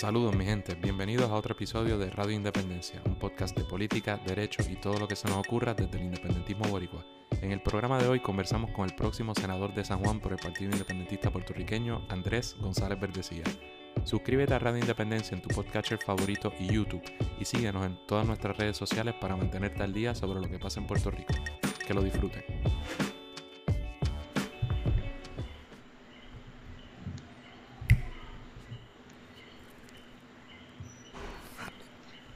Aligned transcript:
Saludos 0.00 0.34
mi 0.34 0.46
gente, 0.46 0.74
bienvenidos 0.76 1.30
a 1.30 1.34
otro 1.34 1.52
episodio 1.52 1.98
de 1.98 2.08
Radio 2.08 2.32
Independencia, 2.32 3.02
un 3.04 3.16
podcast 3.16 3.54
de 3.54 3.64
política, 3.64 4.18
derecho 4.26 4.62
y 4.66 4.76
todo 4.76 4.98
lo 4.98 5.06
que 5.06 5.14
se 5.14 5.28
nos 5.28 5.36
ocurra 5.36 5.74
desde 5.74 5.98
el 5.98 6.04
independentismo 6.04 6.64
boricua. 6.70 7.04
En 7.42 7.52
el 7.52 7.60
programa 7.60 7.98
de 7.98 8.08
hoy 8.08 8.18
conversamos 8.18 8.70
con 8.70 8.86
el 8.86 8.96
próximo 8.96 9.34
senador 9.34 9.74
de 9.74 9.84
San 9.84 10.02
Juan 10.02 10.18
por 10.18 10.32
el 10.32 10.38
Partido 10.38 10.72
Independentista 10.72 11.30
Puertorriqueño, 11.30 12.06
Andrés 12.08 12.56
González 12.58 12.98
Verdecía. 12.98 13.44
Suscríbete 14.04 14.54
a 14.54 14.58
Radio 14.58 14.78
Independencia 14.78 15.34
en 15.34 15.42
tu 15.42 15.50
podcatcher 15.50 15.98
favorito 15.98 16.50
y 16.58 16.72
YouTube 16.72 17.04
y 17.38 17.44
síguenos 17.44 17.84
en 17.84 17.98
todas 18.06 18.26
nuestras 18.26 18.56
redes 18.56 18.78
sociales 18.78 19.14
para 19.20 19.36
mantenerte 19.36 19.82
al 19.82 19.92
día 19.92 20.14
sobre 20.14 20.40
lo 20.40 20.48
que 20.48 20.58
pasa 20.58 20.80
en 20.80 20.86
Puerto 20.86 21.10
Rico. 21.10 21.34
Que 21.86 21.92
lo 21.92 22.02
disfruten. 22.02 22.42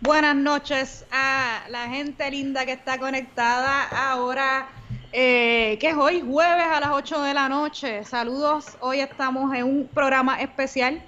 Buenas 0.05 0.37
noches 0.37 1.07
a 1.11 1.63
la 1.71 1.89
gente 1.89 2.31
linda 2.31 2.67
que 2.67 2.73
está 2.73 2.99
conectada 2.99 3.85
ahora, 4.11 4.69
eh, 5.13 5.79
que 5.81 5.89
es 5.89 5.97
hoy 5.97 6.21
jueves 6.21 6.67
a 6.67 6.79
las 6.79 6.91
8 6.91 7.23
de 7.23 7.33
la 7.33 7.49
noche. 7.49 8.05
Saludos, 8.05 8.77
hoy 8.81 9.01
estamos 9.01 9.55
en 9.55 9.65
un 9.65 9.89
programa 9.89 10.43
especial, 10.43 11.03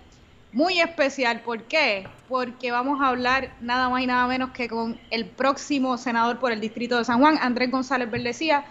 muy 0.50 0.80
especial. 0.80 1.42
¿Por 1.42 1.64
qué? 1.64 2.08
Porque 2.26 2.70
vamos 2.70 2.98
a 3.02 3.08
hablar 3.08 3.52
nada 3.60 3.90
más 3.90 4.00
y 4.00 4.06
nada 4.06 4.26
menos 4.28 4.52
que 4.52 4.66
con 4.66 4.98
el 5.10 5.26
próximo 5.26 5.98
senador 5.98 6.38
por 6.38 6.50
el 6.50 6.62
Distrito 6.62 6.96
de 6.96 7.04
San 7.04 7.20
Juan, 7.20 7.38
Andrés 7.42 7.70
González 7.70 8.10
Verdecía, 8.10 8.64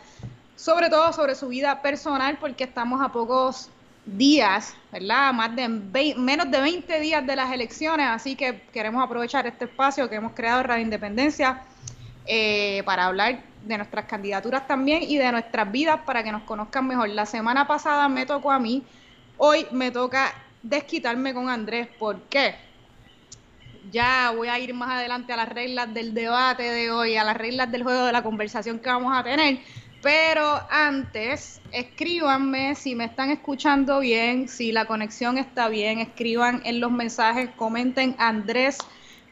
sobre 0.55 0.89
todo 0.89 1.13
sobre 1.13 1.35
su 1.35 1.49
vida 1.49 1.83
personal, 1.83 2.39
porque 2.39 2.63
estamos 2.63 2.99
a 2.99 3.09
pocos 3.09 3.69
días, 4.05 4.75
¿verdad? 4.91 5.33
Más 5.33 5.55
de 5.55 5.67
menos 5.67 6.51
de 6.51 6.61
20 6.61 6.99
días 6.99 7.25
de 7.25 7.35
las 7.35 7.51
elecciones, 7.51 8.07
así 8.07 8.35
que 8.35 8.61
queremos 8.71 9.03
aprovechar 9.03 9.47
este 9.47 9.65
espacio 9.65 10.09
que 10.09 10.15
hemos 10.15 10.33
creado 10.33 10.61
en 10.61 10.67
Radio 10.67 10.83
Independencia 10.83 11.63
eh, 12.25 12.83
para 12.85 13.07
hablar 13.07 13.41
de 13.65 13.77
nuestras 13.77 14.05
candidaturas 14.05 14.67
también 14.67 15.03
y 15.03 15.17
de 15.17 15.31
nuestras 15.31 15.71
vidas 15.71 16.01
para 16.05 16.23
que 16.23 16.31
nos 16.31 16.43
conozcan 16.43 16.87
mejor. 16.87 17.09
La 17.09 17.25
semana 17.25 17.67
pasada 17.67 18.07
me 18.07 18.25
tocó 18.25 18.51
a 18.51 18.59
mí, 18.59 18.83
hoy 19.37 19.65
me 19.71 19.91
toca 19.91 20.33
desquitarme 20.61 21.33
con 21.33 21.49
Andrés. 21.49 21.87
¿Por 21.99 22.21
qué? 22.23 22.55
Ya 23.91 24.31
voy 24.35 24.47
a 24.47 24.57
ir 24.59 24.73
más 24.73 24.91
adelante 24.91 25.33
a 25.33 25.37
las 25.37 25.49
reglas 25.49 25.93
del 25.93 26.13
debate 26.13 26.63
de 26.63 26.91
hoy, 26.91 27.17
a 27.17 27.23
las 27.23 27.37
reglas 27.37 27.71
del 27.71 27.83
juego 27.83 28.05
de 28.05 28.11
la 28.11 28.23
conversación 28.23 28.79
que 28.79 28.89
vamos 28.89 29.15
a 29.15 29.23
tener 29.23 29.59
pero 30.05 30.61
antes, 30.69 31.59
escríbanme 31.71 32.75
si 32.75 32.93
me 32.93 33.05
están 33.05 33.31
escuchando 33.31 34.01
bien, 34.01 34.47
si 34.47 34.71
la 34.71 34.85
conexión 34.85 35.39
está 35.39 35.67
bien, 35.67 35.97
escriban 35.97 36.61
en 36.63 36.79
los 36.79 36.91
mensajes, 36.91 37.49
comenten 37.55 38.15
Andrés 38.19 38.77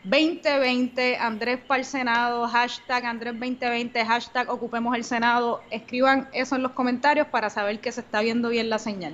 2020, 0.04 1.18
Andrés 1.18 1.60
para 1.60 1.82
el 1.82 1.86
Senado, 1.86 2.48
hashtag 2.48 3.06
Andrés 3.06 3.34
2020, 3.34 4.04
hashtag 4.04 4.50
Ocupemos 4.50 4.96
el 4.96 5.04
Senado. 5.04 5.62
Escriban 5.70 6.28
eso 6.34 6.56
en 6.56 6.64
los 6.64 6.72
comentarios 6.72 7.28
para 7.28 7.52
saber 7.52 7.80
que 7.80 7.92
se 7.92 8.02
está 8.02 8.22
viendo 8.22 8.50
bien 8.50 8.72
la 8.72 8.80
señal. 8.80 9.14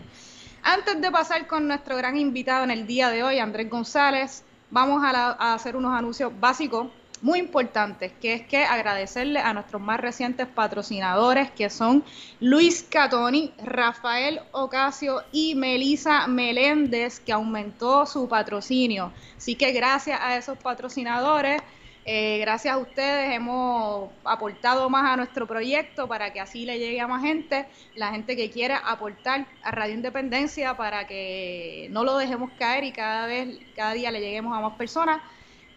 Antes 0.63 1.01
de 1.01 1.11
pasar 1.11 1.45
con 1.47 1.67
nuestro 1.67 1.97
gran 1.97 2.15
invitado 2.15 2.63
en 2.63 2.71
el 2.71 2.87
día 2.87 3.09
de 3.09 3.21
hoy, 3.21 3.39
Andrés 3.39 3.69
González, 3.69 4.45
vamos 4.71 5.03
a, 5.03 5.35
a 5.37 5.55
hacer 5.55 5.75
unos 5.75 5.93
anuncios 5.93 6.31
básicos 6.39 6.87
muy 7.21 7.39
importantes, 7.39 8.11
que 8.21 8.33
es 8.33 8.41
que 8.47 8.63
agradecerle 8.63 9.39
a 9.39 9.53
nuestros 9.53 9.81
más 9.81 9.99
recientes 9.99 10.47
patrocinadores, 10.47 11.51
que 11.51 11.69
son 11.69 12.03
Luis 12.39 12.83
Catoni, 12.83 13.53
Rafael 13.63 14.41
Ocasio 14.51 15.23
y 15.31 15.55
Melisa 15.55 16.27
Meléndez, 16.27 17.19
que 17.19 17.33
aumentó 17.33 18.05
su 18.05 18.27
patrocinio. 18.27 19.11
Así 19.37 19.55
que 19.55 19.71
gracias 19.71 20.19
a 20.21 20.37
esos 20.37 20.57
patrocinadores, 20.57 21.61
eh, 22.05 22.39
gracias 22.39 22.73
a 22.73 22.77
ustedes 22.77 23.35
hemos 23.35 24.09
aportado 24.23 24.89
más 24.89 25.05
a 25.05 25.17
nuestro 25.17 25.45
proyecto 25.45 26.07
para 26.07 26.33
que 26.33 26.39
así 26.39 26.65
le 26.65 26.79
llegue 26.79 26.99
a 27.01 27.07
más 27.07 27.21
gente, 27.21 27.67
la 27.93 28.11
gente 28.11 28.35
que 28.35 28.49
quiera 28.49 28.77
aportar 28.77 29.45
a 29.61 29.71
Radio 29.71 29.93
Independencia 29.93 30.75
para 30.75 31.05
que 31.05 31.87
no 31.91 32.03
lo 32.03 32.17
dejemos 32.17 32.49
caer 32.57 32.83
y 32.85 32.93
cada 32.93 33.27
vez, 33.27 33.59
cada 33.75 33.93
día 33.93 34.09
le 34.09 34.21
lleguemos 34.21 34.57
a 34.57 34.61
más 34.61 34.73
personas 34.75 35.21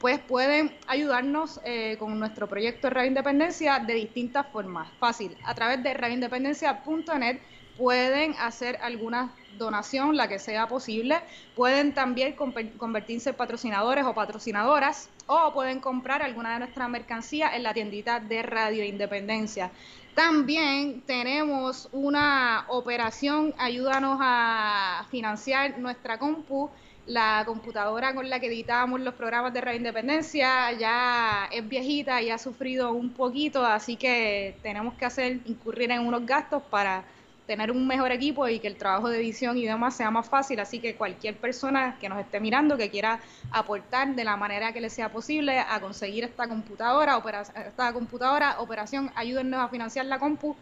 pues 0.02 0.18
pueden 0.18 0.76
ayudarnos 0.88 1.60
eh, 1.64 1.96
con 1.96 2.18
nuestro 2.18 2.48
proyecto 2.48 2.88
de 2.88 2.94
Radio 2.94 3.08
Independencia 3.08 3.78
de 3.78 3.94
distintas 3.94 4.44
formas. 4.48 4.88
Fácil, 4.98 5.36
a 5.44 5.54
través 5.54 5.80
de 5.84 5.94
radioindependencia.net 5.94 7.38
pueden 7.78 8.34
hacer 8.41 8.80
alguna 8.82 9.32
donación, 9.58 10.16
la 10.16 10.26
que 10.26 10.41
sea 10.41 10.66
posible. 10.66 11.20
Pueden 11.54 11.94
también 11.94 12.34
convertirse 12.34 13.30
en 13.30 13.36
patrocinadores 13.36 14.04
o 14.04 14.12
patrocinadoras 14.12 15.08
o 15.28 15.52
pueden 15.54 15.78
comprar 15.78 16.20
alguna 16.20 16.54
de 16.54 16.58
nuestra 16.58 16.88
mercancía 16.88 17.54
en 17.54 17.62
la 17.62 17.72
tiendita 17.72 18.18
de 18.18 18.42
Radio 18.42 18.84
Independencia. 18.84 19.70
También 20.16 21.02
tenemos 21.02 21.88
una 21.92 22.64
operación, 22.68 23.54
ayúdanos 23.56 24.18
a 24.20 25.06
financiar 25.12 25.78
nuestra 25.78 26.18
compu 26.18 26.70
la 27.06 27.42
computadora 27.44 28.14
con 28.14 28.30
la 28.30 28.38
que 28.38 28.46
editábamos 28.46 29.00
los 29.00 29.14
programas 29.14 29.52
de 29.52 29.60
Radio 29.60 29.78
Independencia 29.78 30.70
ya 30.72 31.48
es 31.50 31.68
viejita 31.68 32.22
y 32.22 32.30
ha 32.30 32.38
sufrido 32.38 32.92
un 32.92 33.10
poquito, 33.10 33.64
así 33.64 33.96
que 33.96 34.56
tenemos 34.62 34.94
que 34.94 35.04
hacer 35.04 35.41
incurrir 35.46 35.91
en 35.91 36.06
unos 36.06 36.24
gastos 36.24 36.62
para 36.70 37.04
tener 37.46 37.72
un 37.72 37.86
mejor 37.88 38.12
equipo 38.12 38.46
y 38.46 38.60
que 38.60 38.68
el 38.68 38.76
trabajo 38.76 39.08
de 39.08 39.18
edición 39.18 39.58
y 39.58 39.66
demás 39.66 39.96
sea 39.96 40.12
más 40.12 40.28
fácil, 40.28 40.60
así 40.60 40.78
que 40.78 40.94
cualquier 40.94 41.36
persona 41.36 41.96
que 42.00 42.08
nos 42.08 42.20
esté 42.20 42.38
mirando 42.38 42.76
que 42.76 42.88
quiera 42.88 43.18
aportar 43.50 44.14
de 44.14 44.22
la 44.22 44.36
manera 44.36 44.72
que 44.72 44.80
le 44.80 44.88
sea 44.88 45.10
posible 45.10 45.58
a 45.58 45.80
conseguir 45.80 46.22
esta 46.22 46.46
computadora, 46.46 47.20
esta 47.66 47.92
computadora, 47.92 48.60
operación, 48.60 49.10
ayúdennos 49.16 49.60
a 49.60 49.68
financiar 49.68 50.06
la 50.06 50.20
compu, 50.20 50.56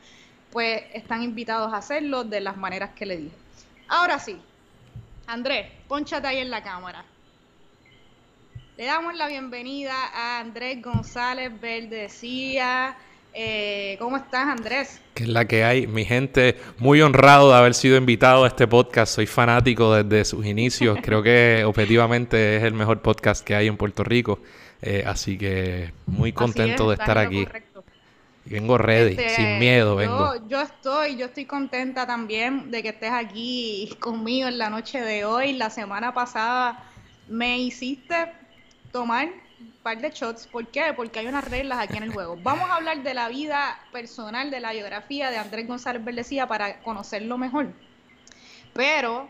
pues 0.50 0.82
están 0.94 1.22
invitados 1.22 1.72
a 1.72 1.76
hacerlo 1.76 2.24
de 2.24 2.40
las 2.40 2.56
maneras 2.56 2.90
que 2.96 3.04
le 3.04 3.18
dije. 3.18 3.36
Ahora 3.86 4.18
sí, 4.18 4.40
Andrés, 5.30 5.66
ponchate 5.86 6.26
ahí 6.26 6.38
en 6.38 6.50
la 6.50 6.60
cámara. 6.60 7.04
Le 8.76 8.84
damos 8.84 9.14
la 9.14 9.28
bienvenida 9.28 9.94
a 10.12 10.41
Andrés 10.41 10.82
González 10.82 11.52
Verdecía. 11.60 12.96
Eh, 13.32 13.94
¿Cómo 14.00 14.16
estás, 14.16 14.48
Andrés? 14.48 15.00
Que 15.14 15.22
es 15.22 15.28
la 15.28 15.44
que 15.44 15.62
hay, 15.62 15.86
mi 15.86 16.04
gente. 16.04 16.56
Muy 16.78 17.00
honrado 17.00 17.52
de 17.52 17.58
haber 17.58 17.74
sido 17.74 17.96
invitado 17.96 18.42
a 18.42 18.48
este 18.48 18.66
podcast. 18.66 19.14
Soy 19.14 19.26
fanático 19.26 19.94
desde 19.94 20.24
sus 20.24 20.44
inicios. 20.44 20.98
Creo 21.02 21.22
que 21.22 21.62
objetivamente 21.64 22.56
es 22.56 22.64
el 22.64 22.74
mejor 22.74 23.00
podcast 23.00 23.44
que 23.44 23.54
hay 23.54 23.68
en 23.68 23.76
Puerto 23.76 24.02
Rico. 24.02 24.41
Eh, 24.82 25.04
así 25.06 25.38
que 25.38 25.92
muy 26.06 26.32
contento 26.32 26.88
de 26.88 26.97
estar 26.97 27.18
aquí. 27.18 27.47
Vengo 28.44 28.78
ready, 28.78 29.12
este, 29.12 29.30
sin 29.30 29.58
miedo 29.58 29.96
vengo. 29.96 30.34
Yo, 30.48 30.60
estoy, 30.60 31.16
yo 31.16 31.26
estoy 31.26 31.44
contenta 31.44 32.06
también 32.06 32.70
de 32.70 32.82
que 32.82 32.88
estés 32.88 33.12
aquí 33.12 33.94
conmigo 34.00 34.48
en 34.48 34.58
la 34.58 34.70
noche 34.70 35.00
de 35.00 35.24
hoy. 35.24 35.52
La 35.52 35.70
semana 35.70 36.14
pasada 36.14 36.82
me 37.28 37.58
hiciste 37.58 38.32
tomar 38.92 39.28
un 39.28 39.72
par 39.82 40.00
de 40.00 40.10
shots. 40.10 40.46
¿Por 40.46 40.66
qué? 40.68 40.92
Porque 40.96 41.18
hay 41.18 41.26
unas 41.26 41.48
reglas 41.48 41.78
aquí 41.78 41.98
en 41.98 42.04
el 42.04 42.12
juego. 42.12 42.36
Vamos 42.42 42.68
a 42.70 42.76
hablar 42.76 43.02
de 43.02 43.14
la 43.14 43.28
vida 43.28 43.78
personal, 43.92 44.50
de 44.50 44.60
la 44.60 44.72
biografía 44.72 45.30
de 45.30 45.36
Andrés 45.36 45.68
González 45.68 46.04
Verdecía 46.04 46.46
para 46.48 46.80
conocerlo 46.80 47.36
mejor. 47.36 47.68
Pero 48.72 49.28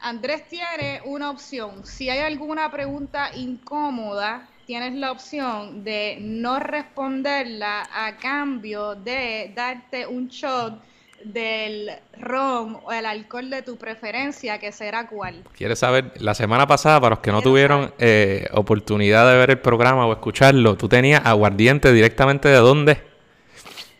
Andrés 0.00 0.46
tiene 0.48 1.00
una 1.06 1.30
opción. 1.30 1.84
Si 1.86 2.10
hay 2.10 2.18
alguna 2.18 2.70
pregunta 2.70 3.34
incómoda, 3.34 4.48
tienes 4.66 4.94
la 4.94 5.12
opción 5.12 5.84
de 5.84 6.18
no 6.20 6.58
responderla 6.58 7.88
a 7.92 8.16
cambio 8.16 8.94
de 8.94 9.52
darte 9.54 10.06
un 10.06 10.28
shot 10.28 10.82
del 11.24 11.90
ron 12.18 12.78
o 12.84 12.92
el 12.92 13.06
alcohol 13.06 13.48
de 13.48 13.62
tu 13.62 13.76
preferencia, 13.76 14.58
que 14.58 14.72
será 14.72 15.08
cuál. 15.08 15.42
¿Quieres 15.56 15.78
saber? 15.78 16.12
La 16.20 16.34
semana 16.34 16.66
pasada, 16.66 17.00
para 17.00 17.14
los 17.14 17.20
que 17.20 17.32
no 17.32 17.40
tuvieron 17.40 17.94
eh, 17.98 18.46
oportunidad 18.52 19.30
de 19.30 19.38
ver 19.38 19.50
el 19.50 19.58
programa 19.58 20.06
o 20.06 20.12
escucharlo, 20.12 20.76
tú 20.76 20.88
tenías 20.88 21.24
aguardiente 21.24 21.92
directamente 21.92 22.48
de 22.48 22.56
dónde? 22.56 22.98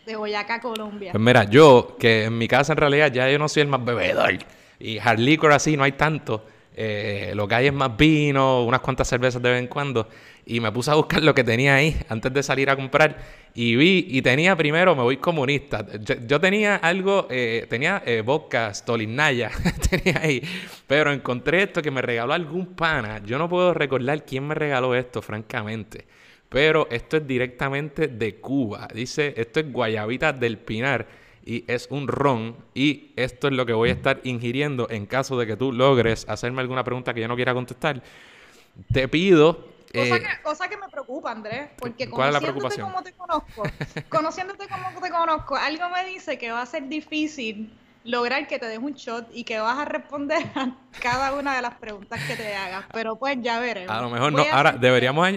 De 0.05 0.15
Boyacá, 0.15 0.61
Colombia. 0.61 1.11
Pues 1.11 1.23
mira, 1.23 1.45
yo, 1.45 1.97
que 1.99 2.25
en 2.25 2.37
mi 2.37 2.47
casa 2.47 2.73
en 2.73 2.77
realidad 2.77 3.11
ya 3.11 3.29
yo 3.29 3.39
no 3.39 3.49
soy 3.49 3.63
el 3.63 3.69
más 3.69 3.83
bebedor, 3.83 4.37
y 4.79 4.99
hard 4.99 5.19
liquor 5.19 5.51
así 5.51 5.75
no 5.75 5.83
hay 5.83 5.93
tanto, 5.93 6.45
eh, 6.77 7.31
lo 7.35 7.47
que 7.47 7.55
hay 7.55 7.67
es 7.67 7.73
más 7.73 7.95
vino, 7.95 8.65
unas 8.65 8.81
cuantas 8.81 9.07
cervezas 9.07 9.41
de 9.41 9.49
vez 9.49 9.59
en 9.59 9.67
cuando. 9.67 10.09
Y 10.45 10.59
me 10.59 10.71
puse 10.71 10.91
a 10.91 10.95
buscar 10.95 11.23
lo 11.23 11.33
que 11.33 11.43
tenía 11.43 11.75
ahí 11.75 11.95
antes 12.09 12.31
de 12.33 12.43
salir 12.43 12.69
a 12.69 12.75
comprar. 12.75 13.17
Y 13.53 13.77
vi, 13.77 14.05
y 14.09 14.21
tenía 14.21 14.55
primero, 14.55 14.93
me 14.95 15.01
voy 15.01 15.17
comunista. 15.17 15.85
Yo, 16.27 16.39
tenía 16.41 16.75
algo, 16.75 17.27
eh, 17.31 17.65
tenía 17.69 18.03
eh, 18.05 18.21
vodka, 18.21 18.73
tenía 19.89 20.19
ahí. 20.21 20.43
Pero 20.85 21.13
encontré 21.13 21.63
esto 21.63 21.81
que 21.81 21.91
me 21.91 22.01
regaló 22.01 22.33
algún 22.33 22.75
pana. 22.75 23.21
Yo 23.25 23.37
no 23.37 23.47
puedo 23.47 23.73
recordar 23.73 24.25
quién 24.25 24.45
me 24.45 24.53
regaló 24.53 24.93
esto, 24.93 25.21
francamente. 25.21 26.05
Pero 26.49 26.87
esto 26.91 27.17
es 27.17 27.25
directamente 27.25 28.09
de 28.09 28.35
Cuba. 28.35 28.87
Dice, 28.93 29.33
esto 29.37 29.61
es 29.61 29.71
Guayabita 29.71 30.33
del 30.33 30.57
Pinar 30.57 31.24
y 31.45 31.63
es 31.71 31.87
un 31.91 32.07
ron 32.07 32.55
y 32.73 33.13
esto 33.15 33.47
es 33.47 33.53
lo 33.53 33.65
que 33.65 33.73
voy 33.73 33.89
a 33.89 33.93
estar 33.93 34.19
ingiriendo 34.23 34.87
en 34.89 35.05
caso 35.05 35.37
de 35.37 35.45
que 35.45 35.55
tú 35.55 35.71
logres 35.71 36.27
hacerme 36.27 36.61
alguna 36.61 36.83
pregunta 36.83 37.13
que 37.13 37.21
yo 37.21 37.27
no 37.27 37.35
quiera 37.35 37.53
contestar. 37.53 38.01
te 38.91 39.07
pido 39.07 39.75
Cosa, 39.93 40.19
que, 40.19 40.41
cosa, 40.43 40.67
que, 40.67 40.75
me 40.75 40.89
preocupa, 40.89 41.31
Andrés, 41.31 41.69
porque 41.77 42.09
conociéndote 42.09 42.81
como 42.81 43.01
te 43.01 43.13
conozco, 43.13 43.63
conociéndote 44.09 44.67
como 44.67 45.01
te 45.01 45.09
conozco, 45.09 45.55
algo 45.55 45.89
me 45.89 46.05
dice 46.05 46.37
que 46.37 46.51
va 46.51 46.63
a 46.63 46.65
ser 46.65 46.89
difícil 46.89 47.71
lograr 48.05 48.47
que 48.47 48.59
te 48.59 48.67
des 48.67 48.77
un 48.77 48.93
shot 48.93 49.27
y 49.33 49.43
que 49.43 49.59
vas 49.59 49.77
a 49.77 49.85
responder 49.85 50.45
a 50.55 50.71
cada 51.01 51.33
una 51.33 51.55
de 51.55 51.61
las 51.61 51.75
preguntas 51.75 52.19
que 52.25 52.35
te 52.35 52.55
hagas. 52.55 52.85
Pero 52.93 53.17
pues 53.17 53.37
ya 53.41 53.59
veremos. 53.59 53.91
A 53.91 54.01
lo 54.01 54.09
mejor 54.09 54.31
no. 54.31 54.43
Ahora, 54.51 54.71
deberíamos 54.71 55.29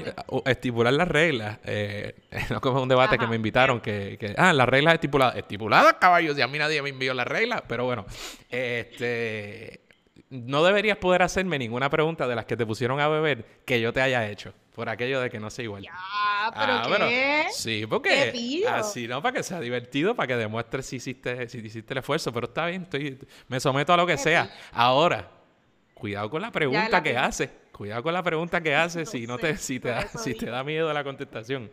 estipular 0.44 0.93
las 0.93 1.09
reglas. 1.09 1.59
Eh, 1.65 2.15
no 2.50 2.61
como 2.61 2.82
un 2.82 2.88
debate 2.88 3.19
que 3.19 3.26
me 3.26 3.37
invitaron 3.37 3.81
que, 3.81 4.17
que, 4.20 4.35
ah, 4.37 4.53
las 4.53 4.69
reglas 4.69 4.94
estipuladas. 4.94 5.37
Estipuladas, 5.37 5.94
caballos, 5.94 6.38
y 6.38 6.43
a 6.43 6.47
mí 6.47 6.59
nadie 6.59 6.81
me 6.82 6.91
envió 6.91 7.15
las 7.15 7.26
reglas. 7.26 7.62
Pero 7.67 7.85
bueno, 7.85 8.06
este 8.50 9.81
no 10.31 10.62
deberías 10.62 10.99
poder 10.99 11.23
hacerme 11.23 11.59
ninguna 11.59 11.88
pregunta 11.88 12.29
de 12.29 12.37
las 12.37 12.44
que 12.44 12.56
te 12.56 12.67
pusieron 12.67 13.00
a 13.00 13.09
beber 13.09 13.44
que 13.64 13.81
yo 13.81 13.93
te 13.93 14.03
haya 14.03 14.29
hecho. 14.29 14.53
Por 14.79 14.89
aquello 14.89 15.21
de 15.21 15.29
que 15.29 15.41
no 15.41 15.51
sea 15.51 15.65
igual. 15.65 15.83
Ya, 15.83 15.91
pero 16.53 16.73
ah, 16.73 17.09
¿qué? 17.09 17.47
sí, 17.51 17.85
porque 17.85 18.65
así 18.71 19.09
no 19.09 19.21
para 19.21 19.39
que 19.39 19.43
sea 19.43 19.59
divertido, 19.59 20.15
para 20.15 20.29
que 20.29 20.37
demuestres 20.37 20.87
si 20.87 20.97
hiciste, 20.99 21.49
si 21.49 21.59
hiciste 21.59 21.95
el 21.95 21.99
esfuerzo, 21.99 22.33
pero 22.33 22.47
está 22.47 22.67
bien, 22.67 22.83
estoy, 22.83 23.19
me 23.49 23.59
someto 23.59 23.93
a 23.93 23.97
lo 23.97 24.07
que 24.07 24.17
sea. 24.17 24.49
Ahora, 24.71 25.29
cuidado 25.95 26.31
con 26.31 26.43
la 26.43 26.53
pregunta 26.53 27.03
que 27.03 27.19
haces. 27.19 27.51
Cuidado 27.73 28.05
con 28.05 28.15
la 28.15 28.23
pregunta 28.23 28.61
que 28.61 28.73
haces 28.77 29.11
si 29.11 29.27
no 29.27 29.37
te, 29.37 29.57
si 29.57 29.81
te 29.81 29.89
da, 29.89 30.07
si 30.07 30.35
te 30.35 30.47
da 30.47 30.63
miedo 30.63 30.93
la 30.93 31.03
contestación. 31.03 31.69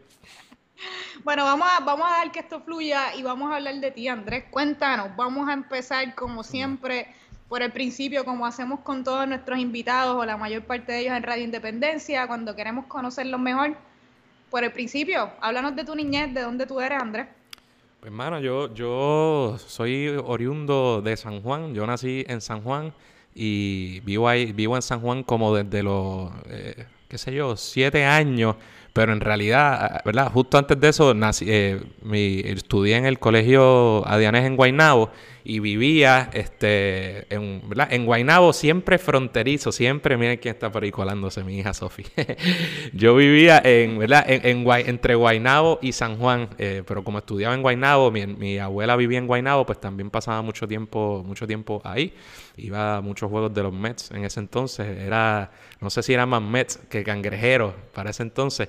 Bueno, 1.24 1.44
vamos 1.44 1.68
a, 1.72 1.82
vamos 1.82 2.08
a 2.08 2.18
dar 2.18 2.32
que 2.32 2.40
esto 2.40 2.60
fluya 2.60 3.14
y 3.14 3.22
vamos 3.22 3.52
a 3.52 3.58
hablar 3.58 3.76
de 3.76 3.92
ti, 3.92 4.08
Andrés. 4.08 4.46
Cuéntanos, 4.50 5.16
vamos 5.16 5.48
a 5.48 5.54
empezar 5.54 6.16
como 6.16 6.42
siempre 6.42 7.14
por 7.48 7.62
el 7.62 7.72
principio, 7.72 8.26
como 8.26 8.46
hacemos 8.46 8.80
con 8.80 9.04
todos 9.04 9.28
nuestros 9.28 9.60
invitados 9.60 10.16
o 10.16 10.26
la 10.26 10.38
mayor 10.38 10.64
parte 10.64 10.92
de 10.92 11.02
ellos 11.02 11.14
en 11.16 11.24
Radio 11.24 11.44
Independencia, 11.44 12.28
cuando 12.28 12.56
queremos 12.56 12.86
conocerlos 12.88 13.40
mejor. 13.40 13.76
Por 14.50 14.64
el 14.64 14.72
principio, 14.72 15.30
háblanos 15.42 15.76
de 15.76 15.84
tu 15.84 15.96
niñez, 15.96 16.34
de 16.34 16.42
dónde 16.42 16.66
tú 16.66 16.80
eres, 16.80 17.02
Andrés. 17.02 17.28
Pues, 18.00 18.12
hermano, 18.12 18.40
yo, 18.40 18.74
yo 18.74 19.58
soy 19.58 20.10
oriundo 20.24 21.02
de 21.02 21.18
San 21.18 21.42
Juan. 21.42 21.74
Yo 21.74 21.86
nací 21.86 22.24
en 22.28 22.42
San 22.42 22.62
Juan 22.62 22.94
y 23.34 24.00
vivo 24.02 24.30
ahí, 24.30 24.52
vivo 24.54 24.76
en 24.76 24.82
San 24.82 25.02
Juan 25.02 25.24
como 25.24 25.56
desde 25.56 25.84
los, 25.84 26.32
eh, 26.50 26.86
qué 27.08 27.18
sé 27.18 27.34
yo, 27.34 27.58
siete 27.58 28.06
años. 28.06 28.56
Pero 28.94 29.12
en 29.12 29.20
realidad, 29.20 30.02
¿verdad? 30.06 30.32
Justo 30.32 30.58
antes 30.58 30.80
de 30.80 30.88
eso, 30.88 31.14
nací, 31.14 31.46
eh, 31.50 31.82
mi, 32.02 32.42
estudié 32.46 32.96
en 32.96 33.06
el 33.06 33.20
colegio 33.20 34.08
Adianés 34.08 34.46
en 34.46 34.56
Guaynabo 34.56 35.12
y 35.48 35.60
vivía 35.60 36.32
este, 36.34 37.34
en, 37.34 37.62
¿verdad? 37.70 37.94
en 37.94 38.08
Guaynabo, 38.08 38.52
siempre 38.52 38.98
fronterizo, 38.98 39.72
siempre, 39.72 40.18
miren 40.18 40.38
quién 40.38 40.56
está 40.56 40.72
por 40.72 40.84
ahí 40.84 40.90
colándose, 40.90 41.44
mi 41.44 41.60
hija 41.60 41.72
Sofi. 41.76 42.04
Yo 42.94 43.16
vivía 43.16 43.62
en, 43.64 44.00
¿verdad? 44.00 44.26
En, 44.28 44.68
entre 44.68 45.14
Guaynabo 45.14 45.78
y 45.84 45.92
San 45.92 46.18
Juan, 46.18 46.50
eh, 46.58 46.82
pero 46.88 47.04
como 47.04 47.20
estudiaba 47.20 47.54
en 47.54 47.62
Guaynabo, 47.62 48.10
mi, 48.10 48.58
abuela 48.58 48.96
vivía 48.96 49.20
en 49.20 49.28
Guaynabo, 49.28 49.68
pues 49.68 49.80
también 49.80 50.10
pasaba 50.10 50.42
mucho 50.42 50.68
tiempo, 50.68 51.24
mucho 51.24 51.46
tiempo 51.46 51.80
ahí. 51.86 52.16
Iba 52.58 52.98
a 52.98 53.02
muchos 53.02 53.30
juegos 53.30 53.54
de 53.54 53.62
los 53.62 53.72
Mets 53.72 54.10
en 54.10 54.26
ese 54.26 54.40
entonces, 54.40 54.98
era, 54.98 55.52
no 55.80 55.92
sé 55.92 56.02
si 56.02 56.12
era 56.12 56.26
más 56.26 56.42
Mets 56.42 56.78
que 56.90 57.04
cangrejeros 57.04 57.76
para 57.94 58.10
ese 58.10 58.24
entonces, 58.24 58.68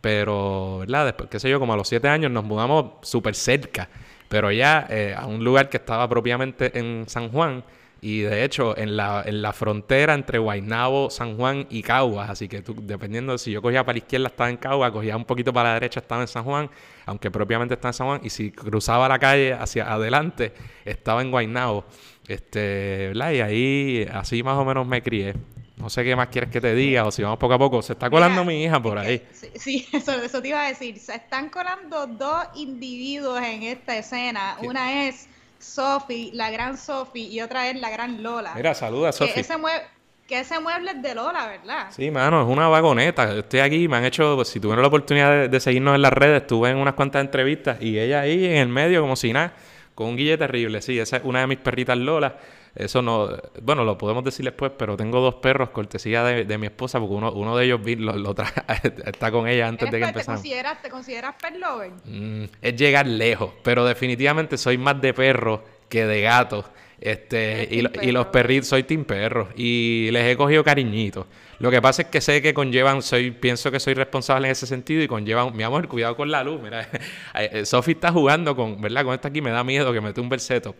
pero, 0.00 0.78
¿verdad? 0.80 1.04
Después, 1.04 1.30
qué 1.30 1.38
sé 1.38 1.48
yo, 1.48 1.60
como 1.60 1.72
a 1.72 1.76
los 1.76 1.86
siete 1.86 2.08
años 2.08 2.32
nos 2.32 2.42
mudamos 2.42 2.94
súper 3.02 3.36
cerca 3.36 3.88
pero 4.28 4.50
ya 4.50 4.86
eh, 4.90 5.14
a 5.16 5.26
un 5.26 5.44
lugar 5.44 5.68
que 5.68 5.76
estaba 5.76 6.08
propiamente 6.08 6.78
en 6.78 7.04
San 7.08 7.30
Juan 7.30 7.64
y 8.00 8.20
de 8.20 8.44
hecho 8.44 8.76
en 8.76 8.96
la, 8.96 9.22
en 9.24 9.42
la 9.42 9.52
frontera 9.52 10.14
entre 10.14 10.38
Guaynabo, 10.38 11.10
San 11.10 11.36
Juan 11.36 11.66
y 11.70 11.82
Caguas, 11.82 12.30
así 12.30 12.48
que 12.48 12.62
tú, 12.62 12.76
dependiendo 12.82 13.32
de 13.32 13.38
si 13.38 13.50
yo 13.50 13.62
cogía 13.62 13.84
para 13.84 13.94
la 13.94 13.98
izquierda 13.98 14.28
estaba 14.28 14.50
en 14.50 14.58
Caguas, 14.58 14.90
cogía 14.90 15.16
un 15.16 15.24
poquito 15.24 15.52
para 15.52 15.70
la 15.70 15.74
derecha 15.74 16.00
estaba 16.00 16.20
en 16.20 16.28
San 16.28 16.44
Juan, 16.44 16.70
aunque 17.06 17.30
propiamente 17.30 17.74
está 17.74 17.88
en 17.88 17.94
San 17.94 18.06
Juan, 18.06 18.20
y 18.22 18.30
si 18.30 18.50
cruzaba 18.50 19.08
la 19.08 19.18
calle 19.18 19.54
hacia 19.54 19.90
adelante 19.92 20.52
estaba 20.84 21.22
en 21.22 21.30
Guaynabo, 21.30 21.84
este, 22.28 23.08
¿verdad? 23.08 23.32
Y 23.32 23.40
ahí 23.40 24.08
así 24.12 24.42
más 24.42 24.56
o 24.58 24.64
menos 24.64 24.86
me 24.86 25.02
crié. 25.02 25.34
No 25.76 25.90
sé 25.90 26.04
qué 26.04 26.16
más 26.16 26.28
quieres 26.28 26.50
que 26.50 26.60
te 26.60 26.74
diga 26.74 27.04
o 27.04 27.10
si 27.10 27.22
vamos 27.22 27.38
poco 27.38 27.54
a 27.54 27.58
poco. 27.58 27.82
Se 27.82 27.92
está 27.92 28.08
colando 28.08 28.44
mi 28.44 28.64
hija 28.64 28.82
por 28.82 28.98
ahí. 28.98 29.22
sí, 29.56 29.86
eso, 29.92 30.12
eso, 30.12 30.40
te 30.40 30.48
iba 30.48 30.64
a 30.64 30.68
decir. 30.68 30.98
Se 30.98 31.14
están 31.14 31.50
colando 31.50 32.06
dos 32.06 32.44
individuos 32.54 33.42
en 33.42 33.62
esta 33.62 33.96
escena. 33.96 34.56
Una 34.62 35.06
es 35.06 35.28
Sophie, 35.58 36.30
la 36.32 36.50
gran 36.50 36.76
Sophie, 36.76 37.28
y 37.28 37.40
otra 37.40 37.68
es 37.68 37.80
la 37.80 37.90
gran 37.90 38.22
Lola. 38.22 38.52
Mira, 38.54 38.74
saluda 38.74 39.12
Sophie. 39.12 39.34
Que 39.34 39.40
ese, 39.40 39.56
mueble, 39.56 39.82
que 40.26 40.40
ese 40.40 40.60
mueble 40.60 40.92
es 40.92 41.02
de 41.02 41.14
Lola, 41.14 41.46
¿verdad? 41.46 41.86
Sí, 41.90 42.10
mano, 42.10 42.42
es 42.42 42.48
una 42.48 42.68
vagoneta. 42.68 43.36
Estoy 43.38 43.60
aquí, 43.60 43.88
me 43.88 43.96
han 43.96 44.04
hecho, 44.04 44.36
pues, 44.36 44.48
si 44.48 44.60
tuvieron 44.60 44.82
la 44.82 44.88
oportunidad 44.88 45.48
de, 45.48 45.60
seguirnos 45.60 45.94
en 45.94 46.02
las 46.02 46.12
redes, 46.12 46.42
estuve 46.42 46.70
en 46.70 46.78
unas 46.78 46.94
cuantas 46.94 47.20
entrevistas 47.20 47.80
y 47.80 47.98
ella 47.98 48.20
ahí 48.20 48.44
en 48.46 48.56
el 48.56 48.68
medio 48.68 49.00
como 49.02 49.16
si 49.16 49.32
nada, 49.32 49.54
con 49.94 50.08
un 50.08 50.16
guille 50.16 50.38
terrible. 50.38 50.82
Sí, 50.82 50.98
esa 50.98 51.18
es 51.18 51.24
una 51.24 51.40
de 51.40 51.46
mis 51.46 51.58
perritas 51.58 51.96
Lola. 51.96 52.36
Eso 52.76 53.00
no, 53.00 53.30
bueno, 53.62 53.84
lo 53.84 53.96
podemos 53.96 54.22
decir 54.22 54.44
después, 54.44 54.70
pero 54.76 54.96
tengo 54.96 55.20
dos 55.20 55.36
perros, 55.36 55.70
cortesía 55.70 56.22
de, 56.22 56.58
mi 56.58 56.66
esposa, 56.66 57.00
porque 57.00 57.14
uno, 57.14 57.32
uno 57.32 57.56
de 57.56 57.64
ellos 57.64 57.80
lo, 57.98 58.16
lo 58.16 58.34
está 59.06 59.30
con 59.32 59.48
ella 59.48 59.66
antes 59.66 59.90
de 59.90 59.98
que 59.98 60.04
empezamos. 60.04 60.42
¿Te 60.42 60.48
consideras, 60.48 60.82
¿te 60.82 60.90
consideras 60.90 61.34
pet 61.40 61.56
lover? 61.56 61.92
Mm, 62.04 62.44
es 62.60 62.76
llegar 62.76 63.06
lejos, 63.06 63.50
pero 63.62 63.84
definitivamente 63.84 64.58
soy 64.58 64.76
más 64.76 65.00
de 65.00 65.14
perro 65.14 65.64
que 65.88 66.04
de 66.04 66.20
gato. 66.20 66.64
Este, 67.00 67.68
y, 67.70 68.06
y, 68.06 68.12
los 68.12 68.26
perritos, 68.26 68.68
soy 68.68 68.82
team 68.82 69.04
perro. 69.04 69.48
Y 69.54 70.08
les 70.12 70.32
he 70.32 70.36
cogido 70.36 70.64
cariñito. 70.64 71.26
Lo 71.58 71.70
que 71.70 71.80
pasa 71.80 72.02
es 72.02 72.08
que 72.08 72.20
sé 72.20 72.42
que 72.42 72.52
conllevan, 72.52 73.02
soy, 73.02 73.30
pienso 73.30 73.70
que 73.70 73.80
soy 73.80 73.94
responsable 73.94 74.48
en 74.48 74.52
ese 74.52 74.66
sentido 74.66 75.02
y 75.02 75.08
conllevan, 75.08 75.56
mi 75.56 75.62
amor, 75.62 75.88
cuidado 75.88 76.16
con 76.16 76.30
la 76.30 76.44
luz. 76.44 76.60
Mira, 76.60 76.88
eh, 77.34 77.64
Sofi 77.64 77.92
está 77.92 78.12
jugando 78.12 78.54
con, 78.54 78.80
¿verdad? 78.80 79.04
Con 79.04 79.14
esta 79.14 79.28
aquí 79.28 79.40
me 79.40 79.50
da 79.50 79.64
miedo 79.64 79.92
que 79.92 80.00
me 80.00 80.12
un 80.16 80.28
verseto. 80.28 80.74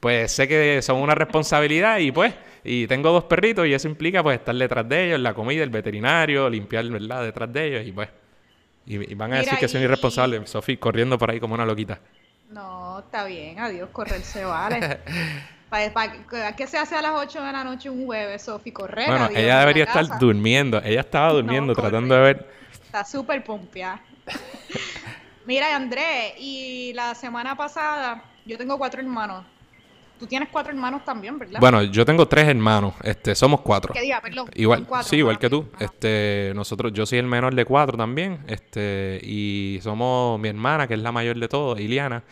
Pues 0.00 0.32
sé 0.32 0.48
que 0.48 0.80
son 0.82 0.98
una 0.98 1.14
responsabilidad 1.14 1.98
y 1.98 2.12
pues, 2.12 2.34
y 2.64 2.86
tengo 2.86 3.12
dos 3.12 3.24
perritos 3.24 3.66
y 3.66 3.74
eso 3.74 3.88
implica 3.88 4.22
pues 4.22 4.38
estar 4.38 4.54
detrás 4.54 4.88
de 4.88 5.06
ellos, 5.08 5.20
la 5.20 5.34
comida, 5.34 5.62
el 5.62 5.70
veterinario, 5.70 6.48
limpiar, 6.48 6.86
¿verdad? 6.88 7.24
Detrás 7.24 7.52
de 7.52 7.66
ellos 7.66 7.86
y 7.86 7.92
pues. 7.92 8.08
Y, 8.84 9.14
van 9.14 9.32
a 9.32 9.38
decir 9.38 9.58
que 9.58 9.68
soy 9.68 9.82
irresponsable, 9.82 10.44
Sofi, 10.46 10.76
corriendo 10.76 11.16
por 11.16 11.30
ahí 11.30 11.38
como 11.38 11.54
una 11.54 11.64
loquita. 11.64 12.00
No, 12.50 12.98
está 12.98 13.24
bien, 13.24 13.60
adiós, 13.60 13.90
correrse 13.92 14.44
vale. 14.44 14.98
¿Qué 16.56 16.66
se 16.66 16.76
hace 16.76 16.96
a 16.96 17.02
las 17.02 17.12
8 17.14 17.42
de 17.42 17.52
la 17.52 17.64
noche 17.64 17.88
un 17.88 18.04
jueves, 18.04 18.42
Sofi? 18.42 18.72
Correr. 18.72 19.06
Bueno, 19.06 19.30
ella 19.34 19.60
debería 19.60 19.84
estar 19.84 20.18
durmiendo. 20.18 20.82
Ella 20.82 21.00
estaba 21.00 21.32
durmiendo, 21.32 21.74
tratando 21.74 22.14
de 22.14 22.20
ver. 22.20 22.50
Está 22.84 23.04
súper 23.04 23.42
pompeada. 23.42 24.02
Mira, 25.46 25.74
Andrés, 25.74 26.34
y 26.38 26.92
la 26.92 27.14
semana 27.14 27.56
pasada, 27.56 28.22
yo 28.44 28.58
tengo 28.58 28.76
cuatro 28.76 29.00
hermanos. 29.00 29.44
Tú 30.22 30.28
tienes 30.28 30.50
cuatro 30.52 30.72
hermanos 30.72 31.04
también, 31.04 31.36
¿verdad? 31.36 31.58
Bueno, 31.58 31.82
yo 31.82 32.06
tengo 32.06 32.28
tres 32.28 32.46
hermanos. 32.46 32.94
Este, 33.02 33.34
somos 33.34 33.60
cuatro. 33.60 33.92
¿Qué 33.92 34.02
día, 34.02 34.20
perdón? 34.20 34.48
Igual, 34.54 34.86
sí, 35.02 35.16
igual 35.16 35.36
que 35.36 35.50
tú. 35.50 35.66
Este, 35.80 36.52
nosotros, 36.54 36.92
yo 36.92 37.04
soy 37.06 37.18
el 37.18 37.26
menor 37.26 37.56
de 37.56 37.64
cuatro 37.64 37.98
también. 37.98 38.38
Este, 38.46 39.18
y 39.20 39.80
somos 39.82 40.38
mi 40.38 40.48
hermana, 40.48 40.86
que 40.86 40.94
es 40.94 41.00
la 41.00 41.10
mayor 41.10 41.40
de 41.40 41.48
todos, 41.48 41.80
Iliana. 41.80 42.22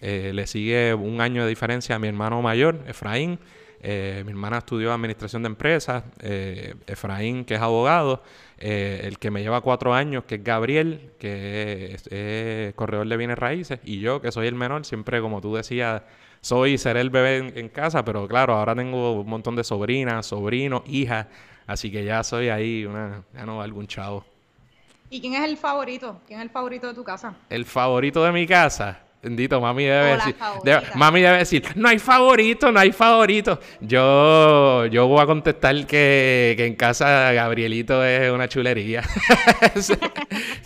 Eh, 0.00 0.30
le 0.32 0.46
sigue 0.46 0.94
un 0.94 1.20
año 1.20 1.42
de 1.42 1.48
diferencia 1.48 1.96
a 1.96 1.98
mi 1.98 2.06
hermano 2.06 2.40
mayor, 2.40 2.84
Efraín. 2.86 3.40
Eh, 3.82 4.22
mi 4.24 4.30
hermana 4.30 4.58
estudió 4.58 4.92
administración 4.92 5.42
de 5.42 5.48
empresas. 5.48 6.04
Eh, 6.20 6.76
Efraín, 6.86 7.44
que 7.44 7.56
es 7.56 7.60
abogado. 7.60 8.22
el 8.58 9.18
que 9.18 9.32
me 9.32 9.42
lleva 9.42 9.60
cuatro 9.60 9.92
años, 9.92 10.22
que 10.22 10.36
es 10.36 10.44
Gabriel, 10.44 11.10
que 11.18 11.96
es, 11.96 12.74
corredor 12.76 13.08
de 13.08 13.16
bienes 13.16 13.40
raíces. 13.40 13.80
Y 13.82 13.98
yo, 13.98 14.20
que 14.20 14.30
soy 14.30 14.46
el 14.46 14.54
menor, 14.54 14.84
siempre, 14.84 15.20
como 15.20 15.40
tú 15.40 15.56
decías, 15.56 16.02
soy 16.40 16.78
seré 16.78 17.00
el 17.00 17.10
bebé 17.10 17.52
en, 17.58 17.68
casa. 17.68 18.04
Pero 18.04 18.26
claro, 18.26 18.54
ahora 18.54 18.74
tengo 18.74 19.20
un 19.20 19.28
montón 19.28 19.56
de 19.56 19.64
sobrinas, 19.64 20.26
sobrinos, 20.26 20.82
hijas. 20.86 21.26
Así 21.66 21.90
que 21.90 22.04
ya 22.04 22.22
soy 22.24 22.48
ahí, 22.48 22.84
una, 22.84 23.22
ya 23.32 23.46
no 23.46 23.62
algún 23.62 23.86
chavo. 23.86 24.24
¿Y 25.08 25.20
quién 25.20 25.34
es 25.34 25.42
el 25.42 25.56
favorito? 25.56 26.20
¿Quién 26.26 26.40
es 26.40 26.44
el 26.44 26.50
favorito 26.50 26.86
de 26.86 26.94
tu 26.94 27.04
casa? 27.04 27.34
El 27.48 27.64
favorito 27.64 28.24
de 28.24 28.32
mi 28.32 28.46
casa. 28.46 29.00
Bendito, 29.22 29.60
mami 29.60 29.84
debe 29.84 30.16
decir. 30.16 30.36
mami 30.94 31.20
debe 31.20 31.38
decir, 31.38 31.62
no 31.74 31.88
hay 31.88 31.98
favorito, 31.98 32.72
no 32.72 32.80
hay 32.80 32.90
favorito. 32.90 33.60
Yo, 33.80 34.86
yo 34.86 35.06
voy 35.08 35.20
a 35.20 35.26
contestar 35.26 35.86
que, 35.86 36.56
en 36.58 36.74
casa 36.74 37.30
Gabrielito 37.32 38.02
es 38.02 38.32
una 38.32 38.48
chulería. 38.48 39.02
si, 39.76 39.94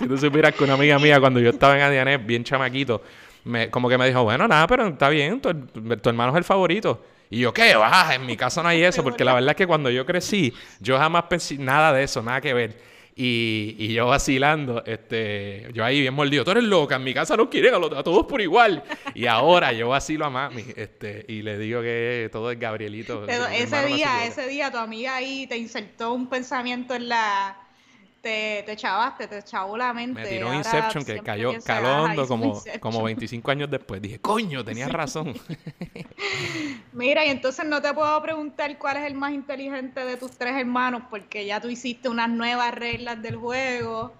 tú 0.07 0.17
supieras 0.17 0.55
que 0.55 0.63
una 0.63 0.75
amiga 0.75 1.01
mía, 1.01 1.19
cuando 1.19 1.41
yo 1.41 1.51
estaba 1.51 1.75
en 1.75 1.83
Adianet, 1.83 2.25
bien 2.25 2.45
chamaquito, 2.45 3.03
me, 3.45 3.71
como 3.71 3.89
que 3.89 3.99
me 3.99 4.07
dijo, 4.07 4.23
bueno, 4.25 4.49
nada, 4.49 4.67
pero 4.67 4.87
está 4.87 5.09
bien, 5.09 5.41
tu, 5.41 5.53
tu 5.53 6.09
hermano 6.09 6.33
es 6.33 6.39
el 6.39 6.45
favorito. 6.45 7.05
Y 7.31 7.41
yo, 7.41 7.53
¿qué 7.53 7.75
va? 7.75 8.15
En 8.15 8.27
mi 8.27 8.37
casa 8.37 8.63
no 8.63 8.69
hay 8.69 8.83
eso, 8.83 9.03
porque 9.03 9.25
la 9.25 9.35
verdad 9.35 9.51
es 9.51 9.57
que 9.57 9.67
cuando 9.67 9.91
yo 9.91 10.07
crecí, 10.07 10.53
yo 10.81 10.99
jamás 10.99 11.25
pensé 11.25 11.59
nada 11.59 11.93
de 11.93 12.05
eso, 12.05 12.23
nada 12.23 12.41
que 12.41 12.55
ver. 12.55 12.95
Y, 13.17 13.77
y, 13.79 13.93
yo 13.93 14.09
vacilando, 14.09 14.83
este, 14.85 15.69
yo 15.73 15.85
ahí 15.85 16.01
bien 16.01 16.15
mordido, 16.15 16.45
tú 16.45 16.51
eres 16.51 16.65
loca, 16.65 16.97
en 16.97 17.05
mi 17.05 17.15
casa 17.15 17.37
no 17.37 17.49
quieren 17.49 17.73
a, 17.75 18.03
todos 18.03 18.27
por 18.27 18.41
igual. 18.41 18.83
Y 19.15 19.27
ahora 19.27 19.73
yo 19.73 19.89
vacilo 19.89 20.25
a 20.25 20.31
mami, 20.31 20.65
este, 20.77 21.25
y 21.29 21.43
le 21.43 21.57
digo 21.57 21.81
que 21.81 22.29
todo 22.33 22.51
es 22.51 22.59
Gabrielito. 22.59 23.25
ese 23.29 23.87
día, 23.87 24.27
ese 24.27 24.49
día 24.49 24.73
tu 24.73 24.79
amiga 24.79 25.15
ahí 25.15 25.47
te 25.47 25.57
insertó 25.57 26.13
un 26.13 26.29
pensamiento 26.29 26.97
en 26.97 27.09
la, 27.09 27.57
te, 28.25 28.63
te 28.65 28.75
chavaste, 28.75 29.29
te 29.29 29.43
chavó 29.43 29.77
la 29.77 29.93
mente. 29.93 30.23
Me 30.23 30.27
tiró 30.27 30.53
Inception 30.55 31.05
que 31.05 31.21
cayó 31.21 31.53
calondo 31.63 32.27
como, 32.27 32.61
como 32.81 33.03
25 33.03 33.51
años 33.51 33.71
después. 33.71 34.01
Dije, 34.01 34.19
coño, 34.19 34.65
tenías 34.65 34.91
razón. 34.91 35.35
Mira, 36.93 37.27
y 37.27 37.29
entonces 37.29 37.67
no 37.67 37.83
te 37.83 37.93
puedo 37.93 38.21
preguntar 38.23 38.79
cuál 38.79 38.97
es 38.97 39.05
el 39.05 39.15
más 39.15 39.33
inteligente 39.33 40.05
de 40.05 40.17
tus 40.17 40.33
tres 40.33 40.57
hermanos, 40.57 41.03
porque 41.11 41.45
ya 41.45 41.61
tú 41.61 41.69
hiciste 41.69 42.09
unas 42.09 42.31
nuevas 42.31 42.75
reglas 42.75 43.21
del 43.21 43.37
juego. 43.37 44.15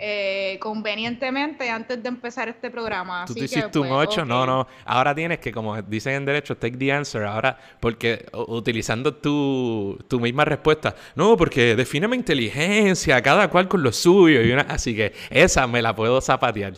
Eh, 0.00 0.58
convenientemente 0.60 1.68
antes 1.68 2.00
de 2.02 2.08
empezar 2.08 2.48
este 2.48 2.70
programa. 2.70 3.24
Tú 3.26 3.34
te 3.34 3.44
hiciste 3.44 3.78
un 3.78 3.90
8, 3.90 4.14
pues, 4.14 4.26
no, 4.26 4.46
no. 4.46 4.66
Ahora 4.84 5.14
tienes 5.14 5.38
que, 5.38 5.52
como 5.52 5.80
dicen 5.82 6.14
en 6.14 6.24
derecho, 6.24 6.56
take 6.56 6.76
the 6.76 6.92
answer. 6.92 7.24
Ahora, 7.24 7.58
porque 7.80 8.26
utilizando 8.32 9.14
tu, 9.14 9.98
tu 10.08 10.20
misma 10.20 10.44
respuesta, 10.44 10.94
no, 11.14 11.36
porque 11.36 11.74
defíneme 11.74 12.16
inteligencia, 12.16 13.20
cada 13.22 13.48
cual 13.48 13.68
con 13.68 13.82
lo 13.82 13.92
suyo. 13.92 14.42
Y 14.42 14.52
una, 14.52 14.62
así 14.62 14.94
que 14.94 15.12
esa 15.30 15.66
me 15.66 15.82
la 15.82 15.94
puedo 15.94 16.20
zapatear. 16.20 16.74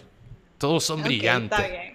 Todos 0.58 0.84
son 0.84 1.02
brillantes. 1.02 1.58
Está 1.58 1.70
bien. 1.70 1.90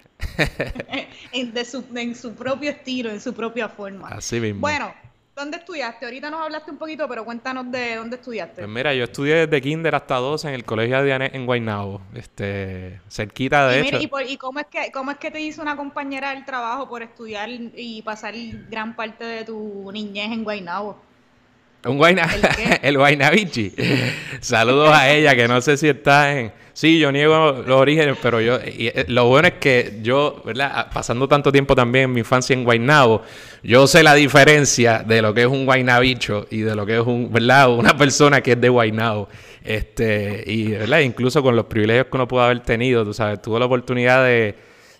en, 1.32 1.66
su, 1.66 1.84
en 1.94 2.14
su 2.14 2.34
propio 2.34 2.70
estilo, 2.70 3.10
en 3.10 3.20
su 3.20 3.34
propia 3.34 3.68
forma. 3.68 4.08
Así 4.08 4.40
mismo. 4.40 4.60
Bueno, 4.60 4.94
¿Dónde 5.36 5.58
estudiaste? 5.58 6.06
Ahorita 6.06 6.30
nos 6.30 6.40
hablaste 6.40 6.70
un 6.70 6.78
poquito, 6.78 7.06
pero 7.06 7.22
cuéntanos 7.22 7.70
de 7.70 7.96
dónde 7.96 8.16
estudiaste. 8.16 8.62
Pues 8.62 8.68
mira, 8.68 8.94
yo 8.94 9.04
estudié 9.04 9.46
desde 9.46 9.60
kinder 9.60 9.94
hasta 9.94 10.14
12 10.14 10.48
en 10.48 10.54
el 10.54 10.64
Colegio 10.64 10.96
de 10.96 11.04
Diané 11.04 11.30
en 11.34 11.44
Guaynabo, 11.44 12.00
este, 12.14 13.02
cerquita 13.10 13.68
de 13.68 13.82
y 13.82 13.86
hecho. 13.86 13.98
y, 14.26 14.36
cómo, 14.38 14.60
es 14.60 14.66
que, 14.68 14.90
cómo 14.90 15.10
es 15.10 15.18
que 15.18 15.30
te 15.30 15.38
hizo 15.38 15.60
una 15.60 15.76
compañera 15.76 16.30
del 16.30 16.46
trabajo 16.46 16.88
por 16.88 17.02
estudiar 17.02 17.50
y 17.50 18.00
pasar 18.00 18.34
gran 18.70 18.96
parte 18.96 19.24
de 19.26 19.44
tu 19.44 19.92
niñez 19.92 20.32
en 20.32 20.42
Guaynabo? 20.42 21.05
Un 21.86 21.96
Guayna... 21.96 22.28
¿El, 22.82 22.96
Guaynabichi. 22.98 23.72
Saludos 24.40 24.90
a 24.92 25.10
ella, 25.10 25.34
que 25.34 25.48
no 25.48 25.60
sé 25.60 25.76
si 25.76 25.88
está 25.88 26.38
en... 26.38 26.52
Sí, 26.72 26.98
yo 26.98 27.10
niego 27.10 27.64
los 27.66 27.80
orígenes, 27.80 28.18
pero 28.20 28.40
yo... 28.40 28.58
Eh, 28.62 29.06
lo 29.08 29.26
bueno 29.26 29.48
es 29.48 29.54
que 29.54 29.98
yo, 30.02 30.42
¿verdad? 30.44 30.70
Ah, 30.74 30.90
pasando 30.92 31.26
tanto 31.26 31.50
tiempo 31.50 31.74
también 31.74 32.04
en 32.06 32.12
mi 32.12 32.20
infancia 32.20 32.52
en 32.52 32.64
Guaynabo, 32.64 33.22
yo 33.62 33.86
sé 33.86 34.02
la 34.02 34.14
diferencia 34.14 34.98
de 34.98 35.22
lo 35.22 35.32
que 35.32 35.42
es 35.42 35.46
un 35.46 35.64
Guaynabicho 35.64 36.46
y 36.50 36.60
de 36.60 36.74
lo 36.74 36.84
que 36.84 36.96
es 36.96 37.06
un, 37.06 37.32
¿verdad? 37.32 37.70
Una 37.70 37.96
persona 37.96 38.42
que 38.42 38.52
es 38.52 38.60
de 38.60 38.68
Guaynabo. 38.68 39.28
Este, 39.64 40.44
y, 40.46 40.68
¿verdad? 40.72 41.00
Incluso 41.00 41.42
con 41.42 41.56
los 41.56 41.64
privilegios 41.64 42.06
que 42.06 42.16
uno 42.16 42.28
pudo 42.28 42.42
haber 42.42 42.60
tenido, 42.60 43.04
tú 43.04 43.14
sabes, 43.14 43.40
tuve 43.40 43.58
la 43.58 43.66
oportunidad 43.66 44.24
de 44.24 44.54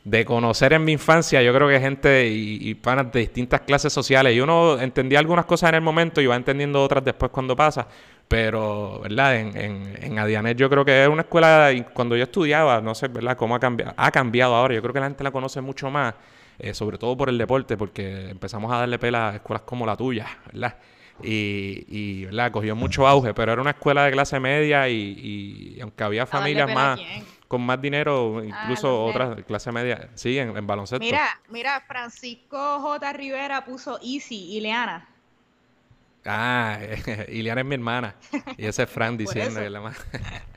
de 0.06 0.24
conocer 0.24 0.72
en 0.72 0.84
mi 0.84 0.92
infancia, 0.92 1.42
yo 1.42 1.52
creo 1.52 1.68
que 1.68 1.80
gente 1.80 2.28
y, 2.28 2.72
panas 2.76 3.10
de 3.10 3.18
distintas 3.18 3.62
clases 3.62 3.92
sociales. 3.92 4.36
Y 4.36 4.40
uno 4.40 4.78
entendía 4.78 5.18
algunas 5.18 5.46
cosas 5.46 5.70
en 5.70 5.74
el 5.74 5.80
momento 5.80 6.20
y 6.20 6.26
va 6.26 6.36
entendiendo 6.36 6.80
otras 6.80 7.04
después 7.04 7.32
cuando 7.32 7.56
pasa. 7.56 7.88
Pero, 8.28 9.00
¿verdad? 9.00 9.34
En, 9.34 9.56
en, 9.56 9.98
en 10.00 10.18
Adianet 10.20 10.56
yo 10.56 10.70
creo 10.70 10.84
que 10.84 11.02
es 11.02 11.08
una 11.08 11.22
escuela, 11.22 11.72
y 11.72 11.82
cuando 11.82 12.16
yo 12.16 12.22
estudiaba, 12.22 12.80
no 12.80 12.94
sé, 12.94 13.08
¿verdad? 13.08 13.36
Cómo 13.36 13.56
ha 13.56 13.58
cambiado, 13.58 13.94
ha 13.96 14.12
cambiado 14.12 14.54
ahora. 14.54 14.74
Yo 14.76 14.80
creo 14.80 14.94
que 14.94 15.00
la 15.00 15.06
gente 15.06 15.24
la 15.24 15.32
conoce 15.32 15.60
mucho 15.60 15.90
más, 15.90 16.14
eh, 16.60 16.72
sobre 16.72 16.98
todo 16.98 17.16
por 17.16 17.28
el 17.28 17.36
deporte, 17.36 17.76
porque 17.76 18.30
empezamos 18.30 18.72
a 18.72 18.76
darle 18.76 19.00
pela 19.00 19.30
a 19.30 19.34
escuelas 19.34 19.62
como 19.62 19.84
la 19.84 19.96
tuya, 19.96 20.28
¿verdad? 20.52 20.76
Y, 21.20 21.84
y 21.88 22.24
¿verdad? 22.26 22.52
cogió 22.52 22.76
mucho 22.76 23.08
auge, 23.08 23.34
pero 23.34 23.52
era 23.54 23.60
una 23.60 23.70
escuela 23.70 24.04
de 24.04 24.12
clase 24.12 24.38
media 24.38 24.88
y, 24.88 25.74
y 25.74 25.80
aunque 25.80 26.04
había 26.04 26.26
familias 26.26 26.72
más 26.72 27.00
con 27.48 27.62
más 27.62 27.80
dinero, 27.80 28.38
ah, 28.38 28.44
incluso 28.44 29.04
otras 29.04 29.44
clase 29.44 29.70
media, 29.72 30.08
sí, 30.14 30.38
en, 30.38 30.66
baloncesto. 30.66 31.04
Mira, 31.04 31.40
mira, 31.48 31.82
Francisco 31.86 32.80
J. 32.80 33.12
Rivera 33.12 33.64
puso 33.64 33.98
Easy, 34.02 34.56
Ileana. 34.56 35.08
Ah, 36.24 36.78
Ileana 37.28 37.60
es 37.60 37.66
mi 37.66 37.74
hermana. 37.74 38.16
Y 38.56 38.66
ese 38.66 38.82
es 38.82 38.90
Fran 38.90 39.16
diciendo 39.18 39.60
que 39.60 39.70
la 39.70 39.80
más. 39.80 39.96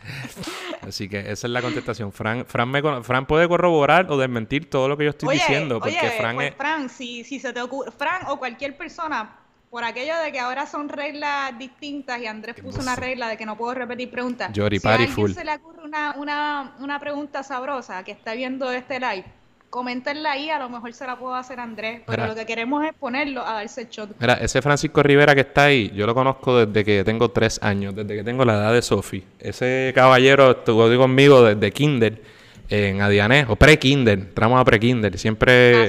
Así 0.81 1.07
que 1.07 1.19
esa 1.19 1.47
es 1.47 1.51
la 1.51 1.61
contestación. 1.61 2.11
Fran, 2.11 2.45
Fran, 2.45 2.69
me, 2.69 2.81
Fran 3.03 3.25
puede 3.27 3.47
corroborar 3.47 4.07
o 4.09 4.17
desmentir 4.17 4.69
todo 4.69 4.87
lo 4.87 4.97
que 4.97 5.03
yo 5.03 5.09
estoy 5.11 5.35
diciendo. 5.35 5.79
Porque 5.79 6.11
Fran 6.17 6.35
pues, 6.35 6.51
es. 6.51 6.55
Fran, 6.55 6.89
si, 6.89 7.23
si 7.23 7.39
se 7.39 7.53
te 7.53 7.61
ocurre. 7.61 7.91
Fran 7.91 8.23
o 8.27 8.37
cualquier 8.39 8.75
persona 8.75 9.37
por 9.69 9.83
aquello 9.83 10.13
de 10.23 10.31
que 10.31 10.39
ahora 10.39 10.65
son 10.65 10.89
reglas 10.89 11.57
distintas 11.57 12.19
y 12.21 12.25
Andrés 12.25 12.55
puso 12.61 12.81
una 12.81 12.95
regla 12.95 13.29
de 13.29 13.37
que 13.37 13.45
no 13.45 13.57
puedo 13.57 13.73
repetir 13.73 14.09
preguntas. 14.09 14.51
si 14.53 14.61
a 14.61 14.93
alguien 14.93 15.33
se 15.33 15.45
le 15.45 15.55
ocurre 15.55 15.83
una, 15.83 16.15
una, 16.17 16.75
una 16.79 16.99
pregunta 16.99 17.43
sabrosa 17.43 18.03
que 18.03 18.11
está 18.11 18.33
viendo 18.33 18.71
este 18.71 18.99
live, 18.99 19.25
coméntenla 19.69 20.31
ahí, 20.31 20.49
a 20.49 20.57
lo 20.57 20.69
mejor 20.69 20.93
se 20.93 21.05
la 21.05 21.17
puedo 21.17 21.35
hacer 21.35 21.59
Andrés, 21.59 22.01
pero 22.07 22.25
lo 22.25 22.35
que 22.35 22.45
queremos 22.45 22.83
es 22.85 22.93
ponerlo 22.93 23.45
a 23.45 23.53
darse 23.53 23.81
el 23.81 23.89
shot. 23.89 24.15
Mira, 24.19 24.33
ese 24.35 24.61
Francisco 24.61 25.03
Rivera 25.03 25.35
que 25.35 25.41
está 25.41 25.65
ahí, 25.65 25.91
yo 25.93 26.07
lo 26.07 26.15
conozco 26.15 26.65
desde 26.65 26.83
que 26.83 27.03
tengo 27.03 27.29
tres 27.29 27.59
años, 27.61 27.95
desde 27.95 28.15
que 28.15 28.23
tengo 28.23 28.43
la 28.45 28.53
edad 28.53 28.73
de 28.73 28.81
Sofi. 28.81 29.23
Ese 29.37 29.91
caballero 29.93 30.51
estuvo 30.51 30.97
conmigo 30.97 31.43
desde 31.43 31.71
kinder 31.71 32.21
en 32.69 33.01
Adiané, 33.01 33.45
o 33.47 33.55
pre-kinder, 33.55 34.33
tramos 34.33 34.59
a 34.59 34.65
pre-kinder, 34.65 35.17
siempre 35.17 35.87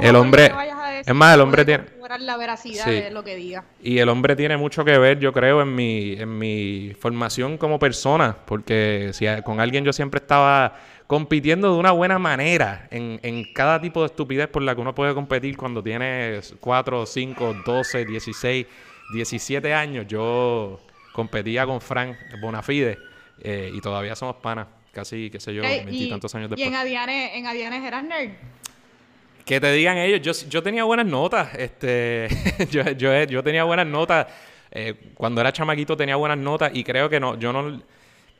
el 0.00 0.16
hombre... 0.16 0.52
es 1.04 1.14
más, 1.14 1.34
el 1.34 1.40
hombre 1.40 1.64
tiene 1.64 1.84
la 2.20 2.36
veracidad 2.36 2.86
de 2.86 3.10
lo 3.10 3.24
que 3.24 3.36
diga. 3.36 3.64
Y 3.82 3.98
el 3.98 4.08
hombre 4.08 4.36
tiene 4.36 4.56
mucho 4.56 4.84
que 4.84 4.98
ver, 4.98 5.18
yo 5.18 5.32
creo, 5.32 5.62
en 5.62 5.74
mi, 5.74 6.12
en 6.12 6.38
mi 6.38 6.94
formación 6.98 7.58
como 7.58 7.78
persona, 7.78 8.36
porque 8.46 9.10
si 9.12 9.26
con 9.44 9.60
alguien 9.60 9.84
yo 9.84 9.92
siempre 9.92 10.18
estaba 10.18 10.76
compitiendo 11.06 11.72
de 11.72 11.78
una 11.78 11.90
buena 11.90 12.18
manera 12.18 12.88
en, 12.90 13.20
en 13.22 13.44
cada 13.52 13.80
tipo 13.80 14.00
de 14.00 14.06
estupidez 14.06 14.48
por 14.48 14.62
la 14.62 14.74
que 14.74 14.80
uno 14.80 14.94
puede 14.94 15.14
competir 15.14 15.56
cuando 15.56 15.82
tiene 15.82 16.40
4, 16.60 17.06
5, 17.06 17.56
12, 17.66 18.04
16, 18.06 18.66
17 19.12 19.74
años. 19.74 20.06
Yo 20.06 20.80
competía 21.12 21.66
con 21.66 21.80
Frank 21.80 22.16
Bonafide 22.40 22.98
eh, 23.42 23.70
y 23.74 23.80
todavía 23.80 24.16
somos 24.16 24.36
panas, 24.36 24.66
casi, 24.92 25.30
qué 25.30 25.40
sé 25.40 25.54
yo, 25.54 25.62
veintitantos 25.62 26.34
años 26.34 26.50
después. 26.50 26.64
¿Y 26.64 26.68
en 26.68 26.76
Adiane, 26.76 27.36
en 27.36 27.46
Adiane 27.46 27.86
eras 27.86 28.04
nerd? 28.04 28.30
Que 29.44 29.60
te 29.60 29.72
digan 29.72 29.98
ellos, 29.98 30.20
yo, 30.42 30.48
yo 30.48 30.62
tenía 30.62 30.84
buenas 30.84 31.06
notas, 31.06 31.54
este, 31.56 32.28
yo, 32.70 32.82
yo, 32.92 33.24
yo, 33.24 33.42
tenía 33.42 33.64
buenas 33.64 33.86
notas, 33.86 34.26
eh, 34.70 34.94
cuando 35.14 35.40
era 35.40 35.52
chamaquito 35.52 35.96
tenía 35.96 36.16
buenas 36.16 36.38
notas 36.38 36.70
y 36.74 36.84
creo 36.84 37.08
que 37.08 37.18
no, 37.18 37.38
yo 37.38 37.52
no, 37.52 37.82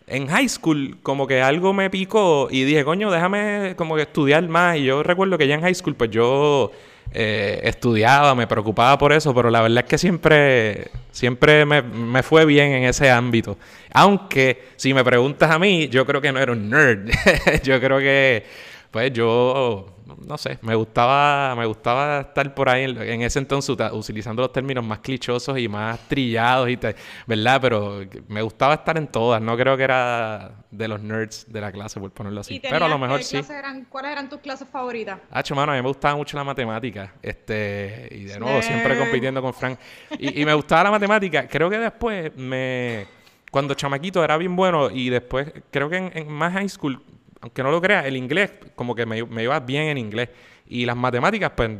en 0.06 0.26
high 0.28 0.49
school 0.49 0.99
como 1.02 1.26
que 1.26 1.42
algo 1.42 1.73
me 1.73 1.90
picó 1.90 2.49
y 2.50 2.64
dije, 2.64 2.85
coño, 2.85 3.11
déjame 3.11 3.75
como 3.76 3.97
que 3.97 4.02
estudiar 4.02 4.47
más 4.49 4.76
y 4.76 4.85
yo 4.85 5.02
recuerdo 5.02 5.38
que 5.38 5.47
ya 5.47 5.54
en 5.54 5.62
high 5.62 5.75
school 5.75 5.94
pues 5.94 6.11
yo 6.11 6.73
eh, 7.14 7.61
estudiaba, 7.64 8.35
me 8.35 8.47
preocupaba 8.47 8.97
por 8.97 9.12
eso, 9.12 9.35
pero 9.35 9.50
la 9.50 9.61
verdad 9.61 9.85
es 9.85 9.90
que 9.90 9.99
siempre, 9.99 10.88
siempre 11.11 11.66
me, 11.66 11.82
me, 11.82 12.23
fue 12.23 12.47
bien 12.47 12.73
en 12.73 12.85
ese 12.85 13.11
ámbito. 13.11 13.59
Aunque 13.92 14.71
si 14.76 14.94
me 14.94 15.04
preguntas 15.04 15.50
a 15.50 15.59
mí, 15.59 15.88
yo 15.88 16.06
creo 16.06 16.21
que 16.21 16.32
no 16.32 16.40
era 16.40 16.52
un 16.52 16.71
nerd, 16.71 17.11
yo 17.62 17.78
creo 17.80 17.99
que 17.99 18.44
pues 18.93 19.11
yo 19.13 19.87
no 20.27 20.37
sé, 20.37 20.59
me 20.63 20.75
gustaba, 20.75 21.55
me 21.57 21.65
gustaba 21.65 22.21
estar 22.21 22.55
por 22.55 22.69
ahí 22.69 22.85
en, 22.85 23.23
ese 23.23 23.39
entonces 23.39 23.75
utilizando 23.93 24.43
los 24.43 24.53
términos 24.53 24.85
más 24.85 24.99
clichosos 24.99 25.59
y 25.59 25.67
más 25.67 25.99
trillados, 26.09 26.69
y 26.69 26.79
¿verdad? 27.27 27.59
Pero 27.61 28.01
me 28.29 28.43
gustaba 28.43 28.75
estar 28.75 28.97
en 28.99 29.07
todas, 29.07 29.41
no 29.41 29.57
creo 29.57 29.77
que 29.77 29.85
era 29.85 30.53
de 30.71 30.89
los 30.89 31.01
nerds 31.01 31.51
de 31.51 31.61
la 31.61 31.73
clase, 31.73 31.99
por 31.99 32.11
ponerlo 32.11 32.41
así. 32.41 32.61
Pero 32.61 32.85
a 32.85 32.89
lo 32.89 32.99
mejor 32.99 33.23
sí. 33.23 33.41
¿Cuáles 33.89 34.13
eran 34.13 34.29
tus 34.29 34.41
clases 34.41 34.69
favoritas? 34.69 35.19
Ah, 35.31 35.43
mano, 35.55 35.73
a 35.73 35.77
mí 35.77 35.83
me 35.83 35.89
gustaba 35.89 36.15
mucho 36.15 36.37
la 36.37 36.45
matemática, 36.45 37.15
este, 37.23 38.09
y 38.11 38.25
de 38.25 38.39
nuevo, 38.39 38.61
siempre 38.61 38.99
compitiendo 38.99 39.41
con 39.41 39.55
Frank. 39.55 39.79
Y, 40.19 40.43
y 40.43 40.45
me 40.45 40.53
gustaba 40.53 40.85
la 40.85 40.91
matemática, 40.91 41.49
creo 41.49 41.71
que 41.71 41.79
después 41.79 42.37
me 42.37 43.07
cuando 43.53 43.75
chamaquito 43.75 44.25
era 44.25 44.39
bien 44.39 44.57
bueno 44.57 44.91
y 44.91 45.11
después 45.11 45.53
creo 45.71 45.91
que 45.91 45.99
en, 45.99 46.29
más 46.33 46.55
high 46.55 46.71
school 46.71 47.03
aunque 47.43 47.63
no 47.63 47.71
lo 47.71 47.81
creas, 47.81 48.07
el 48.07 48.17
inglés, 48.17 48.53
como 48.75 48.95
que 48.95 49.05
me, 49.05 49.23
me 49.25 49.43
iba 49.43 49.61
bien 49.61 49.89
en 49.89 49.99
inglés. 49.99 50.31
Y 50.67 50.87
las 50.87 50.97
matemáticas, 50.97 51.53
pues, 51.55 51.71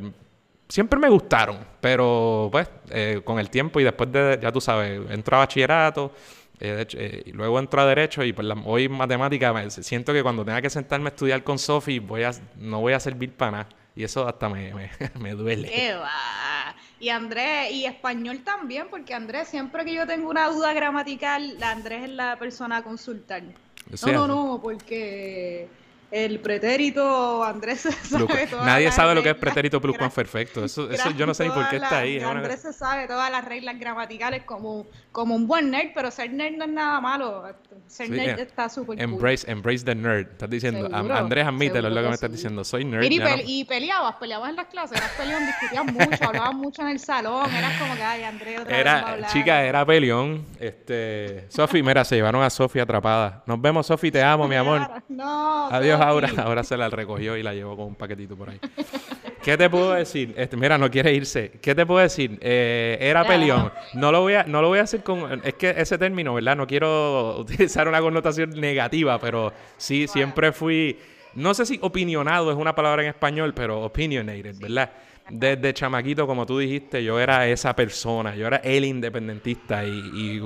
siempre 0.69 0.99
me 0.99 1.09
gustaron. 1.09 1.59
Pero, 1.81 2.49
pues, 2.50 2.69
eh, 2.90 3.21
con 3.25 3.38
el 3.38 3.49
tiempo 3.49 3.81
y 3.81 3.85
después 3.85 4.11
de, 4.12 4.38
ya 4.42 4.50
tú 4.52 4.61
sabes, 4.61 5.00
entro 5.11 5.37
a 5.37 5.40
bachillerato, 5.40 6.12
eh, 6.59 6.87
eh, 6.92 7.31
luego 7.33 7.59
entro 7.59 7.81
a 7.81 7.87
derecho 7.87 8.23
y 8.23 8.33
pues 8.33 8.47
hoy 8.64 8.85
en 8.85 8.92
matemáticas 8.92 9.75
siento 9.85 10.12
que 10.12 10.23
cuando 10.23 10.45
tenga 10.45 10.62
que 10.62 10.71
sentarme 10.71 11.09
a 11.09 11.11
estudiar 11.11 11.42
con 11.42 11.59
Sofi, 11.59 11.99
voy 11.99 12.23
a, 12.23 12.31
no 12.57 12.81
voy 12.81 12.92
a 12.92 13.00
servir 13.00 13.33
para 13.33 13.50
nada. 13.50 13.69
Y 13.95 14.04
eso 14.04 14.26
hasta 14.26 14.49
me, 14.49 14.73
me, 15.19 15.33
duele. 15.33 15.69
¿Qué 15.69 15.95
va? 15.95 16.75
Y 16.99 17.09
Andrés, 17.09 17.73
y 17.73 17.85
español 17.85 18.42
también, 18.45 18.87
porque 18.88 19.12
Andrés, 19.12 19.49
siempre 19.49 19.85
que 19.85 19.92
yo 19.92 20.07
tengo 20.07 20.31
una 20.31 20.49
duda 20.49 20.73
gramatical, 20.73 21.62
Andrés 21.62 22.04
es 22.04 22.11
la 22.11 22.38
persona 22.38 22.78
a 22.78 22.83
consultar. 22.83 23.42
No, 23.90 24.12
no, 24.12 24.26
no, 24.26 24.60
porque 24.62 25.68
el 26.10 26.40
pretérito 26.40 27.42
Andrés 27.42 27.80
sabe 28.02 28.48
Nadie 28.64 28.92
sabe 28.92 29.14
lo 29.14 29.22
que 29.22 29.30
es 29.30 29.36
pretérito 29.36 29.80
pluscuamperfecto. 29.80 30.64
Eso, 30.64 30.90
eso 30.90 31.10
yo 31.10 31.26
no 31.26 31.34
sé 31.34 31.44
ni 31.44 31.50
por 31.50 31.68
qué 31.70 31.76
está 31.76 31.98
ahí. 31.98 32.20
Andrés 32.20 32.60
se 32.60 32.72
sabe 32.72 33.06
todas 33.06 33.30
las 33.30 33.44
reglas 33.44 33.78
gramaticales 33.78 34.44
como 34.44 34.86
como 35.12 35.37
un 35.37 35.47
buen 35.47 35.71
nerd, 35.71 35.90
pero 35.95 36.11
ser 36.11 36.33
nerd 36.33 36.57
no 36.57 36.64
es 36.64 36.71
nada 36.71 37.00
malo. 37.00 37.45
Ser 37.87 38.11
nerd 38.11 38.38
eh, 38.40 38.42
está 38.42 38.69
súper 38.69 39.00
embrace, 39.00 39.45
cool. 39.45 39.52
Embrace 39.52 39.85
the 39.85 39.95
nerd. 39.95 40.31
Estás 40.31 40.50
diciendo, 40.50 40.88
Andrés, 40.92 41.47
admítelo, 41.47 41.88
es 41.88 41.95
lo 41.95 42.02
que, 42.02 42.09
me 42.09 42.14
estás 42.14 42.33
diciendo. 42.33 42.64
Soy 42.64 42.85
nerd. 42.85 43.04
Y, 43.04 43.61
y, 43.61 43.64
peleabas, 43.64 44.16
peleabas 44.16 44.50
en 44.50 44.57
las 44.57 44.66
clases, 44.66 44.99
eras 44.99 45.11
peleón, 45.11 45.45
discutías 45.47 45.85
mucho, 45.85 46.25
hablabas 46.28 46.54
mucho 46.54 46.83
en 46.83 46.88
el 46.88 46.99
salón, 46.99 47.54
eras 47.54 47.78
como 47.78 47.95
que, 47.95 48.02
ay, 48.02 48.23
Andrés, 48.23 48.61
otra 48.61 48.76
era, 48.76 49.16
vez 49.16 49.26
Chica, 49.33 49.62
era 49.62 49.85
peleón. 49.85 50.47
Este, 50.59 51.47
Sofi, 51.50 51.83
mira, 51.83 52.04
se 52.04 52.16
llevaron 52.16 52.42
a 52.42 52.50
Sofi 52.50 52.81
atrapada. 52.81 53.42
Nos 53.47 53.61
vemos, 53.61 53.87
Sofi, 53.87 54.11
te 54.11 54.23
amo, 54.23 54.49
mi 54.49 54.57
amor. 54.57 54.81
No, 55.12 55.66
Adiós, 55.66 56.00
Aura. 56.00 56.31
Ahora 56.38 56.64
se 56.64 56.76
la 56.76 56.88
recogió 56.88 57.37
y 57.37 57.42
la 57.42 57.52
llevó 57.52 57.76
con 57.76 57.87
un 57.87 57.95
paquetito 57.95 58.35
por 58.35 58.49
ahí. 58.49 58.59
¿Qué 59.42 59.56
te 59.56 59.68
puedo 59.68 59.92
decir? 59.92 60.32
Este, 60.37 60.56
mira, 60.56 60.78
no 60.78 60.88
quiere 60.88 61.12
irse. 61.12 61.50
¿Qué 61.61 61.75
te 61.75 61.84
puedo 61.84 62.00
decir? 62.00 62.38
Eh, 62.40 62.96
era 63.00 63.25
peleón. 63.26 63.72
No 63.94 64.12
lo 64.12 64.20
voy 64.20 64.34
a, 64.34 64.44
no 64.44 64.62
lo 64.62 64.68
voy 64.68 64.78
a 64.78 64.82
hacer 64.82 65.02
con. 65.02 65.40
Es 65.44 65.54
que 65.54 65.75
ese 65.76 65.99
término, 65.99 66.34
¿verdad? 66.34 66.56
No 66.56 66.66
quiero 66.66 67.37
utilizar 67.40 67.88
una 67.88 68.00
connotación 68.00 68.50
negativa, 68.50 69.18
pero 69.18 69.52
sí, 69.76 70.06
siempre 70.06 70.52
fui. 70.52 70.96
No 71.34 71.54
sé 71.54 71.66
si 71.66 71.78
opinionado 71.82 72.52
es 72.52 72.56
una 72.56 72.75
palabra 72.75 73.02
en 73.02 73.08
español, 73.08 73.52
pero 73.52 73.82
opinionated, 73.82 74.56
¿verdad? 74.61 74.90
Desde 75.28 75.75
chamaquito, 75.75 76.26
como 76.26 76.46
tú 76.46 76.58
dijiste, 76.58 77.02
yo 77.02 77.18
era 77.18 77.49
esa 77.49 77.75
persona, 77.75 78.37
yo 78.37 78.46
era 78.46 78.58
el 78.58 78.84
independentista 78.84 79.84
y, 79.84 80.40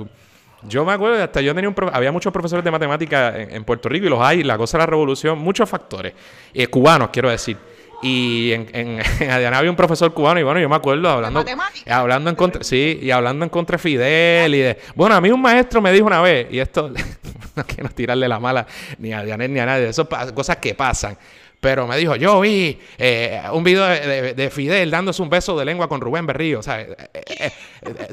yo 0.63 0.85
me 0.85 0.93
acuerdo, 0.93 1.21
hasta 1.21 1.39
yo 1.41 1.53
tenía 1.53 1.69
un 1.69 1.75
había 1.93 2.11
muchos 2.11 2.33
profesores 2.33 2.65
de 2.65 2.71
matemática 2.71 3.37
en, 3.37 3.63
Puerto 3.63 3.89
Rico 3.89 4.07
y 4.07 4.09
los 4.09 4.19
hay, 4.19 4.43
la 4.43 4.57
cosa 4.57 4.77
de 4.77 4.83
la 4.83 4.85
revolución, 4.87 5.37
muchos 5.37 5.69
factores, 5.69 6.13
eh, 6.51 6.65
cubanos, 6.67 7.09
quiero 7.09 7.29
decir. 7.29 7.57
Y 8.01 8.51
en, 8.51 8.67
en, 8.73 8.99
Adiana 9.29 9.57
había 9.57 9.71
un 9.71 9.75
profesor 9.75 10.13
cubano 10.13 10.39
y 10.39 10.43
bueno, 10.43 10.59
yo 10.59 10.69
me 10.69 10.75
acuerdo 10.75 11.09
hablando, 11.09 11.43
hablando 11.89 12.29
en 12.29 12.35
contra, 12.35 12.63
sí, 12.63 12.99
y 13.01 13.11
hablando 13.11 13.43
en 13.43 13.49
contra 13.49 13.77
de 13.77 13.83
Fidel 13.83 14.55
y 14.55 14.59
de, 14.59 14.77
bueno, 14.95 15.15
a 15.15 15.21
mí 15.21 15.31
un 15.31 15.41
maestro 15.41 15.81
me 15.81 15.91
dijo 15.91 16.05
una 16.05 16.21
vez, 16.21 16.47
y 16.51 16.59
esto 16.59 16.89
no 17.55 17.65
quiero 17.65 17.89
tirarle 17.89 18.27
la 18.27 18.39
mala 18.39 18.67
ni 18.99 19.13
a 19.13 19.23
Diana 19.23 19.47
ni 19.47 19.59
a 19.59 19.65
nadie, 19.65 19.89
eso 19.89 20.07
cosas 20.33 20.57
que 20.57 20.75
pasan. 20.75 21.17
Pero 21.59 21.87
me 21.87 21.97
dijo, 21.97 22.15
yo 22.15 22.39
vi 22.39 22.77
eh, 22.99 23.41
un 23.51 23.63
video 23.63 23.87
de, 23.87 24.49
Fidel 24.51 24.91
dándose 24.91 25.23
un 25.23 25.29
beso 25.29 25.57
de 25.57 25.65
lengua 25.65 25.89
con 25.89 25.99
Rubén 25.99 26.25
Berrío. 26.27 26.59
O 26.59 26.71
eh, 26.71 26.95
eh, 27.15 27.51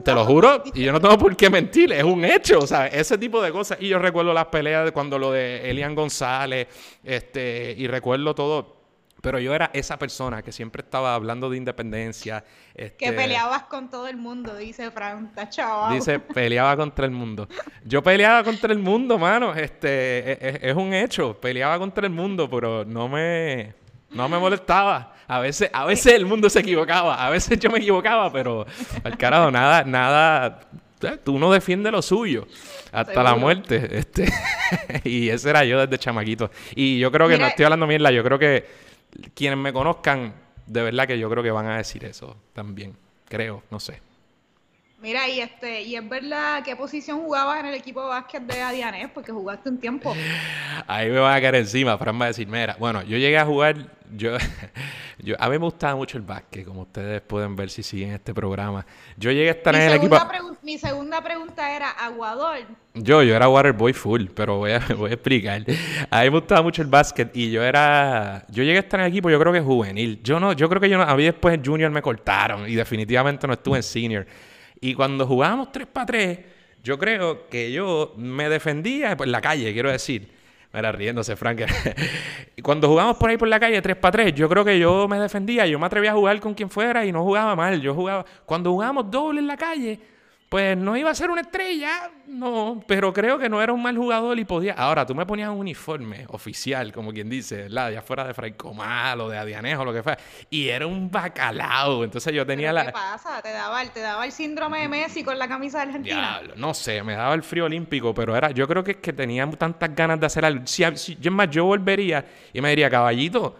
te 0.02 0.14
lo 0.14 0.24
juro, 0.24 0.62
y 0.72 0.82
yo 0.82 0.92
no 0.92 1.00
tengo 1.00 1.18
por 1.18 1.36
qué 1.36 1.50
mentir, 1.50 1.92
es 1.92 2.04
un 2.04 2.24
hecho, 2.24 2.60
o 2.60 2.66
sea, 2.66 2.86
ese 2.86 3.18
tipo 3.18 3.42
de 3.42 3.52
cosas. 3.52 3.76
Y 3.82 3.88
yo 3.88 3.98
recuerdo 3.98 4.32
las 4.32 4.46
peleas 4.46 4.86
de 4.86 4.92
cuando 4.92 5.18
lo 5.18 5.30
de 5.30 5.68
Elian 5.68 5.94
González, 5.94 6.68
este, 7.04 7.74
y 7.76 7.86
recuerdo 7.86 8.34
todo 8.34 8.83
pero 9.24 9.38
yo 9.38 9.54
era 9.54 9.70
esa 9.72 9.98
persona 9.98 10.42
que 10.42 10.52
siempre 10.52 10.82
estaba 10.82 11.14
hablando 11.14 11.48
de 11.48 11.56
independencia. 11.56 12.44
que 12.74 12.84
este, 12.84 13.10
peleabas 13.10 13.62
con 13.62 13.88
todo 13.88 14.06
el 14.06 14.18
mundo, 14.18 14.54
dice 14.54 14.90
Fran, 14.90 15.32
chaval. 15.48 15.94
Dice, 15.94 16.20
peleaba 16.20 16.76
contra 16.76 17.06
el 17.06 17.10
mundo. 17.10 17.48
Yo 17.86 18.02
peleaba 18.02 18.44
contra 18.44 18.70
el 18.70 18.78
mundo, 18.78 19.18
mano. 19.18 19.54
Este, 19.54 20.32
es, 20.32 20.62
e, 20.62 20.70
es, 20.70 20.76
un 20.76 20.92
hecho. 20.92 21.40
Peleaba 21.40 21.78
contra 21.78 22.06
el 22.06 22.12
mundo, 22.12 22.50
pero 22.50 22.84
no 22.84 23.08
me, 23.08 23.72
no 24.10 24.28
me 24.28 24.38
molestaba. 24.38 25.14
A 25.26 25.38
veces, 25.38 25.70
a 25.72 25.86
veces 25.86 26.12
el 26.12 26.26
mundo 26.26 26.50
se 26.50 26.60
equivocaba, 26.60 27.26
a 27.26 27.30
veces 27.30 27.58
yo 27.58 27.70
me 27.70 27.78
equivocaba, 27.78 28.30
pero 28.30 28.66
al 29.02 29.16
carajo, 29.16 29.50
nada, 29.50 29.84
nada. 29.84 30.60
Tú 31.24 31.38
no 31.38 31.50
defiendes 31.50 31.92
lo 31.92 32.02
suyo 32.02 32.46
hasta 32.92 33.22
la 33.22 33.34
muerte. 33.36 33.88
Este, 33.90 34.30
y 35.04 35.30
ese 35.30 35.48
era 35.48 35.64
yo 35.64 35.80
desde 35.80 35.96
chamaquito. 35.96 36.50
Y 36.74 36.98
yo 36.98 37.10
creo 37.10 37.26
que 37.26 37.38
no 37.38 37.46
estoy 37.46 37.64
hablando 37.64 37.86
mierda, 37.86 38.10
yo 38.10 38.22
creo 38.22 38.38
que 38.38 38.84
quienes 39.34 39.58
me 39.58 39.72
conozcan, 39.72 40.34
de 40.66 40.82
verdad 40.82 41.06
que 41.06 41.18
yo 41.18 41.28
creo 41.30 41.42
que 41.42 41.50
van 41.50 41.66
a 41.66 41.76
decir 41.76 42.04
eso 42.04 42.36
también. 42.52 42.96
Creo, 43.28 43.62
no 43.70 43.80
sé. 43.80 44.00
Mira, 45.04 45.28
y 45.28 45.38
este, 45.38 45.82
y 45.82 45.96
es 45.96 46.08
verdad, 46.08 46.62
¿qué 46.64 46.74
posición 46.76 47.20
jugabas 47.20 47.60
en 47.60 47.66
el 47.66 47.74
equipo 47.74 48.00
de 48.00 48.08
básquet 48.08 48.42
de 48.42 48.62
Adianés? 48.62 49.10
Porque 49.12 49.32
jugaste 49.32 49.68
un 49.68 49.78
tiempo. 49.78 50.14
Ahí 50.86 51.10
me 51.10 51.18
van 51.18 51.36
a 51.36 51.40
caer 51.42 51.56
encima, 51.56 51.98
Fran 51.98 52.18
va 52.18 52.24
a 52.24 52.28
decir, 52.28 52.48
mira, 52.48 52.74
bueno, 52.78 53.02
yo 53.02 53.18
llegué 53.18 53.36
a 53.36 53.44
jugar, 53.44 53.76
yo, 54.16 54.38
yo, 55.18 55.34
a 55.38 55.50
mí 55.50 55.58
me 55.58 55.64
gustaba 55.66 55.94
mucho 55.94 56.16
el 56.16 56.22
básquet, 56.22 56.64
como 56.64 56.80
ustedes 56.80 57.20
pueden 57.20 57.54
ver 57.54 57.68
si 57.68 57.82
siguen 57.82 58.12
este 58.12 58.32
programa. 58.32 58.86
Yo 59.18 59.30
llegué 59.30 59.50
a 59.50 59.52
estar 59.52 59.74
en 59.74 59.82
el 59.82 59.92
equipo. 59.92 60.16
Mi 60.62 60.78
segunda 60.78 61.22
pregunta 61.22 61.76
era, 61.76 61.90
¿aguador? 61.90 62.60
Yo, 62.94 63.22
yo 63.22 63.36
era 63.36 63.46
waterboy 63.46 63.92
full, 63.92 64.28
pero 64.34 64.56
voy 64.56 64.72
a, 64.72 64.78
voy 64.96 65.10
a 65.10 65.12
explicar. 65.12 65.62
A 66.08 66.22
mí 66.22 66.30
me 66.30 66.38
gustaba 66.38 66.62
mucho 66.62 66.80
el 66.80 66.88
básquet 66.88 67.30
y 67.36 67.50
yo 67.50 67.62
era, 67.62 68.46
yo 68.48 68.62
llegué 68.62 68.78
a 68.78 68.80
estar 68.80 69.00
en 69.00 69.04
el 69.04 69.12
equipo, 69.12 69.28
yo 69.28 69.38
creo 69.38 69.52
que 69.52 69.60
juvenil. 69.60 70.22
Yo 70.22 70.40
no, 70.40 70.54
yo 70.54 70.66
creo 70.70 70.80
que 70.80 70.88
yo 70.88 70.96
no, 70.96 71.04
a 71.04 71.14
mí 71.14 71.24
después 71.24 71.54
en 71.54 71.62
junior 71.62 71.90
me 71.90 72.00
cortaron 72.00 72.66
y 72.66 72.74
definitivamente 72.74 73.46
no 73.46 73.52
estuve 73.52 73.76
en 73.76 73.82
senior. 73.82 74.26
Y 74.84 74.92
cuando 74.92 75.26
jugábamos 75.26 75.72
3 75.72 75.86
para 75.86 76.04
3, 76.04 76.38
yo 76.82 76.98
creo 76.98 77.48
que 77.48 77.72
yo 77.72 78.12
me 78.18 78.50
defendía 78.50 79.16
por 79.16 79.26
la 79.26 79.40
calle, 79.40 79.72
quiero 79.72 79.90
decir. 79.90 80.28
Era 80.74 80.92
riéndose, 80.92 81.36
Frank. 81.36 81.62
y 82.54 82.60
cuando 82.62 82.86
jugábamos 82.88 83.16
por 83.16 83.30
ahí 83.30 83.38
por 83.38 83.48
la 83.48 83.58
calle 83.58 83.80
3 83.80 83.96
para 83.96 84.12
3, 84.12 84.34
yo 84.34 84.46
creo 84.46 84.62
que 84.62 84.78
yo 84.78 85.08
me 85.08 85.18
defendía, 85.18 85.66
yo 85.66 85.78
me 85.78 85.86
atrevía 85.86 86.10
a 86.10 86.14
jugar 86.14 86.38
con 86.38 86.52
quien 86.52 86.68
fuera 86.68 87.06
y 87.06 87.12
no 87.12 87.24
jugaba 87.24 87.56
mal. 87.56 87.80
Yo 87.80 87.94
jugaba. 87.94 88.26
Cuando 88.44 88.72
jugábamos 88.72 89.10
doble 89.10 89.40
en 89.40 89.46
la 89.46 89.56
calle, 89.56 89.98
pues 90.54 90.76
no 90.76 90.96
iba 90.96 91.10
a 91.10 91.14
ser 91.16 91.30
una 91.30 91.40
estrella, 91.40 92.12
no, 92.28 92.80
pero 92.86 93.12
creo 93.12 93.40
que 93.40 93.48
no 93.48 93.60
era 93.60 93.72
un 93.72 93.82
mal 93.82 93.96
jugador 93.96 94.38
y 94.38 94.44
podía. 94.44 94.74
Ahora, 94.74 95.04
tú 95.04 95.12
me 95.12 95.26
ponías 95.26 95.50
un 95.50 95.58
uniforme 95.58 96.26
oficial, 96.28 96.92
como 96.92 97.12
quien 97.12 97.28
dice, 97.28 97.62
¿verdad? 97.62 97.90
Ya 97.90 98.02
fuera 98.02 98.24
de 98.24 98.34
Fraicomal 98.34 99.20
o 99.20 99.28
de 99.28 99.36
Adianejo, 99.36 99.82
o 99.82 99.84
lo 99.84 99.92
que 99.92 100.04
fuera, 100.04 100.16
y 100.50 100.68
era 100.68 100.86
un 100.86 101.10
bacalao. 101.10 102.04
Entonces 102.04 102.32
yo 102.32 102.46
tenía 102.46 102.72
la. 102.72 102.86
¿Qué 102.86 102.92
pasa? 102.92 103.42
¿Te 103.42 103.50
daba, 103.50 103.82
el, 103.82 103.90
¿Te 103.90 103.98
daba 103.98 104.24
el 104.24 104.30
síndrome 104.30 104.82
de 104.82 104.88
Messi 104.88 105.24
con 105.24 105.40
la 105.40 105.48
camisa 105.48 105.78
de 105.78 105.86
Argentina? 105.86 106.38
Diablo, 106.38 106.54
no 106.56 106.72
sé, 106.72 107.02
me 107.02 107.14
daba 107.16 107.34
el 107.34 107.42
frío 107.42 107.64
olímpico, 107.64 108.14
pero 108.14 108.36
era. 108.36 108.52
Yo 108.52 108.68
creo 108.68 108.84
que 108.84 108.92
es 108.92 108.98
que 108.98 109.12
tenía 109.12 109.50
tantas 109.50 109.92
ganas 109.92 110.20
de 110.20 110.26
hacer 110.26 110.44
algo. 110.44 110.64
Si, 110.68 110.84
yo, 110.84 111.30
es 111.30 111.32
más, 111.32 111.50
yo 111.50 111.64
volvería 111.64 112.24
y 112.52 112.60
me 112.60 112.70
diría, 112.70 112.88
caballito, 112.88 113.56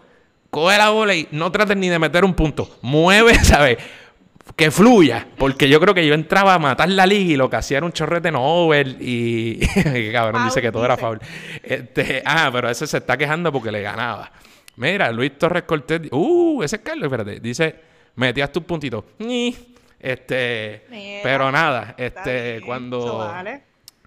coge 0.49 0.77
la 0.77 0.91
bola 0.91 1.13
y 1.13 1.27
no 1.31 1.51
trates 1.51 1.75
ni 1.75 1.89
de 1.89 1.99
meter 1.99 2.23
un 2.23 2.33
punto. 2.33 2.77
Mueve, 2.81 3.35
¿sabes? 3.43 3.79
Que 4.55 4.71
fluya, 4.71 5.27
porque 5.37 5.67
yo 5.67 5.79
creo 5.79 5.93
que 5.93 6.05
yo 6.05 6.13
entraba 6.13 6.53
a 6.53 6.59
matar 6.59 6.89
la 6.89 7.05
liga 7.05 7.33
y 7.33 7.35
lo 7.35 7.49
que 7.49 7.57
hacía 7.57 7.77
era 7.77 7.85
un 7.85 7.91
chorrete 7.91 8.31
Nobel 8.31 8.97
y 9.01 9.59
cabrón 10.11 10.45
dice 10.45 10.61
que 10.61 10.71
todo 10.71 10.85
era 10.85 10.97
foul. 10.97 11.19
Este, 11.63 12.21
ah, 12.25 12.49
pero 12.53 12.69
ese 12.69 12.87
se 12.87 12.97
está 12.97 13.17
quejando 13.17 13.51
porque 13.51 13.71
le 13.71 13.81
ganaba. 13.81 14.31
Mira, 14.77 15.11
Luis 15.11 15.37
Torres 15.37 15.63
Cortés, 15.63 16.01
uh, 16.11 16.61
ese 16.63 16.77
es 16.77 16.81
Carlos, 16.81 17.05
espérate, 17.05 17.39
dice, 17.39 17.75
metías 18.15 18.51
tus 18.51 18.63
puntitos. 18.63 19.03
Este, 19.99 20.85
pero 21.23 21.51
nada, 21.51 21.95
este, 21.97 22.61
cuando 22.65 23.33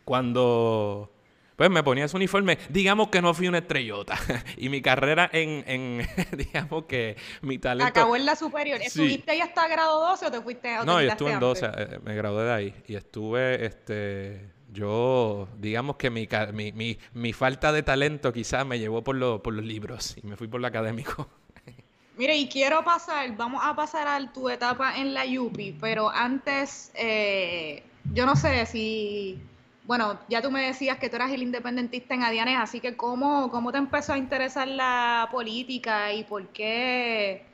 cuando 0.04 1.10
pues 1.58 1.70
me 1.70 1.82
ponía 1.82 2.04
ese 2.04 2.16
uniforme. 2.16 2.56
Digamos 2.68 3.08
que 3.08 3.20
no 3.20 3.34
fui 3.34 3.48
una 3.48 3.58
estrellota. 3.58 4.16
y 4.56 4.68
mi 4.68 4.80
carrera 4.80 5.28
en, 5.32 5.64
en 5.66 6.08
digamos 6.38 6.84
que 6.84 7.16
mi 7.42 7.58
talento... 7.58 7.88
Acabó 7.88 8.14
en 8.14 8.26
la 8.26 8.36
superior. 8.36 8.80
¿Estuviste 8.80 9.32
ahí 9.32 9.40
hasta 9.40 9.66
grado 9.66 10.00
12 10.08 10.26
o 10.26 10.30
te 10.30 10.40
fuiste 10.40 10.68
a 10.68 10.84
No, 10.84 11.02
yo 11.02 11.08
estuve 11.08 11.32
en 11.32 11.40
12, 11.40 11.66
eh, 11.66 11.98
me 12.04 12.14
gradué 12.14 12.44
de 12.44 12.52
ahí. 12.52 12.74
Y 12.86 12.94
estuve, 12.94 13.66
este... 13.66 14.52
Yo, 14.70 15.48
digamos 15.56 15.96
que 15.96 16.10
mi, 16.10 16.28
mi, 16.52 16.98
mi, 17.14 17.32
falta 17.32 17.72
de 17.72 17.82
talento 17.82 18.32
quizás 18.32 18.64
me 18.64 18.78
llevó 18.78 19.02
por, 19.02 19.16
lo, 19.16 19.42
por 19.42 19.54
los 19.54 19.64
libros 19.64 20.14
y 20.22 20.26
me 20.26 20.36
fui 20.36 20.46
por 20.46 20.60
lo 20.60 20.66
académico. 20.68 21.26
Mire, 22.18 22.36
y 22.36 22.48
quiero 22.48 22.84
pasar, 22.84 23.34
vamos 23.36 23.62
a 23.64 23.74
pasar 23.74 24.06
a 24.06 24.32
tu 24.32 24.48
etapa 24.48 24.96
en 24.98 25.14
la 25.14 25.24
Yupi, 25.24 25.72
pero 25.80 26.10
antes, 26.10 26.92
eh, 26.94 27.82
yo 28.12 28.26
no 28.26 28.36
sé 28.36 28.66
si 28.66 29.40
bueno, 29.88 30.18
ya 30.28 30.42
tú 30.42 30.50
me 30.50 30.66
decías 30.66 30.98
que 30.98 31.08
tú 31.08 31.16
eras 31.16 31.32
el 31.32 31.42
independentista 31.42 32.14
en 32.14 32.22
Adianes, 32.22 32.58
así 32.60 32.78
que 32.78 32.94
¿cómo, 32.94 33.50
cómo 33.50 33.72
te 33.72 33.78
empezó 33.78 34.12
a 34.12 34.18
interesar 34.18 34.68
la 34.68 35.30
política 35.32 36.12
y 36.12 36.24
por 36.24 36.46
qué, 36.48 37.46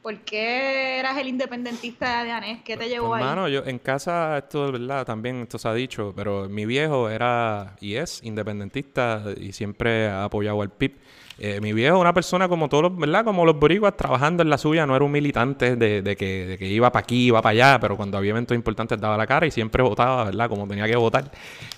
por 0.00 0.16
qué 0.20 0.98
eras 0.98 1.18
el 1.18 1.28
independentista 1.28 2.06
de 2.06 2.30
Adianes? 2.30 2.62
¿Qué 2.64 2.78
te 2.78 2.88
llevó 2.88 3.14
ahí? 3.14 3.22
Hermano, 3.22 3.48
yo 3.48 3.64
en 3.66 3.78
casa, 3.80 4.38
esto 4.38 4.64
es 4.64 4.72
verdad, 4.72 5.04
también 5.04 5.42
esto 5.42 5.58
se 5.58 5.68
ha 5.68 5.74
dicho, 5.74 6.14
pero 6.16 6.48
mi 6.48 6.64
viejo 6.64 7.10
era 7.10 7.76
y 7.82 7.96
es 7.96 8.22
independentista 8.24 9.24
y 9.36 9.52
siempre 9.52 10.08
ha 10.08 10.24
apoyado 10.24 10.62
al 10.62 10.70
PIB. 10.70 10.96
Eh, 11.40 11.60
mi 11.60 11.72
viejo, 11.72 12.00
una 12.00 12.12
persona 12.12 12.48
como 12.48 12.68
todos 12.68 12.84
los, 12.84 12.96
¿verdad? 12.96 13.24
Como 13.24 13.46
los 13.46 13.56
boricuas, 13.58 13.96
trabajando 13.96 14.42
en 14.42 14.50
la 14.50 14.58
suya, 14.58 14.86
no 14.86 14.96
era 14.96 15.04
un 15.04 15.12
militante 15.12 15.76
de, 15.76 16.16
que, 16.16 16.56
iba 16.66 16.90
para 16.90 17.04
aquí, 17.04 17.26
iba 17.26 17.40
para 17.40 17.52
allá, 17.52 17.78
pero 17.80 17.96
cuando 17.96 18.18
había 18.18 18.30
eventos 18.30 18.56
importantes 18.56 19.00
daba 19.00 19.16
la 19.16 19.26
cara 19.26 19.46
y 19.46 19.52
siempre 19.52 19.82
votaba, 19.82 20.24
¿verdad? 20.24 20.48
Como 20.48 20.66
tenía 20.66 20.86
que 20.86 20.96
votar. 20.96 21.30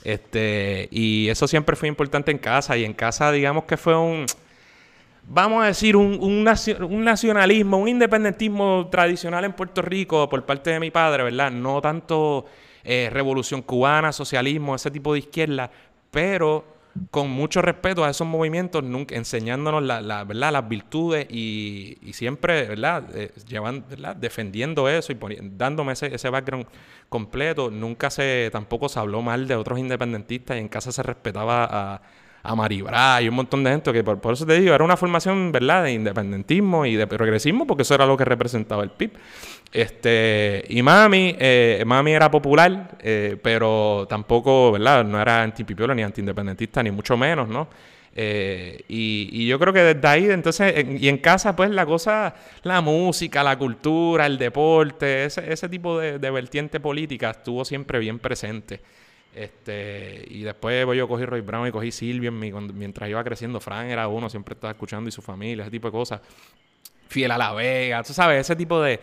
Este, 0.02 0.88
y 0.90 1.28
eso 1.28 1.46
siempre 1.46 1.76
fue 1.76 1.88
importante 1.88 2.30
en 2.30 2.38
casa. 2.38 2.74
Y 2.78 2.86
en 2.86 2.94
casa, 2.94 3.30
digamos 3.32 3.64
que 3.64 3.76
fue 3.76 3.94
un, 3.94 4.24
vamos 5.28 5.62
a 5.62 5.66
decir, 5.66 5.94
un, 5.94 6.18
un, 6.20 7.04
nacionalismo, 7.04 7.76
un 7.76 7.88
independentismo 7.88 8.88
tradicional 8.90 9.44
en 9.44 9.52
Puerto 9.52 9.82
Rico 9.82 10.26
por 10.28 10.44
parte 10.46 10.70
de 10.70 10.80
mi 10.80 10.90
padre, 10.90 11.22
¿verdad? 11.24 11.50
No 11.50 11.82
tanto 11.82 12.46
eh, 12.82 13.10
revolución 13.12 13.60
cubana, 13.60 14.10
socialismo, 14.10 14.74
ese 14.74 14.90
tipo 14.90 15.12
de 15.12 15.18
izquierda, 15.18 15.70
pero 16.10 16.79
con 17.10 17.30
mucho 17.30 17.62
respeto 17.62 18.04
a 18.04 18.10
esos 18.10 18.26
movimientos, 18.26 18.82
nunca, 18.82 19.14
enseñándonos 19.14 19.82
la, 19.82 20.24
¿verdad? 20.24 20.52
las 20.52 20.68
virtudes 20.68 21.26
y, 21.30 21.98
siempre. 22.12 22.64
Eh, 22.64 22.68
¿verdad? 22.68 24.16
defendiendo 24.16 24.88
eso 24.88 25.12
y 25.12 25.18
dándome 25.42 25.92
ese, 25.92 26.30
background 26.30 26.66
completo. 27.08 27.70
Nunca 27.70 28.10
se, 28.10 28.50
tampoco 28.52 28.88
se 28.88 28.98
habló 28.98 29.22
mal 29.22 29.46
de 29.46 29.54
otros 29.54 29.78
independentistas 29.78 30.56
y 30.56 30.60
en 30.60 30.68
casa 30.68 30.92
se 30.92 31.02
respetaba 31.02 31.64
a 31.64 32.02
a 32.42 32.54
Maribra 32.54 33.20
y 33.20 33.28
un 33.28 33.34
montón 33.34 33.62
de 33.64 33.70
gente 33.70 33.92
que 33.92 34.02
por, 34.02 34.32
eso 34.32 34.46
te 34.46 34.60
digo, 34.60 34.74
era 34.74 34.84
una 34.84 34.96
formación, 34.96 35.52
de 35.52 35.92
independentismo 35.92 36.86
y 36.86 36.96
de 36.96 37.06
progresismo, 37.06 37.66
porque 37.66 37.82
eso 37.82 37.94
era 37.94 38.06
lo 38.06 38.16
que 38.16 38.24
representaba 38.24 38.82
el 38.82 38.90
PIB. 38.90 39.12
Este, 39.72 40.64
y 40.68 40.82
Mami, 40.82 41.36
eh, 41.38 41.84
Mami 41.86 42.12
era 42.12 42.30
popular, 42.30 42.98
eh, 43.00 43.36
pero 43.40 44.06
tampoco, 44.08 44.72
¿verdad?, 44.72 45.04
no 45.04 45.20
era 45.20 45.42
antipipiola 45.42 45.94
ni 45.94 46.02
antiindependentista, 46.02 46.82
ni 46.82 46.90
mucho 46.90 47.16
menos, 47.16 47.48
¿no? 47.48 47.68
Eh, 48.14 48.84
y, 48.88 49.46
yo 49.46 49.58
creo 49.60 49.72
que 49.72 49.82
desde 49.82 50.08
ahí, 50.08 50.28
entonces, 50.28 50.84
y 51.00 51.08
en 51.08 51.18
casa, 51.18 51.54
pues 51.54 51.70
la 51.70 51.86
cosa, 51.86 52.34
la 52.64 52.80
música, 52.80 53.42
la 53.44 53.56
cultura, 53.56 54.26
el 54.26 54.36
deporte, 54.38 55.26
ese, 55.26 55.52
ese 55.52 55.68
tipo 55.68 55.98
de, 55.98 56.18
vertiente 56.30 56.80
política 56.80 57.30
estuvo 57.30 57.64
siempre 57.64 57.98
bien 57.98 58.18
presente. 58.18 58.80
Este, 59.34 60.24
y 60.28 60.42
después 60.42 60.84
pues, 60.84 60.98
yo 60.98 61.06
cogí 61.06 61.24
Roy 61.24 61.40
Brown 61.40 61.68
y 61.68 61.70
cogí 61.70 61.92
Silvia 61.92 62.32
mientras 62.32 63.08
iba 63.08 63.22
creciendo. 63.22 63.60
Fran 63.60 63.88
era 63.88 64.08
uno, 64.08 64.28
siempre 64.28 64.54
estaba 64.54 64.72
escuchando 64.72 65.08
y 65.08 65.12
su 65.12 65.22
familia, 65.22 65.62
ese 65.62 65.70
tipo 65.70 65.86
de 65.88 65.92
cosas. 65.92 66.20
Fiel 67.08 67.30
a 67.30 67.38
la 67.38 67.52
Vega, 67.52 68.02
tú 68.02 68.12
sabes, 68.12 68.40
ese 68.40 68.56
tipo 68.56 68.80
de. 68.82 69.00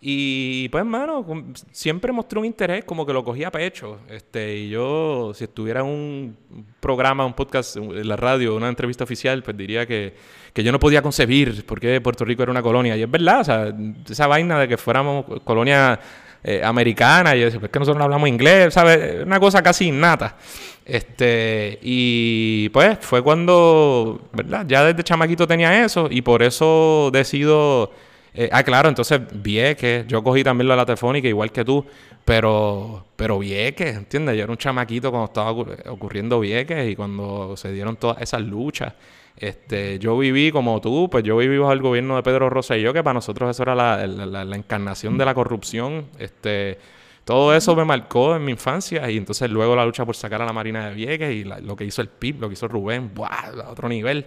Y 0.00 0.68
pues, 0.68 0.82
hermano, 0.82 1.26
siempre 1.72 2.12
mostró 2.12 2.40
un 2.40 2.46
interés 2.46 2.84
como 2.84 3.04
que 3.04 3.12
lo 3.12 3.24
cogía 3.24 3.48
a 3.48 3.50
pecho. 3.50 3.98
Este, 4.08 4.56
y 4.56 4.70
yo, 4.70 5.32
si 5.34 5.44
estuviera 5.44 5.80
en 5.80 5.86
un 5.86 6.36
programa, 6.78 7.26
un 7.26 7.34
podcast, 7.34 7.76
en 7.76 8.06
la 8.06 8.16
radio, 8.16 8.54
una 8.54 8.68
entrevista 8.68 9.02
oficial, 9.02 9.42
pues 9.42 9.56
diría 9.56 9.86
que, 9.86 10.14
que 10.52 10.62
yo 10.62 10.70
no 10.70 10.78
podía 10.78 11.02
concebir 11.02 11.66
por 11.66 11.80
qué 11.80 12.00
Puerto 12.00 12.24
Rico 12.24 12.44
era 12.44 12.52
una 12.52 12.62
colonia. 12.62 12.96
Y 12.96 13.02
es 13.02 13.10
verdad, 13.10 13.40
o 13.40 13.44
sea, 13.44 13.74
esa 14.08 14.28
vaina 14.28 14.60
de 14.60 14.68
que 14.68 14.76
fuéramos 14.76 15.24
colonia 15.42 15.98
eh, 16.44 16.60
americana. 16.62 17.34
Y 17.34 17.40
decía, 17.40 17.58
pues 17.58 17.72
que 17.72 17.80
nosotros 17.80 17.98
no 17.98 18.04
hablamos 18.04 18.28
inglés, 18.28 18.74
¿sabes? 18.74 19.24
Una 19.24 19.40
cosa 19.40 19.62
casi 19.62 19.88
innata. 19.88 20.36
Este, 20.84 21.78
y 21.82 22.68
pues 22.68 22.98
fue 23.00 23.20
cuando, 23.22 24.28
¿verdad? 24.32 24.64
Ya 24.68 24.84
desde 24.84 25.02
chamaquito 25.02 25.46
tenía 25.48 25.84
eso 25.84 26.06
y 26.08 26.22
por 26.22 26.44
eso 26.44 27.10
decido. 27.12 27.90
Eh, 28.34 28.48
ah, 28.52 28.62
claro, 28.62 28.88
entonces 28.88 29.20
Vieques, 29.32 30.06
yo 30.06 30.22
cogí 30.22 30.44
también 30.44 30.68
la 30.68 30.84
telefónica 30.84 31.28
igual 31.28 31.50
que 31.50 31.64
tú, 31.64 31.84
pero, 32.24 33.06
pero 33.16 33.38
Vieques, 33.38 33.96
¿entiendes? 33.96 34.36
Yo 34.36 34.44
era 34.44 34.52
un 34.52 34.58
chamaquito 34.58 35.10
cuando 35.10 35.26
estaba 35.26 35.50
ocurriendo 35.50 36.40
Vieques 36.40 36.90
y 36.90 36.94
cuando 36.94 37.56
se 37.56 37.72
dieron 37.72 37.96
todas 37.96 38.20
esas 38.20 38.42
luchas. 38.42 38.92
Este, 39.36 40.00
yo 40.00 40.18
viví 40.18 40.50
como 40.50 40.80
tú, 40.80 41.08
pues 41.08 41.22
yo 41.22 41.36
viví 41.36 41.58
bajo 41.58 41.72
el 41.72 41.80
gobierno 41.80 42.16
de 42.16 42.22
Pedro 42.24 42.50
Rosselló, 42.50 42.92
que 42.92 43.04
para 43.04 43.14
nosotros 43.14 43.50
eso 43.50 43.62
era 43.62 43.74
la, 43.74 44.56
encarnación 44.56 45.16
de 45.16 45.24
la 45.24 45.32
corrupción. 45.32 46.06
Este, 46.18 46.78
todo 47.24 47.54
eso 47.54 47.76
me 47.76 47.84
marcó 47.84 48.34
en 48.34 48.44
mi 48.44 48.52
infancia 48.52 49.08
y 49.10 49.16
entonces 49.16 49.48
luego 49.48 49.76
la 49.76 49.84
lucha 49.84 50.04
por 50.04 50.16
sacar 50.16 50.42
a 50.42 50.44
la 50.44 50.52
Marina 50.52 50.88
de 50.88 50.94
Vieques 50.94 51.32
y 51.32 51.44
lo 51.44 51.76
que 51.76 51.84
hizo 51.84 52.02
el 52.02 52.08
PIB, 52.08 52.40
lo 52.40 52.48
que 52.48 52.54
hizo 52.54 52.66
Rubén, 52.66 53.12
¡buah! 53.14 53.62
a 53.64 53.70
otro 53.70 53.88
nivel. 53.88 54.26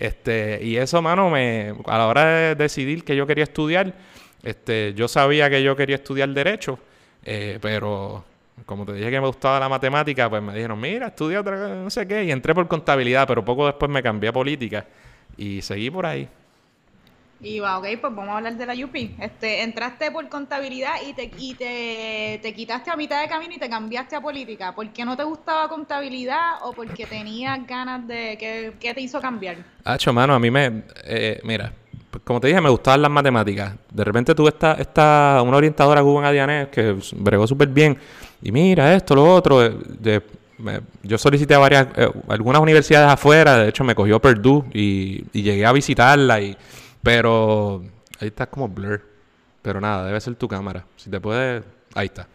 Este, 0.00 0.58
y 0.62 0.78
eso, 0.78 1.02
mano, 1.02 1.28
me, 1.28 1.74
a 1.84 1.98
la 1.98 2.06
hora 2.06 2.24
de 2.24 2.54
decidir 2.54 3.04
que 3.04 3.14
yo 3.14 3.26
quería 3.26 3.44
estudiar, 3.44 3.92
este, 4.42 4.94
yo 4.94 5.06
sabía 5.08 5.50
que 5.50 5.62
yo 5.62 5.76
quería 5.76 5.96
estudiar 5.96 6.30
Derecho, 6.30 6.78
eh, 7.22 7.58
pero 7.60 8.24
como 8.64 8.86
te 8.86 8.94
dije 8.94 9.10
que 9.10 9.20
me 9.20 9.26
gustaba 9.26 9.60
la 9.60 9.68
matemática, 9.68 10.30
pues 10.30 10.42
me 10.42 10.54
dijeron, 10.54 10.80
mira, 10.80 11.08
estudia 11.08 11.42
otra 11.42 11.74
no 11.74 11.90
sé 11.90 12.08
qué, 12.08 12.24
y 12.24 12.30
entré 12.30 12.54
por 12.54 12.66
contabilidad, 12.66 13.28
pero 13.28 13.44
poco 13.44 13.66
después 13.66 13.90
me 13.90 14.02
cambié 14.02 14.30
a 14.30 14.32
política 14.32 14.86
y 15.36 15.60
seguí 15.60 15.90
por 15.90 16.06
ahí. 16.06 16.26
Y 17.42 17.58
va, 17.58 17.78
ok, 17.78 17.86
pues 18.00 18.14
vamos 18.14 18.28
a 18.28 18.36
hablar 18.36 18.56
de 18.56 18.66
la 18.66 18.74
UPI. 18.74 19.16
Este, 19.18 19.62
entraste 19.62 20.10
por 20.10 20.28
contabilidad 20.28 20.94
y 21.08 21.14
te, 21.14 21.30
y 21.38 21.54
te, 21.54 22.38
te 22.42 22.54
quitaste 22.54 22.90
a 22.90 22.96
mitad 22.96 23.22
de 23.22 23.28
camino 23.28 23.54
y 23.54 23.58
te 23.58 23.68
cambiaste 23.68 24.16
a 24.16 24.20
política. 24.20 24.74
¿Por 24.74 24.88
qué 24.90 25.04
no 25.04 25.16
te 25.16 25.24
gustaba 25.24 25.68
contabilidad 25.68 26.62
o 26.62 26.72
porque 26.72 27.06
tenías 27.06 27.66
ganas 27.66 28.06
de... 28.06 28.36
¿Qué, 28.38 28.74
qué 28.78 28.92
te 28.92 29.00
hizo 29.00 29.20
cambiar? 29.20 29.56
Hacho, 29.84 30.12
mano, 30.12 30.34
a 30.34 30.38
mí 30.38 30.50
me... 30.50 30.82
Eh, 31.04 31.40
mira, 31.42 31.72
pues 32.10 32.22
como 32.24 32.40
te 32.40 32.48
dije, 32.48 32.60
me 32.60 32.68
gustaban 32.68 33.00
las 33.00 33.10
matemáticas. 33.10 33.74
De 33.90 34.04
repente 34.04 34.34
tuve 34.34 34.50
esta, 34.50 34.74
esta, 34.74 35.40
una 35.42 35.56
orientadora 35.56 36.02
cubana 36.02 36.30
Dianet 36.30 36.70
que 36.70 36.96
bregó 37.16 37.46
súper 37.46 37.68
bien 37.68 37.96
y 38.42 38.52
mira 38.52 38.94
esto, 38.94 39.14
lo 39.14 39.34
otro. 39.34 39.60
De, 39.60 40.22
yo 41.02 41.18
solicité 41.18 41.54
a 41.54 41.58
varias, 41.58 41.86
eh, 41.96 42.10
algunas 42.28 42.60
universidades 42.60 43.10
afuera, 43.10 43.56
de 43.58 43.68
hecho 43.68 43.84
me 43.84 43.94
cogió 43.94 44.20
Purdue 44.20 44.64
y, 44.72 45.24
llegué 45.32 45.64
a 45.64 45.72
visitarla, 45.72 46.40
y, 46.40 46.56
pero 47.02 47.82
ahí 48.20 48.28
está 48.28 48.46
como 48.46 48.68
blur. 48.68 49.02
Pero 49.62 49.80
nada, 49.80 50.06
debe 50.06 50.20
ser 50.20 50.34
tu 50.36 50.48
cámara. 50.48 50.84
Si 50.96 51.10
te 51.10 51.20
puede, 51.20 51.62
ahí 51.94 52.06
está. 52.06 52.26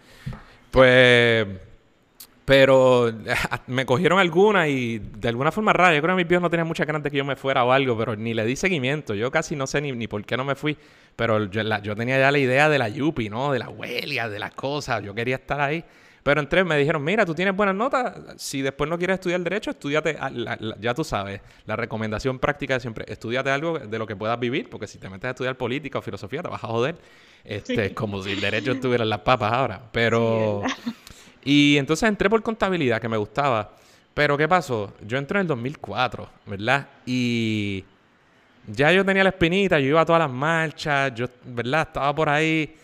Pues, 0.69 1.47
pero 2.45 3.12
me 3.67 3.86
cogieron 3.86 4.19
algunas 4.19 4.67
y 4.67 4.99
de 4.99 5.30
alguna 5.30 5.51
forma 5.51 5.73
rara. 5.73 5.95
Yo 5.95 6.01
creo 6.01 6.15
que 6.15 6.23
mis 6.23 6.28
viejos 6.28 6.43
no 6.43 6.49
tenían 6.49 6.67
muchas 6.67 6.86
ganas 6.86 7.01
de 7.01 7.10
que 7.10 7.17
yo 7.17 7.25
me 7.25 7.36
fuera 7.36 7.63
o 7.63 7.71
algo, 7.71 7.97
pero 7.97 8.15
ni 8.15 8.34
le 8.34 8.45
di 8.45 8.56
seguimiento. 8.56 9.15
Yo 9.15 9.32
casi 9.32 9.56
no 9.56 9.65
sé 9.65 9.82
ni, 9.82 9.91
ni 9.91 10.08
por 10.08 10.23
qué 10.23 10.38
no 10.38 10.45
me 10.45 10.56
fui. 10.56 10.78
Pero 11.15 11.45
yo, 11.45 11.62
yo 11.82 11.95
tenía 11.95 12.19
ya 12.19 12.32
la 12.32 12.38
idea 12.38 12.69
de 12.69 12.78
la 12.78 12.89
Yupi, 12.89 13.30
¿no? 13.30 13.51
De 13.51 13.60
la 13.60 13.69
huelga, 13.69 14.30
de 14.30 14.38
las 14.38 14.54
cosas. 14.54 15.04
Yo 15.04 15.15
quería 15.15 15.38
estar 15.38 15.60
ahí. 15.60 15.84
Pero 16.26 16.42
entré, 16.42 16.64
me 16.64 16.76
dijeron, 16.76 17.04
mira, 17.04 17.24
tú 17.24 17.36
tienes 17.36 17.56
buenas 17.56 17.76
notas. 17.76 18.16
Si 18.38 18.64
después 18.64 18.90
no 18.90 18.98
quieres 18.98 19.14
estudiar 19.14 19.42
Derecho, 19.42 19.70
estudiate, 19.70 20.18
ya 20.80 20.96
tú 20.96 21.04
sabes, 21.04 21.40
la 21.68 21.76
recomendación 21.76 22.40
práctica 22.40 22.74
de 22.74 22.80
siempre, 22.80 23.06
estudiate 23.08 23.52
algo 23.52 23.78
de 23.78 24.00
lo 24.00 24.08
que 24.08 24.16
puedas 24.16 24.40
vivir, 24.40 24.68
porque 24.68 24.88
si 24.88 24.98
te 24.98 25.08
metes 25.08 25.26
a 25.26 25.30
estudiar 25.30 25.56
política 25.56 26.00
o 26.00 26.02
filosofía, 26.02 26.42
te 26.42 26.50
vas 26.50 26.64
a 26.64 26.68
joder. 26.68 26.96
Este, 27.44 27.94
Como 27.94 28.24
si 28.24 28.32
el 28.32 28.42
Derecho 28.42 28.72
estuviera 28.72 29.04
en 29.04 29.12
las 29.12 29.20
papas 29.20 29.54
ahora. 29.54 29.80
Pero... 29.92 30.64
y 31.46 31.78
entonces 31.78 32.10
entré 32.10 32.28
por 32.28 32.42
contabilidad, 32.42 33.00
que 33.00 33.08
me 33.08 33.18
gustaba. 33.18 33.76
Pero 34.16 34.36
¿qué 34.36 34.48
pasó? 34.48 34.96
Yo 35.06 35.20
entré 35.20 35.38
en 35.38 35.42
el 35.42 35.48
2004, 35.48 36.28
¿verdad? 36.48 36.88
Y 37.06 37.86
ya 38.66 38.92
yo 38.92 39.06
tenía 39.06 39.24
la 39.24 39.30
espinita, 39.30 39.80
yo 39.80 39.90
iba 39.90 40.02
a 40.02 40.06
todas 40.08 40.22
las 40.22 40.32
marchas, 40.32 41.14
yo, 41.14 41.28
¿verdad? 41.44 41.82
Estaba 41.82 42.16
por 42.16 42.30
ahí 42.30 42.76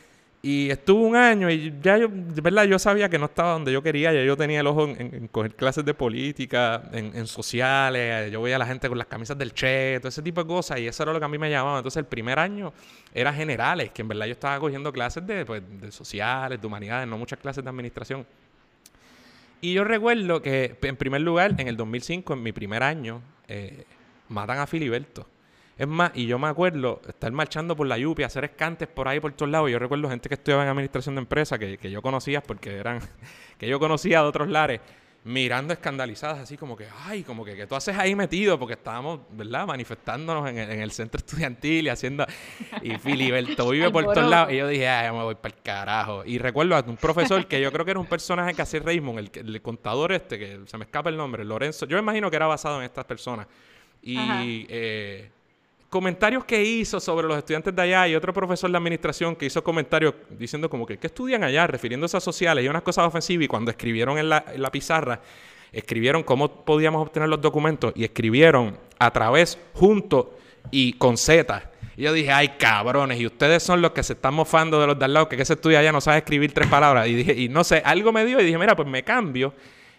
y 0.43 0.71
estuve 0.71 1.05
un 1.05 1.15
año 1.15 1.51
y 1.51 1.71
ya 1.83 1.97
yo, 1.97 2.07
¿verdad? 2.11 2.63
Yo 2.63 2.79
sabía 2.79 3.09
que 3.09 3.19
no 3.19 3.25
estaba 3.25 3.51
donde 3.51 3.71
yo 3.71 3.83
quería, 3.83 4.11
ya 4.11 4.23
yo 4.23 4.35
tenía 4.35 4.61
el 4.61 4.67
ojo 4.67 4.85
en, 4.87 5.27
coger 5.27 5.55
clases 5.55 5.85
de 5.85 5.93
política, 5.93 6.89
en, 6.93 7.27
sociales, 7.27 8.31
yo 8.31 8.41
veía 8.41 8.55
a 8.55 8.59
la 8.59 8.65
gente 8.65 8.89
con 8.89 8.97
las 8.97 9.05
camisas 9.05 9.37
del 9.37 9.53
Che, 9.53 9.99
todo 9.99 10.09
ese 10.09 10.23
tipo 10.23 10.41
de 10.41 10.47
cosas 10.47 10.79
y 10.79 10.87
eso 10.87 11.03
era 11.03 11.13
lo 11.13 11.19
que 11.19 11.25
a 11.25 11.27
mí 11.27 11.37
me 11.37 11.49
llamaba. 11.49 11.77
Entonces 11.77 11.97
el 11.97 12.05
primer 12.05 12.39
año 12.39 12.73
era 13.13 13.31
generales, 13.31 13.91
que 13.91 14.01
en 14.01 14.07
verdad 14.07 14.25
yo 14.25 14.31
estaba 14.31 14.59
cogiendo 14.59 14.91
clases 14.91 15.25
de, 15.27 15.45
pues, 15.45 15.61
de 15.79 15.91
sociales, 15.91 16.59
de 16.59 16.65
humanidades, 16.65 17.07
no 17.07 17.19
muchas 17.19 17.37
clases 17.37 17.63
de 17.63 17.69
administración. 17.69 18.25
Y 19.61 19.73
yo 19.73 19.83
recuerdo 19.83 20.41
que, 20.41 20.75
en 20.81 20.95
primer 20.97 21.21
lugar, 21.21 21.53
en 21.59 21.67
el 21.67 21.77
2005, 21.77 22.33
en 22.33 22.41
mi 22.41 22.51
primer 22.51 22.81
año, 22.81 23.21
eh, 23.47 23.85
matan 24.27 24.57
a 24.57 24.65
Filiberto. 24.65 25.27
Es 25.81 25.87
más, 25.87 26.11
y 26.13 26.27
yo 26.27 26.37
me 26.37 26.47
acuerdo 26.47 27.01
estar 27.07 27.31
marchando 27.31 27.75
por 27.75 27.87
la 27.87 27.97
Yupi, 27.97 28.21
hacer 28.21 28.43
escantes 28.43 28.87
por 28.87 29.07
ahí 29.07 29.19
por 29.19 29.31
todos 29.31 29.51
lados. 29.51 29.71
Yo 29.71 29.79
recuerdo 29.79 30.07
gente 30.07 30.29
que 30.29 30.35
estudiaba 30.35 30.61
en 30.61 30.69
administración 30.69 31.15
de 31.15 31.21
empresas 31.21 31.57
que, 31.57 31.79
que 31.79 31.89
yo 31.89 32.03
conocía 32.03 32.43
porque 32.43 32.77
eran, 32.77 32.99
que 33.57 33.67
yo 33.67 33.79
conocía 33.79 34.21
de 34.21 34.27
otros 34.27 34.47
lares, 34.47 34.79
mirando 35.23 35.73
escandalizadas, 35.73 36.37
así 36.37 36.55
como 36.55 36.77
que, 36.77 36.85
ay, 37.05 37.23
como 37.23 37.43
que, 37.43 37.55
que 37.55 37.65
tú 37.65 37.73
haces 37.73 37.97
ahí 37.97 38.13
metido, 38.13 38.59
porque 38.59 38.75
estábamos, 38.75 39.21
¿verdad?, 39.31 39.65
manifestándonos 39.65 40.47
en 40.49 40.59
el, 40.59 40.91
centro 40.91 41.17
estudiantil 41.25 41.87
y 41.87 41.89
haciendo. 41.89 42.27
Y 42.83 42.99
Filiberto 42.99 43.67
vive 43.69 43.89
por 43.89 44.03
todos 44.03 44.29
lados. 44.29 44.53
Y 44.53 44.57
yo 44.57 44.67
dije, 44.67 44.87
ay, 44.87 45.11
me 45.11 45.23
voy 45.23 45.33
para 45.33 45.55
el 45.55 45.63
carajo. 45.63 46.23
Y 46.23 46.37
recuerdo 46.37 46.75
a 46.75 46.81
un 46.81 46.97
profesor 46.97 47.47
que 47.47 47.59
yo 47.59 47.71
creo 47.71 47.85
que 47.85 47.91
era 47.91 47.99
un 47.99 48.05
personaje 48.05 48.53
que 48.53 48.61
hacía 48.61 48.81
Raymond, 48.81 49.17
el, 49.17 49.31
el 49.47 49.61
contador 49.63 50.11
este, 50.11 50.37
que 50.37 50.59
se 50.67 50.77
me 50.77 50.85
escapa 50.85 51.09
el 51.09 51.17
nombre, 51.17 51.43
Lorenzo. 51.43 51.87
Yo 51.87 51.97
me 51.97 52.03
imagino 52.03 52.29
que 52.29 52.35
era 52.35 52.45
basado 52.45 52.77
en 52.77 52.83
estas 52.83 53.05
personas. 53.05 53.47
Y 54.03 54.67
comentarios 55.91 56.45
que 56.45 56.63
hizo 56.63 57.01
sobre 57.01 57.27
los 57.27 57.37
estudiantes 57.37 57.75
de 57.75 57.81
allá 57.81 58.07
y 58.07 58.15
otro 58.15 58.33
profesor 58.33 58.71
de 58.71 58.77
administración 58.77 59.35
que 59.35 59.45
hizo 59.45 59.61
comentarios 59.61 60.13
diciendo 60.29 60.69
como 60.69 60.85
que, 60.85 60.97
¿qué 60.97 61.07
estudian 61.07 61.43
allá? 61.43 61.67
Refiriéndose 61.67 62.15
a 62.15 62.21
sociales 62.21 62.63
y 62.63 62.69
unas 62.69 62.81
cosas 62.81 63.05
ofensivas 63.05 63.43
y 63.43 63.47
cuando 63.49 63.71
escribieron 63.71 64.17
en 64.17 64.29
la, 64.29 64.71
pizarra, 64.71 65.19
escribieron 65.73 66.23
cómo 66.23 66.63
podíamos 66.63 67.01
obtener 67.01 67.27
los 67.27 67.41
documentos 67.41 67.91
y 67.93 68.05
escribieron 68.05 68.77
a 68.99 69.11
través, 69.11 69.59
junto 69.73 70.37
y 70.71 70.93
con 70.93 71.17
Z. 71.17 71.69
Y 71.97 72.03
yo 72.03 72.13
dije, 72.13 72.31
ay 72.31 72.53
cabrones, 72.57 73.19
y 73.19 73.25
ustedes 73.25 73.61
son 73.61 73.81
los 73.81 73.91
que 73.91 74.01
se 74.01 74.13
están 74.13 74.33
mofando 74.33 74.79
de 74.79 74.87
los 74.87 74.97
de 74.97 75.03
al 75.03 75.13
lado, 75.13 75.27
que, 75.27 75.35
que 75.35 75.43
se 75.43 75.55
estudia 75.55 75.79
allá 75.79 75.91
no 75.91 75.99
sabe 75.99 76.19
escribir 76.19 76.53
tres 76.53 76.69
palabras. 76.69 77.09
Y 77.09 77.15
dije, 77.15 77.33
y 77.33 77.49
no 77.49 77.65
sé, 77.65 77.81
algo 77.83 78.13
me 78.13 78.23
dio 78.23 78.39
y 78.39 78.45
dije, 78.45 78.57
mira, 78.57 78.77
pues 78.77 78.87
me 78.87 79.03
cambio. 79.03 79.53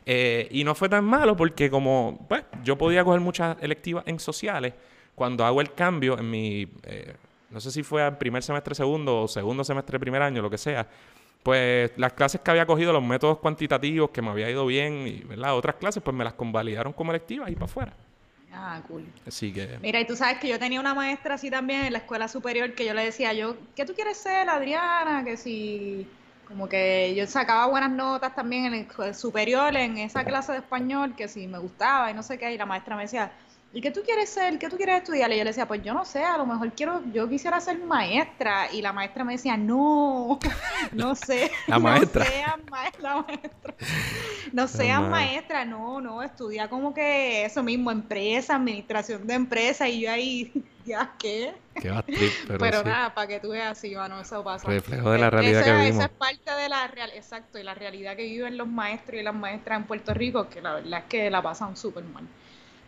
Eh, 0.07 0.49
y 0.53 0.65
no 0.65 0.75
fue 0.75 0.89
tan 0.89 1.05
malo 1.05 1.37
porque 1.37 1.69
como, 1.69 2.25
pues, 2.31 2.45
yo 2.65 2.79
podía 2.79 3.05
coger 3.05 3.21
muchas 3.21 3.59
electivas 3.61 4.05
en 4.07 4.19
sociales 4.19 4.73
cuando 5.15 5.45
hago 5.45 5.61
el 5.61 5.73
cambio 5.75 6.19
en 6.19 6.31
mi, 6.31 6.69
eh, 6.85 7.15
no 7.51 7.61
sé 7.61 7.71
si 7.71 7.83
fue 7.83 8.03
al 8.03 8.19
primer 8.19 8.43
semestre 8.43 8.75
segundo 8.75 9.23
o 9.23 9.29
segundo 9.29 9.65
semestre 9.65 9.99
primer 10.01 10.23
año, 10.23 10.43
lo 10.43 10.51
que 10.51 10.59
sea, 10.59 10.87
pues 11.43 11.91
las 11.97 12.13
clases 12.13 12.41
que 12.41 12.51
había 12.51 12.67
cogido, 12.67 12.93
los 12.93 13.03
métodos 13.03 13.39
cuantitativos 13.39 14.11
que 14.11 14.23
me 14.23 14.31
había 14.31 14.49
ido 14.51 14.65
bien, 14.67 15.07
y 15.07 15.25
¿verdad? 15.25 15.57
otras 15.57 15.77
clases, 15.77 16.03
pues 16.03 16.17
me 16.17 16.25
las 16.25 16.35
convalidaron 16.35 16.93
como 16.93 17.11
electivas 17.11 17.51
y 17.51 17.55
para 17.55 17.65
afuera. 17.67 17.93
Ah, 18.55 18.81
cool. 18.87 19.05
Así 19.27 19.53
que... 19.53 19.79
Mira, 19.81 20.01
y 20.01 20.07
tú 20.07 20.15
sabes 20.15 20.39
que 20.39 20.49
yo 20.49 20.59
tenía 20.59 20.79
una 20.79 20.95
maestra 20.95 21.35
así 21.35 21.51
también 21.51 21.87
en 21.87 21.93
la 21.93 22.01
escuela 22.01 22.29
superior 22.29 22.75
que 22.75 22.85
yo 22.85 22.95
le 22.95 23.05
decía, 23.05 23.33
yo, 23.33 23.57
¿qué 23.75 23.85
tú 23.85 23.95
quieres 23.95 24.19
ser, 24.19 24.49
Adriana? 24.49 25.25
Que 25.25 25.37
si, 25.37 26.07
como 26.47 26.69
que 26.69 27.15
yo 27.17 27.27
sacaba 27.27 27.67
buenas 27.67 27.91
notas 27.91 28.35
también 28.35 28.67
en 28.67 28.87
el 28.99 29.15
superior, 29.15 29.75
en 29.75 29.97
esa 29.99 30.25
clase 30.25 30.53
de 30.53 30.59
español, 30.59 31.15
que 31.17 31.29
si 31.29 31.47
me 31.47 31.59
gustaba 31.59 32.11
y 32.11 32.15
no 32.15 32.23
sé 32.23 32.39
qué, 32.39 32.53
y 32.53 32.59
la 32.59 32.67
maestra 32.67 32.95
me 32.95 33.03
decía, 33.03 33.33
¿y 33.75 33.81
qué 33.81 33.91
tú 33.91 34.03
quieres 34.03 34.29
ser? 34.29 34.59
¿Qué 34.59 34.69
tú 34.69 34.77
quieres 34.77 34.99
estudiar? 34.99 35.31
Y 35.33 35.39
yo 35.39 35.45
le 35.45 35.51
decía, 35.51 35.67
pues 35.67 35.83
yo 35.83 35.95
no 35.95 36.05
sé, 36.05 36.23
a 36.23 36.37
lo 36.37 36.45
mejor 36.45 36.73
quiero, 36.73 37.03
yo 37.13 37.29
quisiera 37.29 37.61
ser 37.61 37.79
maestra. 37.79 38.71
Y 38.73 38.83
la 38.83 38.93
maestra 38.93 39.25
me 39.25 39.33
decía, 39.33 39.57
no, 39.57 40.39
no 40.93 41.15
sé. 41.15 41.51
La 41.67 41.79
maestra. 41.79 42.27
No 42.33 42.39
seas 42.39 42.71
maestra. 42.71 43.75
No 44.53 44.69
seas 44.69 45.03
maestra, 45.03 45.65
no, 45.65 46.01
no, 46.01 46.23
estudia 46.23 46.69
como 46.69 46.93
que 46.93 47.45
eso 47.45 47.63
mismo, 47.63 47.91
empresa, 47.91 48.57
administración 48.57 49.27
de 49.27 49.35
empresa. 49.35 49.89
Y 49.89 50.01
yo 50.03 50.11
ahí, 50.11 50.53
¿ya 50.85 51.13
qué? 51.19 51.55
Qué 51.75 51.91
pero, 52.47 52.59
pero 52.59 52.83
nada, 52.83 53.15
para 53.15 53.27
que 53.27 53.41
tú 53.41 53.51
veas 53.51 53.79
así, 53.79 53.95
bueno, 53.95 54.21
eso 54.21 54.43
pasa. 54.45 54.69
Reflejo 54.69 55.11
de 55.11 55.19
la 55.19 55.31
realidad 55.31 55.65
que 55.65 55.73
vivimos. 55.73 55.97
Esa 55.97 56.05
es 56.05 56.11
parte 56.11 56.51
de 56.51 56.69
la 56.69 56.87
realidad, 56.89 57.17
exacto, 57.17 57.59
y 57.59 57.63
la 57.63 57.75
realidad 57.75 58.17
que 58.17 58.25
viven 58.25 58.57
los 58.57 58.69
maestros 58.69 59.21
y 59.21 59.23
las 59.23 59.35
maestras 59.35 59.81
en 59.81 59.87
Puerto 59.87 60.13
Rico, 60.13 60.49
que 60.49 60.61
la 60.61 60.75
verdad 60.75 61.01
es 61.01 61.07
que 61.07 61.31
la 61.31 61.43
pasan 61.43 61.77
súper 61.77 62.05
mal 62.05 62.27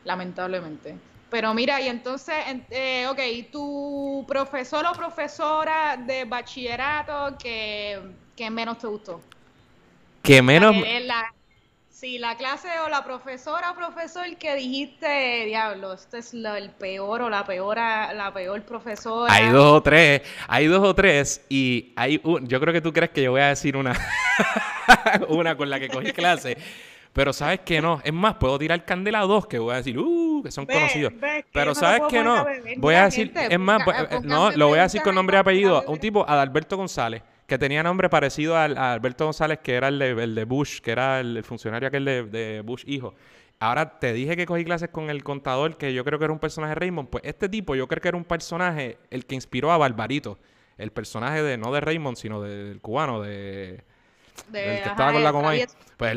lamentablemente. 0.05 0.97
Pero 1.31 1.53
mira, 1.53 1.81
y 1.81 1.89
entonces, 1.89 2.37
eh, 2.71 3.07
ok, 3.09 3.51
tu 3.51 4.25
profesor 4.29 4.87
o 4.87 4.93
profesora 4.93 5.97
de 5.97 6.25
bachillerato 6.25 7.37
que, 7.39 7.99
menos 8.51 8.79
te 8.79 8.87
gustó. 8.87 9.21
Que 10.23 10.41
menos... 10.43 10.77
La, 11.03 11.35
sí, 11.91 12.19
la 12.19 12.37
clase 12.37 12.69
o 12.87 12.89
la 12.89 13.05
profesora 13.05 13.73
o 13.73 13.75
profesor 13.75 14.25
que 14.37 14.55
dijiste, 14.55 15.47
diablo, 15.47 15.95
este 15.95 16.19
es 16.19 16.35
el 16.35 16.71
peor 16.71 17.23
o 17.23 17.31
la 17.31 17.45
peor, 17.45 17.79
la 17.79 18.31
peor 18.33 18.63
profesora. 18.63 19.35
Hay 19.35 19.49
dos 19.49 19.73
o 19.73 19.83
tres, 19.83 20.23
hay 20.47 20.67
dos 20.67 20.87
o 20.87 20.95
tres 20.95 21.45
y 21.49 21.93
hay 21.97 22.21
un, 22.23 22.47
yo 22.47 22.61
creo 22.61 22.73
que 22.73 22.81
tú 22.81 22.93
crees 22.93 23.11
que 23.11 23.23
yo 23.23 23.33
voy 23.33 23.41
a 23.41 23.49
decir 23.49 23.77
una, 23.77 23.99
una 25.29 25.57
con 25.57 25.69
la 25.69 25.81
que 25.81 25.89
cogí 25.89 26.13
clase. 26.13 26.59
Pero 27.15 27.33
sabes 27.33 27.61
que 27.61 27.81
no. 27.81 28.01
Es 28.03 28.13
más, 28.13 28.35
puedo 28.35 28.59
tirar 28.59 28.85
candela 28.85 29.21
a 29.21 29.25
dos 29.25 29.47
que 29.47 29.59
voy 29.61 29.73
a 29.73 29.77
decir, 29.77 29.97
uh, 29.99 30.43
que 30.43 30.51
son 30.51 30.67
conocidos. 30.67 31.13
Pero 31.53 31.75
sabes 31.75 32.03
que 32.11 32.23
no. 32.23 32.45
Voy 32.79 32.97
a 32.97 33.05
decir, 33.05 33.33
es 33.35 33.59
más, 33.59 33.83
eh, 33.87 34.19
no, 34.25 34.51
lo 34.51 34.69
voy 34.69 34.81
a 34.81 34.83
decir 34.83 35.01
con 35.01 35.15
nombre 35.15 35.37
y 35.37 35.41
apellido. 35.41 35.85
Un 35.87 35.99
tipo, 35.99 36.29
Adalberto 36.29 36.77
González, 36.77 37.23
que 37.47 37.57
tenía 37.57 37.85
nombre 37.85 38.11
parecido 38.11 38.57
a, 38.57 38.65
Alberto 38.65 39.25
González, 39.27 39.61
que 39.63 39.75
era 39.75 39.89
el 39.89 39.99
de, 40.35 40.45
Bush, 40.45 40.81
que 40.81 40.91
era 40.91 41.21
el, 41.21 41.45
funcionario 41.45 41.87
aquel 41.87 42.05
de, 42.05 42.25
de 42.25 42.61
Bush 42.63 42.83
hijo. 42.89 43.15
Ahora 43.61 44.01
te 44.01 44.13
dije 44.13 44.37
que 44.37 44.45
cogí 44.45 44.65
clases 44.65 44.89
con 44.89 45.09
el 45.09 45.23
contador, 45.23 45.77
que 45.77 45.95
yo 45.95 46.05
creo 46.05 46.19
que 46.19 46.25
era 46.25 46.33
un 46.33 46.41
personaje 46.41 46.71
de 46.71 46.81
Raymond. 46.81 47.09
Pues 47.11 47.23
este 47.25 47.49
tipo, 47.49 47.77
yo 47.77 47.87
creo 47.87 48.03
que 48.03 48.09
era 48.09 48.17
un 48.17 48.25
personaje, 48.25 48.99
el 49.11 49.25
que 49.25 49.37
inspiró 49.37 49.71
a 49.71 49.79
Barbarito. 49.79 50.39
El 50.79 50.91
personaje 50.91 51.45
de, 51.45 51.57
no 51.59 51.73
de 51.73 51.81
Raymond, 51.81 52.17
sino 52.17 52.43
del 52.43 52.81
cubano, 52.81 53.23
de 53.23 53.85
el 54.49 54.83
que 54.83 54.89
estaba 54.89 55.13
con 55.13 55.25
la 55.25 55.33
Comay. 55.33 55.67
Pues, 55.97 56.17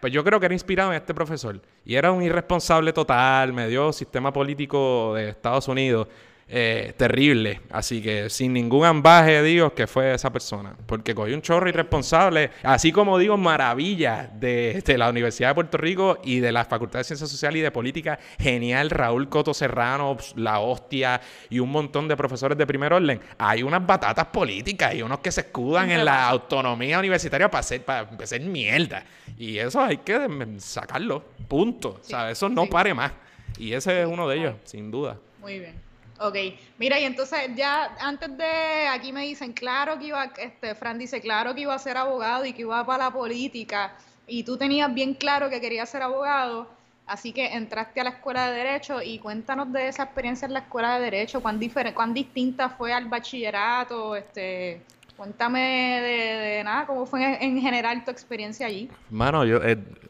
pues 0.00 0.12
yo 0.12 0.24
creo 0.24 0.40
que 0.40 0.46
era 0.46 0.54
inspirado 0.54 0.90
en 0.90 0.96
este 0.96 1.14
profesor. 1.14 1.60
Y 1.84 1.94
era 1.94 2.12
un 2.12 2.22
irresponsable 2.22 2.92
total, 2.92 3.52
me 3.52 3.68
dio 3.68 3.92
sistema 3.92 4.32
político 4.32 5.14
de 5.14 5.30
Estados 5.30 5.68
Unidos. 5.68 6.08
Eh, 6.54 6.92
terrible. 6.98 7.62
Así 7.70 8.02
que 8.02 8.28
sin 8.28 8.52
ningún 8.52 8.84
ambaje 8.84 9.42
Dios 9.42 9.72
que 9.72 9.86
fue 9.86 10.12
esa 10.12 10.30
persona. 10.30 10.76
Porque 10.84 11.14
cogió 11.14 11.34
un 11.34 11.40
chorro 11.40 11.66
irresponsable. 11.66 12.50
Así 12.62 12.92
como 12.92 13.16
digo, 13.16 13.38
maravilla 13.38 14.30
de, 14.34 14.82
la 14.98 15.08
Universidad 15.08 15.48
de 15.48 15.54
Puerto 15.54 15.78
Rico 15.78 16.18
y 16.22 16.40
de 16.40 16.52
la 16.52 16.66
Facultad 16.66 16.98
de 16.98 17.04
Ciencias 17.04 17.30
Sociales 17.30 17.60
y 17.60 17.62
de 17.62 17.70
Política. 17.70 18.18
Genial, 18.38 18.90
Raúl 18.90 19.30
Coto 19.30 19.54
Serrano, 19.54 20.18
la 20.36 20.60
hostia 20.60 21.22
y 21.48 21.58
un 21.58 21.70
montón 21.70 22.06
de 22.06 22.18
profesores 22.18 22.58
de 22.58 22.66
primer 22.66 22.92
orden. 22.92 23.18
Hay 23.38 23.62
unas 23.62 23.86
batatas 23.86 24.26
políticas 24.26 24.94
y 24.94 25.00
unos 25.00 25.20
que 25.20 25.32
se 25.32 25.40
escudan 25.40 25.90
en 25.90 26.04
la 26.04 26.28
autonomía 26.28 26.98
universitaria 26.98 27.50
para 27.50 27.60
hacer, 27.60 27.82
para 27.82 28.10
hacer 28.22 28.42
mierda. 28.42 29.02
Y 29.38 29.56
eso 29.56 29.80
hay 29.80 29.96
que 29.96 30.28
sacarlo. 30.58 31.24
Punto. 31.48 31.98
o 31.98 32.04
sea, 32.04 32.30
eso 32.30 32.50
no 32.50 32.66
pare 32.66 32.92
más. 32.92 33.12
Y 33.56 33.72
ese 33.72 34.02
es 34.02 34.06
uno 34.06 34.28
de 34.28 34.36
ellos, 34.36 34.54
sin 34.64 34.90
duda. 34.90 35.16
Muy 35.40 35.58
bien. 35.58 35.91
Ok, 36.18 36.36
mira, 36.78 37.00
y 37.00 37.04
entonces 37.04 37.38
ya 37.56 37.96
antes 38.00 38.36
de, 38.36 38.86
aquí 38.88 39.12
me 39.12 39.22
dicen, 39.22 39.52
claro 39.52 39.98
que 39.98 40.06
iba, 40.06 40.24
este, 40.38 40.74
Fran 40.74 40.98
dice, 40.98 41.20
claro 41.20 41.54
que 41.54 41.62
iba 41.62 41.74
a 41.74 41.78
ser 41.78 41.96
abogado 41.96 42.44
y 42.44 42.52
que 42.52 42.62
iba 42.62 42.84
para 42.86 43.04
la 43.04 43.10
política, 43.10 43.94
y 44.26 44.44
tú 44.44 44.56
tenías 44.56 44.92
bien 44.92 45.14
claro 45.14 45.50
que 45.50 45.60
querías 45.60 45.88
ser 45.88 46.02
abogado, 46.02 46.68
así 47.06 47.32
que 47.32 47.46
entraste 47.54 48.00
a 48.00 48.04
la 48.04 48.10
escuela 48.10 48.50
de 48.50 48.56
Derecho 48.56 49.02
y 49.02 49.18
cuéntanos 49.18 49.72
de 49.72 49.88
esa 49.88 50.04
experiencia 50.04 50.46
en 50.46 50.52
la 50.52 50.60
escuela 50.60 50.98
de 50.98 51.04
Derecho, 51.04 51.40
cuán, 51.40 51.60
cuán 51.94 52.14
distinta 52.14 52.68
fue 52.68 52.92
al 52.92 53.06
bachillerato, 53.06 54.14
este, 54.14 54.82
cuéntame 55.16 56.00
de, 56.00 56.62
nada, 56.64 56.86
cómo 56.86 57.06
fue 57.06 57.42
en, 57.44 57.60
general 57.60 58.04
tu 58.04 58.10
experiencia 58.10 58.66
allí. 58.66 58.88
Mano, 59.10 59.44
yo, 59.44 59.60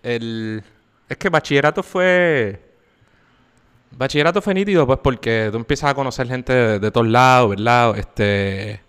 el, 0.03 0.62
es 1.09 1.17
que 1.17 1.29
bachillerato 1.29 1.83
fue 1.83 2.72
Bachillerato 3.97 4.41
fue 4.43 4.55
nítido, 4.55 4.87
pues, 4.87 4.99
porque 5.03 5.49
tú 5.51 5.59
empiezas 5.59 5.91
a 5.91 5.95
conocer 5.95 6.27
gente 6.27 6.53
de, 6.53 6.91
todos 6.91 7.07
lados, 7.07 7.51
¿verdad? 7.51 7.99
Este. 7.99 8.81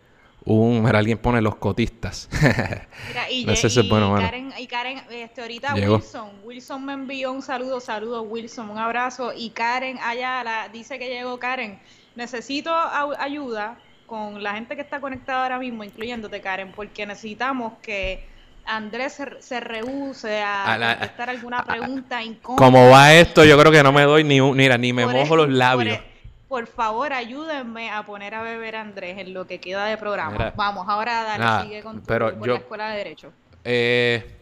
Un, 0.45 0.85
alguien 0.93 1.17
pone 1.17 1.41
los 1.41 1.55
cotistas. 1.55 2.27
Mira, 3.07 3.31
y, 3.31 3.45
no 3.45 3.55
sé 3.55 3.69
si 3.69 3.79
es 3.79 3.87
bueno, 3.87 4.13
Karen, 4.13 4.53
y 4.57 4.67
Karen, 4.67 5.01
este, 5.09 5.39
ahorita 5.39 5.73
Wilson, 5.73 6.31
Wilson 6.43 6.85
me 6.85 6.91
envió 6.91 7.31
un 7.31 7.41
saludo, 7.41 7.79
saludo 7.79 8.23
Wilson, 8.23 8.69
un 8.69 8.77
abrazo. 8.77 9.31
Y 9.33 9.51
Karen 9.51 9.97
allá 10.03 10.67
dice 10.73 10.99
que 10.99 11.07
llegó 11.07 11.39
Karen. 11.39 11.79
Necesito 12.15 12.73
ayuda 13.17 13.79
con 14.05 14.43
la 14.43 14.53
gente 14.53 14.75
que 14.75 14.81
está 14.81 14.99
conectada 14.99 15.43
ahora 15.43 15.59
mismo, 15.59 15.85
incluyéndote, 15.85 16.41
Karen, 16.41 16.73
porque 16.73 17.05
necesitamos 17.05 17.73
que 17.81 18.27
Andrés 18.65 19.13
se, 19.13 19.41
se 19.41 19.59
rehúse 19.59 20.41
a, 20.41 20.97
contestar 20.97 21.29
alguna 21.29 21.63
pregunta 21.63 22.23
incómoda. 22.23 22.57
Como 22.57 22.89
va 22.89 23.13
esto, 23.13 23.43
yo 23.43 23.57
creo 23.57 23.71
que 23.71 23.83
no 23.83 23.91
me 23.91 24.03
doy 24.03 24.23
ni 24.23 24.39
un, 24.39 24.55
mira, 24.55 24.77
ni 24.77 24.93
me 24.93 25.05
mojo 25.05 25.35
los 25.35 25.49
labios. 25.49 25.99
Por, 26.47 26.67
favor, 26.67 27.13
ayúdenme 27.13 27.89
a 27.89 28.03
poner 28.05 28.35
a 28.35 28.43
beber 28.43 28.75
a 28.75 28.81
Andrés 28.81 29.17
en 29.17 29.33
lo 29.33 29.47
que 29.47 29.59
queda 29.59 29.85
de 29.85 29.97
programa. 29.97 30.53
Vamos, 30.55 30.85
ahora 30.87 31.23
dale, 31.23 31.63
sigue 31.63 31.81
con, 31.81 32.03
tu, 32.03 32.13
la 32.45 32.55
escuela 32.55 32.89
de 32.91 32.97
Derecho. 32.97 33.33
Eh, 33.63 34.37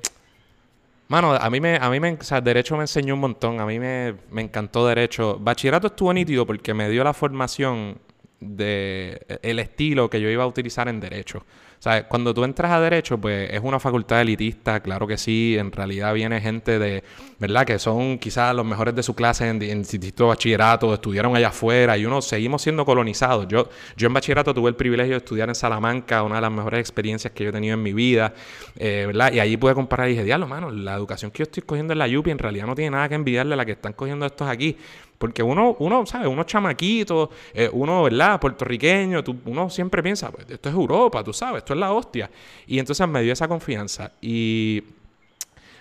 mano, 1.08 1.34
a 1.34 1.50
mí 1.50 1.62
me, 1.62 1.78
a 1.78 1.90
mí 1.90 2.00
me, 2.00 2.14
o 2.14 2.24
sea, 2.24 2.42
Derecho 2.42 2.76
me 2.76 2.84
enseñó 2.84 3.14
un 3.14 3.22
montón. 3.22 3.62
A 3.62 3.66
mí 3.66 3.80
me, 3.80 4.16
me 4.30 4.42
encantó 4.42 4.86
Derecho. 4.86 5.38
Bachillerato 5.40 5.88
estuvo 5.88 6.14
nítido 6.14 6.46
porque 6.46 6.74
me 6.74 6.90
dio 6.90 7.04
la 7.04 7.14
formación 7.14 7.98
de 8.42 9.40
el 9.42 9.60
estilo 9.60 10.10
que 10.10 10.20
yo 10.20 10.30
iba 10.30 10.44
a 10.44 10.48
utilizar 10.48 10.90
en 10.90 11.00
Derecho. 11.00 11.46
O 11.82 11.84
sea, 11.84 12.08
cuando 12.08 12.32
tú 12.32 12.44
entras 12.44 12.72
a 12.72 12.80
Derecho, 12.80 13.18
pues 13.18 13.50
es 13.52 13.60
una 13.64 13.80
facultad 13.80 14.22
elitista, 14.22 14.82
claro 14.82 15.08
que 15.08 15.18
sí. 15.18 15.56
En 15.58 15.72
realidad 15.72 16.14
viene 16.14 16.40
gente 16.40 16.78
de, 16.78 17.04
¿verdad? 17.40 17.66
Que 17.66 17.80
son 17.80 18.20
quizás 18.20 18.54
los 18.54 18.64
mejores 18.64 18.94
de 18.94 19.02
su 19.02 19.16
clase 19.16 19.50
en, 19.50 19.60
en 19.64 19.80
instituto 19.80 20.26
de 20.26 20.30
bachillerato, 20.30 20.94
estudiaron 20.94 21.36
allá 21.36 21.48
afuera 21.48 21.98
y 21.98 22.06
uno 22.06 22.22
seguimos 22.22 22.62
siendo 22.62 22.86
colonizados. 22.86 23.48
Yo, 23.48 23.68
yo 23.98 24.06
en 24.06 24.14
bachillerato 24.14 24.54
tuve 24.54 24.70
el 24.70 24.76
privilegio 24.76 25.14
de 25.14 25.18
estudiar 25.18 25.50
en 25.50 25.56
Salamanca, 25.56 26.22
una 26.22 26.36
de 26.36 26.42
las 26.42 26.52
mejores 26.52 26.82
experiencias 26.82 27.34
que 27.34 27.46
yo 27.46 27.50
he 27.50 27.54
tenido 27.54 27.74
en 27.74 27.82
mi 27.82 27.94
vida, 27.94 28.36
eh, 28.78 29.06
¿verdad? 29.08 29.34
Y 29.34 29.40
allí 29.40 29.58
pude 29.58 29.74
comparar 29.74 30.08
y 30.08 30.12
dije, 30.12 30.24
diablo, 30.24 30.48
mano, 30.48 30.70
la 30.70 30.94
educación 30.94 31.32
que 31.32 31.40
yo 31.40 31.44
estoy 31.46 31.64
cogiendo 31.64 31.94
en 31.94 31.98
la 31.98 32.06
UPI 32.06 32.30
en 32.30 32.38
realidad 32.38 32.68
no 32.68 32.76
tiene 32.76 32.92
nada 32.92 33.10
que 33.10 33.16
envidiarle 33.16 33.56
a 33.56 33.58
la 33.58 33.66
que 33.66 33.72
están 33.72 33.94
cogiendo 33.94 34.28
estos 34.28 34.48
aquí. 34.48 34.78
Porque 35.22 35.44
uno, 35.44 35.76
uno 35.78 36.04
¿sabes? 36.08 36.28
Uno 36.28 36.44
chamaquito, 36.46 37.30
eh, 37.54 37.70
uno, 37.72 38.02
¿verdad? 38.02 38.40
Puertorriqueño, 38.40 39.24
uno 39.46 39.70
siempre 39.70 40.02
piensa, 40.02 40.32
pues 40.32 40.50
esto 40.50 40.70
es 40.70 40.74
Europa, 40.74 41.24
tú 41.24 41.32
sabes, 41.32 41.60
esto 41.60 41.74
es 41.74 41.80
la 41.80 41.94
hostia. 41.94 42.32
Y 42.66 42.80
entonces 42.80 43.08
me 43.08 43.22
dio 43.22 43.32
esa 43.32 43.48
confianza. 43.48 44.14
Y 44.20 44.84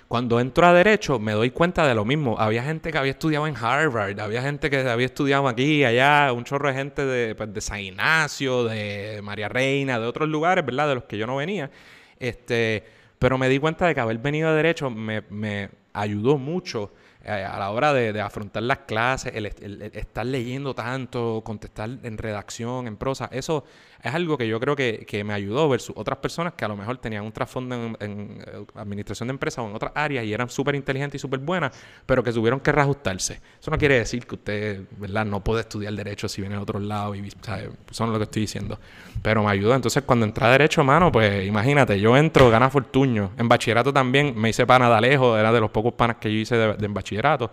cuando 0.07 0.41
entro 0.41 0.67
a 0.67 0.75
Derecho 0.75 1.19
me 1.19 1.33
doy 1.33 1.51
cuenta 1.53 1.87
de 1.89 1.95
lo 1.95 2.05
mismo. 2.05 2.39
Había 2.39 2.63
gente 2.63 2.93
que 2.93 2.99
había 2.99 3.13
estudiado 3.13 3.47
en 3.47 3.57
Harvard, 3.57 4.21
había 4.21 4.43
gente 4.43 4.69
que 4.69 4.87
había 4.87 5.07
estudiado 5.07 5.49
aquí, 5.49 5.85
allá, 5.85 6.35
un 6.35 6.45
chorro 6.45 6.69
de 6.69 6.75
gente 6.75 7.07
de, 7.07 7.35
pues, 7.35 7.55
de 7.55 7.61
San 7.63 7.81
Ignacio, 7.81 8.65
de 8.65 9.21
María 9.23 9.49
Reina, 9.49 9.99
de 9.99 10.07
otros 10.07 10.29
lugares, 10.29 10.67
¿verdad? 10.67 10.89
De 10.89 10.97
los 10.97 11.05
que 11.05 11.17
yo 11.17 11.27
no 11.27 11.37
venía. 11.37 11.71
Este, 12.19 12.85
pero 13.19 13.39
me 13.39 13.49
di 13.49 13.59
cuenta 13.59 13.87
de 13.87 13.95
que 13.95 14.01
haber 14.01 14.19
venido 14.19 14.51
a 14.51 14.53
Derecho 14.53 14.91
me, 14.91 15.71
ayudó 15.95 16.37
mucho 16.37 16.93
a 17.31 17.59
la 17.59 17.71
hora 17.71 17.93
de, 17.93 18.21
afrontar 18.21 18.63
las 18.63 18.79
clases, 18.79 19.35
el, 19.35 19.47
estar 19.95 20.27
leyendo 20.27 20.75
tanto, 20.75 21.43
contestar 21.45 21.91
en 22.03 22.19
redacción, 22.19 22.87
en 22.87 22.97
prosa, 22.97 23.29
eso 23.33 23.65
es 24.03 24.15
algo 24.15 24.39
que 24.39 24.47
yo 24.49 24.59
creo 24.61 24.77
que, 24.77 25.05
que 25.07 25.25
me 25.25 25.33
ayudó 25.35 25.69
versus 25.69 25.95
otras 25.97 26.19
personas 26.19 26.55
que 26.55 26.65
a 26.65 26.69
lo 26.69 26.77
mejor 26.77 26.99
tenían 26.99 27.25
un 27.25 27.33
trasfondo 27.33 27.97
en, 28.01 28.43
eh, 28.47 28.65
administración 28.75 29.29
de 29.29 29.33
empresas 29.33 29.65
o 29.65 29.69
en 29.69 29.75
otras 29.75 29.93
áreas 29.95 30.25
y 30.25 30.33
eran 30.33 30.49
súper 30.49 30.75
inteligentes 30.75 31.19
y 31.19 31.21
súper 31.21 31.41
buenas, 31.41 31.73
pero 32.07 32.23
que 32.23 32.33
tuvieron 32.33 32.61
que 32.61 32.73
reajustarse. 32.73 33.41
Eso 33.61 33.71
no 33.71 33.79
quiere 33.79 33.99
decir 33.99 34.27
que 34.27 34.35
usted, 34.35 34.83
¿verdad? 34.99 35.25
No 35.25 35.43
puede 35.43 35.61
estudiar 35.61 35.93
derecho 35.95 36.29
si 36.29 36.41
viene 36.41 36.57
de 36.57 36.63
otro 36.63 36.81
lado 36.81 37.15
y, 37.15 37.31
¿sabe? 37.43 37.71
Eso 37.91 38.05
es 38.05 38.11
lo 38.11 38.19
que 38.19 38.25
estoy 38.25 38.43
diciendo. 38.43 38.79
Pero 39.23 39.43
me 39.43 39.51
ayudó. 39.51 39.75
Entonces, 39.75 40.03
cuando 40.05 40.27
entré 40.27 40.47
a 40.47 40.51
derecho, 40.51 40.83
mano, 40.85 41.13
pues 41.13 41.47
imagínate, 41.47 42.01
yo 42.01 42.17
entro, 42.17 42.51
gana 42.51 42.71
fortuño. 42.71 43.33
En 43.37 43.49
bachillerato 43.49 43.93
también 43.93 44.35
me 44.37 44.51
hice 44.51 44.67
pana 44.67 44.89
de 44.89 44.95
Alejo, 44.97 45.37
era 45.37 45.53
de 45.53 45.61
los 45.61 45.71
pocos 45.71 45.93
panas 45.95 46.17
que 46.17 46.33
yo 46.33 46.39
hice 46.39 46.57
de, 46.57 46.85
en 46.85 46.95
bachillerato 46.95 47.51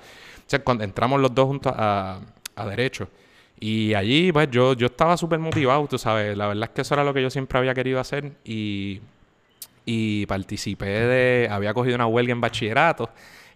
o 0.48 0.50
sea, 0.50 0.64
cuando 0.64 0.86
entramos 0.86 1.20
los 1.20 1.36
dos 1.36 1.46
juntos 1.46 1.74
a, 1.76 2.22
Derecho. 2.70 3.08
Y 3.60 3.94
allí, 3.94 4.32
pues 4.32 4.50
yo, 4.52 4.74
yo 4.74 4.88
estaba 4.88 5.18
súper 5.18 5.40
motivado, 5.40 5.88
tú 5.88 5.98
sabes. 5.98 6.38
La 6.38 6.48
verdad 6.48 6.66
es 6.66 6.70
que 6.72 6.82
eso 6.82 6.94
era 6.94 7.04
lo 7.04 7.14
que 7.14 7.22
yo 7.22 7.30
siempre 7.30 7.58
había 7.58 7.74
querido 7.74 8.00
hacer. 8.00 8.34
Y, 8.44 9.02
y 9.86 10.26
participé 10.28 10.86
de. 10.86 11.48
Había 11.50 11.74
cogido 11.74 11.96
una 11.96 12.08
huelga 12.08 12.34
en 12.34 12.42
bachillerato. 12.42 13.10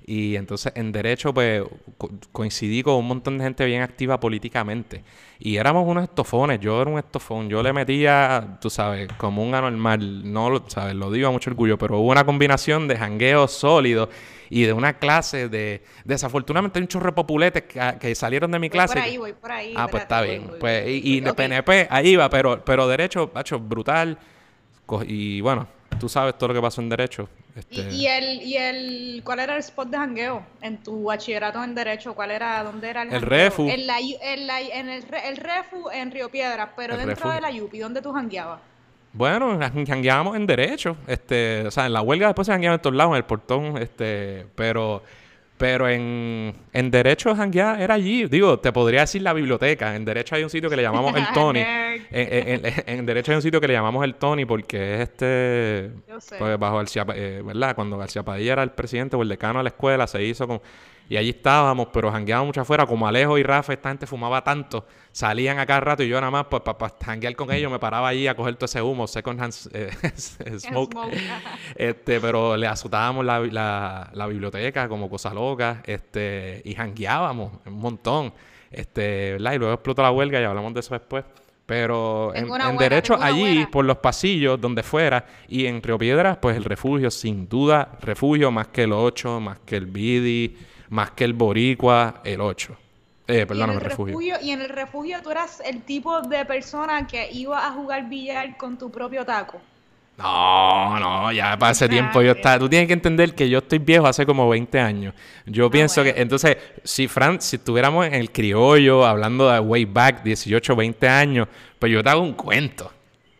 Y 0.05 0.35
entonces 0.35 0.73
en 0.75 0.91
derecho, 0.91 1.33
pues 1.33 1.63
coincidí 2.31 2.81
con 2.83 2.95
un 2.95 3.07
montón 3.07 3.37
de 3.37 3.43
gente 3.43 3.65
bien 3.65 3.81
activa 3.81 4.19
políticamente. 4.19 5.03
Y 5.39 5.57
éramos 5.57 5.87
unos 5.87 6.03
estofones, 6.03 6.59
yo 6.59 6.81
era 6.81 6.89
un 6.89 6.99
estofón, 6.99 7.49
yo 7.49 7.63
le 7.63 7.73
metía, 7.73 8.57
tú 8.61 8.69
sabes, 8.69 9.09
como 9.17 9.43
un 9.43 9.53
anormal, 9.55 10.31
no 10.31 10.49
lo 10.49 10.63
sabes, 10.67 10.95
lo 10.95 11.11
digo 11.11 11.27
a 11.27 11.31
mucho 11.31 11.49
orgullo, 11.49 11.77
pero 11.77 11.99
hubo 11.99 12.11
una 12.11 12.25
combinación 12.25 12.87
de 12.87 12.97
jangueo 12.97 13.47
sólido 13.47 14.09
y 14.51 14.63
de 14.63 14.73
una 14.73 14.99
clase 14.99 15.47
de. 15.47 15.81
Desafortunadamente 16.03 16.77
hay 16.77 16.83
un 16.83 16.87
chorro 16.89 17.07
de 17.07 17.13
populetes 17.13 17.63
que, 17.63 18.13
salieron 18.15 18.51
de 18.51 18.59
mi 18.59 18.69
clase. 18.69 18.95
Voy 18.95 19.01
por 19.01 19.09
ahí, 19.09 19.17
voy 19.17 19.33
por 19.33 19.51
ahí. 19.51 19.73
Ah, 19.77 19.87
pues 19.89 20.03
está 20.03 20.21
bien. 20.21 20.51
pues, 20.59 20.83
y, 20.87 21.21
de 21.21 21.33
PNP, 21.33 21.87
ahí 21.89 22.15
va, 22.17 22.29
pero, 22.29 22.63
pero 22.63 22.87
derecho, 22.87 23.31
hecho 23.35 23.59
brutal. 23.59 24.19
Y 25.07 25.39
bueno, 25.39 25.67
tú 26.01 26.09
sabes 26.09 26.35
todo 26.35 26.47
lo 26.47 26.55
que 26.55 26.61
pasó 26.61 26.81
en 26.81 26.89
derecho. 26.89 27.29
Este... 27.55 27.81
¿Y, 27.91 28.07
el, 28.07 28.41
¿Y 28.41 28.57
el 28.57 29.21
cuál 29.23 29.39
era 29.39 29.53
el 29.53 29.59
spot 29.59 29.87
de 29.89 29.97
jangueo 29.97 30.43
en 30.61 30.81
tu 30.81 31.03
bachillerato 31.03 31.63
en 31.63 31.75
derecho? 31.75 32.15
¿Cuál 32.15 32.31
era, 32.31 32.63
dónde 32.63 32.89
era 32.89 33.03
el 33.03 33.13
El 33.13 33.21
Refu. 33.21 33.69
En, 33.69 33.85
la, 33.85 33.99
en, 33.99 34.47
la, 34.47 34.61
en 34.61 34.89
el, 34.89 35.05
el, 35.23 35.37
Refu 35.37 35.91
en 35.91 36.09
Río 36.09 36.29
Piedras, 36.29 36.69
pero 36.75 36.97
dentro 36.97 37.29
de 37.29 37.39
la 37.39 37.51
Yupi, 37.51 37.77
¿dónde 37.77 38.01
tú 38.01 38.11
jangueabas? 38.11 38.59
Bueno, 39.13 39.59
jangueábamos 39.87 40.35
en 40.37 40.47
derecho, 40.47 40.97
este, 41.05 41.67
o 41.67 41.71
sea, 41.71 41.85
en 41.85 41.93
la 41.93 42.01
huelga 42.01 42.27
después 42.27 42.47
se 42.47 42.53
jangueaba 42.53 42.75
en 42.75 42.81
todos 42.81 42.95
lados, 42.95 43.11
en 43.11 43.17
el 43.17 43.25
portón, 43.25 43.77
este, 43.77 44.47
pero, 44.55 45.03
pero 45.61 45.87
en, 45.87 46.55
en 46.73 46.89
derecho 46.89 47.35
janguear 47.35 47.79
era 47.79 47.93
allí, 47.93 48.25
digo, 48.25 48.57
te 48.57 48.71
podría 48.71 49.01
decir 49.01 49.21
la 49.21 49.31
biblioteca, 49.31 49.95
en 49.95 50.03
derecho 50.03 50.33
hay 50.33 50.43
un 50.43 50.49
sitio 50.49 50.71
que 50.71 50.75
le 50.75 50.81
llamamos 50.81 51.15
el 51.15 51.23
Tony, 51.35 51.63
en, 51.63 53.05
derecho 53.05 53.31
hay 53.31 53.35
un 53.35 53.43
sitio 53.43 53.61
que 53.61 53.67
le 53.67 53.75
llamamos 53.75 54.03
el 54.03 54.15
Tony 54.15 54.45
porque 54.45 54.95
es 54.95 55.01
este, 55.01 55.91
pues 56.39 56.57
bajo 56.57 56.77
García, 56.77 57.05
eh, 57.13 57.43
¿verdad? 57.45 57.75
Cuando 57.75 57.95
García 57.95 58.23
Padilla 58.23 58.53
era 58.53 58.63
el 58.63 58.71
presidente 58.71 59.15
o 59.15 59.21
el 59.21 59.29
decano 59.29 59.59
de 59.59 59.65
la 59.65 59.69
escuela, 59.69 60.07
se 60.07 60.23
hizo 60.23 60.47
con 60.47 60.61
y 61.09 61.17
allí 61.17 61.29
estábamos, 61.29 61.89
pero 61.91 62.11
jangueábamos 62.11 62.47
mucho 62.47 62.61
afuera. 62.61 62.85
Como 62.85 63.07
Alejo 63.07 63.37
y 63.37 63.43
Rafa, 63.43 63.73
esta 63.73 63.89
gente 63.89 64.07
fumaba 64.07 64.43
tanto, 64.43 64.85
salían 65.11 65.59
a 65.59 65.65
cada 65.65 65.81
rato 65.81 66.03
y 66.03 66.07
yo 66.07 66.19
nada 66.21 66.31
más, 66.31 66.45
pues 66.45 66.61
para 66.61 66.93
janguear 67.03 67.35
con 67.35 67.51
ellos, 67.51 67.71
me 67.71 67.79
paraba 67.79 68.07
allí 68.07 68.27
a 68.27 68.35
coger 68.35 68.55
todo 68.55 68.65
ese 68.65 68.81
humo, 68.81 69.07
second 69.07 69.41
hand 69.41 69.53
eh, 69.73 69.91
smoke. 70.59 70.95
este, 71.75 72.19
pero 72.19 72.55
le 72.55 72.67
azotábamos 72.67 73.25
la, 73.25 74.09
la, 74.13 74.27
biblioteca 74.27 74.87
como 74.87 75.09
cosa 75.09 75.33
loca, 75.33 75.81
este, 75.85 76.61
y 76.63 76.73
jangueábamos 76.73 77.51
un 77.65 77.73
montón. 77.73 78.33
Este, 78.71 79.33
¿verdad? 79.33 79.53
Y 79.53 79.57
luego 79.57 79.73
explotó 79.73 80.01
la 80.01 80.11
huelga 80.11 80.39
y 80.39 80.45
hablamos 80.45 80.73
de 80.73 80.79
eso 80.79 80.93
después. 80.93 81.25
Pero 81.65 82.33
en, 82.35 82.77
derecho 82.77 83.17
allí, 83.21 83.65
por 83.65 83.85
los 83.85 83.97
pasillos, 83.97 84.59
donde 84.59 84.83
fuera, 84.83 85.25
y 85.47 85.67
en 85.67 85.81
Río 85.81 85.97
Piedras, 85.97 86.37
pues 86.41 86.57
el 86.57 86.65
refugio, 86.65 87.09
sin 87.09 87.47
duda, 87.47 87.97
refugio 88.01 88.51
más 88.51 88.67
que 88.67 88.83
el 88.83 88.91
8, 88.91 89.39
más 89.39 89.59
que 89.59 89.77
el 89.77 89.85
Bidi, 89.85 90.57
más 90.91 91.11
que 91.11 91.23
el 91.23 91.33
boricua, 91.33 92.21
el 92.23 92.41
8. 92.41 92.77
Eh, 93.27 93.45
perdóname, 93.45 93.79
refugio. 93.79 94.19
Y 94.41 94.51
en 94.51 94.61
el 94.61 94.69
refugio 94.69 95.19
tú 95.23 95.31
eras 95.31 95.61
el 95.65 95.81
tipo 95.83 96.21
de 96.21 96.45
persona 96.45 97.07
que 97.07 97.31
iba 97.31 97.65
a 97.65 97.71
jugar 97.71 98.09
billar 98.09 98.57
con 98.57 98.77
tu 98.77 98.91
propio 98.91 99.25
taco. 99.25 99.61
No, 100.17 100.99
no, 100.99 101.31
ya 101.31 101.57
para 101.57 101.71
ese 101.71 101.87
tiempo 101.87 102.21
yo 102.21 102.33
estaba. 102.33 102.59
Tú 102.59 102.67
tienes 102.67 102.87
que 102.87 102.93
entender 102.93 103.33
que 103.33 103.49
yo 103.49 103.59
estoy 103.59 103.79
viejo 103.79 104.05
hace 104.05 104.25
como 104.25 104.49
20 104.49 104.79
años. 104.79 105.15
Yo 105.45 105.67
ah, 105.67 105.71
pienso 105.71 106.03
que. 106.03 106.13
Entonces, 106.17 106.57
si 106.83 107.07
Fran, 107.07 107.39
si 107.39 107.55
estuviéramos 107.55 108.05
en 108.05 108.13
el 108.13 108.29
criollo 108.31 109.05
hablando 109.05 109.49
de 109.49 109.59
way 109.59 109.85
back, 109.85 110.23
18, 110.23 110.75
20 110.75 111.07
años, 111.07 111.47
pues 111.79 111.91
yo 111.91 112.03
te 112.03 112.09
hago 112.09 112.21
un 112.21 112.33
cuento. 112.33 112.91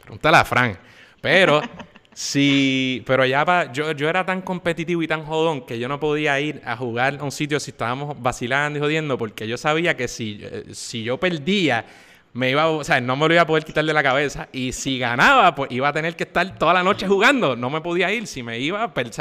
Pregúntale 0.01 0.37
a 0.37 0.45
Fran. 0.45 0.79
Pero 1.19 1.61
Sí, 2.13 3.03
pero 3.05 3.25
ya 3.25 3.45
pa, 3.45 3.71
yo, 3.71 3.93
yo 3.93 4.09
era 4.09 4.25
tan 4.25 4.41
competitivo 4.41 5.01
y 5.01 5.07
tan 5.07 5.23
jodón 5.23 5.65
que 5.65 5.79
yo 5.79 5.87
no 5.87 5.99
podía 5.99 6.39
ir 6.41 6.61
a 6.65 6.75
jugar 6.75 7.17
a 7.19 7.23
un 7.23 7.31
sitio 7.31 7.59
si 7.59 7.71
estábamos 7.71 8.21
vacilando 8.21 8.79
y 8.79 8.81
jodiendo, 8.81 9.17
porque 9.17 9.47
yo 9.47 9.57
sabía 9.57 9.95
que 9.95 10.09
si, 10.09 10.39
eh, 10.41 10.65
si 10.73 11.03
yo 11.03 11.17
perdía, 11.17 11.85
me 12.33 12.49
iba, 12.49 12.67
o 12.67 12.83
sea, 12.83 12.99
no 12.99 13.15
me 13.15 13.27
lo 13.27 13.33
iba 13.33 13.43
a 13.43 13.47
poder 13.47 13.63
quitar 13.63 13.85
de 13.85 13.93
la 13.93 14.03
cabeza. 14.03 14.49
Y 14.51 14.73
si 14.73 14.99
ganaba, 14.99 15.55
pues 15.55 15.71
iba 15.71 15.87
a 15.87 15.93
tener 15.93 16.15
que 16.15 16.23
estar 16.23 16.57
toda 16.57 16.73
la 16.73 16.83
noche 16.83 17.07
jugando. 17.07 17.55
No 17.55 17.69
me 17.69 17.81
podía 17.81 18.11
ir. 18.11 18.27
Si 18.27 18.41
me 18.43 18.59
iba, 18.59 18.93
pues, 18.93 19.17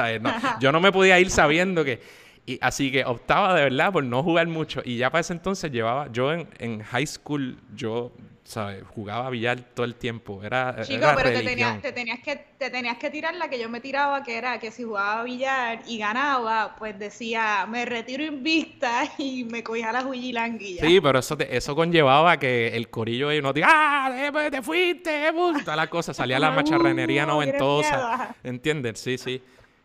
yo 0.60 0.72
no 0.72 0.80
me 0.80 0.92
podía 0.92 1.18
ir 1.18 1.30
sabiendo 1.30 1.84
que. 1.84 2.00
Y 2.46 2.58
así 2.60 2.90
que 2.90 3.04
optaba 3.04 3.54
de 3.54 3.64
verdad 3.64 3.92
por 3.92 4.04
no 4.04 4.22
jugar 4.22 4.46
mucho. 4.46 4.80
Y 4.84 4.96
ya 4.96 5.10
para 5.10 5.20
ese 5.20 5.32
entonces 5.32 5.70
llevaba, 5.70 6.10
yo 6.12 6.32
en 6.32 6.82
high 6.82 7.06
school, 7.06 7.58
yo 7.74 8.12
¿sabes? 8.50 8.82
Jugaba 8.94 9.30
billar 9.30 9.60
todo 9.60 9.86
el 9.86 9.94
tiempo. 9.94 10.42
Era, 10.42 10.76
Chico, 10.82 11.06
pero 11.16 11.30
te 11.30 11.42
tenías, 11.42 11.80
te, 11.80 11.92
tenías 11.92 12.18
que, 12.18 12.36
te 12.58 12.68
tenías 12.68 12.98
que 12.98 13.08
tirar 13.08 13.34
la 13.34 13.48
que 13.48 13.60
yo 13.60 13.68
me 13.68 13.80
tiraba, 13.80 14.22
que 14.24 14.36
era 14.36 14.58
que 14.58 14.72
si 14.72 14.82
jugaba 14.82 15.22
billar 15.22 15.82
y 15.86 15.98
ganaba, 15.98 16.74
pues 16.76 16.98
decía, 16.98 17.66
me 17.68 17.84
retiro 17.84 18.24
invista 18.24 19.04
y 19.18 19.44
me 19.44 19.62
cogía 19.62 19.92
la 19.92 20.02
juyilanguilla. 20.02 20.84
Sí, 20.84 21.00
pero 21.00 21.20
eso, 21.20 21.38
eso 21.38 21.76
conllevaba 21.76 22.38
que 22.38 22.68
el 22.76 22.90
corillo 22.90 23.32
y 23.32 23.40
no 23.40 23.52
diga, 23.52 23.68
¡ah! 23.70 24.50
Te 24.50 24.62
fuiste! 24.62 25.32
Todas 25.32 25.76
las 25.76 25.88
cosas. 25.88 26.16
Salía 26.16 26.38
la 26.40 26.50
macharranería 26.50 27.24
noventosa. 27.26 28.34
¿Entiendes? 28.42 28.98
Sí, 28.98 29.16
sí. 29.16 29.40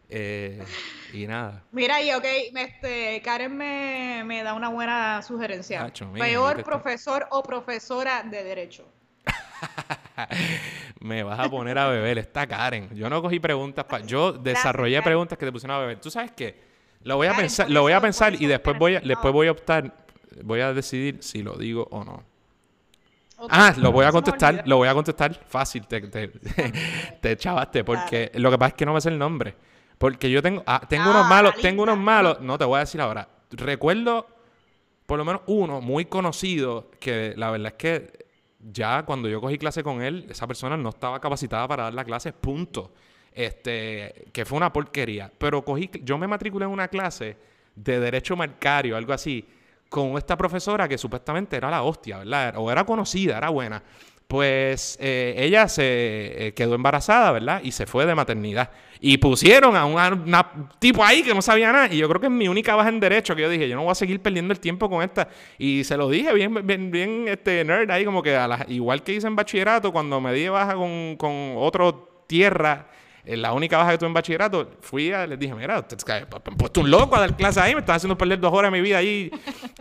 Eh, 0.10 0.64
y 1.14 1.28
nada. 1.28 1.64
Mira, 1.72 2.02
y 2.02 2.12
ok, 2.14 2.26
este, 2.56 3.22
Karen 3.24 3.56
me, 3.56 4.44
da 4.44 4.54
una 4.54 4.70
buena 4.70 5.22
sugerencia. 5.22 5.92
Peor 6.14 6.64
profesor 6.64 7.28
o 7.32 7.42
profesora 7.42 8.24
de 8.24 8.44
Derecho. 8.44 8.86
me 11.00 11.24
vas 11.24 11.40
a 11.40 11.50
poner 11.50 11.78
a 11.78 11.88
beber, 11.88 12.18
está 12.20 12.46
Karen. 12.46 12.90
Yo 12.94 13.10
no 13.10 13.22
cogí 13.22 13.40
preguntas, 13.40 13.86
para 13.86 14.06
yo 14.06 14.34
desarrollé 14.34 15.02
preguntas 15.02 15.38
que 15.38 15.46
te 15.46 15.52
pusieron 15.52 15.78
a 15.78 15.80
beber. 15.80 16.00
¿Tú 16.00 16.12
sabes 16.12 16.32
qué? 16.32 16.64
Lo 17.02 17.18
voy 17.18 17.28
a 17.28 17.36
pensar, 17.36 17.70
lo 17.70 17.82
voy 17.82 17.94
a 17.94 18.02
pensar 18.02 18.42
y 18.42 18.46
después 18.48 18.78
voy 18.78 18.96
a, 18.96 19.00
después 19.00 19.32
voy 19.32 19.48
a 19.48 19.52
optar, 19.52 19.94
voy 20.44 20.62
a 20.62 20.74
decidir 20.74 21.22
si 21.22 21.44
lo 21.44 21.56
digo 21.56 21.88
o 21.92 22.04
no. 22.04 22.24
ah, 23.50 23.74
lo 23.78 23.92
voy 23.92 24.06
a 24.06 24.12
contestar, 24.12 24.64
lo 24.66 24.78
voy 24.78 24.88
a 24.88 24.94
contestar 24.94 25.34
fácil, 25.48 25.86
te, 25.86 26.02
te, 26.02 26.28
te 27.22 27.38
chavaste, 27.38 27.84
porque 27.84 28.32
lo 28.36 28.50
que 28.50 28.58
pasa 28.58 28.70
es 28.70 28.74
que 28.76 28.86
no 28.86 28.94
me 28.94 29.02
sé 29.02 29.10
el 29.10 29.20
nombre. 29.20 29.56
Porque 29.98 30.30
yo 30.30 30.42
tengo, 30.42 30.64
ah, 30.66 30.82
tengo 30.88 31.10
unos 31.10 31.26
ah, 31.26 31.30
malos, 31.30 31.56
tengo 31.62 31.84
unos 31.84 31.98
malos, 31.98 32.42
no 32.42 32.58
te 32.58 32.66
voy 32.66 32.78
a 32.78 32.80
decir 32.82 33.00
ahora. 33.02 33.28
Recuerdo 33.52 34.28
por 35.06 35.18
lo 35.18 35.26
menos 35.26 35.42
uno 35.46 35.82
muy 35.82 36.06
conocido 36.06 36.90
que 37.00 37.34
la 37.38 37.52
verdad 37.52 37.68
es 37.68 37.74
que 37.74 38.26
ya 38.60 39.04
cuando 39.04 39.30
yo 39.30 39.40
cogí 39.40 39.58
clase 39.58 39.84
con 39.84 40.02
él, 40.02 40.26
esa 40.30 40.48
persona 40.48 40.76
no 40.76 40.90
estaba 40.90 41.20
capacitada 41.20 41.68
para 41.68 41.84
dar 41.84 41.94
la 41.94 42.04
clase, 42.04 42.34
punto. 42.34 42.92
Este, 43.32 44.30
que 44.32 44.46
fue 44.46 44.58
una 44.58 44.72
porquería. 44.72 45.32
Pero 45.38 45.64
cogí, 45.64 45.92
yo 46.04 46.18
me 46.18 46.26
matriculé 46.26 46.66
en 46.66 46.72
una 46.72 46.88
clase 46.88 47.38
de 47.76 48.00
derecho 48.00 48.36
marcario, 48.38 48.96
algo 48.96 49.12
así, 49.12 49.46
con 49.90 50.18
esta 50.18 50.38
profesora 50.38 50.88
que 50.88 50.98
supuestamente 50.98 51.58
era 51.58 51.70
la 51.70 51.84
hostia, 51.84 52.20
¿verdad? 52.20 52.56
O 52.58 52.72
era 52.72 52.86
conocida, 52.86 53.38
era 53.38 53.50
buena. 53.50 53.84
Pues 54.28 54.98
eh, 55.00 55.36
ella 55.38 55.68
se 55.68 56.48
eh, 56.48 56.54
quedó 56.54 56.76
embarazada, 56.76 57.32
¿verdad? 57.32 57.62
Y 57.64 57.72
se 57.72 57.86
fue 57.86 58.06
de 58.06 58.16
maternidad. 58.16 58.72
Y 59.00 59.18
pusieron 59.18 59.76
a 59.76 59.86
un 59.86 60.70
tipo 60.80 61.04
ahí 61.04 61.22
que 61.22 61.34
no 61.34 61.42
sabía 61.42 61.72
nada. 61.72 61.94
Y 61.94 61.98
yo 61.98 62.10
creo 62.10 62.20
que 62.20 62.28
es 62.28 62.34
mi 62.34 62.48
única 62.48 62.76
baja 62.76 62.90
en 62.90 63.00
derecho 63.00 63.36
que 63.36 63.44
yo 63.44 63.50
dije, 63.50 63.70
yo 63.70 63.76
no 63.76 63.84
voy 63.84 63.92
a 63.92 63.96
seguir 63.96 64.20
perdiendo 64.20 64.52
el 64.52 64.60
tiempo 64.60 64.90
con 64.90 65.04
esta. 65.04 65.28
Y 65.60 65.84
se 65.84 65.96
lo 65.96 66.10
dije 66.10 66.34
bien, 66.34 66.66
bien, 66.66 67.26
este 67.28 67.64
nerd 67.64 67.92
ahí, 67.92 68.04
como 68.04 68.24
que 68.24 68.36
a 68.36 68.66
igual 68.70 69.04
que 69.04 69.14
hice 69.14 69.28
en 69.28 69.36
bachillerato, 69.36 69.92
cuando 69.92 70.20
me 70.20 70.34
di 70.34 70.48
baja 70.48 70.74
con, 70.74 71.16
con 71.18 71.54
otro 71.58 72.24
tierra 72.28 72.88
eh, 73.26 73.36
la 73.38 73.54
única 73.54 73.78
baja 73.78 73.92
que 73.92 73.98
tuve 73.98 74.08
en 74.08 74.14
bachillerato, 74.14 74.72
fui 74.82 75.12
a, 75.12 75.26
les 75.28 75.38
dije, 75.40 75.54
mira, 75.56 75.80
usted, 75.80 75.98
puesto 76.58 76.82
un 76.82 76.92
loco 76.92 77.16
a 77.16 77.20
dar 77.22 77.36
clase 77.36 77.60
ahí, 77.60 77.74
me 77.74 77.80
están 77.82 77.96
haciendo 77.96 78.18
perder 78.18 78.40
dos 78.40 78.54
horas 78.54 78.72
de 78.72 78.78
mi 78.78 78.84
vida 78.84 78.98
ahí. 78.98 79.32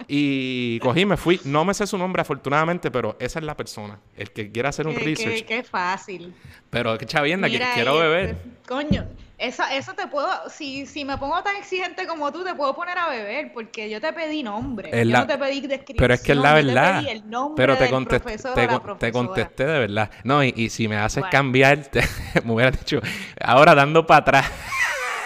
Y 0.09 0.79
cogí, 0.81 1.05
me 1.07 1.17
fui. 1.17 1.41
No 1.45 1.65
me 1.65 1.75
sé 1.75 1.87
su 1.87 1.99
nombre, 1.99 2.23
afortunadamente, 2.23 2.91
pero 2.91 3.17
esa 3.21 3.39
es 3.39 3.45
la 3.45 3.57
persona. 3.57 3.99
El 4.17 4.31
que 4.31 4.51
quiera 4.51 4.69
hacer 4.71 4.87
un 4.87 4.95
Qué, 4.95 5.05
research. 5.05 5.35
qué- 5.39 5.45
qué 5.45 5.63
fácil. 5.63 6.35
Pero 6.71 6.97
chavienda, 6.99 7.49
que 7.49 7.61
quiero 7.75 7.99
beber. 7.99 8.31
este- 8.31 8.43
Coño, 8.67 9.05
eso, 9.37 9.63
eso 9.71 9.93
te 9.93 10.07
puedo, 10.07 10.27
si, 10.49 10.87
si 10.87 11.05
me 11.05 11.19
pongo 11.19 11.43
tan 11.43 11.55
exigente 11.57 12.07
como 12.07 12.33
tú, 12.33 12.43
te 12.45 12.55
puedo 12.55 12.75
poner 12.75 12.97
a 12.99 13.11
beber, 13.11 13.53
porque 13.53 13.91
yo 13.91 14.01
te 14.01 14.11
pedí 14.15 14.43
nombre, 14.43 14.89
Es 14.91 15.07
yo 15.07 15.13
la- 15.13 15.21
no 15.21 15.27
te 15.27 15.37
pedí 15.37 15.61
descripción, 15.61 15.97
Pero 15.99 16.15
es 16.15 16.21
que 16.23 16.33
es 16.33 16.39
la 16.39 16.61
yo 16.61 16.67
te 16.69 16.73
verdad. 16.73 17.01
pedí 17.01 17.09
el 17.11 17.29
nombre 17.29 17.63
Pero 17.63 17.77
te, 17.77 17.85
del 17.85 17.93
contest- 17.93 18.21
profesor 18.23 18.55
te, 18.55 18.67
con- 18.69 18.99
te 18.99 19.13
contesté 19.13 19.67
de 19.67 19.79
verdad. 19.81 20.11
No, 20.25 20.43
y, 20.43 20.55
y 20.57 20.71
si 20.71 20.89
me 20.89 20.97
haces 20.97 21.21
Bueno. 21.23 21.31
cambiar, 21.31 21.79
te- 21.83 22.01
me 22.45 22.53
hubieras 22.53 22.79
dicho, 22.79 23.01
ahora 23.43 23.75
dando 23.75 24.07
para 24.07 24.21
atrás, 24.21 24.51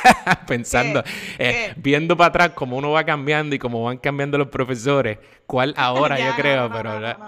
pensando, 0.48 1.00
eh, 1.38 1.72
¿Qué? 1.74 1.74
viendo 1.76 2.16
para 2.16 2.28
atrás 2.28 2.50
cómo 2.56 2.76
uno 2.76 2.90
va 2.90 3.04
cambiando 3.04 3.54
y 3.54 3.58
cómo 3.60 3.84
van 3.84 3.98
cambiando 3.98 4.36
los 4.36 4.48
profesores, 4.48 5.18
cuál 5.46 5.74
ahora 5.76 6.18
Ya, 6.18 6.30
yo 6.30 6.42
creo, 6.42 6.68
no, 6.68 6.74
pero 6.76 6.90
no, 6.90 7.00
¿verdad? 7.00 7.18
no. 7.20 7.24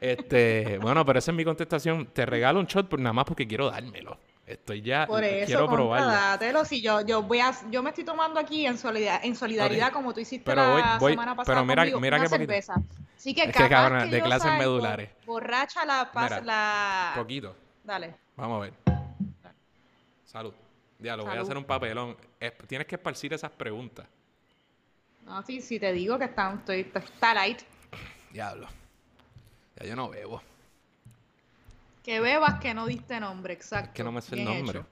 este, 0.00 0.78
bueno, 0.78 1.04
pero 1.06 1.20
esa 1.20 1.30
es 1.30 1.36
mi 1.36 1.44
contestación. 1.44 2.06
Te 2.12 2.26
regalo 2.26 2.58
un 2.58 2.66
shot 2.66 2.88
por, 2.88 2.98
nada 2.98 3.12
más 3.12 3.24
porque 3.24 3.46
quiero 3.46 3.70
dármelo. 3.70 4.18
Estoy 4.46 4.82
ya, 4.82 5.06
Por 5.06 5.24
eso, 5.24 5.46
quiero 5.46 5.68
probarlo. 5.70 6.06
dátelo, 6.08 6.64
si 6.66 6.82
yo, 6.82 7.00
yo 7.00 7.22
voy 7.22 7.40
a, 7.40 7.54
yo 7.70 7.82
me 7.82 7.88
estoy 7.90 8.04
tomando 8.04 8.38
aquí 8.38 8.66
en 8.66 8.76
solidaridad, 8.76 9.24
en 9.24 9.34
solidaridad 9.36 9.90
como 9.90 10.12
tú 10.12 10.20
hiciste 10.20 10.44
Pero 10.44 10.62
la 10.66 10.72
voy- 10.72 10.82
voy- 11.00 11.12
semana 11.12 11.34
pasada 11.34 11.56
pero 11.56 11.66
mira- 11.66 11.82
conmigo, 11.82 12.00
mira 12.00 12.16
una 12.18 12.24
qué 12.24 12.30
poquito. 12.30 12.52
cerveza. 12.52 12.74
Así 13.16 13.34
que 13.34 13.40
Es 13.44 13.46
que, 13.46 13.52
que 13.52 14.06
de 14.10 14.22
clases 14.22 14.42
salgo 14.42 14.58
medulares. 14.58 15.10
Borracha 15.24 15.86
la, 15.86 16.10
Mira, 16.14 16.40
la... 16.42 17.12
Poquito. 17.16 17.56
Dale. 17.82 18.14
Vamos 18.36 18.58
a 18.58 18.60
ver. 18.64 18.74
Salud. 20.26 20.52
Ya, 20.98 21.16
lo 21.16 21.24
voy 21.24 21.36
a 21.36 21.40
hacer 21.40 21.56
un 21.56 21.64
papelón. 21.64 22.14
Es- 22.38 22.52
tienes 22.66 22.86
que 22.86 22.96
esparcir 22.96 23.32
esas 23.32 23.50
preguntas. 23.50 24.06
No, 25.24 25.42
sí, 25.42 25.62
sí 25.62 25.80
te 25.80 25.90
digo 25.92 26.18
que 26.18 26.24
está, 26.26 26.52
estoy, 26.52 26.90
está 26.94 27.32
light. 27.32 27.62
Diablo. 28.30 28.68
Ya 29.80 29.86
yo 29.86 29.96
no 29.96 30.10
bebo. 30.10 30.42
Que 32.04 32.20
bebas 32.20 32.60
que 32.60 32.74
no 32.74 32.86
diste 32.86 33.18
nombre, 33.18 33.54
exacto. 33.54 33.88
Es 33.88 33.94
que 33.94 34.04
no 34.04 34.12
me 34.12 34.20
sé 34.20 34.34
el 34.36 34.44
nombre. 34.44 34.78
hecho. 34.80 34.86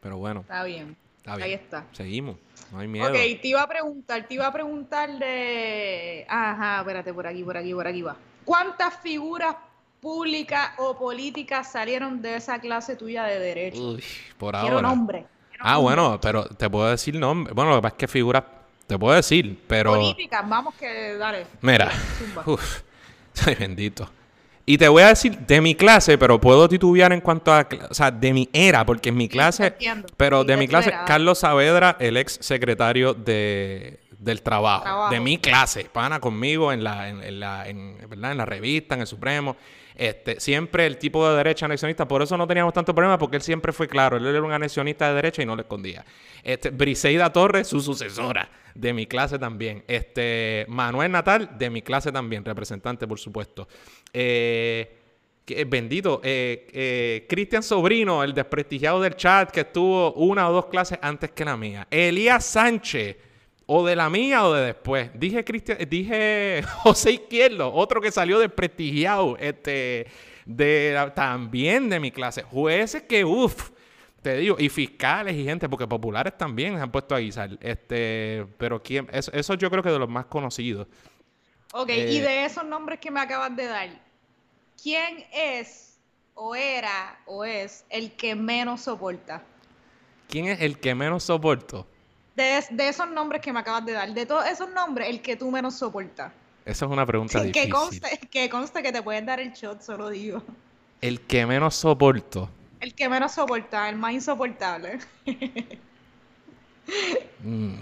Pero 0.00 0.16
bueno, 0.18 0.40
Está 0.40 0.62
bien. 0.64 0.96
está 1.18 1.36
bien. 1.36 1.44
Ahí 1.48 1.52
está. 1.54 1.84
Seguimos. 1.92 2.36
No 2.70 2.78
hay 2.78 2.86
miedo. 2.88 3.06
Ok, 3.08 3.12
te 3.14 3.48
iba 3.48 3.62
a 3.62 3.68
preguntar, 3.68 4.26
te 4.28 4.34
iba 4.34 4.46
a 4.46 4.52
preguntar 4.52 5.18
de... 5.18 6.24
Ajá, 6.28 6.80
espérate, 6.80 7.12
por 7.12 7.26
aquí, 7.26 7.42
por 7.42 7.56
aquí, 7.56 7.74
por 7.74 7.86
aquí 7.86 8.02
va. 8.02 8.16
¿Cuántas 8.44 8.94
figuras 8.98 9.56
públicas 10.00 10.72
o 10.78 10.96
políticas 10.96 11.72
salieron 11.72 12.20
de 12.22 12.36
esa 12.36 12.60
clase 12.60 12.94
tuya 12.96 13.24
de 13.24 13.38
derecho? 13.38 13.82
Uy, 13.94 14.04
por 14.38 14.54
Quiero 14.54 14.76
ahora. 14.76 14.88
nombre. 14.88 15.26
quiero 15.50 15.64
Ah, 15.66 15.72
nombre. 15.74 15.82
bueno, 15.82 16.20
pero 16.20 16.44
te 16.46 16.68
puedo 16.70 16.90
decir 16.90 17.16
nombre. 17.16 17.52
Bueno, 17.52 17.70
lo 17.70 17.76
que 17.78 17.82
pasa 17.82 17.94
es 17.94 17.98
que 17.98 18.08
figuras. 18.08 18.44
Te 18.86 18.98
puedo 18.98 19.14
decir, 19.16 19.58
pero. 19.66 19.94
Políticas, 19.94 20.46
vamos 20.46 20.74
que 20.74 21.14
dale. 21.16 21.46
Mira, 21.62 21.90
uf, 22.44 22.82
ay 23.46 23.54
bendito. 23.54 24.08
Y 24.66 24.78
te 24.78 24.88
voy 24.88 25.02
a 25.02 25.08
decir 25.08 25.38
de 25.40 25.60
mi 25.60 25.74
clase, 25.74 26.16
pero 26.16 26.40
puedo 26.40 26.68
titubear 26.68 27.12
en 27.12 27.20
cuanto 27.20 27.52
a, 27.52 27.68
o 27.90 27.94
sea, 27.94 28.10
de 28.10 28.32
mi 28.32 28.48
era, 28.52 28.86
porque 28.86 29.10
en 29.10 29.16
mi 29.16 29.28
clase, 29.28 29.74
pero 30.16 30.42
de 30.44 30.56
mi 30.56 30.66
clase. 30.66 30.92
Carlos 31.06 31.40
Saavedra, 31.40 31.96
el 32.00 32.16
ex 32.16 32.38
secretario 32.40 33.12
de, 33.12 34.00
del 34.18 34.40
trabajo, 34.42 34.84
Trabajo. 34.84 35.12
de 35.12 35.20
mi 35.20 35.36
clase, 35.36 35.84
pana 35.92 36.18
conmigo 36.18 36.72
en 36.72 36.82
la, 36.82 37.10
en, 37.10 37.22
en 37.22 37.40
la, 37.40 37.68
en, 37.68 37.98
¿verdad? 38.08 38.32
en 38.32 38.38
la 38.38 38.46
revista, 38.46 38.94
en 38.94 39.02
el 39.02 39.06
Supremo, 39.06 39.56
este, 39.94 40.40
siempre 40.40 40.86
el 40.86 40.98
tipo 40.98 41.28
de 41.28 41.36
derecha 41.36 41.66
anexionista, 41.66 42.06
por 42.08 42.22
eso 42.22 42.36
no 42.36 42.46
teníamos 42.46 42.72
tanto 42.72 42.94
problema, 42.94 43.18
porque 43.18 43.36
él 43.36 43.42
siempre 43.42 43.72
fue 43.72 43.88
claro, 43.88 44.16
él 44.16 44.26
era 44.26 44.42
un 44.42 44.52
anexionista 44.52 45.08
de 45.08 45.14
derecha 45.14 45.42
y 45.42 45.46
no 45.46 45.56
le 45.56 45.62
escondía. 45.62 46.04
Este, 46.42 46.70
Briseida 46.70 47.32
Torres, 47.32 47.68
su 47.68 47.80
sucesora, 47.80 48.50
de 48.74 48.92
mi 48.92 49.06
clase 49.06 49.38
también. 49.38 49.84
Este, 49.86 50.66
Manuel 50.68 51.12
Natal, 51.12 51.56
de 51.58 51.70
mi 51.70 51.82
clase 51.82 52.10
también, 52.12 52.44
representante, 52.44 53.06
por 53.06 53.18
supuesto. 53.18 53.68
Eh, 54.12 54.98
eh, 55.46 55.64
bendito, 55.66 56.22
eh, 56.24 56.66
eh, 56.72 57.26
Cristian 57.28 57.62
Sobrino, 57.62 58.24
el 58.24 58.32
desprestigiado 58.32 59.00
del 59.02 59.14
chat, 59.14 59.50
que 59.50 59.60
estuvo 59.60 60.14
una 60.14 60.48
o 60.48 60.52
dos 60.52 60.66
clases 60.66 60.98
antes 61.02 61.32
que 61.32 61.44
la 61.44 61.54
mía. 61.54 61.86
Elías 61.90 62.46
Sánchez, 62.46 63.16
o 63.66 63.86
de 63.86 63.96
la 63.96 64.10
mía 64.10 64.44
o 64.44 64.52
de 64.52 64.66
después. 64.66 65.10
Dije 65.14 65.44
Cristian, 65.44 65.78
eh, 65.80 65.86
dije 65.86 66.62
José 66.82 67.12
Izquierdo, 67.12 67.72
otro 67.72 68.00
que 68.00 68.10
salió 68.10 68.38
desprestigiado, 68.38 69.36
este, 69.38 70.06
de 70.44 71.12
también 71.14 71.88
de 71.88 72.00
mi 72.00 72.10
clase. 72.10 72.42
Jueces 72.42 73.02
que, 73.02 73.24
uff, 73.24 73.70
te 74.22 74.36
digo, 74.36 74.56
y 74.58 74.68
fiscales 74.68 75.34
y 75.34 75.44
gente, 75.44 75.68
porque 75.68 75.86
populares 75.86 76.36
también 76.36 76.76
se 76.76 76.82
han 76.82 76.90
puesto 76.90 77.14
a 77.14 77.18
guisar. 77.18 77.58
Este, 77.60 78.46
pero 78.58 78.82
quién, 78.82 79.08
eso, 79.12 79.30
eso 79.32 79.54
yo 79.54 79.70
creo 79.70 79.82
que 79.82 79.90
de 79.90 79.98
los 79.98 80.08
más 80.08 80.26
conocidos. 80.26 80.86
Ok, 81.72 81.90
Eh, 81.90 82.12
y 82.12 82.20
de 82.20 82.44
esos 82.44 82.64
nombres 82.64 83.00
que 83.00 83.10
me 83.10 83.20
acabas 83.20 83.54
de 83.56 83.66
dar, 83.66 83.88
¿quién 84.80 85.24
es 85.32 85.98
o 86.34 86.54
era 86.54 87.18
o 87.26 87.44
es 87.44 87.84
el 87.90 88.12
que 88.12 88.34
menos 88.34 88.82
soporta? 88.82 89.42
¿Quién 90.28 90.46
es 90.46 90.60
el 90.60 90.78
que 90.78 90.94
menos 90.94 91.24
soporto? 91.24 91.86
De, 92.34 92.58
es- 92.58 92.76
de 92.76 92.88
esos 92.88 93.08
nombres 93.10 93.40
que 93.42 93.52
me 93.52 93.60
acabas 93.60 93.84
de 93.86 93.92
dar, 93.92 94.12
de 94.12 94.26
todos 94.26 94.46
esos 94.46 94.70
nombres, 94.70 95.08
el 95.08 95.22
que 95.22 95.36
tú 95.36 95.50
menos 95.50 95.76
soportas. 95.78 96.32
Esa 96.64 96.86
es 96.86 96.90
una 96.90 97.04
pregunta 97.06 97.40
Que, 97.40 97.46
difícil. 97.48 97.70
conste, 97.70 98.18
que 98.30 98.48
conste 98.48 98.82
que 98.82 98.90
te 98.92 99.02
pueden 99.02 99.26
dar 99.26 99.38
el 99.40 99.52
shot, 99.52 99.82
solo 99.82 100.08
digo. 100.08 100.42
El 101.00 101.20
que 101.20 101.44
menos 101.46 101.74
soporto. 101.74 102.48
El 102.80 102.94
que 102.94 103.08
menos 103.08 103.32
soporta, 103.32 103.88
el 103.88 103.96
más 103.96 104.12
insoportable. 104.12 104.98
Mm. 107.42 107.74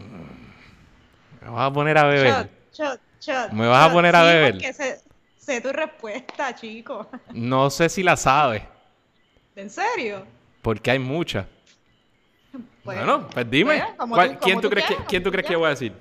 Me 1.40 1.50
vas 1.50 1.70
a 1.70 1.72
poner 1.72 1.98
a 1.98 2.05
beber. 2.05 2.32
Shot, 2.32 2.50
shot, 2.72 3.00
shot. 3.20 3.53
¿Me 3.53 3.66
vas 3.66 3.88
a 3.88 3.92
poner 3.92 4.14
a 4.14 4.22
beber? 4.22 4.61
sé 5.36 5.61
tu 5.61 5.72
respuesta, 5.72 6.55
chico. 6.55 7.09
No 7.32 7.68
sé 7.70 7.88
si 7.88 8.03
la 8.03 8.16
sabes, 8.16 8.62
¿En 9.57 9.68
serio? 9.70 10.24
porque 10.62 10.90
hay 10.92 10.98
muchas. 11.00 11.46
Pues, 12.84 12.98
bueno, 12.98 13.28
pues 13.28 13.48
dime. 13.48 13.78
pues, 13.78 13.94
como 13.96 14.14
¿cuál- 14.16 14.32
tú- 14.32 14.38
¿Quién, 14.40 14.61
tú 14.61 14.68
crees 14.68 14.86
que, 14.86 14.96
¿Quién 15.07 15.22
tú 15.22 15.30
crees 15.30 15.46
que 15.46 15.55
voy 15.55 15.66
a 15.66 15.70
decir? 15.70 15.92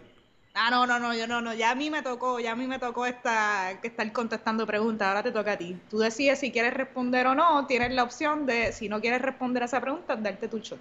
Ah, 0.54 0.70
no, 0.70 0.86
no, 0.86 1.00
no, 1.00 1.14
yo 1.14 1.28
no, 1.28 1.40
no, 1.40 1.54
ya 1.54 1.72
a 1.72 1.76
mí 1.76 1.90
me 1.90 2.02
tocó, 2.02 2.40
ya 2.40 2.52
a 2.52 2.56
mí 2.56 2.68
me 2.68 2.78
tocó 2.80 3.06
esta, 3.06 3.72
estar 3.72 4.12
contestando 4.12 4.66
preguntas, 4.66 5.08
ahora 5.08 5.24
te 5.24 5.32
toca 5.32 5.54
a 5.54 5.58
ti. 5.58 5.78
Tú 5.90 6.00
decides 6.00 6.40
si 6.40 6.52
quieres 6.52 6.74
responder 6.74 7.28
o 7.28 7.36
no, 7.36 7.68
tienes 7.68 7.92
la 7.94 8.04
opción 8.04 8.46
de, 8.46 8.74
si 8.74 8.90
no 8.90 9.00
quieres 9.00 9.22
responder 9.22 9.64
a 9.64 9.68
esa 9.68 9.80
pregunta, 9.80 10.16
darte 10.16 10.48
tu 10.48 10.58
shot. 10.60 10.80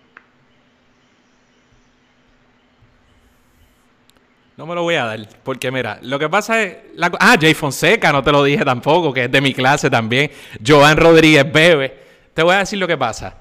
No 4.56 4.66
me 4.66 4.74
lo 4.74 4.82
voy 4.82 4.96
a 4.96 5.04
dar, 5.04 5.28
porque 5.42 5.70
mira, 5.70 5.98
lo 6.02 6.18
que 6.18 6.28
pasa 6.28 6.62
es... 6.62 6.76
la 6.94 7.10
ah, 7.20 7.36
Jay 7.40 7.54
Fonseca, 7.54 8.12
no 8.12 8.22
te 8.22 8.32
lo 8.32 8.42
dije 8.42 8.64
tampoco, 8.64 9.12
que 9.12 9.24
es 9.24 9.32
de 9.32 9.40
mi 9.40 9.54
clase 9.54 9.88
también. 9.88 10.30
Joan 10.66 10.96
Rodríguez 10.96 11.50
Bebe. 11.50 11.98
Te 12.34 12.42
voy 12.42 12.54
a 12.54 12.58
decir 12.58 12.78
lo 12.78 12.86
que 12.86 12.98
pasa. 12.98 13.36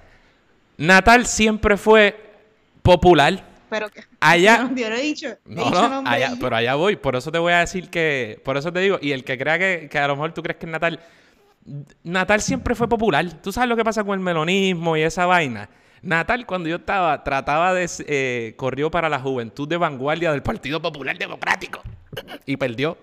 Natal 0.80 1.26
siempre 1.26 1.78
fue 1.78 2.20
popular. 2.82 3.44
Pero 3.70 3.90
que 3.90 4.02
Allá- 4.20 4.58
yo 4.76 4.84
no, 4.84 4.90
no 4.90 4.96
he 4.96 5.02
dicho, 5.02 5.28
he 5.28 5.38
No, 5.46 5.66
dicho 5.66 5.90
no, 5.90 6.10
allá- 6.10 6.34
pero 6.40 6.56
allá 6.56 6.76
voy. 6.76 6.96
Por 6.96 7.16
eso 7.16 7.32
te 7.32 7.38
voy 7.38 7.54
a 7.54 7.60
decir 7.60 7.90
que... 7.90 8.42
Por 8.44 8.58
eso 8.58 8.74
te 8.74 8.80
digo, 8.80 8.98
y 9.02 9.12
el 9.12 9.24
que 9.24 9.38
crea 9.38 9.60
que, 9.60 9.88
que 9.92 10.00
a 10.00 10.08
lo 10.08 10.16
mejor 10.16 10.34
tú 10.34 10.42
crees 10.42 10.58
que 10.58 10.66
es 10.66 10.72
Natal... 10.72 11.00
Natal 12.04 12.42
siempre 12.42 12.74
fue 12.74 12.88
popular. 12.90 13.32
¿Tú 13.42 13.52
sabes 13.52 13.70
lo 13.70 13.76
que 13.76 13.84
pasa 13.84 14.04
con 14.04 14.18
el 14.18 14.24
melonismo 14.26 14.98
y 14.98 15.02
esa 15.04 15.26
vaina? 15.28 15.70
Natal, 16.02 16.45
cuando 16.45 16.70
yo 16.70 16.78
estaba, 16.78 17.24
trataba 17.24 17.74
de... 17.74 17.89
eh, 18.08 18.54
corrió 18.58 18.89
para 18.89 19.10
la 19.10 19.20
juventud 19.20 19.68
de 19.68 19.78
vanguardia 19.78 20.32
del 20.32 20.43
Partido 20.43 20.82
Popular 20.82 21.18
Democrático. 21.18 21.82
Y 22.45 22.58
perdió. 22.58 22.97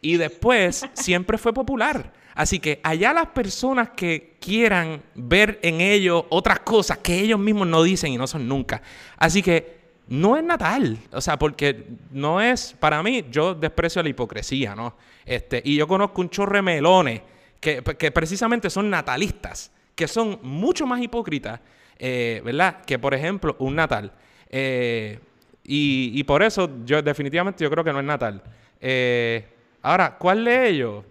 Y 0.00 0.16
después 0.16 0.86
siempre 0.94 1.38
fue 1.38 1.52
popular. 1.52 2.12
Así 2.34 2.60
que 2.60 2.80
allá 2.82 3.12
las 3.12 3.26
personas 3.26 3.90
que 3.90 4.36
quieran 4.40 5.02
ver 5.14 5.58
en 5.62 5.80
ellos 5.80 6.24
otras 6.28 6.60
cosas 6.60 6.98
que 6.98 7.18
ellos 7.18 7.38
mismos 7.38 7.66
no 7.66 7.82
dicen 7.82 8.12
y 8.12 8.16
no 8.16 8.26
son 8.26 8.46
nunca. 8.48 8.82
Así 9.16 9.42
que 9.42 9.80
no 10.08 10.36
es 10.36 10.44
natal. 10.44 10.98
O 11.12 11.20
sea, 11.20 11.38
porque 11.38 11.86
no 12.10 12.40
es, 12.40 12.74
para 12.78 13.02
mí, 13.02 13.24
yo 13.30 13.54
desprecio 13.54 14.02
la 14.02 14.08
hipocresía, 14.08 14.74
¿no? 14.74 14.96
Este, 15.24 15.62
y 15.64 15.76
yo 15.76 15.86
conozco 15.86 16.20
un 16.20 16.30
chorre 16.30 16.62
melones 16.62 17.22
que, 17.60 17.82
que 17.82 18.10
precisamente 18.10 18.70
son 18.70 18.90
natalistas, 18.90 19.70
que 19.94 20.08
son 20.08 20.38
mucho 20.42 20.86
más 20.86 21.00
hipócritas, 21.02 21.60
eh, 22.00 22.40
¿verdad? 22.44 22.82
Que 22.84 22.98
por 22.98 23.14
ejemplo, 23.14 23.54
un 23.60 23.76
natal. 23.76 24.10
Eh, 24.48 25.20
y, 25.62 26.10
y 26.14 26.24
por 26.24 26.42
eso, 26.42 26.68
yo 26.84 27.00
definitivamente 27.02 27.62
yo 27.62 27.70
creo 27.70 27.84
que 27.84 27.92
no 27.92 28.00
es 28.00 28.04
natal. 28.06 28.42
Eh, 28.80 29.46
ahora, 29.82 30.16
¿cuál 30.18 30.44
de 30.44 30.68
ellos? 30.68 31.04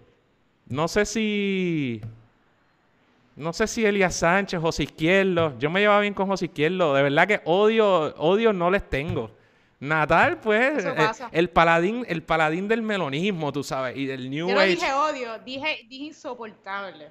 No 0.66 0.88
sé 0.88 1.06
si. 1.06 2.00
No 3.36 3.52
sé 3.54 3.66
si 3.66 3.86
Elías 3.86 4.16
Sánchez, 4.16 4.60
José 4.60 4.82
Izquierdo. 4.82 5.56
Yo 5.58 5.70
me 5.70 5.80
llevaba 5.80 6.00
bien 6.00 6.12
con 6.12 6.26
José 6.26 6.46
Izquierdo. 6.46 6.92
De 6.92 7.02
verdad 7.02 7.26
que 7.26 7.40
odio, 7.44 8.14
odio 8.16 8.52
no 8.52 8.70
les 8.70 8.86
tengo. 8.90 9.30
Natal, 9.78 10.38
pues, 10.40 10.84
eh, 10.84 10.94
el 11.32 11.48
paladín, 11.48 12.04
el 12.06 12.22
paladín 12.22 12.68
del 12.68 12.82
melonismo, 12.82 13.50
tú 13.50 13.64
sabes, 13.64 13.96
y 13.96 14.04
del 14.04 14.28
New 14.28 14.48
Yo 14.48 14.54
no 14.54 14.60
Age. 14.60 14.70
dije 14.72 14.92
odio, 14.92 15.38
dije, 15.38 15.86
dije 15.88 16.04
insoportable. 16.04 17.08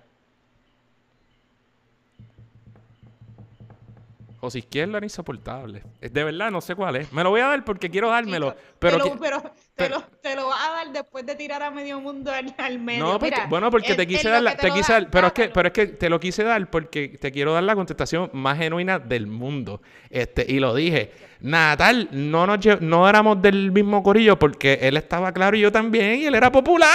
José 4.40 4.60
Izquierdo 4.60 4.98
era 4.98 5.06
insoportable. 5.06 5.84
Es 6.00 6.14
de 6.14 6.24
verdad, 6.24 6.50
no 6.50 6.62
sé 6.62 6.76
cuál 6.76 6.96
es. 6.96 7.12
Me 7.12 7.24
lo 7.24 7.30
voy 7.30 7.42
a 7.42 7.48
dar 7.48 7.66
porque 7.66 7.90
quiero 7.90 8.10
dármelo. 8.10 8.56
Pero 8.80 8.98
te 8.98 9.10
lo, 9.10 9.20
pero 9.20 9.42
te, 9.42 9.50
pero- 9.76 9.96
lo, 9.98 10.02
te 10.22 10.36
lo 10.36 10.48
vas 10.48 10.60
a 10.66 10.72
dar 10.72 10.92
después 10.94 11.26
de 11.26 11.36
tirar 11.36 11.62
a 11.62 11.72
medio 11.72 12.00
mundo 12.00 12.32
al, 12.58 12.80
medio. 12.80 13.20
No, 13.20 13.20
bueno, 13.50 13.70
porque 13.70 13.96
te 13.96 14.08
quise 14.08 14.30
dar, 14.30 14.58
te 14.58 14.72
quise 14.72 15.08
pero 15.12 15.28
es 15.28 15.34
que, 15.34 15.50
pero 15.50 15.68
es 15.68 15.74
que 15.74 15.88
te 15.88 16.10
lo 16.10 16.20
quise 16.20 16.44
dar 16.44 16.70
porque 16.70 17.10
te 17.10 17.32
quiero 17.32 17.54
dar 17.54 17.64
la 17.64 17.76
contestación 17.76 18.30
más 18.34 18.58
genuina 18.58 19.00
del 19.00 19.28
mundo. 19.28 19.82
Este, 20.10 20.46
y 20.48 20.60
lo 20.60 20.74
dije. 20.74 21.29
Natal, 21.42 22.10
no 22.12 22.46
nos 22.46 22.82
no 22.82 23.08
éramos 23.08 23.42
del 23.42 23.72
mismo 23.72 24.04
corillo 24.04 24.38
porque 24.38 24.78
él 24.82 24.98
estaba 24.98 25.32
claro 25.32 25.56
y 25.56 25.62
yo 25.62 25.72
también, 25.72 26.20
y 26.20 26.26
él 26.26 26.36
era 26.36 26.52
popular, 26.52 26.92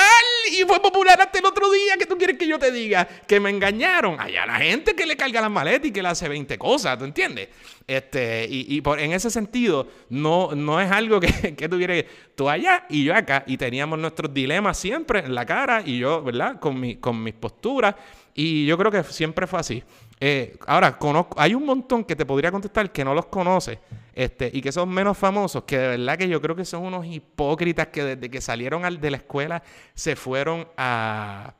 y 0.53 0.65
fue 0.65 0.81
popular 0.83 1.19
hasta 1.19 1.39
el 1.39 1.47
otro 1.47 1.71
día, 1.73 1.97
que 1.99 2.05
tú 2.05 2.19
quieres 2.19 2.37
que 2.37 2.47
yo 2.47 2.59
te 2.59 2.71
diga? 2.71 3.09
Que 3.27 3.41
me 3.41 3.49
engañaron. 3.49 4.21
Allá 4.21 4.45
la 4.45 4.57
gente 4.57 4.95
que 4.95 5.07
le 5.07 5.17
carga 5.17 5.41
las 5.41 5.51
maletas 5.51 5.87
y 5.87 5.93
que 5.93 6.03
le 6.03 6.09
hace 6.09 6.29
20 6.29 6.59
cosas, 6.59 6.99
¿tú 6.99 7.07
entiendes? 7.07 7.49
Este, 7.87 8.47
y, 8.51 8.81
por, 8.83 9.01
en 9.01 9.13
ese 9.13 9.31
sentido, 9.31 9.89
no, 10.11 10.55
no 10.55 10.79
es 10.79 10.91
algo 10.91 11.21
que, 11.21 11.55
que 11.57 11.69
tuviera 11.69 11.95
tú 12.35 12.51
allá 12.51 12.85
y 12.91 13.05
yo 13.05 13.15
acá, 13.15 13.45
y 13.47 13.57
teníamos 13.57 13.99
nuestros 13.99 14.33
dilemas 14.35 14.77
siempre 14.77 15.21
en 15.21 15.35
la 15.35 15.47
cara, 15.47 15.83
y 15.85 15.99
yo, 15.99 16.23
¿verdad? 16.23 16.61
Con, 16.61 16.79
mi, 16.79 16.97
con 16.97 17.23
mis 17.23 17.35
posturas, 17.35 17.95
y 18.35 18.67
yo 18.67 18.77
creo 18.77 18.91
que 18.91 19.03
siempre 19.05 19.47
fue 19.47 19.61
así. 19.61 19.83
Eh, 20.27 20.57
ahora, 20.67 20.97
conozco, 20.97 21.39
hay 21.39 21.55
un 21.55 21.67
montón 21.67 22.03
que 22.03 22.17
te 22.17 22.25
podría 22.25 22.51
contestar 22.51 22.91
que 22.91 23.05
no 23.05 23.13
los 23.13 23.27
conoce 23.27 23.79
este, 24.15 24.51
y 24.51 24.63
que 24.63 24.73
son 24.73 24.89
menos 24.89 25.19
famosos, 25.19 25.65
que 25.65 25.77
de 25.77 25.89
verdad 25.99 26.17
que 26.17 26.27
yo 26.27 26.41
creo 26.41 26.57
que 26.57 26.65
son 26.65 26.83
unos 26.83 27.05
hipócritas 27.05 27.89
que 27.89 28.03
desde 28.03 28.31
que 28.31 28.41
salieron 28.41 28.87
al, 28.87 29.03
de 29.03 29.11
la 29.11 29.19
escuela 29.19 29.63
se 29.93 30.17
fueron 30.17 30.67
a, 30.79 31.53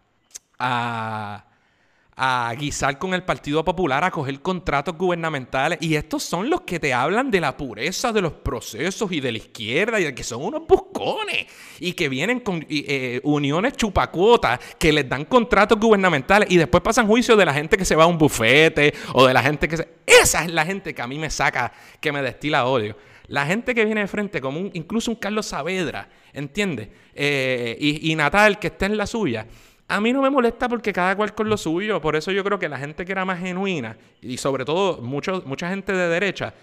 a 0.59 1.45
a 2.17 2.55
guisar 2.57 2.99
con 2.99 3.13
el 3.13 3.25
Partido 3.25 3.65
Popular, 3.65 4.05
a 4.05 4.11
coger 4.11 4.41
contratos 4.41 4.97
gubernamentales. 4.97 5.79
Y 5.81 5.97
estos 5.97 6.23
son 6.23 6.49
los 6.49 6.63
que 6.63 6.79
te 6.79 6.95
hablan 6.95 7.31
de 7.31 7.41
la 7.41 7.57
pureza 7.57 8.13
de 8.13 8.21
los 8.21 8.33
procesos 8.33 9.11
y 9.11 9.21
de 9.21 9.33
la 9.33 9.39
izquierda, 9.39 10.01
y 10.01 10.05
de 10.05 10.15
que 10.15 10.23
son 10.23 10.45
unos 10.45 10.67
buscones, 10.67 11.47
y 11.81 11.93
que 11.93 12.09
vienen 12.09 12.41
con 12.41 12.65
eh, 12.69 13.21
uniones 13.25 13.77
chupacuotas 13.77 14.61
que 14.79 14.93
les 14.93 15.09
dan 15.09 15.25
contratos 15.25 15.79
gubernamentales 15.79 16.51
y 16.51 16.57
después 16.57 16.83
pasan 16.83 17.07
juicio 17.07 17.37
de 17.37 17.45
la 17.45 17.55
gente 17.55 17.77
que 17.77 17.85
se 17.85 17.97
va 17.97 18.05
a 18.05 18.07
un 18.07 18.19
bufete 18.19 18.95
o 19.13 19.27
de 19.27 19.35
la 19.35 19.43
gente 19.43 19.69
que 19.69 19.77
se... 19.77 19.89
Esa 20.07 20.45
es 20.45 20.53
la 20.53 20.65
gente 20.65 20.95
que 20.95 21.03
a 21.03 21.07
mí 21.07 21.19
me 21.19 21.31
saca, 21.31 21.73
que 22.01 22.13
me 22.13 22.23
destila 22.23 22.67
odio. 22.67 22.97
La 23.27 23.47
gente 23.47 23.75
que 23.75 23.85
viene 23.85 24.03
de 24.03 24.07
frente, 24.07 24.41
como 24.41 24.61
un, 24.61 24.71
incluso 24.75 25.11
un 25.11 25.17
Carlos 25.17 25.47
Saavedra, 25.47 26.09
¿entiendes? 26.35 26.89
Eh, 27.15 27.77
y, 27.81 28.13
y 28.13 28.15
Natal, 28.15 28.59
que 28.59 28.67
está 28.67 28.85
en 28.87 28.99
la 28.99 29.07
suya 29.07 29.47
a 29.87 30.01
mí 30.01 30.13
no 30.13 30.23
me 30.23 30.31
molesta 30.31 30.69
porque 30.69 30.93
cada 30.93 31.15
cual 31.17 31.35
con 31.35 31.49
lo 31.49 31.57
suyo. 31.57 32.01
Por 32.01 32.17
eso 32.17 32.33
yo 32.33 32.43
creo 32.43 32.59
que 32.59 32.69
la 32.69 32.79
gente 32.79 33.05
que 33.05 33.13
era 33.13 33.25
más 33.25 33.39
genuina, 33.39 33.97
y 34.21 34.37
sobre 34.37 34.65
todo 34.65 35.01
mucha 35.03 35.69
gente 35.69 35.93
de 35.93 36.09
derecha, 36.09 36.55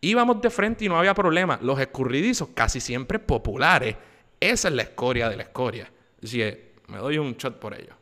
íbamos 0.00 0.40
de 0.40 0.50
frente 0.50 0.84
y 0.84 0.88
no 0.88 0.98
había 0.98 1.14
problema. 1.14 1.58
Los 1.62 1.80
escurridizos, 1.80 2.50
casi 2.54 2.80
siempre 2.80 3.18
populares. 3.18 3.96
Esa 4.38 4.68
es 4.68 4.74
la 4.74 4.82
escoria 4.82 5.28
de 5.28 5.36
la 5.36 5.42
escoria. 5.42 5.90
Así 6.22 6.42
me 6.86 6.98
doy 6.98 7.18
un 7.18 7.34
shot 7.34 7.58
por 7.58 7.74
ello. 7.74 7.94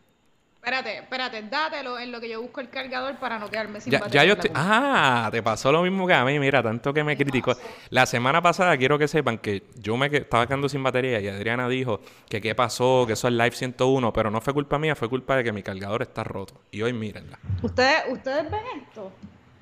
Espérate, 0.69 0.99
espérate, 0.99 1.43
dátelo 1.45 1.99
en 1.99 2.13
lo 2.13 2.21
que 2.21 2.29
yo 2.29 2.43
busco 2.43 2.61
el 2.61 2.69
cargador 2.69 3.17
para 3.17 3.39
no 3.39 3.49
quedarme 3.49 3.81
sin 3.81 3.91
ya, 3.91 4.07
ya 4.09 4.23
yo 4.25 4.35
estoy... 4.35 4.51
Ah, 4.55 5.31
te 5.33 5.43
pasó 5.43 5.73
lo 5.73 5.81
mismo 5.81 6.07
que 6.07 6.13
a 6.13 6.23
mí, 6.27 6.39
mira, 6.39 6.63
tanto 6.63 6.93
que 6.93 7.03
me 7.03 7.17
criticó. 7.17 7.57
La 7.89 8.05
semana 8.05 8.43
pasada 8.43 8.77
quiero 8.77 8.99
que 8.99 9.09
sepan 9.09 9.39
que 9.39 9.63
yo 9.77 9.97
me 9.97 10.09
estaba 10.09 10.47
quedando 10.47 10.69
sin 10.69 10.83
batería 10.83 11.21
y 11.21 11.29
Adriana 11.29 11.71
dijo 11.71 12.03
que 12.29 12.43
qué 12.43 12.55
pasó, 12.55 13.05
que 13.07 13.15
eso 13.15 13.29
es 13.29 13.33
Live 13.33 13.53
101, 13.53 14.13
pero 14.13 14.31
no 14.31 14.43
fue 14.43 14.53
culpa 14.53 14.79
mía, 14.79 14.95
fue 14.95 15.09
culpa 15.09 15.37
de 15.37 15.45
que 15.45 15.53
mi 15.53 15.63
cargador 15.63 16.03
está 16.03 16.23
roto. 16.23 16.61
Y 16.71 16.83
hoy 16.83 16.93
mírenla. 16.93 17.39
¿Ustedes, 17.63 18.03
¿ustedes 18.11 18.51
ven 18.51 18.61
esto? 18.83 19.11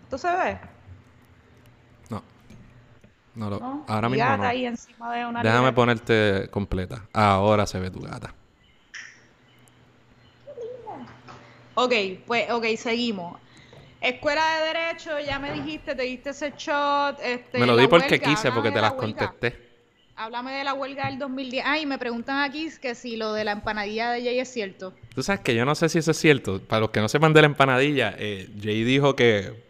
¿Esto 0.02 0.18
se 0.18 0.28
ve? 0.28 0.58
No. 2.10 2.20
No, 3.36 3.50
lo, 3.50 3.84
ahora 3.86 4.08
mismo 4.08 4.36
no. 4.38 4.42
Ahí 4.42 4.66
encima 4.66 5.14
de 5.14 5.24
una 5.24 5.40
Déjame 5.44 5.72
ponerte 5.72 6.48
completa. 6.50 7.02
Ahora 7.12 7.64
se 7.64 7.78
ve 7.78 7.92
tu 7.92 8.00
gata. 8.00 8.34
Ok, 11.78 11.92
pues, 12.26 12.50
ok, 12.50 12.64
seguimos. 12.78 13.38
Escuela 14.00 14.42
de 14.58 14.66
Derecho, 14.66 15.10
ya 15.20 15.38
me 15.38 15.52
dijiste, 15.52 15.94
te 15.94 16.04
diste 16.04 16.30
ese 16.30 16.54
shot. 16.56 17.18
Este, 17.22 17.58
me 17.58 17.66
lo 17.66 17.76
di 17.76 17.86
porque 17.86 18.18
quise, 18.18 18.50
porque 18.50 18.70
te 18.70 18.80
las 18.80 18.94
contesté. 18.94 19.66
Háblame 20.16 20.52
de 20.52 20.64
la 20.64 20.72
huelga 20.72 21.06
del 21.06 21.18
2010. 21.18 21.64
Ah, 21.66 21.78
y 21.78 21.84
me 21.84 21.98
preguntan 21.98 22.38
aquí 22.38 22.70
que 22.80 22.94
si 22.94 23.18
lo 23.18 23.34
de 23.34 23.44
la 23.44 23.52
empanadilla 23.52 24.12
de 24.12 24.22
Jay 24.22 24.38
es 24.38 24.50
cierto. 24.50 24.94
Tú 25.14 25.22
sabes 25.22 25.42
que 25.42 25.54
yo 25.54 25.66
no 25.66 25.74
sé 25.74 25.90
si 25.90 25.98
eso 25.98 26.12
es 26.12 26.16
cierto. 26.16 26.62
Para 26.62 26.80
los 26.80 26.90
que 26.90 27.00
no 27.00 27.10
sepan 27.10 27.34
de 27.34 27.42
la 27.42 27.46
empanadilla, 27.46 28.14
eh, 28.18 28.48
Jay 28.58 28.82
dijo 28.82 29.14
que... 29.14 29.66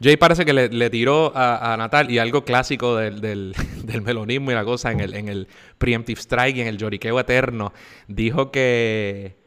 Jay 0.00 0.16
parece 0.16 0.44
que 0.44 0.52
le, 0.52 0.90
tiró 0.90 1.32
a, 1.34 1.74
Natal 1.76 2.08
y 2.08 2.18
algo 2.18 2.44
clásico 2.44 2.94
del, 2.94 3.20
del, 3.82 4.02
melonismo 4.02 4.52
y 4.52 4.54
la 4.54 4.64
cosa 4.64 4.92
en 4.92 5.00
el, 5.00 5.14
en 5.14 5.28
el 5.28 5.48
preemptive 5.78 6.20
strike 6.20 6.58
y 6.58 6.60
en 6.60 6.68
el 6.68 6.78
lloriqueo 6.78 7.18
eterno. 7.18 7.72
Dijo 8.06 8.52
que 8.52 9.45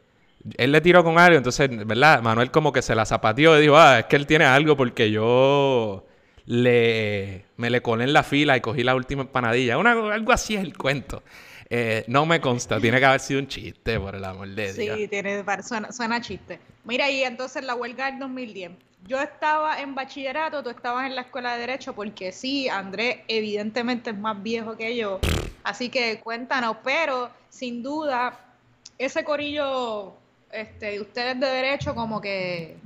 él 0.58 0.72
le 0.72 0.82
tiró 0.82 1.04
con 1.04 1.20
algo, 1.20 1.38
entonces, 1.38 1.70
¿verdad? 1.86 2.22
Manuel 2.22 2.52
como 2.52 2.72
que 2.72 2.82
se 2.82 2.96
la 2.96 3.06
zapateó 3.06 3.58
y 3.58 3.62
dijo, 3.62 3.78
ah, 3.78 4.00
es 4.00 4.06
que 4.06 4.16
él 4.16 4.26
tiene 4.26 4.46
algo 4.46 4.78
porque 4.78 5.12
yo 5.12 6.06
le, 6.46 7.46
me 7.58 7.70
le 7.70 7.82
colé 7.82 8.06
en 8.06 8.14
la 8.14 8.24
fila 8.24 8.58
y 8.58 8.62
cogí 8.62 8.84
la 8.84 8.96
última 8.96 9.22
empanadilla. 9.22 9.78
Una, 9.78 9.92
algo 9.92 10.32
así 10.32 10.56
es 10.56 10.62
el 10.62 10.78
cuento. 10.78 11.24
Eh, 11.70 12.04
no 12.08 12.26
me 12.26 12.42
consta, 12.42 12.80
tiene 12.80 13.00
que 13.00 13.06
haber 13.06 13.20
sido 13.20 13.40
un 13.40 13.48
chiste, 13.48 14.00
por 14.00 14.16
el 14.16 14.26
amor 14.26 14.48
de 14.48 14.74
Dios. 14.74 14.98
Sí, 14.98 15.08
tiene, 15.08 15.44
suena, 15.62 15.92
suena 15.92 16.20
chiste. 16.20 16.60
Mira, 16.84 17.12
y 17.12 17.24
entonces 17.24 17.64
la 17.64 17.76
huelga 17.76 18.08
del 18.08 18.20
2010. 18.20 18.72
Yo 19.08 19.22
estaba 19.22 19.80
en 19.80 19.94
bachillerato, 19.94 20.64
tú 20.64 20.72
estabas 20.72 21.06
en 21.06 21.16
la 21.16 21.22
escuela 21.22 21.54
de 21.54 21.60
Derecho, 21.60 21.94
porque 21.94 22.32
sí, 22.32 22.68
Andrés 22.68 23.20
evidentemente 23.28 24.10
es 24.10 24.18
más 24.18 24.42
viejo 24.42 24.76
que 24.76 24.96
yo. 24.96 25.20
Así 25.64 25.90
que 25.90 26.20
cuéntanos, 26.22 26.78
pero 26.84 27.30
sin 27.50 27.84
duda, 27.84 28.40
ese 28.98 29.24
corillo 29.24 30.16
este, 30.52 31.00
ustedes 31.00 31.40
de 31.40 31.48
derecho 31.48 31.96
como 31.96 32.22
que 32.22 32.78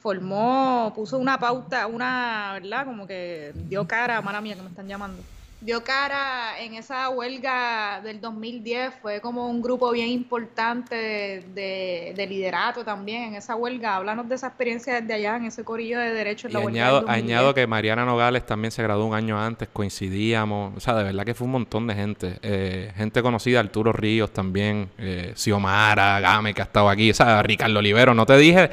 formó, 0.00 0.92
puso 0.94 1.18
una 1.18 1.38
pauta, 1.38 1.86
una, 1.86 2.52
¿verdad? 2.54 2.84
Como 2.84 3.06
que 3.06 3.52
dio 3.54 3.86
cara, 3.86 4.20
mala 4.22 4.40
mía 4.40 4.54
que 4.54 4.62
me 4.62 4.68
están 4.68 4.88
llamando 4.88 5.22
dio 5.60 5.82
cara 5.82 6.60
en 6.60 6.74
esa 6.74 7.08
huelga 7.08 8.00
del 8.02 8.20
2010, 8.20 8.94
fue 9.02 9.20
como 9.20 9.48
un 9.48 9.60
grupo 9.60 9.90
bien 9.90 10.08
importante 10.08 11.42
de, 11.52 12.26
liderato 12.28 12.84
también 12.84 13.24
en 13.24 13.34
esa 13.34 13.56
huelga. 13.56 13.96
Háblanos 13.96 14.28
de 14.28 14.36
esa 14.36 14.48
experiencia 14.48 15.00
desde 15.00 15.14
allá, 15.14 15.36
en 15.36 15.46
ese 15.46 15.64
corillo 15.64 15.98
de 15.98 16.12
derechos. 16.12 16.54
En 16.54 16.68
añado, 16.68 17.04
añado 17.08 17.54
que 17.54 17.66
Mariana 17.66 18.04
Nogales 18.04 18.46
también 18.46 18.70
se 18.70 18.82
graduó 18.82 19.06
un 19.06 19.14
año 19.14 19.40
antes, 19.40 19.68
coincidíamos, 19.72 20.76
o 20.76 20.80
sea, 20.80 20.94
de 20.94 21.04
verdad 21.04 21.24
que 21.24 21.34
fue 21.34 21.46
un 21.46 21.52
montón 21.52 21.86
de 21.88 21.94
gente. 21.94 22.38
Eh, 22.42 22.92
gente 22.96 23.20
conocida, 23.22 23.60
Arturo 23.60 23.92
Ríos 23.92 24.32
también, 24.32 24.90
eh, 24.98 25.32
Xiomara, 25.34 26.20
Game, 26.20 26.54
que 26.54 26.62
ha 26.62 26.64
estado 26.64 26.88
aquí, 26.88 27.10
o 27.10 27.14
sea, 27.14 27.42
Ricardo 27.42 27.78
Olivero, 27.78 28.14
no 28.14 28.26
te 28.26 28.36
dije... 28.36 28.70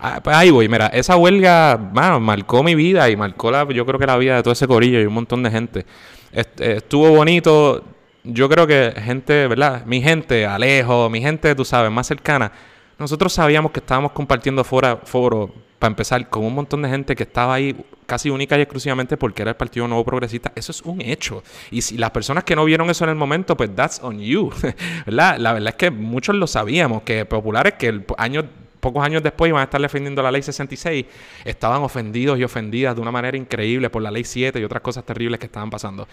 Ah, 0.00 0.20
pues 0.22 0.36
ahí 0.36 0.50
voy, 0.50 0.68
mira, 0.68 0.86
esa 0.86 1.16
huelga, 1.16 1.74
bueno, 1.74 2.20
marcó 2.20 2.62
mi 2.62 2.76
vida 2.76 3.10
y 3.10 3.16
marcó 3.16 3.50
la, 3.50 3.68
yo 3.68 3.84
creo 3.84 3.98
que 3.98 4.06
la 4.06 4.16
vida 4.16 4.36
de 4.36 4.42
todo 4.44 4.52
ese 4.52 4.68
corillo 4.68 5.00
y 5.00 5.06
un 5.06 5.12
montón 5.12 5.42
de 5.42 5.50
gente. 5.50 5.86
Estuvo 6.32 7.10
bonito, 7.10 7.84
yo 8.24 8.48
creo 8.48 8.66
que 8.66 8.92
gente, 8.96 9.46
¿verdad? 9.46 9.84
Mi 9.86 10.00
gente, 10.00 10.46
Alejo, 10.46 11.08
mi 11.08 11.20
gente, 11.20 11.54
tú 11.54 11.64
sabes, 11.64 11.90
más 11.90 12.06
cercana, 12.06 12.52
nosotros 12.98 13.32
sabíamos 13.32 13.72
que 13.72 13.80
estábamos 13.80 14.12
compartiendo 14.12 14.64
foro, 14.64 15.00
foro 15.04 15.52
para 15.78 15.92
empezar, 15.92 16.28
con 16.28 16.44
un 16.44 16.54
montón 16.54 16.82
de 16.82 16.88
gente 16.88 17.14
que 17.14 17.22
estaba 17.22 17.54
ahí 17.54 17.76
casi 18.06 18.30
única 18.30 18.58
y 18.58 18.62
exclusivamente 18.62 19.16
porque 19.16 19.42
era 19.42 19.52
el 19.52 19.56
Partido 19.56 19.86
Nuevo 19.86 20.04
Progresista. 20.04 20.50
Eso 20.56 20.72
es 20.72 20.82
un 20.82 21.00
hecho. 21.00 21.42
Y 21.70 21.82
si 21.82 21.96
las 21.96 22.10
personas 22.10 22.42
que 22.42 22.56
no 22.56 22.64
vieron 22.64 22.90
eso 22.90 23.04
en 23.04 23.10
el 23.10 23.16
momento, 23.16 23.56
pues 23.56 23.74
that's 23.74 24.00
on 24.02 24.18
you. 24.18 24.50
¿verdad? 25.06 25.38
La 25.38 25.52
verdad 25.52 25.68
es 25.68 25.74
que 25.76 25.90
muchos 25.90 26.34
lo 26.34 26.46
sabíamos, 26.46 27.02
que 27.02 27.24
populares 27.24 27.74
que 27.74 27.88
el 27.88 28.04
año 28.16 28.44
pocos 28.78 29.04
años 29.04 29.22
después 29.22 29.48
iban 29.48 29.60
a 29.60 29.64
estar 29.64 29.80
defendiendo 29.80 30.22
la 30.22 30.30
ley 30.30 30.42
66, 30.42 31.06
estaban 31.44 31.82
ofendidos 31.82 32.38
y 32.38 32.44
ofendidas 32.44 32.94
de 32.94 33.02
una 33.02 33.10
manera 33.10 33.36
increíble 33.36 33.90
por 33.90 34.02
la 34.02 34.10
ley 34.10 34.24
7 34.24 34.58
y 34.58 34.64
otras 34.64 34.82
cosas 34.82 35.04
terribles 35.04 35.38
que 35.38 35.46
estaban 35.46 35.70
pasando. 35.70 36.06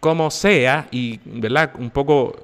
Como 0.00 0.30
sea, 0.30 0.88
y 0.90 1.18
verdad, 1.24 1.72
un 1.78 1.90
poco, 1.90 2.36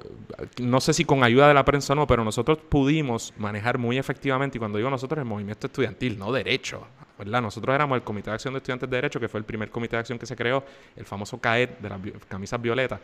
no 0.59 0.81
sé 0.81 0.91
si 0.91 1.05
con 1.05 1.23
ayuda 1.23 1.47
de 1.47 1.53
la 1.53 1.63
prensa 1.63 1.93
o 1.93 1.95
no, 1.95 2.07
pero 2.07 2.23
nosotros 2.23 2.57
pudimos 2.57 3.33
manejar 3.37 3.77
muy 3.77 3.97
efectivamente, 3.97 4.57
y 4.57 4.59
cuando 4.59 4.79
digo 4.79 4.89
nosotros, 4.89 5.19
el 5.19 5.25
movimiento 5.25 5.67
estudiantil, 5.67 6.17
no 6.17 6.31
derecho, 6.31 6.87
¿verdad? 7.17 7.41
Nosotros 7.41 7.73
éramos 7.75 7.95
el 7.95 8.03
Comité 8.03 8.31
de 8.31 8.35
Acción 8.35 8.53
de 8.53 8.57
Estudiantes 8.57 8.89
de 8.89 8.95
Derecho, 8.97 9.19
que 9.19 9.29
fue 9.29 9.39
el 9.39 9.45
primer 9.45 9.69
comité 9.69 9.95
de 9.95 9.99
acción 9.99 10.17
que 10.17 10.25
se 10.25 10.35
creó, 10.35 10.65
el 10.95 11.05
famoso 11.05 11.39
CAET 11.39 11.79
de 11.79 11.89
las 11.89 11.99
camisas 12.27 12.59
violetas. 12.59 12.99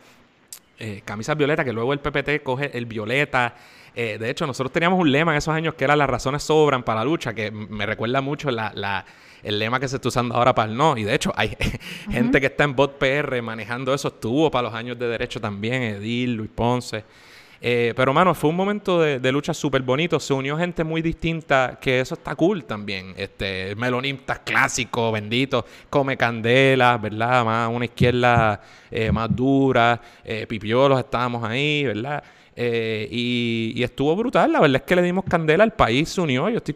Eh, 0.78 1.02
camisas 1.04 1.36
violetas, 1.36 1.64
que 1.64 1.72
luego 1.72 1.92
el 1.92 2.00
PPT 2.00 2.42
coge 2.42 2.76
el 2.76 2.86
violeta, 2.86 3.54
eh, 3.94 4.18
de 4.18 4.30
hecho, 4.30 4.46
nosotros 4.46 4.72
teníamos 4.72 4.98
un 4.98 5.10
lema 5.10 5.32
en 5.32 5.38
esos 5.38 5.54
años 5.54 5.74
que 5.74 5.84
era 5.84 5.96
las 5.96 6.08
razones 6.08 6.42
sobran 6.42 6.82
para 6.82 7.00
la 7.00 7.04
lucha, 7.04 7.34
que 7.34 7.50
me 7.50 7.86
recuerda 7.86 8.20
mucho 8.20 8.50
la, 8.50 9.04
el 9.42 9.58
lema 9.58 9.80
que 9.80 9.88
se 9.88 9.96
está 9.96 10.08
usando 10.08 10.34
ahora 10.34 10.54
para 10.54 10.70
el 10.70 10.76
no. 10.76 10.96
Y 10.96 11.04
de 11.04 11.14
hecho, 11.14 11.32
hay 11.36 11.56
gente 12.10 12.40
que 12.40 12.46
está 12.46 12.64
en 12.64 12.76
bot 12.76 12.98
PR 12.98 13.42
manejando 13.42 13.92
eso, 13.92 14.08
estuvo 14.08 14.50
para 14.50 14.68
los 14.68 14.74
años 14.74 14.98
de 14.98 15.08
derecho 15.08 15.40
también, 15.40 15.82
Edil, 15.82 16.34
Luis 16.34 16.50
Ponce. 16.54 17.04
Eh, 17.62 17.92
pero, 17.94 18.14
mano, 18.14 18.34
fue 18.34 18.48
un 18.48 18.56
momento 18.56 19.00
de, 19.00 19.32
lucha 19.32 19.52
súper 19.52 19.82
bonito. 19.82 20.18
Se 20.18 20.32
unió 20.32 20.56
gente 20.56 20.82
muy 20.82 21.02
distinta, 21.02 21.78
que 21.80 22.00
eso 22.00 22.14
está 22.14 22.34
cool 22.34 22.64
también. 22.64 23.12
Este, 23.16 23.74
melonistas 23.76 24.40
clásico, 24.40 25.12
bendito, 25.12 25.64
come 25.90 26.16
candela, 26.16 26.96
¿verdad? 26.96 27.44
Más 27.44 27.68
una 27.68 27.84
izquierda 27.84 28.60
eh, 28.90 29.12
más 29.12 29.34
dura. 29.34 30.00
Eh, 30.24 30.46
pipiolos 30.46 30.98
estábamos 30.98 31.44
ahí, 31.44 31.84
¿verdad? 31.84 32.22
Eh, 32.56 33.08
y, 33.10 33.82
estuvo 33.82 34.14
brutal, 34.16 34.52
la 34.52 34.60
verdad 34.60 34.76
es 34.76 34.82
que 34.82 34.96
le 34.96 35.02
dimos 35.02 35.24
candela, 35.24 35.64
al 35.64 35.72
país 35.72 36.08
se 36.08 36.20
unió. 36.20 36.48
Yo 36.48 36.58
estoy 36.58 36.74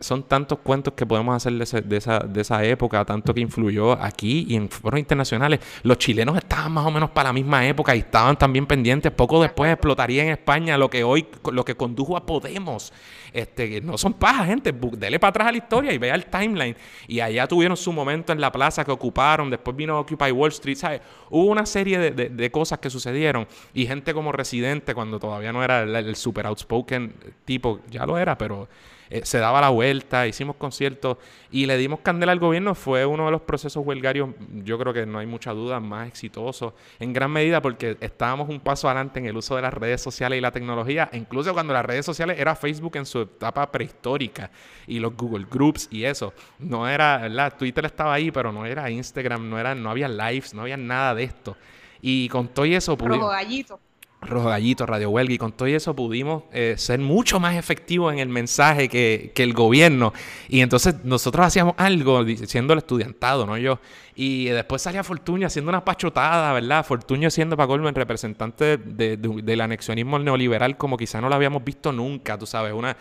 son 0.00 0.24
tantos 0.24 0.58
cuentos 0.58 0.94
que 0.94 1.06
podemos 1.06 1.36
hacer 1.36 1.52
de, 1.52 1.96
esa, 1.96 2.20
de 2.20 2.40
esa 2.40 2.64
época, 2.64 3.04
tanto 3.04 3.34
que 3.34 3.40
influyó 3.40 3.92
aquí 3.92 4.46
y 4.48 4.56
en 4.56 4.68
foros 4.68 4.98
internacionales. 4.98 5.60
Los 5.82 5.98
chilenos 5.98 6.36
estaban 6.36 6.72
más 6.72 6.86
o 6.86 6.90
menos 6.90 7.10
para 7.10 7.28
la 7.28 7.32
misma 7.32 7.66
época 7.66 7.94
y 7.94 8.00
estaban 8.00 8.36
también 8.36 8.66
pendientes. 8.66 9.12
Poco 9.12 9.40
después 9.42 9.72
explotaría 9.72 10.24
en 10.24 10.30
España 10.30 10.76
lo 10.78 10.90
que 10.90 11.04
hoy, 11.04 11.26
lo 11.52 11.64
que 11.64 11.74
condujo 11.74 12.16
a 12.16 12.26
Podemos. 12.26 12.92
Este, 13.32 13.80
no 13.80 13.96
son 13.96 14.14
paja, 14.14 14.44
gente. 14.44 14.72
Dele 14.72 15.18
para 15.18 15.30
atrás 15.30 15.48
a 15.48 15.52
la 15.52 15.58
historia 15.58 15.92
y 15.92 15.98
vea 15.98 16.14
el 16.14 16.26
timeline. 16.26 16.76
Y 17.06 17.20
allá 17.20 17.46
tuvieron 17.46 17.76
su 17.76 17.92
momento 17.92 18.32
en 18.32 18.40
la 18.40 18.50
plaza 18.50 18.84
que 18.84 18.90
ocuparon. 18.90 19.50
Después 19.50 19.76
vino 19.76 19.98
Occupy 19.98 20.30
Wall 20.32 20.50
Street. 20.50 20.76
¿sabes? 20.76 21.00
Hubo 21.28 21.46
una 21.46 21.66
serie 21.66 21.98
de, 21.98 22.50
cosas 22.50 22.78
que 22.78 22.90
sucedieron. 22.90 23.46
Y 23.74 23.86
gente 23.86 24.12
como 24.14 24.32
residente, 24.32 24.94
cuando 24.94 25.18
todavía 25.20 25.52
no 25.52 25.62
era 25.62 25.82
el 25.82 26.16
super 26.16 26.46
outspoken 26.46 27.14
tipo, 27.44 27.80
ya 27.90 28.06
lo 28.06 28.18
era, 28.18 28.36
pero 28.36 28.68
eh, 29.10 29.22
se 29.24 29.38
daba 29.38 29.60
la 29.60 29.70
vuelta, 29.70 30.28
hicimos 30.28 30.54
conciertos 30.54 31.18
y 31.50 31.66
le 31.66 31.76
dimos 31.76 31.98
candela 32.00 32.30
al 32.30 32.38
gobierno. 32.38 32.76
Fue 32.76 33.04
uno 33.04 33.24
de 33.26 33.32
los 33.32 33.40
procesos 33.42 33.84
huelgarios, 33.84 34.30
yo 34.62 34.78
creo 34.78 34.92
que 34.92 35.04
no 35.04 35.18
hay 35.18 35.26
mucha 35.26 35.50
duda, 35.50 35.80
más 35.80 36.06
exitosos 36.06 36.74
en 37.00 37.12
gran 37.12 37.32
medida 37.32 37.60
porque 37.60 37.96
estábamos 38.00 38.48
un 38.48 38.60
paso 38.60 38.88
adelante 38.88 39.18
en 39.18 39.26
el 39.26 39.36
uso 39.36 39.56
de 39.56 39.62
las 39.62 39.74
redes 39.74 40.00
sociales 40.00 40.38
y 40.38 40.40
la 40.40 40.52
tecnología, 40.52 41.10
incluso 41.12 41.52
cuando 41.52 41.72
las 41.72 41.84
redes 41.84 42.06
sociales 42.06 42.38
era 42.38 42.54
Facebook 42.54 42.96
en 42.96 43.04
su 43.04 43.22
etapa 43.22 43.70
prehistórica 43.72 44.52
y 44.86 45.00
los 45.00 45.16
Google 45.16 45.46
Groups 45.50 45.88
y 45.90 46.04
eso. 46.04 46.32
No 46.60 46.88
era, 46.88 47.18
¿verdad? 47.18 47.54
Twitter 47.58 47.86
estaba 47.86 48.14
ahí, 48.14 48.30
pero 48.30 48.52
no 48.52 48.64
era 48.64 48.88
Instagram, 48.88 49.50
no, 49.50 49.58
era, 49.58 49.74
no 49.74 49.90
había 49.90 50.08
lives, 50.08 50.54
no 50.54 50.62
había 50.62 50.76
nada 50.76 51.16
de 51.16 51.24
esto. 51.24 51.56
Y 52.00 52.28
con 52.28 52.46
todo 52.46 52.64
eso 52.64 52.96
pudimos... 52.96 53.18
Rojo 53.18 53.30
Gallito, 53.30 53.80
Radio 54.22 55.10
Huelga, 55.10 55.34
y 55.34 55.38
con 55.38 55.52
todo 55.52 55.66
eso 55.66 55.94
pudimos 55.94 56.42
eh, 56.52 56.74
ser 56.76 57.00
mucho 57.00 57.40
más 57.40 57.56
efectivos 57.56 58.12
en 58.12 58.18
el 58.18 58.28
mensaje 58.28 58.88
que, 58.88 59.32
que, 59.34 59.42
el 59.42 59.54
gobierno. 59.54 60.12
Y 60.48 60.60
entonces 60.60 60.96
nosotros 61.04 61.46
hacíamos 61.46 61.74
algo, 61.78 62.24
siendo 62.46 62.74
el 62.74 62.80
estudiantado, 62.80 63.46
¿no? 63.46 63.56
Yo, 63.56 63.78
y 64.14 64.46
después 64.46 64.82
salía 64.82 65.04
Fortuño 65.04 65.46
haciendo 65.46 65.68
una 65.68 65.84
pachotada, 65.84 66.52
¿verdad? 66.52 66.84
Fortuño 66.84 67.30
siendo 67.30 67.56
para 67.56 67.68
colmo 67.68 67.88
el 67.88 67.94
representante 67.94 68.76
del 68.76 69.60
anexionismo 69.60 70.18
neoliberal 70.18 70.76
como 70.76 70.96
quizá 70.96 71.20
no 71.20 71.28
lo 71.28 71.34
habíamos 71.34 71.64
visto 71.64 71.92
nunca, 71.92 72.36
tú 72.36 72.46
sabes. 72.46 72.72
Una, 72.72 72.96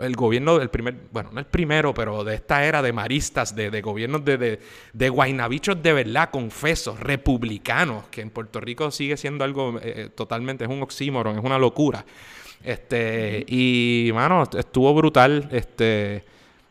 el 0.00 0.16
gobierno 0.16 0.58
del 0.58 0.70
primer, 0.70 0.96
bueno, 1.12 1.30
no 1.32 1.40
el 1.40 1.46
primero, 1.46 1.94
pero 1.94 2.24
de 2.24 2.34
esta 2.34 2.64
era 2.64 2.82
de 2.82 2.92
maristas, 2.92 3.54
de, 3.54 3.70
de 3.70 3.80
gobiernos 3.80 4.24
de, 4.24 4.38
de, 4.38 4.60
de 4.92 5.08
guainabichos 5.08 5.82
de 5.82 5.92
verdad, 5.92 6.30
confesos, 6.30 6.98
republicanos, 6.98 8.04
que 8.10 8.20
en 8.20 8.30
Puerto 8.30 8.60
Rico 8.60 8.90
sigue 8.90 9.16
siendo 9.16 9.44
algo 9.44 9.78
eh, 9.78 9.80
eh, 9.82 10.08
totalmente, 10.14 10.64
es 10.64 10.70
un 10.70 10.82
oxímoron, 10.82 11.38
es 11.38 11.44
una 11.44 11.58
locura. 11.58 12.04
Este, 12.62 13.44
y, 13.48 14.10
mano, 14.12 14.44
estuvo 14.56 14.92
brutal, 14.94 15.48
este 15.52 16.24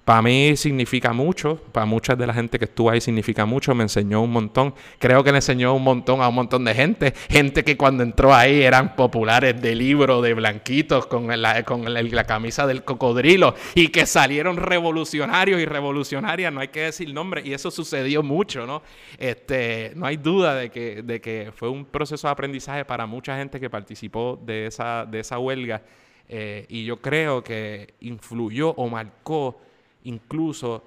para 0.10 0.24
mí 0.24 0.58
significa 0.58 1.14
mucho, 1.14 1.58
para 1.72 1.86
mucha 1.86 2.16
de 2.16 2.26
la 2.26 2.34
gente 2.34 2.58
que 2.58 2.66
estuvo 2.66 2.90
ahí 2.90 3.00
significa 3.00 3.46
mucho, 3.46 3.76
me 3.76 3.84
enseñó 3.84 4.24
un 4.24 4.32
montón. 4.32 4.74
Creo 4.98 5.24
que 5.24 5.32
le 5.32 5.38
enseñó 5.38 5.76
un 5.76 5.84
montón 5.84 6.24
a 6.24 6.30
un 6.30 6.34
montón 6.34 6.66
de 6.66 6.74
gente, 6.74 7.14
gente 7.30 7.64
que 7.64 7.78
cuando 7.78 8.02
entró 8.02 8.34
ahí 8.34 8.64
eran 8.64 8.96
populares 8.96 9.62
de 9.62 9.76
libro, 9.76 10.24
de 10.24 10.34
blanquitos, 10.34 11.06
con 11.06 11.28
la, 11.40 11.62
con 11.62 11.94
la, 11.94 12.24
camisa 12.24 12.66
del 12.66 12.84
cocodrilo, 12.84 13.54
y 13.76 13.90
que 13.90 14.08
salieron 14.08 14.58
revolucionarios 14.58 15.62
y 15.62 15.66
revolucionarias, 15.66 16.52
no 16.52 16.62
hay 16.62 16.70
que 16.70 16.86
decir 16.86 17.14
nombre, 17.14 17.44
y 17.46 17.54
eso 17.54 17.70
sucedió 17.70 18.24
mucho, 18.24 18.66
¿no? 18.66 18.82
Este, 19.20 19.92
no 19.96 20.08
hay 20.08 20.18
duda 20.18 20.56
de 20.56 20.72
que, 20.72 21.04
de 21.04 21.22
que 21.22 21.52
fue 21.56 21.70
un 21.70 21.86
proceso 21.86 22.28
de 22.28 22.32
aprendizaje 22.32 22.84
para 22.84 23.06
mucha 23.06 23.38
gente 23.38 23.60
que 23.60 23.70
participó 23.70 24.40
de 24.44 24.66
esa, 24.66 25.06
de 25.06 25.20
esa 25.20 25.38
huelga, 25.38 25.84
eh, 26.28 26.66
y 26.68 26.84
yo 26.84 26.98
creo 27.00 27.44
que 27.44 27.94
influyó 28.00 28.72
o 28.72 28.90
marcó 28.90 29.69
incluso 30.04 30.84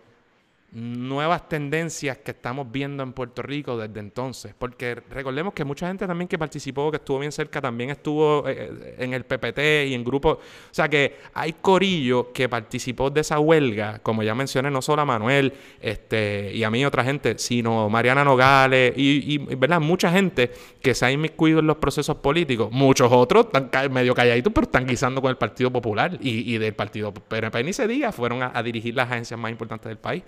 nuevas 0.73 1.51
tendencias 1.51 2.17
que 2.19 2.31
estamos 2.31 2.73
viendo 2.73 3.03
en 3.03 3.13
Puerto 3.13 3.43
Rico 3.43 3.77
desde 3.77 4.01
entonces. 4.01 4.55
Porque 4.59 4.95
recordemos 4.95 5.53
que 5.53 5.65
mucha 5.65 5.87
gente 5.87 6.07
también 6.07 6.29
que 6.29 6.39
participó, 6.39 6.91
que 6.91 6.97
estuvo 6.97 7.19
bien 7.19 7.31
cerca, 7.31 7.61
también 7.61 7.91
estuvo 7.91 8.49
eh, 8.49 8.71
eh, 8.71 8.95
en 8.99 9.13
el 9.13 9.25
PPT 9.25 9.59
y 9.89 9.95
en 9.95 10.03
grupos. 10.03 10.39
O 10.39 10.75
sea 10.75 10.89
que 10.89 11.17
hay 11.35 11.55
corillo 11.55 12.33
que 12.33 12.49
participó 12.49 13.11
de 13.11 13.21
esa 13.21 13.39
huelga, 13.39 13.99
como 13.99 14.23
ya 14.23 14.35
mencioné, 14.35 14.71
no 14.71 14.81
solo 14.81 15.03
a 15.03 15.05
Manuel 15.05 15.53
este, 15.81 16.53
y 16.55 16.65
a 16.65 16.71
mí 16.71 16.85
otra 16.87 17.05
gente, 17.05 17.39
sino 17.39 17.91
Mariana 17.91 18.25
Nogales 18.25 18.95
y, 18.97 19.39
¿verdad? 19.57 19.81
mucha 19.81 20.11
gente 20.11 20.51
que 20.81 20.95
se 20.95 21.05
ha 21.05 21.13
inmiscuido 21.13 21.61
en 21.61 21.67
los 21.67 21.77
procesos 21.77 22.17
políticos. 22.17 22.71
Muchos 22.73 23.13
otros 23.13 23.49
están 23.53 23.93
medio 23.93 24.15
calladitos, 24.15 24.53
pero 24.55 24.65
están 24.65 24.87
guisando 24.87 25.21
con 25.21 25.31
el 25.31 25.37
Partido 25.37 25.71
Popular 25.71 26.17
y, 26.21 26.57
del 26.57 26.75
Partido 26.75 27.13
PNP 27.13 27.65
ni 27.65 27.73
se 27.73 27.87
diga, 27.87 28.11
fueron 28.13 28.43
a 28.43 28.63
dirigir 28.63 28.95
las 28.95 29.11
agencias 29.11 29.39
más 29.39 29.51
importantes 29.51 29.89
del 29.89 29.99
país. 29.99 30.23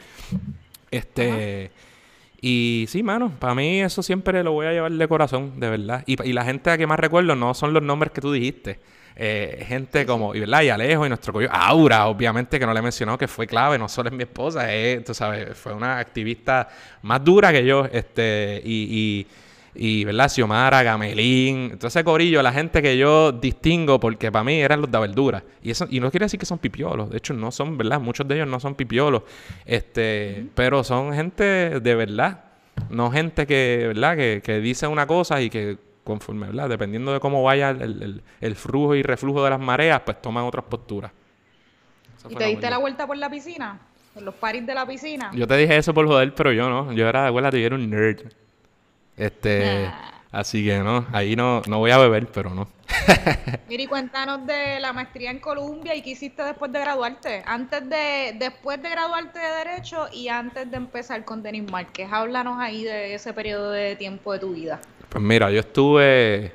Este. 0.91 1.70
Y 2.41 2.85
sí, 2.89 3.03
mano, 3.03 3.32
para 3.39 3.55
mí 3.55 3.80
eso 3.80 4.03
siempre 4.03 4.45
lo 4.45 4.53
voy 4.53 4.66
a 4.66 4.72
llevar 4.72 4.93
de 4.93 5.09
corazón, 5.09 5.59
de 5.59 5.70
verdad. 5.70 6.05
Y, 6.05 6.32
la 6.32 6.45
gente 6.45 6.70
a 6.70 6.76
que 6.76 6.87
más 6.87 6.99
recuerdo 7.01 7.35
no 7.35 7.55
son 7.55 7.72
los 7.72 7.82
nombres 7.82 8.12
que 8.12 8.20
tú 8.20 8.32
dijiste. 8.32 8.80
Eh, 9.16 9.64
gente 9.66 10.05
como, 10.05 10.35
y 10.35 10.41
verdad, 10.41 10.61
y 10.62 10.68
Alejo 10.68 11.07
y 11.07 11.09
nuestro 11.09 11.32
coño, 11.32 11.49
Aura, 11.51 12.07
obviamente, 12.07 12.59
que 12.59 12.66
no 12.66 12.74
le 12.74 12.80
he 12.80 12.82
mencionado 12.82 13.16
que 13.16 13.28
fue 13.28 13.47
clave, 13.47 13.78
no 13.78 13.89
solo 13.89 14.11
es 14.11 14.14
mi 14.14 14.24
esposa, 14.24 14.66
tú 15.07 15.14
sabes, 15.14 15.57
fue 15.57 15.72
una 15.72 15.99
activista 15.99 16.68
más 17.01 17.24
dura 17.24 17.51
que 17.51 17.64
yo, 17.64 17.87
este, 17.91 18.61
y 18.62 18.89
y, 18.91 19.26
¿verdad? 19.75 20.29
Xiomara, 20.29 20.83
Gamelín, 20.83 21.70
entonces 21.72 22.03
corillo, 22.05 22.43
la 22.43 22.53
gente 22.53 22.81
que 22.81 22.97
yo 22.97 23.33
distingo 23.33 23.99
porque 23.99 24.31
para 24.31 24.45
mí 24.45 24.61
eran 24.61 24.81
los 24.81 24.91
de 24.91 24.99
verdura. 24.99 25.43
Y 25.62 25.70
eso 25.70 25.87
y 25.91 26.01
no 26.01 26.11
quiere 26.11 26.27
decir 26.27 26.39
que 26.39 26.47
son 26.47 26.59
pipiolos, 26.59 27.11
de 27.11 27.18
hecho 27.18 27.35
no 27.35 27.51
son, 27.51 27.77
¿verdad? 27.77 28.01
Muchos 28.01 28.27
de 28.29 28.37
ellos 28.37 28.49
no 28.49 28.61
son 28.61 28.75
pipiolos, 28.75 29.22
este, 29.64 30.47
pero 30.55 30.85
son 30.85 31.12
gente 31.12 31.81
de 31.81 31.95
verdad, 31.95 32.45
no 32.91 33.11
gente 33.11 33.47
que, 33.47 33.85
¿verdad? 33.89 34.16
Que, 34.16 34.43
que 34.45 34.61
dice 34.61 34.87
una 34.87 35.07
cosa 35.07 35.41
y 35.41 35.51
que 35.51 35.79
conforme, 36.05 36.47
¿verdad? 36.47 36.68
Dependiendo 36.68 37.12
de 37.12 37.20
cómo 37.20 37.43
vaya 37.43 37.70
el, 37.70 38.22
el, 38.41 38.55
flujo 38.57 38.95
y 38.95 39.03
reflujo 39.03 39.43
de 39.43 39.51
las 39.51 39.61
mareas, 39.61 40.03
pues 40.05 40.20
toman 40.20 40.45
otras 40.45 40.64
posturas. 40.66 41.11
¿Y 42.29 42.37
te 42.37 42.45
diste 42.47 42.70
la 42.70 42.79
vuelta 42.79 43.07
por 43.07 43.16
la 43.16 43.29
piscina? 43.31 43.79
¿Por 44.12 44.22
los 44.22 44.35
paris 44.35 44.64
de 44.64 44.75
la 44.75 44.87
piscina? 44.87 45.31
Yo 45.35 45.47
te 45.47 45.57
dije 45.57 45.77
eso 45.77 45.93
por 45.93 46.07
joder, 46.07 46.35
pero 46.35 46.53
yo 46.53 46.68
no. 46.68 46.93
Yo 46.93 47.09
era, 47.09 47.27
abuela, 47.27 47.51
yo 47.51 47.59
era 47.59 47.75
un 47.75 47.91
nerd. 47.91 48.33
Este, 49.16 49.90
así 50.32 50.64
que 50.64 50.78
no, 50.78 51.06
ahí 51.12 51.36
no, 51.36 51.62
no 51.66 51.78
voy 51.78 51.90
a 51.90 51.98
beber, 51.98 52.26
pero 52.26 52.50
no. 52.50 52.68
Miri, 53.68 53.86
cuéntanos 53.86 54.46
de 54.46 54.80
la 54.80 54.92
maestría 54.92 55.30
en 55.30 55.38
Colombia 55.38 55.94
y 55.94 56.02
qué 56.02 56.10
hiciste 56.10 56.42
después 56.42 56.72
de 56.72 56.80
graduarte. 56.80 57.42
Antes 57.46 57.88
de, 57.88 58.34
después 58.38 58.82
de 58.82 58.90
graduarte 58.90 59.38
de 59.38 59.64
Derecho 59.64 60.06
y 60.12 60.28
antes 60.28 60.70
de 60.70 60.76
empezar 60.76 61.24
con 61.24 61.42
Denis 61.42 61.70
Márquez. 61.70 62.08
Háblanos 62.10 62.58
ahí 62.60 62.84
de 62.84 63.14
ese 63.14 63.32
periodo 63.32 63.70
de 63.70 63.96
tiempo 63.96 64.32
de 64.32 64.38
tu 64.38 64.52
vida. 64.52 64.80
Pues 65.08 65.22
mira, 65.22 65.50
yo 65.50 65.60
estuve. 65.60 66.52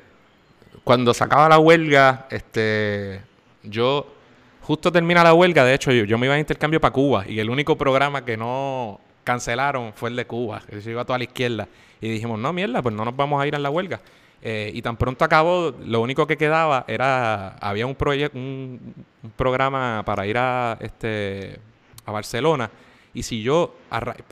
Cuando 0.84 1.14
sacaba 1.14 1.48
la 1.48 1.58
huelga, 1.58 2.26
este. 2.30 3.22
Yo. 3.62 4.14
Justo 4.62 4.92
termina 4.92 5.24
la 5.24 5.34
huelga, 5.34 5.64
de 5.64 5.74
hecho, 5.74 5.90
yo, 5.90 6.04
yo 6.04 6.16
me 6.16 6.26
iba 6.26 6.34
a 6.36 6.38
intercambio 6.38 6.80
para 6.80 6.92
Cuba 6.92 7.24
y 7.26 7.40
el 7.40 7.50
único 7.50 7.76
programa 7.76 8.24
que 8.24 8.36
no 8.36 9.00
cancelaron 9.24 9.92
fue 9.94 10.10
el 10.10 10.16
de 10.16 10.26
Cuba, 10.26 10.62
se 10.80 10.90
iba 10.90 11.02
a 11.02 11.04
toda 11.04 11.18
la 11.18 11.24
izquierda. 11.24 11.66
Y 12.00 12.08
dijimos, 12.08 12.38
no, 12.38 12.52
mierda, 12.52 12.82
pues 12.82 12.94
no 12.94 13.04
nos 13.04 13.16
vamos 13.16 13.42
a 13.42 13.46
ir 13.46 13.54
a 13.54 13.58
la 13.58 13.70
huelga. 13.70 14.00
Eh, 14.42 14.70
y 14.74 14.80
tan 14.80 14.96
pronto 14.96 15.24
acabó, 15.24 15.74
lo 15.84 16.00
único 16.00 16.26
que 16.26 16.36
quedaba 16.38 16.84
era, 16.88 17.56
había 17.56 17.86
un 17.86 17.94
proyecto, 17.94 18.38
un, 18.38 18.94
programa 19.36 20.02
para 20.06 20.26
ir 20.26 20.38
a, 20.38 20.78
este, 20.80 21.58
a 22.06 22.12
Barcelona. 22.12 22.70
Y 23.12 23.22
si 23.22 23.42
yo, 23.42 23.74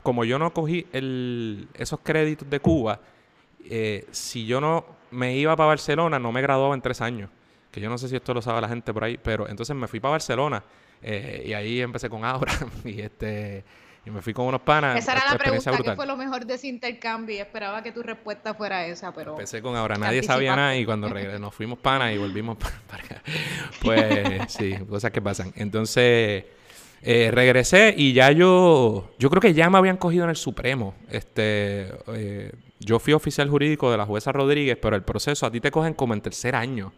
como 0.03 0.23
yo 0.23 0.39
no 0.39 0.51
cogí 0.51 0.87
el, 0.91 1.67
esos 1.73 1.99
créditos 2.01 2.49
de 2.49 2.59
Cuba, 2.59 2.99
eh, 3.65 4.07
si 4.11 4.45
yo 4.45 4.59
no 4.61 4.85
me 5.11 5.35
iba 5.35 5.55
para 5.55 5.67
Barcelona, 5.67 6.17
no 6.17 6.31
me 6.31 6.41
graduaba 6.41 6.73
en 6.73 6.81
tres 6.81 7.01
años. 7.01 7.29
Que 7.71 7.81
yo 7.81 7.89
no 7.89 7.97
sé 7.97 8.07
si 8.09 8.15
esto 8.15 8.33
lo 8.33 8.41
sabe 8.41 8.61
la 8.61 8.69
gente 8.69 8.93
por 8.93 9.03
ahí, 9.03 9.19
pero 9.21 9.47
entonces 9.47 9.75
me 9.75 9.87
fui 9.87 9.99
para 9.99 10.13
Barcelona 10.13 10.63
eh, 11.01 11.43
y 11.45 11.53
ahí 11.53 11.81
empecé 11.81 12.09
con 12.09 12.25
Aura 12.25 12.51
y 12.83 13.01
este 13.01 13.63
y 14.05 14.09
me 14.09 14.21
fui 14.21 14.33
con 14.33 14.45
unos 14.45 14.61
panas. 14.61 14.97
Esa 14.97 15.13
era 15.13 15.31
la 15.31 15.37
pregunta, 15.37 15.71
¿qué 15.71 15.95
fue 15.95 16.05
lo 16.05 16.17
mejor 16.17 16.45
de 16.45 16.55
ese 16.55 16.67
intercambio? 16.67 17.35
Y 17.35 17.39
esperaba 17.39 17.83
que 17.83 17.91
tu 17.91 18.01
respuesta 18.01 18.53
fuera 18.53 18.85
esa, 18.85 19.13
pero... 19.13 19.31
Empecé 19.31 19.61
con 19.61 19.75
ahora, 19.75 19.97
nadie 19.97 20.23
sabía 20.23 20.55
nada 20.55 20.75
y 20.75 20.85
cuando 20.85 21.09
nos 21.09 21.53
fuimos 21.53 21.79
panas 21.79 22.13
y 22.13 22.17
volvimos 22.17 22.57
para 22.87 23.03
acá, 23.03 23.21
pues 23.81 24.39
sí, 24.53 24.75
cosas 24.89 25.11
que 25.11 25.21
pasan. 25.21 25.53
Entonces, 25.55 26.45
eh, 27.01 27.31
regresé 27.31 27.93
y 27.95 28.13
ya 28.13 28.31
yo, 28.31 29.11
yo 29.17 29.29
creo 29.29 29.41
que 29.41 29.53
ya 29.53 29.69
me 29.69 29.77
habían 29.77 29.97
cogido 29.97 30.25
en 30.25 30.31
el 30.31 30.35
Supremo. 30.35 30.95
Este, 31.09 31.89
eh, 32.07 32.51
yo 32.79 32.99
fui 32.99 33.13
oficial 33.13 33.49
jurídico 33.49 33.91
de 33.91 33.97
la 33.97 34.05
jueza 34.05 34.31
Rodríguez, 34.31 34.77
pero 34.81 34.95
el 34.95 35.03
proceso 35.03 35.45
a 35.45 35.51
ti 35.51 35.59
te 35.59 35.71
cogen 35.71 35.93
como 35.93 36.13
en 36.13 36.21
tercer 36.21 36.55
año. 36.55 36.91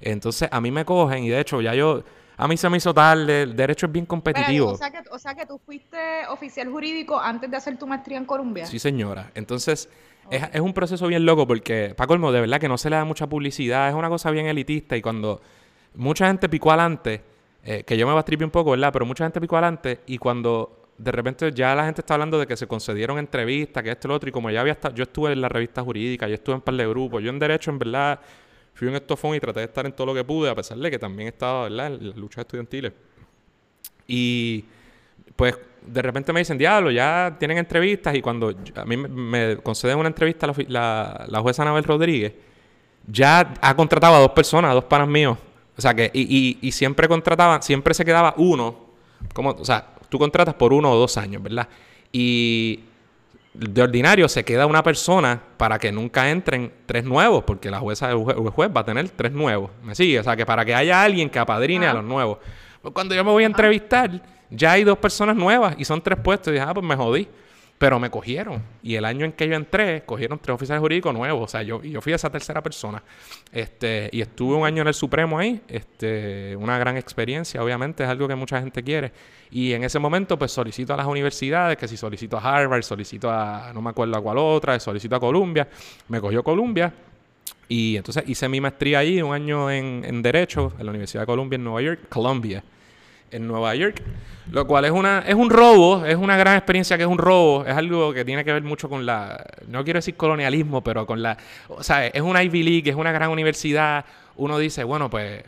Entonces, 0.00 0.48
a 0.50 0.60
mí 0.60 0.70
me 0.70 0.84
cogen 0.84 1.24
y 1.24 1.28
de 1.28 1.40
hecho 1.40 1.60
ya 1.60 1.74
yo, 1.74 2.04
a 2.40 2.46
mí 2.46 2.56
se 2.56 2.70
me 2.70 2.76
hizo 2.76 2.94
tarde, 2.94 3.42
el 3.42 3.56
derecho 3.56 3.86
es 3.86 3.92
bien 3.92 4.06
competitivo. 4.06 4.68
o, 4.68 4.76
sea 4.76 4.90
que, 4.90 4.98
o 5.10 5.18
sea 5.18 5.34
que 5.34 5.44
tú 5.44 5.58
fuiste 5.58 6.24
oficial 6.28 6.70
jurídico 6.70 7.18
antes 7.18 7.50
de 7.50 7.56
hacer 7.56 7.76
tu 7.76 7.86
maestría 7.86 8.16
en 8.16 8.24
Colombia. 8.24 8.64
Sí, 8.64 8.78
señora. 8.78 9.32
Entonces, 9.34 9.88
es, 10.30 10.42
es, 10.52 10.60
un 10.60 10.72
proceso 10.72 11.08
bien 11.08 11.26
loco 11.26 11.48
porque, 11.48 11.96
colmo, 12.06 12.30
de 12.30 12.40
verdad 12.40 12.60
que 12.60 12.68
no 12.68 12.78
se 12.78 12.90
le 12.90 12.96
da 12.96 13.04
mucha 13.04 13.26
publicidad, 13.26 13.88
es 13.88 13.94
una 13.94 14.08
cosa 14.08 14.30
bien 14.30 14.46
elitista 14.46 14.96
y 14.96 15.02
cuando 15.02 15.40
mucha 15.94 16.28
gente 16.28 16.48
picó 16.48 16.70
adelante, 16.70 17.22
eh, 17.64 17.82
que 17.82 17.98
yo 17.98 18.06
me 18.06 18.14
bastripe 18.14 18.44
un 18.44 18.52
poco, 18.52 18.70
¿verdad? 18.70 18.92
Pero 18.92 19.04
mucha 19.04 19.24
gente 19.24 19.40
picó 19.40 19.56
adelante 19.56 20.00
y 20.06 20.16
cuando 20.16 20.86
de 20.96 21.10
repente 21.10 21.52
ya 21.52 21.74
la 21.74 21.84
gente 21.86 22.02
está 22.02 22.14
hablando 22.14 22.38
de 22.38 22.46
que 22.46 22.56
se 22.56 22.68
concedieron 22.68 23.18
entrevistas, 23.18 23.82
que 23.82 23.90
esto 23.90 24.06
y 24.06 24.10
lo 24.10 24.14
otro, 24.14 24.28
y 24.28 24.32
como 24.32 24.48
ya 24.50 24.60
había 24.60 24.74
estado, 24.74 24.94
yo 24.94 25.02
estuve 25.02 25.32
en 25.32 25.40
la 25.40 25.48
revista 25.48 25.82
jurídica, 25.82 26.28
yo 26.28 26.34
estuve 26.34 26.54
en 26.54 26.58
un 26.58 26.62
par 26.62 26.74
de 26.74 26.86
grupos, 26.86 27.20
yo 27.20 27.30
en 27.30 27.38
derecho, 27.40 27.72
en 27.72 27.78
verdad, 27.80 28.20
fui 28.78 28.86
un 28.86 28.94
estofón 28.94 29.34
y 29.34 29.40
traté 29.40 29.58
de 29.58 29.66
estar 29.66 29.84
en 29.86 29.92
todo 29.92 30.06
lo 30.06 30.14
que 30.14 30.22
pude, 30.22 30.48
a 30.48 30.54
pesar 30.54 30.78
de 30.78 30.88
que 30.88 31.00
también 31.00 31.30
estaba, 31.30 31.64
¿verdad?, 31.64 31.88
en 31.88 32.08
las 32.10 32.16
luchas 32.16 32.42
estudiantiles. 32.42 32.92
Y 34.06 34.64
pues 35.34 35.58
de 35.84 36.00
repente 36.00 36.32
me 36.32 36.38
dicen, 36.38 36.56
diablo, 36.56 36.92
ya 36.92 37.34
tienen 37.40 37.58
entrevistas, 37.58 38.14
y 38.14 38.22
cuando 38.22 38.54
a 38.76 38.84
mí 38.84 38.96
me, 38.96 39.56
conceden 39.56 39.98
una 39.98 40.06
entrevista 40.06 40.46
la, 40.68 41.26
la, 41.28 41.40
jueza 41.40 41.62
Anabel 41.62 41.82
Rodríguez, 41.82 42.34
ya 43.04 43.52
ha 43.60 43.74
contratado 43.74 44.14
a 44.14 44.20
dos 44.20 44.30
personas, 44.30 44.70
a 44.70 44.74
dos 44.74 44.84
panas 44.84 45.08
míos. 45.08 45.36
O 45.76 45.80
sea 45.80 45.92
que, 45.92 46.08
y, 46.14 46.58
y, 46.62 46.68
y 46.68 46.70
siempre 46.70 47.08
contrataban, 47.08 47.64
siempre 47.64 47.94
se 47.94 48.04
quedaba 48.04 48.34
uno, 48.36 48.76
como, 49.34 49.50
o 49.50 49.64
sea, 49.64 49.92
tú 50.08 50.20
contratas 50.20 50.54
por 50.54 50.72
uno 50.72 50.92
o 50.92 50.96
dos 50.96 51.16
años, 51.16 51.42
¿verdad? 51.42 51.68
Y 52.12 52.78
de 53.58 53.82
ordinario 53.82 54.28
se 54.28 54.44
queda 54.44 54.66
una 54.66 54.82
persona 54.84 55.40
para 55.56 55.78
que 55.78 55.90
nunca 55.90 56.30
entren 56.30 56.72
tres 56.86 57.04
nuevos, 57.04 57.42
porque 57.44 57.70
la 57.70 57.80
jueza, 57.80 58.10
el 58.12 58.18
juez, 58.18 58.70
va 58.74 58.82
a 58.82 58.84
tener 58.84 59.08
tres 59.10 59.32
nuevos. 59.32 59.70
¿Me 59.82 59.94
sigue? 59.94 60.20
O 60.20 60.22
sea, 60.22 60.36
que 60.36 60.46
para 60.46 60.64
que 60.64 60.74
haya 60.74 61.02
alguien 61.02 61.28
que 61.28 61.38
apadrine 61.40 61.86
a 61.86 61.94
los 61.94 62.04
nuevos. 62.04 62.38
Pues 62.80 62.94
cuando 62.94 63.14
yo 63.16 63.24
me 63.24 63.32
voy 63.32 63.42
a 63.42 63.46
entrevistar, 63.46 64.22
ya 64.50 64.72
hay 64.72 64.84
dos 64.84 64.98
personas 64.98 65.34
nuevas 65.34 65.74
y 65.76 65.84
son 65.84 66.00
tres 66.00 66.18
puestos. 66.22 66.48
Y 66.48 66.52
dije, 66.52 66.64
ah, 66.68 66.72
pues 66.72 66.86
me 66.86 66.94
jodí. 66.94 67.28
Pero 67.78 68.00
me 68.00 68.10
cogieron. 68.10 68.60
Y 68.82 68.96
el 68.96 69.04
año 69.04 69.24
en 69.24 69.32
que 69.32 69.46
yo 69.46 69.54
entré, 69.54 70.02
cogieron 70.04 70.40
tres 70.40 70.54
oficiales 70.54 70.80
jurídicos 70.80 71.14
nuevos. 71.14 71.44
O 71.44 71.48
sea, 71.48 71.62
yo, 71.62 71.80
yo 71.82 72.00
fui 72.00 72.12
esa 72.12 72.28
tercera 72.28 72.60
persona. 72.60 73.02
Este, 73.52 74.10
y 74.12 74.20
estuve 74.20 74.56
un 74.56 74.66
año 74.66 74.82
en 74.82 74.88
el 74.88 74.94
Supremo 74.94 75.38
ahí. 75.38 75.60
Este, 75.68 76.56
una 76.56 76.76
gran 76.76 76.96
experiencia, 76.96 77.62
obviamente, 77.62 78.02
es 78.02 78.10
algo 78.10 78.26
que 78.26 78.34
mucha 78.34 78.60
gente 78.60 78.82
quiere. 78.82 79.12
Y 79.52 79.72
en 79.72 79.84
ese 79.84 80.00
momento, 80.00 80.36
pues 80.36 80.50
solicito 80.50 80.92
a 80.92 80.96
las 80.96 81.06
universidades, 81.06 81.78
que 81.78 81.86
si 81.86 81.96
solicito 81.96 82.36
a 82.36 82.40
Harvard, 82.40 82.82
solicito 82.82 83.30
a, 83.30 83.70
no 83.72 83.80
me 83.80 83.90
acuerdo 83.90 84.18
a 84.18 84.22
cuál 84.22 84.38
otra, 84.38 84.78
solicito 84.80 85.14
a 85.14 85.20
Columbia. 85.20 85.68
Me 86.08 86.20
cogió 86.20 86.42
Columbia. 86.42 86.92
Y 87.68 87.96
entonces 87.96 88.24
hice 88.26 88.48
mi 88.48 88.60
maestría 88.60 89.00
ahí, 89.00 89.22
un 89.22 89.32
año 89.32 89.70
en, 89.70 90.02
en 90.04 90.20
Derecho, 90.20 90.72
en 90.78 90.84
la 90.84 90.90
Universidad 90.90 91.22
de 91.22 91.26
Columbia 91.26 91.56
en 91.56 91.64
Nueva 91.64 91.82
York, 91.82 92.00
Columbia 92.08 92.64
en 93.30 93.46
Nueva 93.46 93.74
York, 93.74 94.02
lo 94.50 94.66
cual 94.66 94.84
es 94.84 94.90
una 94.90 95.20
es 95.20 95.34
un 95.34 95.50
robo, 95.50 96.04
es 96.04 96.16
una 96.16 96.36
gran 96.36 96.56
experiencia 96.56 96.96
que 96.96 97.02
es 97.02 97.08
un 97.08 97.18
robo, 97.18 97.64
es 97.66 97.74
algo 97.74 98.12
que 98.12 98.24
tiene 98.24 98.44
que 98.44 98.52
ver 98.52 98.62
mucho 98.62 98.88
con 98.88 99.04
la 99.04 99.44
no 99.66 99.84
quiero 99.84 99.98
decir 99.98 100.16
colonialismo, 100.16 100.82
pero 100.82 101.06
con 101.06 101.22
la 101.22 101.36
o 101.68 101.82
sea, 101.82 102.06
es 102.06 102.22
una 102.22 102.42
Ivy 102.42 102.62
League, 102.62 102.90
es 102.90 102.96
una 102.96 103.12
gran 103.12 103.30
universidad, 103.30 104.04
uno 104.36 104.58
dice, 104.58 104.84
bueno, 104.84 105.10
pues 105.10 105.44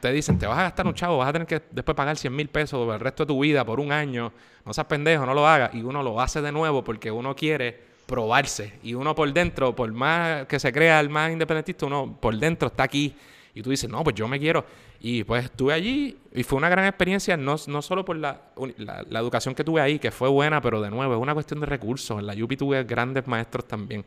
te 0.00 0.12
dicen, 0.12 0.38
te 0.38 0.46
vas 0.46 0.58
a 0.58 0.62
gastar 0.62 0.86
un 0.86 0.94
chavo, 0.94 1.18
vas 1.18 1.28
a 1.28 1.32
tener 1.32 1.46
que 1.46 1.62
después 1.70 1.94
pagar 1.94 2.16
100 2.16 2.34
mil 2.34 2.48
pesos 2.48 2.92
el 2.92 3.00
resto 3.00 3.24
de 3.24 3.28
tu 3.28 3.40
vida 3.40 3.64
por 3.64 3.80
un 3.80 3.92
año, 3.92 4.32
no 4.64 4.72
seas 4.72 4.86
pendejo, 4.86 5.26
no 5.26 5.34
lo 5.34 5.46
hagas, 5.46 5.74
y 5.74 5.82
uno 5.82 6.02
lo 6.02 6.20
hace 6.20 6.40
de 6.40 6.52
nuevo 6.52 6.82
porque 6.82 7.10
uno 7.10 7.34
quiere 7.36 7.90
probarse, 8.06 8.74
y 8.82 8.94
uno 8.94 9.14
por 9.14 9.32
dentro, 9.32 9.74
por 9.74 9.92
más 9.92 10.46
que 10.46 10.58
se 10.58 10.72
crea 10.72 11.00
el 11.00 11.10
más 11.10 11.30
independentista, 11.30 11.86
uno 11.86 12.16
por 12.18 12.36
dentro 12.36 12.68
está 12.68 12.84
aquí, 12.84 13.14
y 13.54 13.62
tú 13.62 13.70
dices, 13.70 13.90
no, 13.90 14.02
pues 14.02 14.16
yo 14.16 14.26
me 14.26 14.38
quiero, 14.38 14.64
y 15.00 15.24
pues 15.24 15.46
estuve 15.46 15.72
allí 15.72 16.18
y 16.34 16.42
fue 16.42 16.58
una 16.58 16.68
gran 16.68 16.84
experiencia, 16.84 17.36
no, 17.36 17.56
no 17.66 17.82
solo 17.82 18.04
por 18.04 18.16
la, 18.16 18.42
la, 18.76 19.18
educación 19.18 19.54
que 19.54 19.64
tuve 19.64 19.80
ahí, 19.80 19.98
que 19.98 20.10
fue 20.10 20.28
buena, 20.28 20.60
pero 20.60 20.80
de 20.82 20.90
nuevo, 20.90 21.14
es 21.14 21.20
una 21.20 21.32
cuestión 21.32 21.58
de 21.60 21.66
recursos. 21.66 22.20
En 22.20 22.26
la 22.26 22.34
UPI 22.34 22.56
tuve 22.56 22.84
grandes 22.84 23.26
maestros 23.26 23.66
también. 23.66 24.04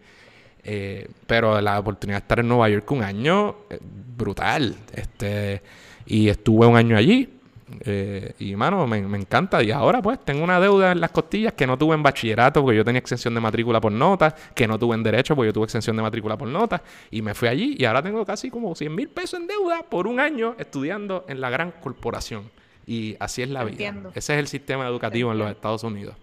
Eh, 0.63 1.09
pero 1.27 1.59
la 1.59 1.79
oportunidad 1.79 2.19
de 2.19 2.21
estar 2.21 2.39
en 2.39 2.47
Nueva 2.47 2.69
York 2.69 2.89
un 2.91 3.03
año, 3.03 3.55
eh, 3.69 3.79
brutal. 3.81 4.75
Este, 4.93 5.61
y 6.05 6.29
estuve 6.29 6.67
un 6.67 6.77
año 6.77 6.95
allí. 6.95 7.27
Eh, 7.81 8.33
y 8.39 8.55
mano, 8.55 8.85
me, 8.87 8.97
encanta. 8.97 9.61
Y 9.63 9.71
ahora 9.71 10.01
pues 10.01 10.23
tengo 10.23 10.43
una 10.43 10.59
deuda 10.59 10.91
en 10.91 10.99
las 10.99 11.11
costillas 11.11 11.53
que 11.53 11.67
no 11.67 11.77
tuve 11.77 11.95
en 11.95 12.03
bachillerato 12.03 12.61
porque 12.61 12.77
yo 12.77 12.85
tenía 12.85 12.99
exención 12.99 13.33
de 13.33 13.39
matrícula 13.39 13.79
por 13.81 13.91
notas, 13.91 14.33
que 14.55 14.67
no 14.67 14.77
tuve 14.77 14.95
en 14.95 15.03
derecho 15.03 15.35
porque 15.35 15.49
yo 15.49 15.53
tuve 15.53 15.65
exención 15.65 15.95
de 15.95 16.03
matrícula 16.03 16.37
por 16.37 16.47
notas. 16.47 16.81
Y 17.11 17.21
me 17.21 17.33
fui 17.33 17.47
allí 17.47 17.75
y 17.77 17.85
ahora 17.85 18.01
tengo 18.01 18.25
casi 18.25 18.49
como 18.49 18.75
100 18.75 18.93
mil 18.93 19.09
pesos 19.09 19.39
en 19.39 19.47
deuda 19.47 19.83
por 19.89 20.07
un 20.07 20.19
año 20.19 20.55
estudiando 20.57 21.25
en 21.27 21.41
la 21.41 21.49
gran 21.49 21.71
corporación. 21.71 22.49
Y 22.85 23.15
así 23.19 23.41
es 23.41 23.49
la 23.49 23.63
vida. 23.63 23.93
Ese 24.13 24.33
es 24.33 24.39
el 24.39 24.47
sistema 24.47 24.87
educativo 24.87 25.31
en 25.31 25.37
los 25.37 25.49
Estados 25.49 25.83
Unidos. 25.83 26.15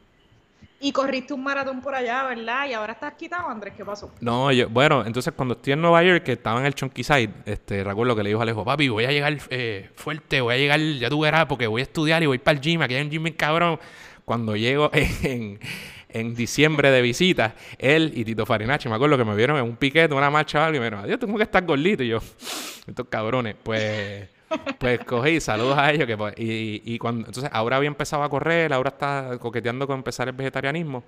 Y 0.83 0.93
corriste 0.93 1.35
un 1.35 1.43
maratón 1.43 1.83
por 1.83 1.95
allá, 1.95 2.25
¿verdad? 2.25 2.67
Y 2.67 2.73
ahora 2.73 2.95
estás 2.95 3.13
quitado, 3.13 3.51
Andrés, 3.51 3.75
¿qué 3.77 3.85
pasó? 3.85 4.11
No, 4.23 4.51
yo, 4.51 4.67
bueno, 4.71 5.05
entonces 5.05 5.35
cuando 5.37 5.55
estoy 5.55 5.75
en 5.75 5.83
Nueva 5.83 6.03
York, 6.03 6.23
que 6.23 6.33
estaba 6.33 6.59
en 6.59 6.65
el 6.65 6.75
Chunky 6.75 7.05
Side, 7.05 7.31
este, 7.45 7.85
recuerdo 7.85 8.17
que 8.17 8.23
le 8.23 8.31
dijo 8.31 8.41
a 8.41 8.45
Alejo, 8.45 8.65
papi, 8.65 8.89
voy 8.89 9.05
a 9.05 9.13
llegar 9.13 9.37
eh, 9.51 9.91
fuerte, 9.95 10.41
voy 10.41 10.55
a 10.55 10.57
llegar, 10.57 10.81
ya 10.81 11.11
tú 11.11 11.21
verás, 11.21 11.45
porque 11.45 11.67
voy 11.67 11.83
a 11.83 11.85
estudiar 11.85 12.23
y 12.23 12.27
voy 12.27 12.39
para 12.39 12.57
el 12.57 12.63
gym, 12.63 12.81
aquí 12.81 12.95
hay 12.95 13.03
un 13.03 13.11
gym 13.11 13.23
bien 13.25 13.37
cabrón. 13.37 13.79
Cuando 14.25 14.57
llego 14.57 14.91
en, 15.23 15.61
en 16.09 16.35
diciembre 16.35 16.91
de 16.91 17.03
visita, 17.03 17.55
él 17.79 18.13
y 18.15 18.25
Tito 18.25 18.47
Farinacci, 18.47 18.89
me 18.89 18.95
acuerdo 18.95 19.19
que 19.19 19.25
me 19.27 19.35
vieron 19.35 19.59
en 19.59 19.65
un 19.65 19.77
piquete, 19.77 20.15
una 20.15 20.31
marcha 20.31 20.67
y 20.71 20.73
me 20.73 20.79
dijeron, 20.79 21.01
adiós, 21.01 21.19
como 21.21 21.37
que 21.37 21.43
estás 21.43 21.67
gordito. 21.67 22.03
Y 22.03 22.09
yo, 22.09 22.21
estos 22.87 23.07
cabrones, 23.09 23.55
pues 23.63 24.29
pues 24.79 25.01
cogí, 25.05 25.41
saludos 25.41 25.79
a 25.79 25.93
ellos. 25.93 26.07
Que, 26.07 26.17
pues, 26.17 26.35
y, 26.39 26.83
y 26.85 26.99
cuando, 26.99 27.27
entonces 27.27 27.51
ahora 27.53 27.77
había 27.77 27.89
empezado 27.89 28.23
a 28.23 28.29
correr, 28.29 28.73
ahora 28.73 28.91
está 28.91 29.39
coqueteando 29.39 29.87
con 29.87 29.99
empezar 29.99 30.29
el 30.29 30.35
vegetarianismo. 30.35 31.05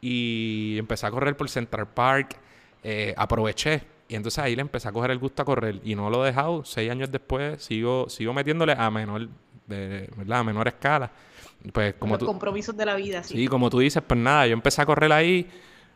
Y 0.00 0.76
empecé 0.78 1.06
a 1.06 1.10
correr 1.10 1.36
por 1.36 1.48
Central 1.48 1.88
Park. 1.88 2.36
Eh, 2.82 3.14
aproveché. 3.16 3.82
Y 4.08 4.14
entonces 4.14 4.38
ahí 4.38 4.54
le 4.54 4.62
empecé 4.62 4.88
a 4.88 4.92
coger 4.92 5.10
el 5.10 5.18
gusto 5.18 5.42
a 5.42 5.44
correr. 5.44 5.80
Y 5.84 5.94
no 5.94 6.10
lo 6.10 6.24
he 6.24 6.28
dejado. 6.28 6.64
Seis 6.64 6.90
años 6.90 7.10
después 7.10 7.62
sigo, 7.62 8.08
sigo 8.08 8.32
metiéndole 8.32 8.72
a 8.72 8.90
menor, 8.90 9.28
de, 9.66 10.08
¿verdad? 10.16 10.40
a 10.40 10.44
menor 10.44 10.68
escala. 10.68 11.10
Pues 11.72 11.94
como 11.94 12.14
Los 12.16 12.24
compromisos 12.24 12.76
de 12.76 12.86
la 12.86 12.94
vida, 12.94 13.22
sí. 13.22 13.34
Sí, 13.34 13.48
como 13.48 13.70
tú 13.70 13.80
dices, 13.80 14.02
pues 14.06 14.20
nada, 14.20 14.46
yo 14.46 14.52
empecé 14.52 14.82
a 14.82 14.86
correr 14.86 15.12
ahí 15.12 15.48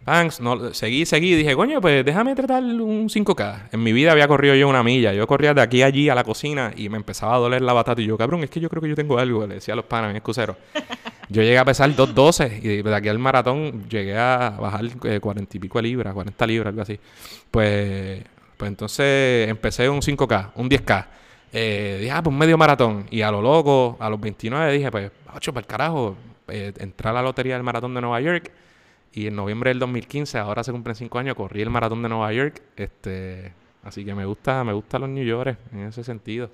Thanks. 0.05 0.41
No, 0.41 0.73
seguí, 0.73 1.05
seguí. 1.05 1.35
Dije, 1.35 1.55
coño, 1.55 1.81
pues 1.81 2.05
déjame 2.05 2.35
tratar 2.35 2.63
un 2.63 3.09
5K. 3.09 3.69
En 3.73 3.83
mi 3.83 3.93
vida 3.93 4.13
había 4.13 4.27
corrido 4.27 4.55
yo 4.55 4.69
una 4.69 4.83
milla. 4.83 5.13
Yo 5.13 5.27
corría 5.27 5.53
de 5.53 5.61
aquí 5.61 5.83
a 5.83 5.87
allí 5.87 6.09
a 6.09 6.15
la 6.15 6.25
cocina 6.25 6.73
y 6.75 6.89
me 6.89 6.97
empezaba 6.97 7.35
a 7.35 7.39
doler 7.39 7.63
la 7.63 7.73
batata. 7.73 8.01
Y 8.01 8.07
yo, 8.07 8.17
cabrón, 8.17 8.43
es 8.43 8.51
que 8.51 8.61
yo 8.61 8.69
creo 8.69 8.81
que 8.81 8.89
yo 8.89 8.95
tengo 8.95 9.19
algo. 9.19 9.47
Le 9.47 9.57
decía 9.57 9.75
a 9.75 9.77
los 9.77 9.85
panas, 9.85 10.11
mi 10.11 10.17
excusero. 10.19 10.57
Yo 11.33 11.43
llegué 11.43 11.59
a 11.59 11.65
pesar 11.65 11.89
2.12 11.95 12.59
y 12.61 12.83
de 12.83 12.93
aquí 12.93 13.09
al 13.09 13.21
maratón 13.21 13.89
llegué 13.89 14.19
a 14.19 14.51
bajar 14.59 14.85
40 15.21 15.57
y 15.57 15.61
pico 15.61 15.79
de 15.79 15.83
libras, 15.83 16.13
40 16.13 16.45
libras, 16.45 16.71
algo 16.71 16.83
así. 16.83 16.99
Pues, 17.53 18.25
pues 18.57 18.69
entonces 18.69 19.49
empecé 19.49 19.89
un 19.89 20.01
5K, 20.01 20.51
un 20.57 20.69
10K. 20.69 21.07
Eh, 21.53 21.99
dije, 22.01 22.11
ah, 22.11 22.21
pues 22.21 22.35
medio 22.35 22.59
maratón. 22.59 23.07
Y 23.13 23.23
a 23.23 23.31
lo 23.31 23.41
loco, 23.41 23.97
a 24.01 24.11
los 24.11 24.21
29 24.21 24.73
dije, 24.73 24.91
pues, 24.91 25.13
ocho, 25.33 25.53
para 25.53 25.63
el 25.63 25.69
carajo, 25.69 26.17
eh, 26.49 26.73
entrar 26.79 27.13
a 27.13 27.19
la 27.19 27.23
lotería 27.23 27.55
del 27.55 27.63
maratón 27.63 27.95
de 27.95 28.01
Nueva 28.01 28.21
York 28.21 28.51
y 29.13 29.27
en 29.27 29.35
noviembre 29.35 29.71
del 29.71 29.79
2015, 29.81 30.39
ahora 30.39 30.63
se 30.63 30.73
cumplen 30.73 30.95
cinco 30.95 31.19
años, 31.19 31.35
corrí 31.35 31.63
el 31.63 31.71
maratón 31.71 32.03
de 32.03 32.09
Nueva 32.09 32.33
York. 32.33 32.63
Este, 32.77 33.53
así 33.83 34.05
que 34.05 34.15
me 34.15 34.25
gusta, 34.25 34.63
me 34.63 34.73
gustan 34.73 35.03
los 35.03 35.11
New 35.11 35.25
York 35.25 35.59
en 35.73 35.87
ese 35.87 36.05
sentido. 36.05 36.51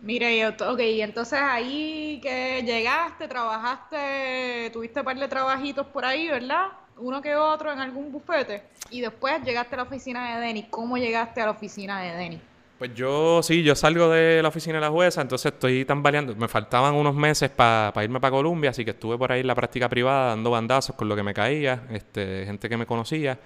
Mire, 0.00 0.46
ok, 0.46 0.78
entonces 0.78 1.40
ahí 1.40 2.20
que 2.22 2.62
llegaste, 2.62 3.26
trabajaste, 3.26 4.70
tuviste 4.72 5.00
un 5.00 5.04
par 5.04 5.18
de 5.18 5.28
trabajitos 5.28 5.86
por 5.88 6.04
ahí, 6.04 6.28
¿verdad? 6.28 6.68
Uno 6.98 7.20
que 7.20 7.34
otro 7.34 7.72
en 7.72 7.80
algún 7.80 8.12
bufete. 8.12 8.62
Y 8.90 9.00
después 9.00 9.42
llegaste 9.42 9.74
a 9.74 9.78
la 9.78 9.82
oficina 9.82 10.36
de 10.36 10.46
Denny. 10.46 10.64
¿Cómo 10.70 10.96
llegaste 10.96 11.40
a 11.40 11.46
la 11.46 11.50
oficina 11.50 12.00
de 12.00 12.12
Denny? 12.12 12.40
Pues 12.78 12.94
yo 12.94 13.42
sí, 13.42 13.64
yo 13.64 13.74
salgo 13.74 14.08
de 14.08 14.40
la 14.40 14.48
oficina 14.50 14.76
de 14.76 14.82
la 14.82 14.90
jueza, 14.90 15.20
entonces 15.20 15.52
estoy 15.52 15.84
tambaleando. 15.84 16.36
Me 16.36 16.46
faltaban 16.46 16.94
unos 16.94 17.12
meses 17.12 17.50
para 17.50 17.92
irme 18.04 18.20
para 18.20 18.30
Colombia, 18.30 18.70
así 18.70 18.84
que 18.84 18.92
estuve 18.92 19.18
por 19.18 19.32
ahí 19.32 19.40
en 19.40 19.48
la 19.48 19.56
práctica 19.56 19.88
privada 19.88 20.28
dando 20.28 20.50
bandazos 20.52 20.94
con 20.94 21.08
lo 21.08 21.16
que 21.16 21.24
me 21.24 21.34
caía, 21.34 21.82
este, 21.90 22.44
gente 22.46 22.68
que 22.68 22.76
me 22.76 22.86
conocía. 22.86 23.36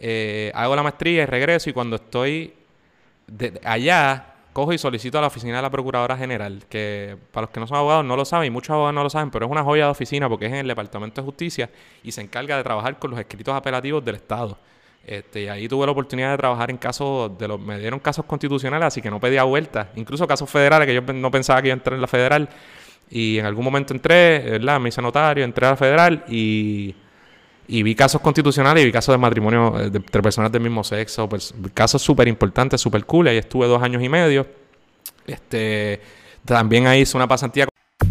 Eh, 0.00 0.50
hago 0.54 0.74
la 0.74 0.82
maestría 0.82 1.24
y 1.24 1.26
regreso 1.26 1.68
y 1.68 1.74
cuando 1.74 1.96
estoy 1.96 2.54
de, 3.26 3.60
allá, 3.62 4.34
cojo 4.54 4.72
y 4.72 4.78
solicito 4.78 5.18
a 5.18 5.20
la 5.20 5.26
oficina 5.26 5.56
de 5.56 5.62
la 5.62 5.70
Procuradora 5.70 6.16
General, 6.16 6.64
que 6.70 7.14
para 7.30 7.42
los 7.42 7.50
que 7.50 7.60
no 7.60 7.66
son 7.66 7.76
abogados 7.76 8.06
no 8.06 8.16
lo 8.16 8.24
saben 8.24 8.46
y 8.46 8.50
muchos 8.50 8.70
abogados 8.70 8.94
no 8.94 9.02
lo 9.02 9.10
saben, 9.10 9.30
pero 9.30 9.44
es 9.44 9.52
una 9.52 9.64
joya 9.64 9.84
de 9.84 9.90
oficina 9.90 10.30
porque 10.30 10.46
es 10.46 10.52
en 10.52 10.60
el 10.60 10.68
Departamento 10.68 11.20
de 11.20 11.26
Justicia 11.26 11.68
y 12.02 12.12
se 12.12 12.22
encarga 12.22 12.56
de 12.56 12.62
trabajar 12.62 12.98
con 12.98 13.10
los 13.10 13.20
escritos 13.20 13.54
apelativos 13.54 14.02
del 14.02 14.14
Estado. 14.14 14.56
Este, 15.04 15.44
y 15.44 15.48
ahí 15.48 15.68
tuve 15.68 15.86
la 15.86 15.92
oportunidad 15.92 16.32
de 16.32 16.36
trabajar 16.36 16.70
en 16.70 16.76
casos, 16.76 17.36
de 17.38 17.48
los, 17.48 17.58
me 17.58 17.78
dieron 17.78 17.98
casos 17.98 18.26
constitucionales, 18.26 18.88
así 18.88 19.00
que 19.00 19.10
no 19.10 19.18
pedía 19.18 19.42
vuelta. 19.44 19.90
Incluso 19.96 20.26
casos 20.26 20.50
federales, 20.50 20.86
que 20.86 20.94
yo 20.94 21.00
no 21.00 21.30
pensaba 21.30 21.62
que 21.62 21.68
iba 21.68 21.74
a 21.74 21.78
entrar 21.78 21.94
en 21.94 22.00
la 22.00 22.06
federal. 22.06 22.48
Y 23.10 23.38
en 23.38 23.46
algún 23.46 23.64
momento 23.64 23.94
entré, 23.94 24.38
¿verdad? 24.40 24.78
Me 24.80 24.90
hice 24.90 25.00
notario, 25.00 25.44
entré 25.44 25.66
a 25.66 25.70
la 25.70 25.76
federal 25.76 26.24
y, 26.28 26.94
vi 27.66 27.94
casos 27.94 28.20
constitucionales 28.20 28.82
y 28.82 28.86
vi 28.86 28.92
casos 28.92 29.14
de 29.14 29.18
matrimonio 29.18 29.80
eh, 29.80 29.90
de, 29.90 29.98
entre 29.98 30.22
personas 30.22 30.52
del 30.52 30.62
mismo 30.62 30.84
sexo, 30.84 31.28
pues, 31.28 31.54
casos 31.72 32.02
súper 32.02 32.28
importantes, 32.28 32.80
súper 32.80 33.04
cool. 33.06 33.28
Ahí 33.28 33.38
estuve 33.38 33.66
dos 33.66 33.82
años 33.82 34.02
y 34.02 34.08
medio. 34.10 34.46
Este, 35.26 36.02
también 36.44 36.86
ahí 36.86 37.00
hice 37.00 37.16
una 37.16 37.28
pasantía. 37.28 37.66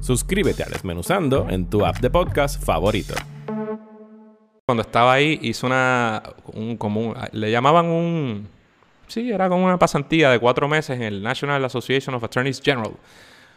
Suscríbete 0.00 0.62
a 0.62 0.66
Desmenuzando 0.66 1.46
en 1.48 1.68
tu 1.68 1.84
app 1.84 1.98
de 1.98 2.10
podcast 2.10 2.62
favorito. 2.62 3.14
Cuando 4.64 4.82
estaba 4.82 5.14
ahí 5.14 5.38
hice 5.42 5.66
una, 5.66 6.22
un, 6.52 6.76
como 6.76 7.14
le 7.32 7.50
llamaban 7.50 7.86
un, 7.86 8.48
sí, 9.06 9.30
era 9.30 9.48
como 9.48 9.64
una 9.64 9.78
pasantía 9.78 10.30
de 10.30 10.38
cuatro 10.38 10.68
meses 10.68 10.96
en 10.96 11.02
el 11.02 11.22
National 11.22 11.64
Association 11.64 12.14
of 12.14 12.24
Attorneys 12.24 12.60
General 12.60 12.92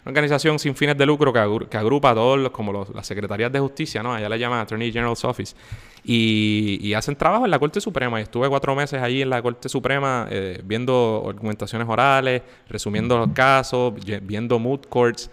una 0.05 0.11
organización 0.11 0.59
sin 0.59 0.75
fines 0.75 0.97
de 0.97 1.05
lucro 1.05 1.33
que, 1.33 1.39
agrupa 1.77 2.11
a 2.11 2.13
todos 2.13 2.39
los, 2.39 2.51
como 2.51 2.87
las 2.93 3.05
secretarías 3.05 3.51
de 3.51 3.59
justicia, 3.59 4.01
¿no? 4.01 4.13
Allá 4.13 4.29
la 4.29 4.37
llaman 4.37 4.59
Attorney 4.59 4.91
General's 4.91 5.25
Office. 5.25 5.55
Y, 6.03 6.93
hacen 6.93 7.15
trabajo 7.15 7.45
en 7.45 7.51
la 7.51 7.59
Corte 7.59 7.81
Suprema. 7.81 8.19
Y 8.19 8.23
estuve 8.23 8.47
cuatro 8.47 8.75
meses 8.75 9.01
allí 9.01 9.21
en 9.21 9.29
la 9.29 9.41
Corte 9.41 9.67
Suprema 9.67 10.27
eh, 10.29 10.61
viendo 10.63 11.25
argumentaciones 11.27 11.87
orales, 11.87 12.41
resumiendo 12.69 13.17
los 13.17 13.31
casos, 13.31 13.93
viendo 14.21 14.57
moot 14.57 14.87
courts. 14.87 15.29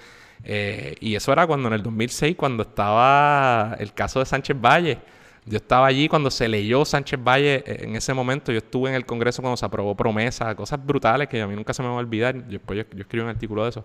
Eh, 0.48 0.94
y 1.00 1.16
eso 1.16 1.32
era 1.32 1.44
cuando 1.46 1.66
en 1.66 1.74
el 1.74 1.82
2006, 1.82 2.36
cuando 2.36 2.62
estaba 2.62 3.76
el 3.80 3.92
caso 3.92 4.20
de 4.20 4.26
Sánchez 4.26 4.56
Valle. 4.58 4.98
Yo 5.44 5.56
estaba 5.56 5.86
allí 5.86 6.08
cuando 6.08 6.30
se 6.30 6.48
leyó 6.48 6.84
Sánchez 6.84 7.20
Valle 7.22 7.64
eh, 7.66 7.78
en 7.82 7.96
ese 7.96 8.14
momento. 8.14 8.52
Yo 8.52 8.58
estuve 8.58 8.90
en 8.90 8.94
el 8.94 9.04
Congreso 9.04 9.42
cuando 9.42 9.56
se 9.56 9.66
aprobó 9.66 9.96
promesa, 9.96 10.54
cosas 10.54 10.84
brutales 10.84 11.28
que 11.28 11.42
a 11.42 11.46
mí 11.48 11.56
nunca 11.56 11.74
se 11.74 11.82
me 11.82 11.88
va 11.88 11.94
a 11.94 11.98
olvidar. 11.98 12.44
Después 12.44 12.78
yo, 12.78 12.84
yo 12.94 13.00
escribí 13.00 13.24
un 13.24 13.30
artículo 13.30 13.64
de 13.64 13.70
eso. 13.70 13.84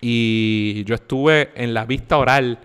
Y 0.00 0.84
yo 0.84 0.94
estuve 0.94 1.50
en 1.54 1.74
la 1.74 1.84
vista 1.84 2.16
oral 2.16 2.58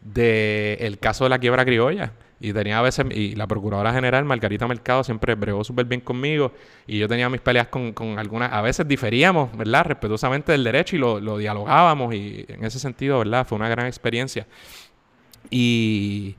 del 0.00 0.98
caso 0.98 1.24
de 1.24 1.30
la 1.30 1.38
quiebra 1.38 1.64
criolla. 1.64 2.12
Y 2.42 2.54
tenía 2.54 2.78
a 2.78 2.82
veces, 2.82 3.04
y 3.10 3.36
la 3.36 3.46
procuradora 3.46 3.92
general, 3.92 4.24
Margarita 4.24 4.66
Mercado, 4.66 5.04
siempre 5.04 5.34
bregó 5.34 5.62
súper 5.62 5.84
bien 5.84 6.00
conmigo. 6.00 6.52
Y 6.86 6.98
yo 6.98 7.06
tenía 7.06 7.28
mis 7.28 7.42
peleas 7.42 7.68
con, 7.68 7.92
con, 7.92 8.18
algunas, 8.18 8.50
a 8.50 8.62
veces 8.62 8.88
diferíamos, 8.88 9.54
¿verdad? 9.54 9.84
Respetuosamente 9.84 10.52
del 10.52 10.64
derecho 10.64 10.96
y 10.96 10.98
lo, 10.98 11.20
lo, 11.20 11.36
dialogábamos. 11.36 12.14
Y 12.14 12.46
en 12.48 12.64
ese 12.64 12.78
sentido, 12.78 13.18
¿verdad? 13.18 13.46
Fue 13.46 13.56
una 13.56 13.68
gran 13.68 13.86
experiencia. 13.86 14.46
Y, 15.50 16.34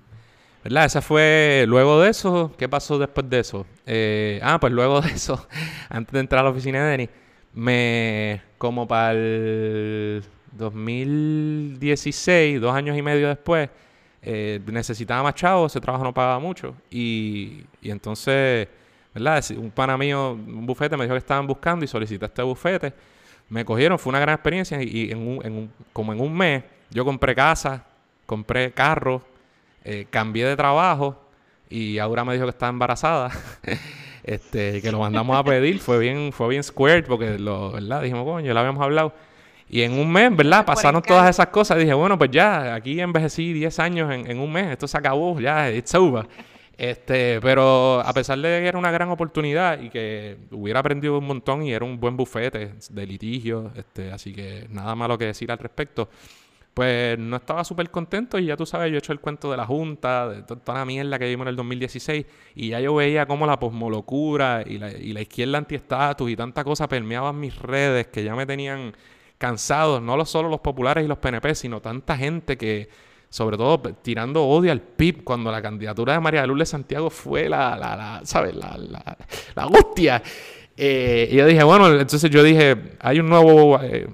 ¿verdad? 0.63 0.85
Esa 0.85 1.03
fue, 1.03 1.65
luego 1.67 2.01
de 2.01 2.09
eso, 2.09 2.51
¿qué 2.57 2.67
pasó 2.67 2.97
después 2.97 3.29
de 3.29 3.39
eso? 3.39 3.67
Eh, 3.85 4.39
ah, 4.41 4.59
pues 4.59 4.73
luego 4.73 5.01
de 5.01 5.09
eso, 5.09 5.47
antes 5.87 6.13
de 6.13 6.19
entrar 6.19 6.41
a 6.41 6.45
la 6.45 6.49
oficina 6.49 6.83
de 6.83 6.91
Denis, 6.91 7.09
me, 7.53 8.41
como 8.57 8.87
para 8.87 9.11
el 9.11 10.23
2016, 10.53 12.59
dos 12.59 12.73
años 12.73 12.97
y 12.97 13.01
medio 13.01 13.27
después, 13.27 13.69
eh, 14.23 14.59
necesitaba 14.67 15.23
más 15.23 15.35
chavos, 15.35 15.71
ese 15.71 15.81
trabajo 15.81 16.03
no 16.03 16.13
pagaba 16.13 16.39
mucho. 16.39 16.75
Y, 16.89 17.63
entonces, 17.81 18.67
¿verdad? 19.13 19.43
Un 19.57 19.71
pana 19.71 19.97
mío, 19.97 20.31
un 20.31 20.65
bufete, 20.65 20.95
me 20.95 21.05
dijo 21.05 21.13
que 21.13 21.19
estaban 21.19 21.47
buscando 21.47 21.83
y 21.83 21.87
solicité 21.87 22.25
este 22.25 22.41
bufete. 22.41 22.93
Me 23.49 23.65
cogieron, 23.65 23.99
fue 23.99 24.11
una 24.11 24.19
gran 24.19 24.35
experiencia 24.35 24.81
y 24.81 25.11
en 25.11 25.17
un, 25.19 25.71
como 25.91 26.13
en 26.13 26.21
un 26.21 26.35
mes 26.35 26.63
yo 26.89 27.03
compré 27.03 27.35
casa, 27.35 27.85
compré 28.25 28.71
carro, 28.71 29.21
eh, 29.83 30.05
cambié 30.09 30.45
de 30.45 30.55
trabajo 30.55 31.19
y 31.69 31.97
ahora 31.97 32.23
me 32.23 32.33
dijo 32.33 32.45
que 32.45 32.51
estaba 32.51 32.69
embarazada. 32.69 33.31
este, 34.23 34.81
que 34.81 34.91
lo 34.91 34.99
mandamos 34.99 35.35
a 35.37 35.43
pedir, 35.43 35.79
fue 35.79 35.99
bien, 35.99 36.31
fue 36.31 36.49
bien 36.49 36.63
squared 36.63 37.05
porque 37.05 37.39
lo, 37.39 37.71
¿verdad? 37.71 38.01
Dijimos, 38.01 38.23
coño, 38.23 38.45
ya 38.45 38.53
lo 38.53 38.59
habíamos 38.59 38.83
hablado. 38.83 39.13
Y 39.73 39.83
en 39.83 39.93
un 39.93 40.11
mes, 40.11 40.35
¿verdad? 40.35 40.65
Pasaron 40.65 41.01
todas 41.01 41.29
esas 41.29 41.47
cosas. 41.47 41.77
Dije, 41.77 41.93
bueno, 41.93 42.17
pues 42.17 42.29
ya, 42.29 42.75
aquí 42.75 42.99
envejecí 42.99 43.53
10 43.53 43.79
años 43.79 44.11
en, 44.11 44.37
un 44.37 44.51
mes. 44.51 44.69
Esto 44.69 44.85
se 44.85 44.97
acabó, 44.97 45.39
ya, 45.39 45.71
it's 45.71 45.95
over. 45.95 46.27
Este, 46.77 47.39
pero 47.39 48.01
a 48.01 48.11
pesar 48.11 48.37
de 48.39 48.49
que 48.49 48.67
era 48.67 48.77
una 48.77 48.91
gran 48.91 49.07
oportunidad 49.09 49.79
y 49.81 49.89
que 49.89 50.39
hubiera 50.51 50.81
aprendido 50.81 51.17
un 51.17 51.25
montón 51.25 51.63
y 51.63 51.71
era 51.71 51.85
un 51.85 52.01
buen 52.01 52.17
bufete 52.17 52.73
de 52.89 53.07
litigio, 53.07 53.71
este, 53.73 54.11
así 54.11 54.33
que 54.33 54.67
nada 54.69 54.93
malo 54.93 55.17
que 55.17 55.27
decir 55.27 55.49
al 55.49 55.57
respecto, 55.57 56.09
pues 56.73 57.17
no 57.17 57.37
estaba 57.37 57.63
súper 57.63 57.89
contento 57.91 58.39
y 58.39 58.47
ya 58.47 58.57
tú 58.57 58.65
sabes, 58.65 58.89
yo 58.89 58.95
he 58.95 58.99
hecho 58.99 59.13
el 59.13 59.21
cuento 59.21 59.49
de 59.51 59.55
la 59.55 59.65
Junta, 59.65 60.27
de 60.27 60.41
toda 60.43 60.79
la 60.79 60.85
mierda 60.85 61.17
que 61.17 61.29
vimos 61.29 61.45
en 61.45 61.49
el 61.49 61.55
2016 61.55 62.25
y 62.55 62.69
ya 62.69 62.81
yo 62.81 62.95
veía 62.95 63.25
cómo 63.25 63.45
la 63.45 63.57
posmolocura 63.57 64.65
y 64.65 64.79
la, 64.79 64.91
y 64.91 65.13
la 65.13 65.21
izquierda 65.21 65.59
antiestatus 65.59 66.29
y 66.29 66.35
tanta 66.35 66.65
cosa 66.65 66.89
permeaban 66.89 67.39
mis 67.39 67.57
redes 67.57 68.07
que 68.07 68.23
ya 68.25 68.35
me 68.35 68.45
tenían 68.45 68.93
cansados, 69.41 70.03
no 70.03 70.23
solo 70.23 70.49
los 70.49 70.59
populares 70.59 71.03
y 71.03 71.07
los 71.07 71.17
PNP, 71.17 71.55
sino 71.55 71.81
tanta 71.81 72.15
gente 72.15 72.57
que, 72.57 72.87
sobre 73.27 73.57
todo 73.57 73.79
tirando 73.79 74.45
odio 74.45 74.71
al 74.71 74.81
PIB, 74.81 75.23
cuando 75.23 75.51
la 75.51 75.63
candidatura 75.63 76.13
de 76.13 76.19
María 76.19 76.45
Lourdes 76.45 76.69
Santiago 76.69 77.09
fue 77.09 77.49
la, 77.49 77.75
la, 77.75 77.95
la 77.95 78.21
¿sabes? 78.23 78.55
La, 78.55 78.77
la, 78.77 79.17
la 79.55 79.65
hostia. 79.65 80.21
Eh, 80.77 81.27
y 81.31 81.35
yo 81.37 81.47
dije, 81.47 81.63
bueno, 81.63 81.87
entonces 81.87 82.29
yo 82.29 82.43
dije, 82.43 82.97
hay 82.99 83.19
un 83.19 83.29
nuevo, 83.29 83.81
eh, 83.81 84.07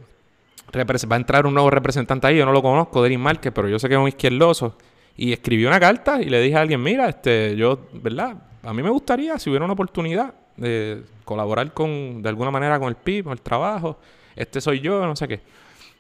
va 0.74 1.16
a 1.16 1.20
entrar 1.20 1.46
un 1.46 1.54
nuevo 1.54 1.70
representante 1.72 2.26
ahí, 2.26 2.38
yo 2.38 2.46
no 2.46 2.54
lo 2.54 2.62
conozco, 2.62 3.04
Denis 3.04 3.20
Márquez, 3.20 3.52
pero 3.54 3.68
yo 3.68 3.78
sé 3.80 3.90
que 3.90 3.96
es 3.96 4.00
un 4.00 4.08
izquierdoso. 4.08 4.78
Y 5.18 5.34
escribí 5.34 5.66
una 5.66 5.80
carta 5.80 6.22
y 6.22 6.30
le 6.30 6.40
dije 6.40 6.56
a 6.56 6.62
alguien, 6.62 6.82
mira, 6.82 7.10
este, 7.10 7.54
yo, 7.58 7.88
¿verdad? 7.92 8.38
A 8.64 8.74
mí 8.74 8.82
me 8.82 8.92
gustaría, 8.92 9.38
si 9.40 9.50
hubiera 9.50 9.66
una 9.66 9.74
oportunidad, 9.74 10.34
de 10.56 11.04
colaborar 11.26 11.74
con, 11.74 12.22
de 12.22 12.30
alguna 12.30 12.50
manera 12.50 12.80
con 12.80 12.88
el 12.88 12.96
PIB, 12.96 13.26
con 13.26 13.34
el 13.34 13.42
trabajo 13.42 14.00
este 14.38 14.62
soy 14.62 14.80
yo, 14.80 15.06
no 15.06 15.16
sé 15.16 15.28
qué. 15.28 15.42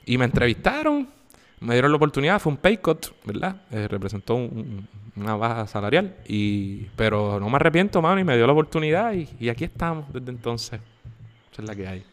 Y 0.06 0.18
me 0.18 0.26
entrevistaron, 0.26 1.08
me 1.60 1.74
dieron 1.74 1.92
la 1.92 1.98
oportunidad, 1.98 2.40
fue 2.40 2.52
un 2.52 2.58
pay 2.58 2.78
cut, 2.78 3.08
¿verdad? 3.26 3.62
Eh, 3.72 3.88
representó 3.88 4.36
una 4.36 5.36
baja 5.36 5.68
salarial, 5.68 6.16
y, 6.28 6.86
pero 6.96 7.40
no 7.40 7.50
me 7.50 7.56
arrepiento, 7.56 8.02
mano, 8.02 8.20
y 8.20 8.24
me 8.24 8.36
dio 8.38 8.46
la 8.46 8.54
oportunidad 8.54 9.14
y, 9.14 9.50
aquí 9.50 9.66
estamos 9.66 10.12
desde 10.14 10.30
entonces. 10.30 10.80
Esa 11.52 11.62
es 11.62 11.68
la 11.68 11.76
que 11.76 11.88
hay. 11.88 12.06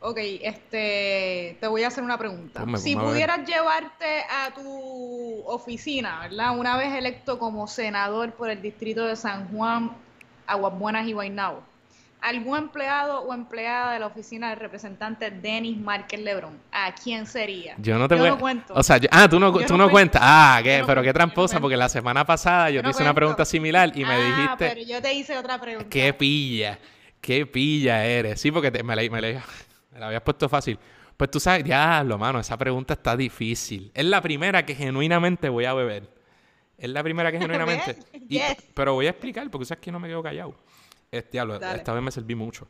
Ok, 0.00 0.18
este, 0.18 1.58
te 1.60 1.68
voy 1.68 1.84
a 1.84 1.88
hacer 1.88 2.02
una 2.02 2.18
pregunta. 2.18 2.64
si 2.76 2.96
pudieras 2.96 3.46
llevarte 3.46 4.24
a 4.28 4.52
tu 4.52 5.42
oficina, 5.46 6.20
¿verdad? 6.22 6.58
Una 6.58 6.76
vez 6.76 6.92
electo 6.92 7.38
como 7.38 7.68
senador 7.68 8.32
por 8.32 8.50
el 8.50 8.60
distrito 8.60 9.06
de 9.06 9.14
San 9.14 9.48
Juan, 9.48 9.92
Aguas 10.46 10.76
Buenas 10.76 11.06
y 11.06 11.12
Guaynabo, 11.12 11.62
algún 12.22 12.56
empleado 12.56 13.20
o 13.20 13.34
empleada 13.34 13.92
de 13.92 13.98
la 13.98 14.06
oficina 14.06 14.50
del 14.50 14.60
representante 14.60 15.30
Denis 15.30 15.76
Márquez 15.76 16.20
Lebrón, 16.20 16.58
¿a 16.70 16.94
quién 16.94 17.26
sería? 17.26 17.74
Yo 17.78 17.98
no 17.98 18.08
te 18.08 18.14
voy... 18.14 18.30
cuento. 18.38 18.72
O 18.74 18.82
sea, 18.82 19.00
ah, 19.10 19.28
tú 19.28 19.40
no, 19.40 19.52
tú 19.52 19.76
no, 19.76 19.90
cuentas. 19.90 20.22
Ah, 20.24 20.60
¿qué? 20.62 20.84
pero 20.86 21.02
qué 21.02 21.12
tramposa, 21.12 21.60
porque 21.60 21.76
la 21.76 21.88
semana 21.88 22.24
pasada 22.24 22.70
yo, 22.70 22.82
te 22.82 22.90
hice 22.90 23.02
una 23.02 23.12
pregunta 23.12 23.44
similar 23.44 23.90
y 23.94 24.04
me 24.04 24.14
ah, 24.14 24.18
dijiste... 24.18 24.68
pero 24.68 24.80
yo 24.82 25.02
te 25.02 25.12
hice 25.12 25.36
otra 25.36 25.60
pregunta. 25.60 25.90
Qué 25.90 26.14
pilla, 26.14 26.78
qué 27.20 27.44
pilla 27.44 28.04
eres. 28.04 28.40
Sí, 28.40 28.52
porque 28.52 28.70
me, 28.84 28.94
la, 28.94 29.02
me, 29.10 29.20
la, 29.20 30.06
habías 30.06 30.22
puesto 30.22 30.48
fácil. 30.48 30.78
Pues 31.16 31.28
tú 31.28 31.40
sabes, 31.40 31.64
diablo, 31.64 32.18
mano, 32.18 32.38
esa 32.38 32.56
pregunta 32.56 32.94
está 32.94 33.16
difícil. 33.16 33.90
Es 33.94 34.04
la 34.04 34.20
primera 34.22 34.64
que 34.64 34.76
genuinamente 34.76 35.48
voy 35.48 35.64
a 35.64 35.74
beber. 35.74 36.08
Es 36.78 36.88
la 36.88 37.02
primera 37.02 37.32
que 37.32 37.38
genuinamente... 37.40 37.98
pero 38.74 38.94
voy 38.94 39.08
a 39.08 39.10
explicar, 39.10 39.50
porque 39.50 39.64
sabes 39.64 39.82
que 39.82 39.90
no 39.90 39.98
me 39.98 40.06
quedo 40.06 40.22
callado. 40.22 40.54
Este, 41.12 41.38
esta 41.38 41.92
vez 41.92 42.02
me 42.02 42.10
serví 42.10 42.34
mucho. 42.34 42.66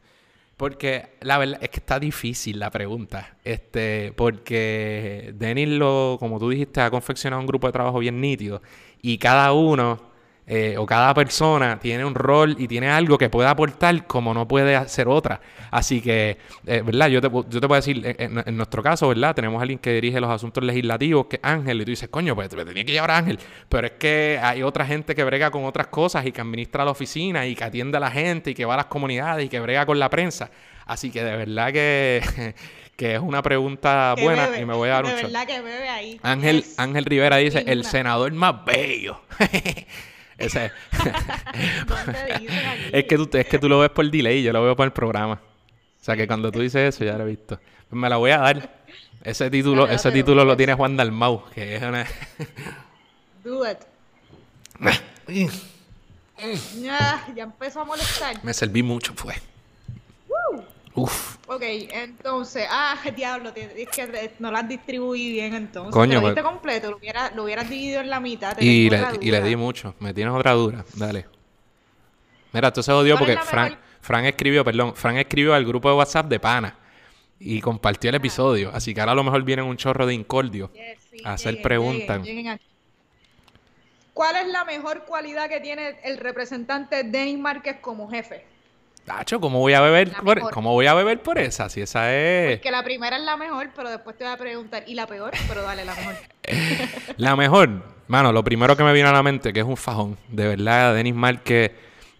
Porque 0.56 1.14
la 1.20 1.38
verdad 1.38 1.60
es 1.62 1.70
que 1.70 1.78
está 1.78 1.98
difícil 1.98 2.58
la 2.58 2.70
pregunta. 2.70 3.36
Este, 3.44 4.12
porque 4.16 5.32
Denis 5.36 5.68
lo, 5.68 6.16
como 6.18 6.38
tú 6.38 6.50
dijiste, 6.50 6.80
ha 6.80 6.90
confeccionado 6.90 7.40
un 7.40 7.46
grupo 7.46 7.68
de 7.68 7.72
trabajo 7.72 8.00
bien 8.00 8.20
nítido. 8.20 8.60
Y 9.00 9.18
cada 9.18 9.52
uno 9.52 10.11
eh, 10.44 10.74
o 10.76 10.84
cada 10.84 11.14
persona 11.14 11.78
tiene 11.78 12.04
un 12.04 12.16
rol 12.16 12.56
y 12.58 12.66
tiene 12.66 12.88
algo 12.88 13.16
que 13.16 13.30
puede 13.30 13.48
aportar 13.48 14.06
como 14.06 14.34
no 14.34 14.48
puede 14.48 14.74
hacer 14.74 15.06
otra. 15.06 15.40
Así 15.70 16.00
que, 16.00 16.36
eh, 16.66 16.82
¿verdad? 16.84 17.08
Yo 17.08 17.20
te, 17.20 17.28
yo 17.30 17.60
te 17.60 17.68
puedo 17.68 17.74
decir, 17.74 18.02
en, 18.18 18.56
nuestro 18.56 18.82
caso, 18.82 19.08
¿verdad? 19.08 19.34
Tenemos 19.34 19.60
a 19.60 19.62
alguien 19.62 19.78
que 19.78 19.92
dirige 19.92 20.20
los 20.20 20.30
asuntos 20.30 20.64
legislativos, 20.64 21.26
que 21.26 21.36
es 21.36 21.44
Ángel, 21.44 21.80
y 21.80 21.84
tú 21.84 21.90
dices, 21.90 22.08
coño, 22.08 22.34
pues 22.34 22.54
me 22.56 22.64
tenía 22.64 22.84
que 22.84 22.92
llevar 22.92 23.12
a 23.12 23.18
Ángel. 23.18 23.38
Pero 23.68 23.86
es 23.86 23.92
que 23.92 24.40
hay 24.42 24.62
otra 24.62 24.84
gente 24.84 25.14
que 25.14 25.22
brega 25.22 25.50
con 25.50 25.64
otras 25.64 25.86
cosas 25.86 26.26
y 26.26 26.32
que 26.32 26.40
administra 26.40 26.84
la 26.84 26.90
oficina 26.90 27.46
y 27.46 27.54
que 27.54 27.64
atiende 27.64 27.96
a 27.98 28.00
la 28.00 28.10
gente 28.10 28.50
y 28.50 28.54
que 28.54 28.64
va 28.64 28.74
a 28.74 28.78
las 28.78 28.86
comunidades 28.86 29.46
y 29.46 29.48
que 29.48 29.60
brega 29.60 29.86
con 29.86 29.98
la 29.98 30.10
prensa. 30.10 30.50
Así 30.86 31.10
que 31.10 31.22
de 31.22 31.36
verdad 31.36 31.72
que... 31.72 32.54
que 32.96 33.14
es 33.14 33.20
una 33.20 33.42
pregunta 33.42 34.14
buena 34.20 34.50
y 34.56 34.64
me 34.66 34.74
voy 34.74 34.90
a 34.90 34.92
dar 34.92 35.04
un 35.06 35.16
De 35.16 35.22
verdad 35.22 35.46
que 35.46 35.60
bebe 35.62 35.88
ahí. 35.88 36.20
Ángel, 36.22 36.64
Ángel 36.76 37.04
Rivera 37.06 37.38
dice, 37.38 37.64
el 37.66 37.84
senador 37.84 38.30
más 38.32 38.64
bello. 38.66 39.22
Ese 40.38 40.66
es. 40.66 40.72
Es, 42.92 43.04
que 43.04 43.16
tú, 43.16 43.28
es 43.32 43.46
que 43.46 43.58
tú 43.58 43.68
lo 43.68 43.78
ves 43.78 43.90
por 43.90 44.10
delay 44.10 44.38
y 44.38 44.42
yo 44.42 44.52
lo 44.52 44.62
veo 44.62 44.76
por 44.76 44.86
el 44.86 44.92
programa. 44.92 45.34
O 45.34 46.04
sea 46.04 46.16
que 46.16 46.26
cuando 46.26 46.50
tú 46.50 46.60
dices 46.60 46.94
eso, 46.94 47.04
ya 47.04 47.16
lo 47.16 47.24
he 47.24 47.30
visto. 47.30 47.58
Pues 47.88 48.00
me 48.00 48.08
la 48.08 48.16
voy 48.16 48.32
a 48.32 48.38
dar. 48.38 48.82
Ese 49.22 49.50
título, 49.50 49.84
Dale, 49.84 49.96
ese 49.96 50.10
título 50.10 50.44
lo 50.44 50.50
pues. 50.50 50.56
tiene 50.56 50.74
Juan 50.74 50.96
Dalmau, 50.96 51.48
que 51.50 51.76
es 51.76 51.82
una... 51.82 52.06
Do 53.44 53.70
it. 53.70 53.78
Ya, 56.80 57.24
empezó 57.36 57.82
a 57.82 57.84
molestar. 57.84 58.42
Me 58.42 58.52
serví 58.52 58.82
mucho, 58.82 59.14
fue. 59.14 59.34
Uf. 60.94 61.38
Ok, 61.46 61.62
entonces, 61.62 62.66
ah, 62.70 62.96
diablo, 63.16 63.52
es 63.54 63.88
que 63.88 64.32
no 64.38 64.50
las 64.50 64.68
distribuí 64.68 65.32
bien 65.32 65.54
entonces. 65.54 65.92
Coño, 65.92 66.14
lo 66.14 66.20
pues- 66.20 66.34
diste 66.34 66.48
completo, 66.48 66.90
lo, 66.90 66.96
hubiera, 66.98 67.30
lo 67.30 67.44
hubieras 67.44 67.68
dividido 67.68 68.00
en 68.00 68.10
la 68.10 68.20
mitad. 68.20 68.56
Y 68.58 68.90
le, 68.90 69.02
y 69.20 69.30
le 69.30 69.42
di 69.42 69.56
mucho. 69.56 69.94
Me 70.00 70.12
tienes 70.12 70.34
otra 70.34 70.52
dura. 70.52 70.84
Dale. 70.94 71.26
Mira, 72.52 72.68
esto 72.68 72.82
se 72.82 72.92
odió 72.92 73.16
¿Cuál 73.16 73.30
es 73.30 73.36
porque 73.36 73.50
Fran, 73.50 73.64
mejor? 73.70 73.84
Fran 74.00 74.24
escribió, 74.26 74.64
perdón, 74.64 74.94
Fran 74.94 75.16
escribió 75.16 75.54
al 75.54 75.64
grupo 75.64 75.88
de 75.88 75.96
WhatsApp 75.96 76.26
de 76.26 76.38
Pana 76.38 76.76
y 77.38 77.60
compartió 77.60 78.10
el 78.10 78.16
episodio. 78.16 78.70
Así 78.74 78.92
que 78.92 79.00
ahora 79.00 79.12
a 79.12 79.14
lo 79.14 79.24
mejor 79.24 79.42
viene 79.42 79.62
un 79.62 79.76
chorro 79.76 80.06
de 80.06 80.14
incordio. 80.14 80.70
Yes, 80.74 80.98
sí, 81.10 81.22
a 81.24 81.32
hacer 81.32 81.54
lleguen, 81.54 81.62
preguntas. 81.62 82.18
lleguen, 82.18 82.36
lleguen 82.36 82.48
aquí. 82.48 82.66
¿Cuál 84.12 84.36
es 84.36 84.48
la 84.48 84.64
mejor 84.66 85.04
cualidad 85.06 85.48
que 85.48 85.60
tiene 85.60 85.96
el 86.04 86.18
representante 86.18 87.02
Denis 87.02 87.38
Márquez 87.38 87.78
como 87.80 88.10
jefe? 88.10 88.44
Tacho, 89.04 89.40
¿cómo 89.40 89.58
voy 89.58 89.72
a 89.72 89.80
beber 89.80 90.08
La 90.08 90.18
por, 90.20 90.36
mejor. 90.36 90.52
¿cómo 90.52 90.72
voy 90.72 90.86
a 90.86 90.94
beber 90.94 91.20
por 91.22 91.38
esa? 91.38 91.68
Si 91.68 91.80
esa 91.80 92.14
es 92.14 92.60
Que 92.60 92.70
la 92.70 92.84
primera 92.84 93.16
es 93.16 93.22
la 93.22 93.36
mejor, 93.36 93.70
pero 93.74 93.90
después 93.90 94.16
te 94.16 94.24
voy 94.24 94.32
a 94.32 94.36
preguntar, 94.36 94.84
¿y 94.86 94.94
la 94.94 95.06
peor? 95.06 95.32
Pero 95.48 95.62
dale, 95.62 95.84
la 95.84 95.94
mejor. 95.94 96.14
la 97.16 97.36
mejor. 97.36 97.82
Mano, 98.06 98.32
lo 98.32 98.44
primero 98.44 98.76
que 98.76 98.84
me 98.84 98.92
vino 98.92 99.08
a 99.08 99.12
la 99.12 99.22
mente 99.22 99.52
que 99.52 99.60
es 99.60 99.66
un 99.66 99.76
fajón. 99.76 100.18
De 100.28 100.46
verdad, 100.46 100.94
Denis 100.94 101.14
Márquez 101.14 101.72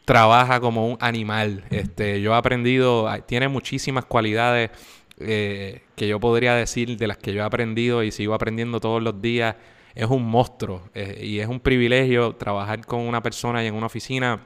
trabaja 0.05 0.61
como 0.61 0.89
un 0.89 0.99
animal. 1.01 1.65
Este, 1.71 2.21
yo 2.21 2.33
he 2.33 2.37
aprendido, 2.37 3.09
tiene 3.27 3.49
muchísimas 3.49 4.05
cualidades 4.05 4.71
eh, 5.19 5.83
que 5.95 6.09
yo 6.09 6.19
podría 6.19 6.55
decir 6.55 6.97
de 6.97 7.07
las 7.07 7.17
que 7.19 7.33
yo 7.33 7.43
he 7.43 7.45
aprendido 7.45 8.03
y 8.03 8.11
sigo 8.11 8.35
aprendiendo 8.35 8.81
todos 8.81 9.03
los 9.03 9.21
días. 9.23 9.55
Es 9.95 10.07
un 10.07 10.25
monstruo 10.25 10.89
eh, 10.95 11.21
y 11.23 11.39
es 11.41 11.47
un 11.49 11.61
privilegio 11.61 12.35
trabajar 12.37 12.85
con 12.87 13.01
una 13.01 13.23
persona 13.23 13.63
y 13.63 13.67
en 13.67 13.75
una 13.75 13.87
oficina, 13.87 14.41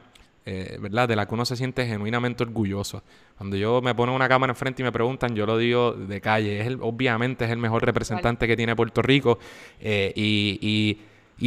eh, 0.47 0.79
¿verdad? 0.81 1.09
De 1.09 1.17
la 1.17 1.27
que 1.27 1.35
uno 1.35 1.45
se 1.45 1.57
siente 1.57 1.85
genuinamente 1.87 2.45
orgulloso. 2.45 3.03
Cuando 3.37 3.57
yo 3.57 3.83
me 3.83 3.95
pongo 3.95 4.15
una 4.15 4.29
cámara 4.29 4.53
enfrente 4.53 4.81
y 4.83 4.85
me 4.85 4.93
preguntan, 4.93 5.35
yo 5.35 5.45
lo 5.45 5.59
digo 5.59 5.93
de 5.93 6.21
calle. 6.21 6.61
Es 6.61 6.67
el- 6.69 6.79
obviamente 6.81 7.45
es 7.45 7.51
el 7.51 7.59
mejor 7.59 7.85
representante 7.85 8.47
que 8.47 8.57
tiene 8.57 8.75
Puerto 8.77 9.03
Rico 9.03 9.39
eh, 9.81 10.13
y, 10.17 10.59
y- 10.63 10.99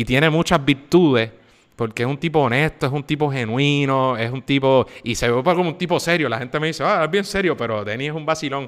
y 0.01 0.05
tiene 0.05 0.29
muchas 0.29 0.63
virtudes. 0.63 1.31
Porque 1.75 2.03
es 2.03 2.09
un 2.09 2.17
tipo 2.17 2.39
honesto, 2.41 2.87
es 2.87 2.91
un 2.91 3.03
tipo 3.03 3.31
genuino, 3.31 4.17
es 4.17 4.29
un 4.29 4.41
tipo... 4.41 4.85
Y 5.01 5.15
se 5.15 5.31
ve 5.31 5.41
como 5.41 5.61
un 5.69 5.77
tipo 5.77 5.97
serio. 5.97 6.27
La 6.27 6.37
gente 6.37 6.59
me 6.59 6.67
dice, 6.67 6.83
ah, 6.83 7.05
es 7.05 7.09
bien 7.09 7.23
serio, 7.23 7.55
pero 7.55 7.85
Denis 7.85 8.09
es 8.09 8.13
un 8.15 8.25
vacilón. 8.25 8.67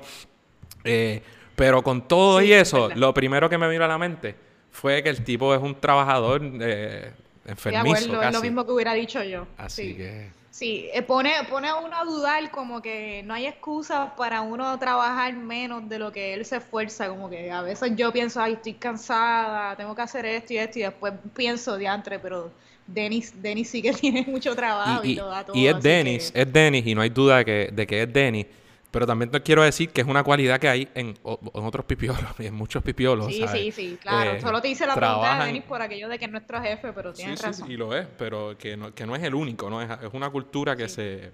Eh, 0.86 1.22
pero 1.56 1.82
con 1.84 2.08
todo 2.08 2.40
Sí, 2.40 2.46
y 2.48 2.54
es 2.54 2.62
eso, 2.70 2.90
lo 2.96 3.14
primero 3.14 3.50
que 3.50 3.58
me 3.58 3.68
vino 3.70 3.84
a 3.84 3.88
la 3.90 3.98
mente 3.98 4.34
fue 4.72 5.04
que 5.04 5.10
el 5.10 5.24
tipo 5.26 5.54
es 5.54 5.62
un 5.62 5.76
trabajador 5.76 6.42
eh, 6.62 7.12
De 7.56 7.78
acuerdo, 7.78 8.22
es 8.24 8.34
lo 8.34 8.42
mismo 8.42 8.66
que 8.66 8.72
hubiera 8.72 8.94
dicho 8.94 9.24
yo. 9.24 9.48
Así 9.58 9.90
sí. 9.90 9.96
que... 9.96 10.42
Sí, 10.52 10.90
eh, 10.94 11.02
pone, 11.02 11.32
pone 11.50 11.70
a 11.70 11.76
uno 11.76 11.96
a 11.96 12.04
dudar 12.04 12.52
como 12.52 12.82
que 12.82 13.24
no 13.26 13.34
hay 13.34 13.46
excusa 13.48 14.14
para 14.18 14.42
uno 14.42 14.78
trabajar 14.78 15.34
menos 15.34 15.88
de 15.88 15.98
lo 15.98 16.12
que 16.12 16.34
él 16.34 16.44
se 16.44 16.58
esfuerza, 16.58 17.08
como 17.08 17.30
que 17.30 17.50
a 17.50 17.62
veces 17.62 17.94
yo 17.96 18.12
pienso, 18.12 18.42
ay, 18.42 18.54
estoy 18.54 18.74
cansada, 18.74 19.78
tengo 19.78 19.96
que 19.96 20.02
hacer 20.02 20.26
esto 20.26 20.54
y 20.54 20.58
esto, 20.58 20.80
y 20.80 20.82
después 20.82 21.14
pienso, 21.34 21.78
diantre, 21.78 22.20
pero 22.20 22.52
Denis, 22.86 23.42
Denis 23.42 23.70
sí 23.70 23.82
que 23.82 23.94
tiene 24.02 24.26
mucho 24.28 24.54
trabajo 24.54 25.02
y, 25.06 25.12
Y, 25.12 25.12
y- 25.14 25.16
todo. 25.16 25.56
y 25.56 25.68
es 25.68 25.82
Dennis, 25.82 26.32
que- 26.32 26.42
es 26.42 26.52
Dennis, 26.52 26.86
y 26.86 26.96
no 26.96 27.02
hay 27.02 27.10
duda 27.10 27.38
de 27.38 27.46
que, 27.46 27.70
de 27.72 27.88
que 27.88 28.02
es 28.04 28.12
Dennis. 28.14 28.46
Pero 28.92 29.08
también 29.08 29.32
te 29.32 29.42
quiero 29.42 29.64
decir 29.64 29.90
que 29.92 30.02
es 30.02 30.08
una 30.08 30.22
cualidad 30.24 30.60
que 30.60 30.68
hay 30.68 30.90
en, 30.96 31.18
en 31.24 31.64
otros 31.66 31.86
pipiolos, 31.86 32.20
y 32.40 32.46
en 32.48 32.54
muchos 32.54 32.84
pipiolos. 32.84 33.28
Sí, 33.28 33.40
¿sabes? 33.46 33.62
sí, 33.62 33.72
sí, 33.72 33.98
claro. 34.02 34.32
Eh, 34.34 34.42
Solo 34.42 34.62
te 34.62 34.68
hice 34.68 34.86
la 34.86 34.96
pregunta 34.96 35.20
de 35.22 35.26
trabajan- 35.28 35.46
Denis 35.48 35.64
por 35.64 35.82
aquello 35.82 36.10
de 36.10 36.20
que 36.20 36.26
es 36.26 36.32
nuestro 36.32 36.62
jefe, 36.62 36.92
pero 36.94 37.14
tienes 37.14 37.40
sí, 37.40 37.46
razón. 37.46 37.68
sí, 37.68 37.74
y 37.74 37.78
lo 37.78 37.96
es, 37.96 38.06
pero 38.18 38.58
que 38.58 38.76
no, 38.76 38.94
que 38.94 39.06
no 39.06 39.16
es 39.16 39.24
el 39.24 39.34
único, 39.34 39.70
¿no? 39.70 39.82
Es, 39.82 39.90
es 39.90 40.14
una 40.14 40.30
cultura 40.30 40.76
que, 40.76 40.90
se, 40.90 41.32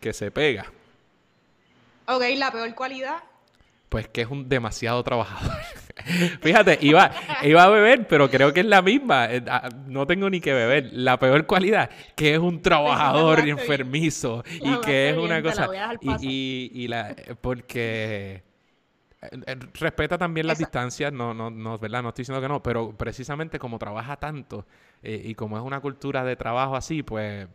que 0.00 0.14
se 0.14 0.30
pega. 0.30 0.64
Ok, 2.06 2.22
la 2.36 2.50
peor 2.50 2.74
cualidad. 2.74 3.22
Pues 3.90 4.08
que 4.08 4.22
es 4.22 4.28
un 4.28 4.48
demasiado 4.48 5.02
trabajador. 5.04 5.52
Fíjate, 6.40 6.78
iba, 6.80 7.10
iba 7.42 7.64
a 7.64 7.68
beber, 7.68 8.06
pero 8.08 8.28
creo 8.30 8.52
que 8.52 8.60
es 8.60 8.66
la 8.66 8.82
misma. 8.82 9.32
Eh, 9.32 9.42
ah, 9.48 9.68
No 9.86 10.06
tengo 10.06 10.28
ni 10.30 10.40
que 10.40 10.52
beber. 10.52 10.90
La 10.92 11.18
peor 11.18 11.46
cualidad, 11.46 11.90
que 12.16 12.34
es 12.34 12.38
un 12.38 12.60
trabajador 12.62 13.42
bien. 13.44 13.58
enfermizo. 13.58 14.42
Y 14.60 14.76
que 14.80 15.10
es 15.10 15.16
una 15.18 15.42
cosa. 15.42 15.68
y, 16.00 16.10
y, 16.26 16.70
y 16.84 16.88
la, 16.88 17.10
eh, 17.10 17.34
porque 17.40 18.42
eh, 19.22 19.56
respeta 19.74 20.18
también 20.18 20.46
las 20.46 20.58
distancias, 20.58 21.12
no, 21.12 21.32
no, 21.34 21.50
no, 21.50 21.78
¿verdad? 21.78 22.02
No 22.02 22.08
estoy 22.08 22.22
diciendo 22.22 22.40
que 22.42 22.48
no, 22.48 22.62
pero 22.62 22.96
precisamente 22.96 23.58
como 23.58 23.78
trabaja 23.78 24.16
tanto 24.16 24.66
eh, 25.02 25.22
y 25.24 25.34
como 25.34 25.56
es 25.56 25.62
una 25.62 25.80
cultura 25.80 26.24
de 26.24 26.34
trabajo 26.36 26.74
así, 26.76 27.02
pues 27.02 27.46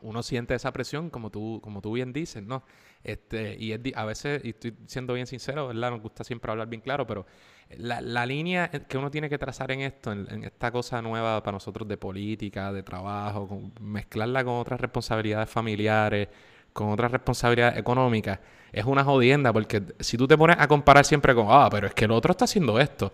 uno 0.00 0.22
siente 0.22 0.54
esa 0.54 0.72
presión, 0.72 1.10
como 1.10 1.30
tú, 1.30 1.60
como 1.62 1.80
tú 1.80 1.92
bien 1.92 2.12
dices, 2.12 2.42
¿no? 2.42 2.62
Este, 3.04 3.56
y 3.58 3.72
es 3.72 3.80
a 3.94 4.04
veces, 4.04 4.44
y 4.44 4.50
estoy 4.50 4.74
siendo 4.86 5.14
bien 5.14 5.26
sincero, 5.26 5.68
¿verdad? 5.68 5.90
Nos 5.90 6.02
gusta 6.02 6.24
siempre 6.24 6.50
hablar 6.50 6.68
bien 6.68 6.80
claro, 6.80 7.06
pero 7.06 7.26
la, 7.76 8.00
la 8.00 8.26
línea 8.26 8.68
que 8.70 8.98
uno 8.98 9.10
tiene 9.10 9.28
que 9.28 9.38
trazar 9.38 9.70
en 9.70 9.80
esto, 9.80 10.12
en, 10.12 10.44
esta 10.44 10.70
cosa 10.70 11.02
nueva 11.02 11.42
para 11.42 11.56
nosotros 11.56 11.86
de 11.86 11.96
política, 11.96 12.72
de 12.72 12.82
trabajo, 12.82 13.70
mezclarla 13.80 14.44
con 14.44 14.54
otras 14.54 14.80
responsabilidades 14.80 15.48
familiares, 15.48 16.28
con 16.72 16.90
otras 16.90 17.10
responsabilidades 17.12 17.78
económicas, 17.78 18.38
es 18.72 18.84
una 18.84 19.04
jodienda, 19.04 19.52
porque 19.52 19.82
si 20.00 20.16
tú 20.16 20.26
te 20.26 20.36
pones 20.36 20.56
a 20.58 20.68
comparar 20.68 21.04
siempre 21.04 21.34
con, 21.34 21.46
ah, 21.48 21.68
pero 21.70 21.86
es 21.86 21.94
que 21.94 22.04
el 22.04 22.10
otro 22.10 22.32
está 22.32 22.44
haciendo 22.44 22.78
esto, 22.78 23.12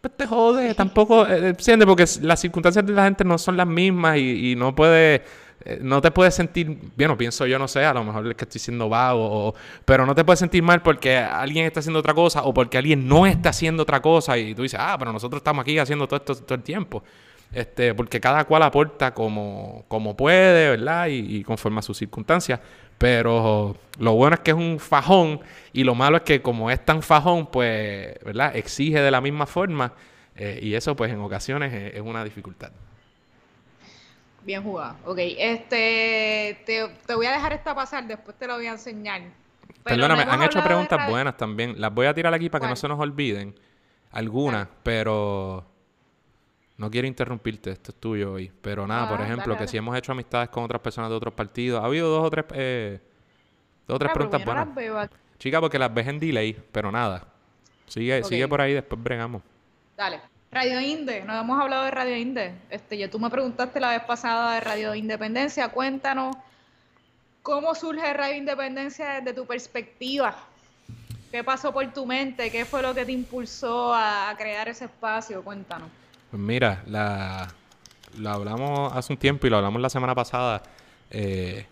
pues 0.00 0.16
te 0.16 0.26
jode, 0.26 0.74
tampoco, 0.74 1.26
eh, 1.26 1.48
¿entiendes? 1.48 1.86
Porque 1.86 2.04
las 2.20 2.40
circunstancias 2.40 2.84
de 2.84 2.92
la 2.92 3.04
gente 3.04 3.24
no 3.24 3.38
son 3.38 3.56
las 3.56 3.66
mismas 3.66 4.18
y, 4.18 4.54
no 4.54 4.74
puede, 4.74 5.14
eh, 5.16 5.22
no 5.80 6.00
te 6.02 6.10
puedes 6.10 6.34
sentir, 6.34 6.78
bueno, 6.96 7.16
pienso 7.16 7.46
yo, 7.46 7.58
no 7.58 7.68
sé, 7.68 7.84
a 7.84 7.94
lo 7.94 8.04
mejor 8.04 8.26
es 8.28 8.34
que 8.36 8.44
estoy 8.44 8.60
siendo 8.60 8.88
vago, 8.88 9.48
o- 9.48 9.54
pero 9.84 10.04
no 10.06 10.14
te 10.14 10.24
puedes 10.24 10.38
sentir 10.40 10.62
mal 10.62 10.82
porque 10.82 11.16
alguien 11.16 11.66
está 11.66 11.80
haciendo 11.80 12.00
otra 12.00 12.14
cosa 12.14 12.42
o 12.44 12.52
porque 12.52 12.78
alguien 12.78 13.06
no 13.08 13.26
está 13.26 13.50
haciendo 13.50 13.82
otra 13.84 14.00
cosa 14.02 14.36
y 14.38 14.54
tú 14.54 14.62
dices, 14.62 14.78
ah, 14.82 14.96
pero 14.98 15.12
nosotros 15.12 15.40
estamos 15.40 15.62
aquí 15.62 15.78
haciendo 15.78 16.06
todo 16.06 16.16
esto 16.18 16.34
todo 16.36 16.54
el 16.54 16.62
tiempo. 16.62 17.02
Este, 17.52 17.94
porque 17.94 18.20
cada 18.20 18.44
cual 18.46 18.62
aporta 18.64 19.14
como, 19.14 19.84
como 19.88 20.16
puede, 20.16 20.70
¿verdad? 20.70 21.06
Y, 21.08 21.44
conforme 21.44 21.78
a 21.78 21.82
sus 21.82 21.96
circunstancias. 21.98 22.58
Pero 22.98 23.76
lo 23.98 24.14
bueno 24.14 24.34
es 24.34 24.40
que 24.40 24.50
es 24.52 24.56
un 24.56 24.78
fajón 24.80 25.40
y 25.72 25.84
lo 25.84 25.94
malo 25.94 26.16
es 26.18 26.22
que 26.24 26.42
como 26.42 26.70
es 26.70 26.84
tan 26.84 27.00
fajón, 27.02 27.46
pues, 27.46 28.14
¿verdad? 28.24 28.56
Exige 28.56 29.00
de 29.00 29.10
la 29.10 29.20
misma 29.20 29.46
forma 29.46 29.92
eh, 30.36 30.58
y 30.62 30.74
eso 30.74 30.96
pues 30.96 31.12
en 31.12 31.20
ocasiones 31.20 31.72
es, 31.72 31.94
es 31.94 32.00
una 32.00 32.24
dificultad. 32.24 32.72
Bien 34.44 34.62
jugado. 34.62 34.96
Ok, 35.06 35.18
este, 35.18 36.60
te, 36.66 36.88
te 37.06 37.14
voy 37.14 37.26
a 37.26 37.32
dejar 37.32 37.52
esta 37.54 37.74
pasar, 37.74 38.06
después 38.06 38.36
te 38.38 38.46
lo 38.46 38.54
voy 38.56 38.66
a 38.66 38.72
enseñar. 38.72 39.22
Pero 39.82 39.96
Perdóname, 39.96 40.24
no 40.24 40.32
han 40.32 40.42
hecho 40.42 40.58
de 40.60 40.64
preguntas 40.64 41.08
buenas 41.08 41.36
también. 41.36 41.80
Las 41.80 41.92
voy 41.92 42.06
a 42.06 42.14
tirar 42.14 42.32
aquí 42.34 42.48
para 42.50 42.62
que 42.64 42.68
no 42.70 42.76
se 42.76 42.88
nos 42.88 42.98
olviden. 42.98 43.54
Algunas, 44.10 44.68
pero 44.82 45.64
no 46.76 46.90
quiero 46.90 47.06
interrumpirte, 47.06 47.70
esto 47.70 47.90
es 47.92 47.98
tuyo 48.00 48.32
hoy. 48.34 48.52
Pero 48.62 48.86
nada, 48.86 49.08
por 49.08 49.20
Ah, 49.20 49.24
ejemplo, 49.24 49.54
dale, 49.54 49.64
que 49.64 49.68
si 49.70 49.76
hemos 49.76 49.96
hecho 49.96 50.12
amistades 50.12 50.48
con 50.50 50.64
otras 50.64 50.80
personas 50.80 51.10
de 51.10 51.16
otros 51.16 51.34
partidos. 51.34 51.82
Ha 51.82 51.86
habido 51.86 52.08
dos 52.08 52.24
o 52.26 52.30
tres, 52.30 52.44
eh, 52.54 53.00
dos 53.86 53.96
o 53.96 53.98
tres 53.98 54.10
Ah, 54.10 54.14
preguntas 54.14 54.40
no 54.40 54.46
buenas. 54.46 54.66
las 54.66 54.74
veo 54.74 54.98
aquí. 54.98 55.16
Chica, 55.38 55.60
porque 55.60 55.78
las 55.78 55.92
ves 55.92 56.06
en 56.06 56.20
delay, 56.20 56.62
pero 56.72 56.90
nada. 56.92 57.26
Sigue, 57.86 58.22
sigue 58.24 58.46
por 58.48 58.60
ahí, 58.60 58.72
después 58.72 59.02
bregamos. 59.02 59.42
Dale. 59.96 60.20
Radio 60.54 60.80
Inde, 60.80 61.24
no 61.24 61.36
hemos 61.36 61.60
hablado 61.60 61.84
de 61.84 61.90
Radio 61.90 62.16
Inde. 62.16 62.54
Este, 62.70 62.96
yo, 62.96 63.10
tú 63.10 63.18
me 63.18 63.28
preguntaste 63.28 63.80
la 63.80 63.90
vez 63.90 64.02
pasada 64.04 64.54
de 64.54 64.60
Radio 64.60 64.94
Independencia. 64.94 65.66
Cuéntanos 65.70 66.36
cómo 67.42 67.74
surge 67.74 68.12
Radio 68.12 68.36
Independencia 68.36 69.14
desde 69.14 69.32
tu 69.32 69.46
perspectiva. 69.46 70.36
¿Qué 71.32 71.42
pasó 71.42 71.72
por 71.72 71.92
tu 71.92 72.06
mente? 72.06 72.52
¿Qué 72.52 72.64
fue 72.64 72.82
lo 72.82 72.94
que 72.94 73.04
te 73.04 73.10
impulsó 73.10 73.92
a, 73.92 74.30
a 74.30 74.36
crear 74.36 74.68
ese 74.68 74.84
espacio? 74.84 75.42
Cuéntanos. 75.42 75.88
Pues 76.30 76.40
mira, 76.40 76.84
la, 76.86 77.52
lo 78.16 78.30
hablamos 78.30 78.92
hace 78.92 79.12
un 79.12 79.18
tiempo 79.18 79.48
y 79.48 79.50
lo 79.50 79.56
hablamos 79.56 79.82
la 79.82 79.90
semana 79.90 80.14
pasada. 80.14 80.62
Eh, 81.10 81.66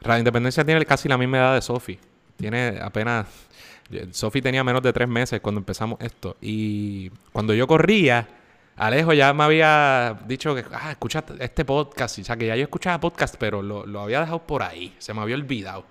Radio 0.00 0.20
Independencia 0.20 0.64
tiene 0.64 0.86
casi 0.86 1.08
la 1.08 1.18
misma 1.18 1.38
edad 1.38 1.54
de 1.54 1.62
Sofi. 1.62 1.98
Tiene 2.36 2.78
apenas. 2.80 3.26
Sofi 4.12 4.42
tenía 4.42 4.62
menos 4.64 4.82
de 4.82 4.92
tres 4.92 5.08
meses 5.08 5.40
cuando 5.40 5.60
empezamos 5.60 5.98
esto. 6.00 6.36
Y 6.40 7.10
cuando 7.32 7.54
yo 7.54 7.66
corría, 7.66 8.28
Alejo 8.76 9.12
ya 9.12 9.32
me 9.32 9.44
había 9.44 10.18
dicho 10.26 10.54
que, 10.54 10.64
ah, 10.72 10.90
escucha 10.90 11.24
este 11.40 11.64
podcast. 11.64 12.18
O 12.18 12.24
sea, 12.24 12.36
que 12.36 12.46
ya 12.46 12.56
yo 12.56 12.62
escuchaba 12.62 13.00
podcast, 13.00 13.36
pero 13.38 13.62
lo, 13.62 13.86
lo 13.86 14.00
había 14.00 14.20
dejado 14.20 14.40
por 14.46 14.62
ahí. 14.62 14.94
Se 14.98 15.14
me 15.14 15.20
había 15.20 15.36
olvidado. 15.36 15.84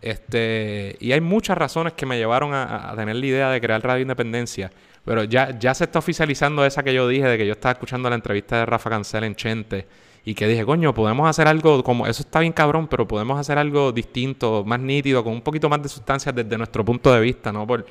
Este, 0.00 0.96
y 1.00 1.12
hay 1.12 1.20
muchas 1.20 1.58
razones 1.58 1.92
que 1.94 2.06
me 2.06 2.18
llevaron 2.18 2.54
a, 2.54 2.92
tener 2.96 3.16
la 3.16 3.26
idea 3.26 3.50
de 3.50 3.60
crear 3.60 3.82
Radio 3.82 4.02
Independencia. 4.02 4.70
Pero 5.04 5.24
ya, 5.24 5.58
ya 5.58 5.74
se 5.74 5.84
está 5.84 5.98
oficializando 5.98 6.64
esa 6.64 6.82
que 6.82 6.92
yo 6.92 7.08
dije, 7.08 7.26
de 7.26 7.38
que 7.38 7.46
yo 7.46 7.52
estaba 7.52 7.72
escuchando 7.72 8.08
la 8.08 8.16
entrevista 8.16 8.58
de 8.58 8.66
Rafa 8.66 8.90
Cancel 8.90 9.24
en 9.24 9.34
Chente. 9.34 9.86
Y 10.24 10.34
que 10.34 10.46
dije, 10.46 10.64
coño, 10.64 10.92
podemos 10.92 11.28
hacer 11.28 11.48
algo 11.48 11.82
como, 11.82 12.06
eso 12.06 12.22
está 12.22 12.40
bien 12.40 12.52
cabrón, 12.52 12.86
pero 12.88 13.08
podemos 13.08 13.38
hacer 13.38 13.58
algo 13.58 13.92
distinto, 13.92 14.64
más 14.64 14.80
nítido, 14.80 15.24
con 15.24 15.32
un 15.32 15.42
poquito 15.42 15.68
más 15.68 15.82
de 15.82 15.88
sustancia 15.88 16.32
desde 16.32 16.58
nuestro 16.58 16.84
punto 16.84 17.12
de 17.12 17.20
vista, 17.20 17.52
¿no? 17.52 17.66
Por, 17.66 17.86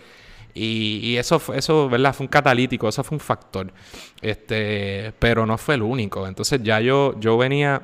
y, 0.54 1.00
y, 1.04 1.18
eso, 1.18 1.42
eso, 1.54 1.90
¿verdad? 1.90 2.14
Fue 2.14 2.26
un 2.26 2.30
catalítico, 2.30 2.88
eso 2.90 3.04
fue 3.04 3.16
un 3.16 3.20
factor. 3.20 3.72
Este, 4.22 5.14
pero 5.20 5.46
no 5.46 5.58
fue 5.58 5.76
el 5.76 5.84
único. 5.84 6.28
Entonces 6.28 6.62
ya 6.64 6.80
yo, 6.80 7.20
yo 7.20 7.38
venía 7.38 7.82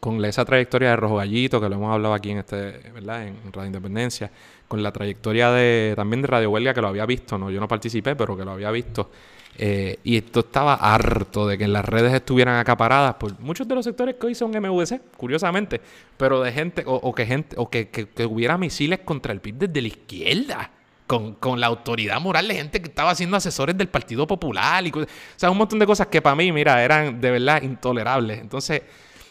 con 0.00 0.22
esa 0.24 0.44
trayectoria 0.44 0.90
de 0.90 0.96
Rojo 0.96 1.16
Gallito, 1.16 1.60
que 1.60 1.68
lo 1.68 1.76
hemos 1.76 1.92
hablado 1.92 2.14
aquí 2.14 2.30
en 2.30 2.38
este, 2.38 2.90
¿verdad? 2.92 3.26
En 3.26 3.52
Radio 3.52 3.66
Independencia, 3.66 4.30
con 4.68 4.82
la 4.82 4.92
trayectoria 4.92 5.50
de 5.50 5.94
también 5.96 6.22
de 6.22 6.28
Radio 6.28 6.50
Huelga, 6.50 6.74
que 6.74 6.80
lo 6.80 6.88
había 6.88 7.06
visto, 7.06 7.38
no, 7.38 7.50
yo 7.50 7.60
no 7.60 7.68
participé, 7.68 8.16
pero 8.16 8.36
que 8.36 8.44
lo 8.44 8.52
había 8.52 8.70
visto. 8.70 9.10
Eh, 9.58 9.98
y 10.04 10.18
esto 10.18 10.40
estaba 10.40 10.74
harto 10.74 11.46
de 11.46 11.56
que 11.56 11.66
las 11.66 11.84
redes 11.84 12.12
estuvieran 12.12 12.58
acaparadas 12.58 13.14
por 13.14 13.38
muchos 13.40 13.66
de 13.66 13.74
los 13.74 13.84
sectores 13.86 14.16
que 14.16 14.26
hoy 14.26 14.34
son 14.34 14.50
MVC, 14.50 15.00
curiosamente, 15.16 15.80
pero 16.18 16.42
de 16.42 16.52
gente, 16.52 16.82
o, 16.86 17.14
que 17.14 17.24
gente, 17.24 17.56
o 17.58 17.70
que, 17.70 17.88
que, 17.88 18.26
hubiera 18.26 18.58
misiles 18.58 19.00
contra 19.00 19.32
el 19.32 19.40
PIB 19.40 19.54
desde 19.54 19.82
la 19.82 19.88
izquierda. 19.88 20.70
Con, 21.06 21.34
con, 21.36 21.60
la 21.60 21.68
autoridad 21.68 22.20
moral 22.20 22.48
de 22.48 22.56
gente 22.56 22.82
que 22.82 22.88
estaba 22.88 23.14
siendo 23.14 23.36
asesores 23.36 23.78
del 23.78 23.86
Partido 23.86 24.26
Popular 24.26 24.84
y 24.84 24.90
o 24.90 25.06
sea, 25.36 25.52
un 25.52 25.56
montón 25.56 25.78
de 25.78 25.86
cosas 25.86 26.08
que 26.08 26.20
para 26.20 26.34
mí, 26.34 26.50
mira, 26.50 26.82
eran 26.82 27.20
de 27.20 27.30
verdad 27.30 27.62
intolerables. 27.62 28.40
Entonces, 28.40 28.82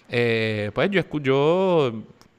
eh, 0.08 0.72
pues 0.74 0.90
yo, 0.90 1.02
yo 1.20 1.92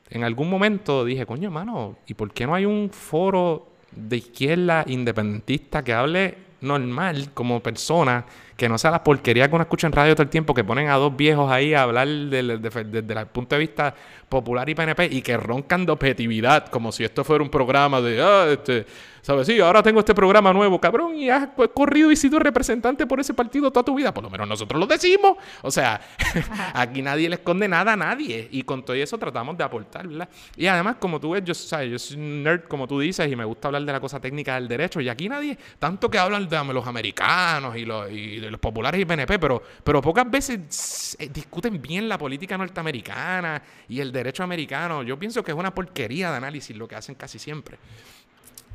en 0.08 0.24
algún 0.24 0.48
momento 0.48 1.04
dije, 1.04 1.26
coño, 1.26 1.48
hermano, 1.48 1.98
¿y 2.06 2.14
por 2.14 2.32
qué 2.32 2.46
no 2.46 2.54
hay 2.54 2.64
un 2.64 2.88
foro 2.90 3.68
de 3.94 4.16
izquierda 4.16 4.84
independentista 4.86 5.84
que 5.84 5.92
hable 5.92 6.45
normal 6.60 7.30
como 7.34 7.60
persona? 7.62 8.24
Que 8.56 8.68
no 8.68 8.78
sea 8.78 8.90
la 8.90 9.04
porquería 9.04 9.48
que 9.48 9.54
uno 9.54 9.62
escucha 9.62 9.86
en 9.86 9.92
radio 9.92 10.14
todo 10.14 10.22
el 10.22 10.30
tiempo, 10.30 10.54
que 10.54 10.64
ponen 10.64 10.88
a 10.88 10.94
dos 10.94 11.16
viejos 11.16 11.50
ahí 11.50 11.74
a 11.74 11.82
hablar 11.82 12.08
desde 12.08 13.20
el 13.20 13.26
punto 13.26 13.54
de 13.54 13.58
vista 13.60 13.94
popular 14.28 14.68
y 14.68 14.74
PNP 14.74 15.08
y 15.10 15.22
que 15.22 15.36
roncan 15.36 15.86
de 15.86 15.92
objetividad, 15.92 16.66
como 16.68 16.92
si 16.92 17.04
esto 17.04 17.24
fuera 17.24 17.44
un 17.44 17.50
programa 17.50 18.00
de, 18.00 18.20
ah, 18.20 18.46
este, 18.50 18.86
¿Sabes? 19.26 19.48
Sí, 19.48 19.58
ahora 19.58 19.82
tengo 19.82 19.98
este 19.98 20.14
programa 20.14 20.52
nuevo, 20.52 20.80
cabrón, 20.80 21.16
y 21.16 21.28
has 21.28 21.48
corrido 21.74 22.12
y 22.12 22.16
sido 22.16 22.38
representante 22.38 23.08
por 23.08 23.18
ese 23.18 23.34
partido 23.34 23.72
toda 23.72 23.82
tu 23.82 23.96
vida. 23.96 24.14
Por 24.14 24.22
lo 24.22 24.30
menos 24.30 24.46
nosotros 24.46 24.78
lo 24.78 24.86
decimos. 24.86 25.36
O 25.62 25.70
sea, 25.72 26.00
aquí 26.74 27.02
nadie 27.02 27.28
le 27.28 27.34
esconde 27.34 27.66
nada 27.66 27.94
a 27.94 27.96
nadie. 27.96 28.46
Y 28.52 28.62
con 28.62 28.84
todo 28.84 28.94
eso 28.94 29.18
tratamos 29.18 29.58
de 29.58 29.64
aportar, 29.64 30.06
¿verdad? 30.06 30.28
Y 30.56 30.68
además, 30.68 30.98
como 31.00 31.18
tú 31.18 31.30
ves, 31.30 31.42
yo, 31.42 31.54
¿sabes? 31.54 31.90
yo 31.90 31.98
soy 31.98 32.18
un 32.18 32.44
nerd, 32.44 32.68
como 32.68 32.86
tú 32.86 33.00
dices, 33.00 33.28
y 33.28 33.34
me 33.34 33.44
gusta 33.44 33.66
hablar 33.66 33.84
de 33.84 33.90
la 33.90 33.98
cosa 33.98 34.20
técnica 34.20 34.54
del 34.54 34.68
derecho. 34.68 35.00
Y 35.00 35.08
aquí 35.08 35.28
nadie, 35.28 35.58
tanto 35.80 36.08
que 36.08 36.18
hablan 36.18 36.48
de 36.48 36.72
los 36.72 36.86
americanos 36.86 37.76
y 37.76 37.84
los, 37.84 38.08
y 38.08 38.38
de 38.38 38.48
los 38.48 38.60
populares 38.60 39.00
y 39.00 39.04
PNP, 39.04 39.40
pero, 39.40 39.60
pero 39.82 40.00
pocas 40.00 40.30
veces 40.30 41.16
eh, 41.18 41.28
discuten 41.32 41.82
bien 41.82 42.08
la 42.08 42.16
política 42.16 42.56
norteamericana 42.56 43.60
y 43.88 43.98
el 43.98 44.12
derecho 44.16 44.42
americano. 44.42 45.02
Yo 45.02 45.18
pienso 45.18 45.42
que 45.42 45.52
es 45.52 45.56
una 45.56 45.74
porquería 45.74 46.30
de 46.30 46.36
análisis 46.36 46.76
lo 46.76 46.88
que 46.88 46.96
hacen 46.96 47.14
casi 47.14 47.38
siempre. 47.38 47.78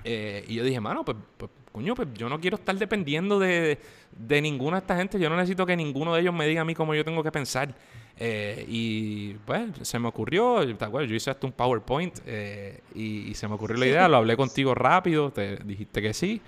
Eh, 0.04 0.46
y 0.48 0.56
yo 0.56 0.64
dije, 0.64 0.80
mano, 0.80 1.06
pues, 1.06 1.18
pues, 1.38 1.52
coño, 1.72 1.96
pues 1.96 2.08
yo 2.14 2.28
no 2.28 2.40
quiero 2.40 2.58
estar 2.58 2.76
dependiendo 2.76 3.40
de, 3.40 3.78
de, 4.12 4.42
ninguna 4.42 4.78
de 4.78 4.82
esta 4.82 4.98
gente. 4.98 5.20
Yo 5.20 5.30
no 5.30 5.36
necesito 5.36 5.66
que 5.66 5.76
ninguno 5.76 6.14
de 6.14 6.22
ellos 6.22 6.34
me 6.34 6.48
diga 6.48 6.62
a 6.62 6.66
mí 6.66 6.74
cómo 6.74 6.96
yo 6.96 7.06
tengo 7.06 7.24
que 7.24 7.32
pensar. 7.32 7.74
Eh, 8.18 8.66
y 8.68 9.34
pues 9.46 9.70
se 9.82 9.98
me 9.98 10.08
ocurrió, 10.08 10.62
yo 10.64 11.16
hice 11.16 11.32
hasta 11.32 11.48
un 11.48 11.54
PowerPoint 11.54 12.20
eh, 12.26 12.82
y, 12.94 13.34
se 13.34 13.48
me 13.48 13.56
ocurrió 13.56 13.78
la 13.78 13.88
idea, 13.88 14.08
lo 14.08 14.18
hablé 14.18 14.38
contigo 14.38 14.76
rápido, 14.76 15.32
te 15.32 15.56
dijiste 15.58 16.02
que 16.02 16.14
sí, 16.14 16.42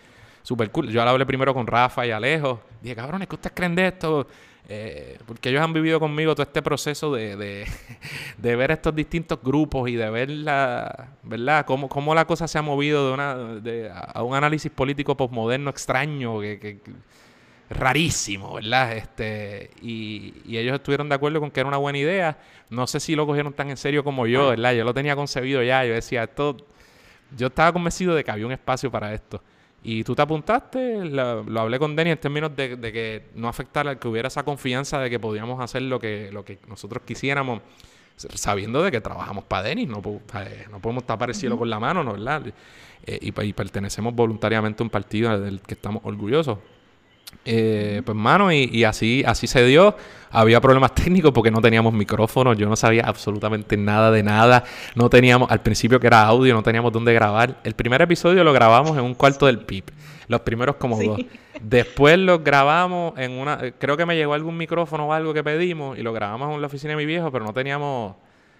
súper 0.43 0.69
cool. 0.71 0.89
Yo 0.89 1.01
hablé 1.01 1.25
primero 1.25 1.53
con 1.53 1.65
Rafa 1.65 2.05
y 2.05 2.11
Alejo. 2.11 2.61
Dije, 2.81 2.95
cabrón, 2.95 3.21
es 3.23 3.27
que 3.27 3.35
ustedes 3.35 3.53
creen 3.55 3.75
de 3.75 3.87
esto? 3.87 4.27
Eh, 4.69 5.17
porque 5.25 5.49
ellos 5.49 5.61
han 5.61 5.73
vivido 5.73 5.99
conmigo 5.99 6.33
todo 6.35 6.43
este 6.43 6.61
proceso 6.61 7.13
de, 7.13 7.35
de, 8.37 8.55
ver 8.55 8.71
estos 8.71 8.95
distintos 8.95 9.39
grupos 9.43 9.89
y 9.89 9.95
de 9.95 10.09
ver 10.09 10.29
la, 10.29 11.09
¿verdad? 11.23 11.65
Cómo, 11.65 11.89
cómo 11.89 12.15
la 12.15 12.25
cosa 12.25 12.47
se 12.47 12.57
ha 12.57 12.61
movido 12.61 13.07
de 13.07 13.13
una, 13.13 13.35
de, 13.35 13.91
a 13.91 14.23
un 14.23 14.35
análisis 14.35 14.71
político 14.71 15.17
postmoderno 15.17 15.69
extraño, 15.69 16.39
que, 16.39 16.59
que, 16.59 16.79
rarísimo, 17.69 18.53
¿verdad? 18.53 18.93
Este, 18.95 19.71
y, 19.81 20.33
y, 20.45 20.57
ellos 20.57 20.75
estuvieron 20.75 21.09
de 21.09 21.15
acuerdo 21.15 21.41
con 21.41 21.51
que 21.51 21.59
era 21.59 21.67
una 21.67 21.77
buena 21.77 21.97
idea. 21.97 22.37
No 22.69 22.87
sé 22.87 22.99
si 22.99 23.15
lo 23.15 23.25
cogieron 23.25 23.53
tan 23.53 23.69
en 23.69 23.77
serio 23.77 24.03
como 24.03 24.27
yo, 24.27 24.49
¿verdad? 24.49 24.73
Yo 24.73 24.85
lo 24.85 24.93
tenía 24.93 25.15
concebido 25.15 25.61
ya, 25.61 25.83
yo 25.85 25.93
decía, 25.93 26.23
esto, 26.23 26.57
yo 27.35 27.47
estaba 27.47 27.73
convencido 27.73 28.15
de 28.15 28.23
que 28.23 28.31
había 28.31 28.45
un 28.45 28.53
espacio 28.53 28.89
para 28.89 29.13
esto. 29.13 29.41
Y 29.83 30.03
tú 30.03 30.15
te 30.15 30.21
apuntaste, 30.21 31.03
lo, 31.05 31.59
hablé 31.59 31.77
con 31.77 31.95
Denny 31.95 32.11
en 32.11 32.17
términos 32.17 32.55
de, 32.55 32.79
que 32.79 33.23
no 33.35 33.49
afectara, 33.49 33.99
que 33.99 34.07
hubiera 34.07 34.29
esa 34.29 34.43
confianza 34.43 34.99
de 34.99 35.09
que 35.09 35.19
podíamos 35.19 35.61
hacer 35.61 35.81
lo 35.81 35.99
que, 35.99 36.29
lo 36.31 36.45
que 36.45 36.59
nosotros 36.67 37.03
quisiéramos, 37.05 37.61
sabiendo 38.15 38.81
de 38.81 38.91
que 38.91 39.01
trabajamos 39.01 39.43
para 39.43 39.63
Denny, 39.63 39.85
no, 39.85 40.01
no 40.71 40.79
podemos 40.79 41.05
tapar 41.05 41.29
el 41.29 41.35
cielo 41.35 41.57
con 41.57 41.69
la 41.69 41.79
mano, 41.79 42.01
¿no? 42.01 42.13
¿verdad? 42.13 42.53
Eh, 43.05 43.19
y, 43.21 43.41
y, 43.41 43.53
pertenecemos 43.53 44.15
voluntariamente 44.15 44.81
a 44.81 44.85
un 44.85 44.89
partido 44.89 45.37
del 45.37 45.59
que 45.61 45.73
estamos 45.73 46.01
orgullosos. 46.05 46.59
Eh, 47.45 48.01
pues 48.05 48.15
mano, 48.15 48.51
y, 48.51 48.83
así, 48.83 49.23
así 49.25 49.47
se 49.47 49.65
dio. 49.65 49.95
Había 50.31 50.59
problemas 50.61 50.95
técnicos 50.95 51.31
porque 51.31 51.51
no 51.51 51.61
teníamos 51.61 51.93
micrófonos, 51.93 52.57
yo 52.57 52.67
no 52.67 52.75
sabía 52.75 53.03
absolutamente 53.05 53.77
nada 53.77 54.09
de 54.11 54.23
nada. 54.23 54.63
No 54.95 55.09
teníamos, 55.09 55.51
al 55.51 55.61
principio 55.61 55.99
que 55.99 56.07
era 56.07 56.23
audio, 56.23 56.53
no 56.53 56.63
teníamos 56.63 56.91
dónde 56.91 57.13
grabar. 57.13 57.59
El 57.63 57.75
primer 57.75 58.01
episodio 58.01 58.43
lo 58.43 58.53
grabamos 58.53 58.97
en 58.97 59.03
un 59.03 59.13
cuarto 59.13 59.45
del 59.45 59.59
PIP. 59.59 59.89
Los 60.27 60.41
primeros 60.41 60.77
como 60.77 60.97
dos. 61.01 61.19
Después 61.61 62.17
lo 62.17 62.39
grabamos 62.39 63.13
en 63.17 63.33
una. 63.33 63.59
Creo 63.77 63.97
que 63.97 64.05
me 64.05 64.15
llegó 64.15 64.33
algún 64.33 64.57
micrófono 64.57 65.07
o 65.07 65.13
algo 65.13 65.33
que 65.33 65.43
pedimos 65.43 65.97
y 65.97 66.01
lo 66.01 66.13
grabamos 66.13 66.53
en 66.55 66.61
la 66.61 66.67
oficina 66.67 66.91
de 66.91 66.97
mi 66.97 67.05
viejo, 67.05 67.31
pero 67.31 67.45
no 67.45 67.53
teníamos 67.53 68.15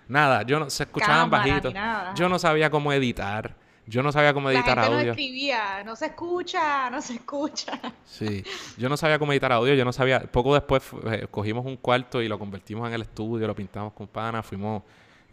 nada. 0.07 0.43
Yo 0.43 0.59
no, 0.59 0.69
se 0.69 0.83
escuchaban 0.83 1.29
bajitos. 1.29 1.73
Yo 2.15 2.29
no 2.29 2.37
sabía 2.37 2.69
cómo 2.69 2.93
editar. 2.93 3.55
Yo 3.85 4.01
no 4.01 4.11
sabía 4.11 4.33
cómo 4.33 4.49
editar 4.49 4.77
la 4.77 4.83
gente 4.83 4.95
audio. 4.95 5.05
No 5.07 5.11
escribía, 5.11 5.83
no 5.83 5.95
se 5.95 6.05
escucha, 6.05 6.89
no 6.89 7.01
se 7.01 7.13
escucha. 7.15 7.79
Sí, 8.05 8.43
yo 8.77 8.87
no 8.87 8.95
sabía 8.95 9.19
cómo 9.19 9.33
editar 9.33 9.51
audio, 9.51 9.73
yo 9.73 9.83
no 9.83 9.91
sabía. 9.91 10.21
Poco 10.21 10.53
después 10.53 10.83
eh, 11.11 11.27
cogimos 11.29 11.65
un 11.65 11.77
cuarto 11.77 12.21
y 12.21 12.27
lo 12.27 12.39
convertimos 12.39 12.87
en 12.87 12.93
el 12.93 13.01
estudio, 13.01 13.45
lo 13.47 13.55
pintamos 13.55 13.93
con 13.93 14.07
pana, 14.07 14.41
fuimos 14.41 14.83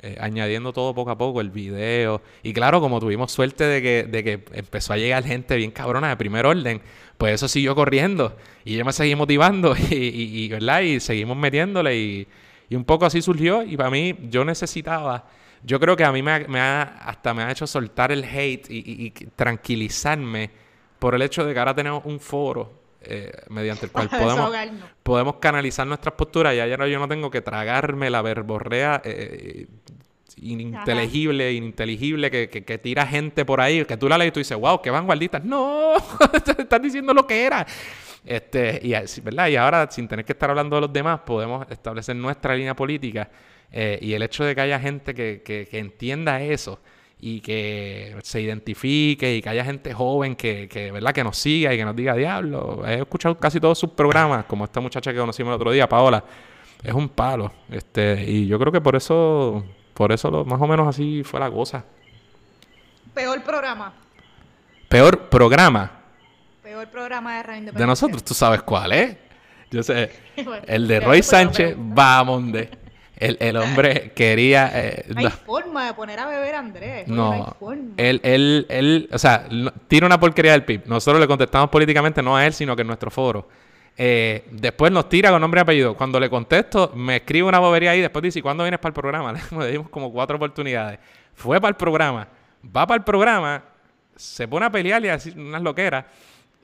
eh, 0.03 0.17
añadiendo 0.19 0.73
todo 0.73 0.95
poco 0.95 1.11
a 1.11 1.19
poco, 1.19 1.41
el 1.41 1.51
video. 1.51 2.23
Y 2.43 2.53
claro, 2.53 2.81
como 2.81 2.99
tuvimos 2.99 3.31
suerte 3.31 3.65
de 3.65 3.83
que, 3.83 4.05
de 4.05 4.25
que 4.25 4.45
empezó 4.53 4.95
a 4.95 4.97
llegar 4.97 5.23
gente 5.25 5.57
bien 5.57 5.71
cabrona 5.71 6.09
de 6.09 6.17
primer 6.17 6.47
orden, 6.47 6.81
pues 7.19 7.35
eso 7.35 7.47
siguió 7.49 7.75
corriendo. 7.75 8.37
Y 8.65 8.77
yo 8.77 8.85
me 8.85 8.93
seguí 8.93 9.15
motivando 9.15 9.77
y, 9.91 9.95
y, 9.95 10.49
¿verdad? 10.49 10.81
y 10.81 11.01
seguimos 11.01 11.37
metiéndole 11.37 11.97
y, 11.97 12.29
y 12.69 12.75
un 12.75 12.85
poco 12.85 13.05
así 13.05 13.23
surgió. 13.23 13.63
Y 13.63 13.77
para 13.77 13.91
mí, 13.91 14.17
yo 14.31 14.45
necesitaba 14.45 15.27
yo 15.63 15.79
creo 15.79 15.97
que 15.97 16.05
a 16.05 16.13
mí 16.13 16.23
me, 16.23 16.61
ha, 16.61 16.83
hasta 16.83 17.35
me 17.35 17.43
ha 17.43 17.51
hecho 17.51 17.67
soltar 17.67 18.13
el 18.13 18.25
hate 18.25 18.67
y, 18.71 19.11
tranquilizarme 19.37 20.51
por 20.99 21.15
el 21.15 21.23
hecho 21.23 21.45
de 21.45 21.53
que 21.53 21.59
ahora 21.59 21.75
tenemos 21.75 22.05
un 22.05 22.21
foro 22.21 22.73
eh, 23.03 23.33
mediante 23.49 23.87
el 23.87 23.93
cual 23.93 24.09
podemos, 24.11 24.53
podemos 25.03 25.37
canalizar 25.37 25.87
nuestras 25.87 26.15
posturas 26.15 26.55
y 26.55 26.61
ayer 26.61 26.79
yo 26.87 26.99
no 26.99 27.09
tengo 27.09 27.31
que 27.31 27.41
tragarme 27.41 28.11
la 28.11 28.23
verborrea 28.23 29.01
eh, 29.05 29.67
ininteligible, 30.37 31.53
ininteligible 31.53 32.31
que, 32.31 32.49
que, 32.49 32.79
tira 32.79 33.07
gente 33.07 33.45
por 33.45 33.61
ahí, 33.61 33.85
que 33.85 33.97
tú 33.97 34.09
la 34.09 34.17
lees 34.19 34.29
y 34.29 34.33
tú 34.33 34.41
dices, 34.41 34.57
wow, 34.57 34.81
qué 34.81 34.91
vanguardistas. 34.91 35.45
No, 35.45 35.95
estás 36.59 36.83
diciendo 36.83 37.13
lo 37.13 37.27
que 37.27 37.45
era. 37.45 37.67
Este, 38.25 38.81
y, 38.83 38.93
¿verdad? 39.23 39.49
y 39.49 39.57
ahora, 39.57 39.91
sin 39.91 40.07
tener 40.07 40.25
que 40.25 40.33
estar 40.33 40.51
hablando 40.51 40.77
de 40.77 40.83
los 40.83 40.93
demás, 40.93 41.21
podemos 41.21 41.67
establecer 41.71 42.17
nuestra 42.17 42.55
línea 42.55 42.75
política 42.75 43.29
eh, 43.73 43.99
y 44.03 44.15
el 44.15 44.23
hecho 44.23 44.45
de 44.45 44.55
que 44.55 44.61
haya 44.61 44.81
gente 44.81 45.15
que, 45.15 45.43
que, 45.45 45.79
entienda 45.79 46.41
eso 46.43 46.81
y 47.21 47.41
que 47.41 48.17
se 48.23 48.41
identifique 48.41 49.37
y 49.37 49.43
que 49.43 49.49
haya 49.49 49.65
gente 49.65 49.93
joven 49.93 50.35
que, 50.35 50.69
que, 50.69 50.91
¿verdad? 50.91 51.13
que 51.13 51.23
nos 51.23 51.37
siga 51.37 51.73
y 51.73 51.77
que 51.77 51.85
nos 51.85 51.95
diga, 51.95 52.15
diablo, 52.15 52.83
he 52.87 52.97
escuchado 53.01 53.39
casi 53.39 53.61
todos 53.61 53.79
sus 53.79 53.91
programas, 53.91 54.47
como 54.47 54.65
esta 54.65 54.81
muchacha 54.81 55.13
que 55.13 55.19
conocimos 55.19 55.51
el 55.51 55.57
otro 55.57 55.71
día, 55.71 55.89
Paola, 55.89 56.25
es 56.83 56.93
un 56.93 57.09
palo. 57.09 57.53
Este, 57.71 58.25
y 58.27 58.47
yo 58.47 58.59
creo 58.59 58.73
que 58.73 58.81
por 58.81 58.97
eso, 58.97 59.65
por 59.95 60.13
eso 60.13 60.31
lo, 60.31 60.45
más 60.45 60.61
o 60.61 60.67
menos 60.67 60.89
así 60.89 61.23
fue 61.23 61.39
la 61.39 61.51
cosa. 61.51 61.85
Peor 63.15 63.43
programa. 63.43 63.93
Peor 64.89 65.29
programa. 65.29 65.91
Peor 66.63 66.89
programa 66.89 67.37
de 67.37 67.43
Radio 67.43 67.73
De 67.73 67.87
nosotros, 67.87 68.25
tú 68.25 68.35
sabes 68.35 68.63
cuál, 68.63 68.93
¿eh? 68.93 69.19
Yo 69.71 69.83
sé. 69.83 70.11
el 70.67 70.89
de 70.89 71.01
Roy 71.01 71.23
Sánchez, 71.23 71.77
Bamonde. 71.79 72.80
El, 73.21 73.37
el 73.39 73.57
hombre 73.59 74.13
quería... 74.15 74.71
Eh, 74.75 75.05
no 75.15 75.21
hay 75.21 75.29
forma 75.29 75.87
de 75.87 75.93
poner 75.93 76.19
a 76.19 76.27
beber 76.27 76.55
a 76.55 76.59
Andrés. 76.59 77.07
No, 77.07 77.33
hay 77.33 77.43
forma. 77.59 77.93
Él, 77.99 78.19
él, 78.25 78.67
él, 78.71 79.11
o 79.13 79.19
sea, 79.19 79.47
tira 79.89 80.07
una 80.07 80.19
porquería 80.19 80.53
del 80.53 80.65
PIB. 80.65 80.87
Nosotros 80.87 81.21
le 81.21 81.27
contestamos 81.27 81.69
políticamente 81.69 82.23
no 82.23 82.35
a 82.35 82.47
él, 82.47 82.55
sino 82.55 82.75
que 82.75 82.81
en 82.81 82.89
nuestro 82.89 83.11
foro. 83.11 83.47
Eh, 83.99 84.47
después 84.51 84.91
nos 84.91 85.11
tira 85.11 85.31
con 85.31 85.43
nombre 85.43 85.61
y 85.61 85.63
apellido. 85.63 85.95
Cuando 85.95 86.19
le 86.19 86.31
contesto, 86.31 86.93
me 86.97 87.17
escribe 87.17 87.47
una 87.47 87.59
bobería 87.59 87.91
ahí. 87.91 88.01
Después 88.01 88.23
dice, 88.23 88.41
¿cuándo 88.41 88.65
vienes 88.65 88.81
para 88.81 88.89
el 88.89 88.95
programa? 88.95 89.35
Le 89.59 89.71
dimos 89.71 89.91
como 89.91 90.11
cuatro 90.11 90.37
oportunidades. 90.37 90.99
Fue 91.35 91.61
para 91.61 91.69
el 91.69 91.77
programa. 91.77 92.27
va 92.65 92.87
para 92.87 92.97
el 92.97 93.05
programa, 93.05 93.63
se 94.17 94.49
pone 94.49 94.65
a 94.65 94.71
pelear 94.71 95.05
y 95.05 95.09
a 95.09 95.13
decir 95.13 95.39
unas 95.39 95.61
loqueras. 95.61 96.07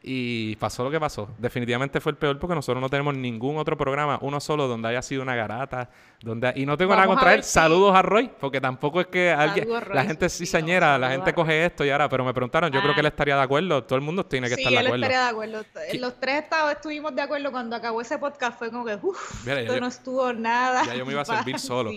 Y 0.09 0.55
pasó 0.55 0.85
lo 0.85 0.91
que 0.93 1.01
pasó. 1.01 1.29
Definitivamente 1.37 2.01
fue 2.01 2.13
el 2.13 2.17
peor 2.17 2.39
porque 2.39 2.55
nosotros 2.55 2.81
no 2.81 2.89
tenemos 2.89 3.13
ningún 3.17 3.57
otro 3.59 3.77
programa, 3.77 4.21
uno 4.23 4.39
solo, 4.39 4.69
donde 4.69 4.87
haya 4.87 5.03
sido 5.03 5.21
una 5.21 5.35
garata. 5.35 5.91
donde 6.21 6.53
Y 6.55 6.65
no 6.65 6.77
tengo 6.77 6.95
nada 6.95 7.09
contra 7.09 7.35
él. 7.35 7.43
Saludos 7.43 7.93
a 7.93 8.03
Roy, 8.03 8.31
porque 8.39 8.61
tampoco 8.61 9.01
es 9.01 9.09
que 9.09 9.33
alguien. 9.33 9.69
la 9.93 10.05
gente 10.05 10.29
sí 10.29 10.47
señera, 10.47 10.97
la 10.97 11.11
gente 11.11 11.35
coge 11.35 11.67
esto 11.67 11.85
y 11.85 11.91
ahora, 11.91 12.09
pero 12.09 12.25
me 12.25 12.33
preguntaron, 12.33 12.71
yo 12.71 12.81
creo 12.81 12.95
que 12.95 13.01
él 13.01 13.07
ah. 13.07 13.09
estaría 13.09 13.35
de 13.35 13.43
acuerdo. 13.43 13.83
Todo 13.83 13.97
el 13.97 14.03
mundo 14.03 14.25
tiene 14.25 14.47
que 14.47 14.55
estar 14.55 14.71
de 14.71 14.79
acuerdo. 14.79 14.95
Sí, 14.95 14.95
él 14.95 15.03
estaría 15.03 15.23
de 15.25 15.29
acuerdo. 15.29 15.65
Los 15.99 16.21
tres 16.21 16.45
estados 16.45 16.73
estuvimos 16.73 17.13
de 17.13 17.23
acuerdo 17.23 17.51
cuando 17.51 17.75
acabó 17.75 18.01
ese 18.01 18.17
podcast. 18.17 18.57
Fue 18.61 18.71
como 18.71 18.85
que, 18.85 18.97
uff, 19.03 19.49
esto 19.49 19.81
no 19.81 19.89
estuvo 19.89 20.33
nada. 20.33 20.85
Ya 20.85 20.95
yo 20.95 21.05
me 21.05 21.15
iba 21.15 21.23
a 21.23 21.25
servir 21.25 21.59
solo. 21.59 21.91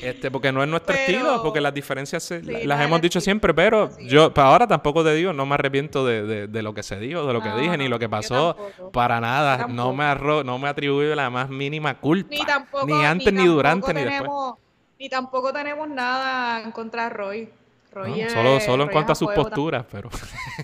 Este, 0.00 0.30
porque 0.30 0.52
no 0.52 0.62
es 0.62 0.68
nuestro 0.68 0.94
estilo, 0.94 1.42
porque 1.42 1.60
las 1.60 1.74
diferencias 1.74 2.32
las 2.44 2.80
hemos 2.82 3.00
dicho 3.00 3.20
siempre, 3.20 3.52
pero 3.52 3.90
yo, 3.98 4.32
para 4.32 4.46
ahora 4.46 4.68
tampoco 4.68 5.02
te 5.02 5.12
digo, 5.14 5.32
no 5.32 5.44
me 5.44 5.54
arrepiento 5.54 6.06
de, 6.06 6.46
de, 6.46 6.62
lo 6.62 6.72
que 6.72 6.84
se 6.84 7.00
dijo, 7.00 7.26
de 7.26 7.32
lo 7.32 7.42
que 7.42 7.47
dije, 7.56 7.76
ni 7.78 7.88
lo 7.88 7.98
que 7.98 8.08
pasó 8.08 8.56
para 8.92 9.20
nada. 9.20 9.66
No 9.68 9.92
me, 9.92 10.04
arro 10.04 10.44
no 10.44 10.58
me 10.58 10.68
atribuye 10.68 11.14
la 11.14 11.30
más 11.30 11.48
mínima 11.48 11.98
culpa. 11.98 12.30
Ni, 12.30 12.44
tampoco, 12.44 12.86
ni 12.86 13.04
antes, 13.04 13.32
ni, 13.32 13.46
durante, 13.46 13.94
ni 13.94 14.04
después. 14.04 14.54
Ni 14.98 15.08
tampoco 15.08 15.52
tenemos 15.52 15.88
nada 15.88 16.60
en 16.60 16.72
contra 16.72 17.04
de 17.04 17.10
Roy. 17.10 17.50
Roy 17.92 18.28
solo 18.28 18.60
solo 18.60 18.84
en 18.84 18.90
cuanto 18.90 19.12
a 19.12 19.14
sus 19.14 19.32
posturas, 19.32 19.84
pero... 19.90 20.10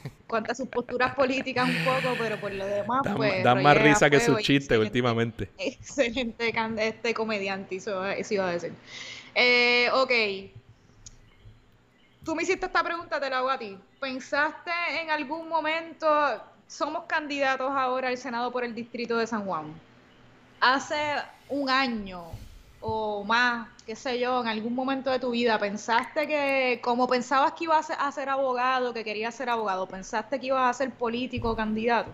En 0.05 0.12
cuanto 0.27 0.52
a 0.52 0.55
sus 0.55 0.69
posturas 0.69 1.15
políticas 1.15 1.69
un 1.69 1.85
poco, 1.85 2.16
pero 2.19 2.39
por 2.39 2.52
lo 2.52 2.66
demás, 2.66 3.02
dan, 3.05 3.16
pues... 3.16 3.44
Dan 3.44 3.62
más 3.62 3.81
risa 3.81 4.11
que 4.11 4.20
sus 4.20 4.40
chistes 4.40 4.77
últimamente. 4.78 5.51
Excelente 5.56 6.52
este 6.78 7.15
comediante, 7.15 7.77
eso, 7.77 8.05
eso 8.05 8.35
iba 8.35 8.48
a 8.48 8.52
decir. 8.52 8.73
Eh, 9.35 9.89
ok. 9.93 10.12
Tú 12.24 12.35
me 12.35 12.43
hiciste 12.43 12.66
esta 12.66 12.82
pregunta, 12.82 13.20
te 13.20 13.31
la 13.31 13.39
hago 13.39 13.51
a 13.51 13.59
ti. 13.59 13.78
¿Pensaste 14.01 14.70
en 15.01 15.11
algún 15.11 15.48
momento 15.48 16.09
somos 16.66 17.04
candidatos 17.04 17.70
ahora 17.74 18.08
al 18.08 18.18
Senado 18.18 18.50
por 18.50 18.64
el 18.64 18.74
Distrito 18.74 19.16
de 19.16 19.26
San 19.26 19.44
Juan. 19.44 19.72
Hace 20.60 21.16
un 21.48 21.68
año 21.68 22.24
o 22.86 23.24
más, 23.24 23.66
qué 23.86 23.96
sé 23.96 24.20
yo, 24.20 24.42
en 24.42 24.48
algún 24.48 24.74
momento 24.74 25.10
de 25.10 25.18
tu 25.18 25.30
vida, 25.30 25.58
pensaste 25.58 26.26
que, 26.26 26.80
como 26.82 27.08
pensabas 27.08 27.52
que 27.52 27.64
ibas 27.64 27.90
a 27.90 28.12
ser 28.12 28.28
abogado, 28.28 28.92
que 28.92 29.02
querías 29.02 29.34
ser 29.34 29.48
abogado, 29.48 29.86
pensaste 29.86 30.38
que 30.38 30.48
ibas 30.48 30.68
a 30.68 30.72
ser 30.74 30.90
político 30.90 31.50
o 31.50 31.56
candidato? 31.56 32.10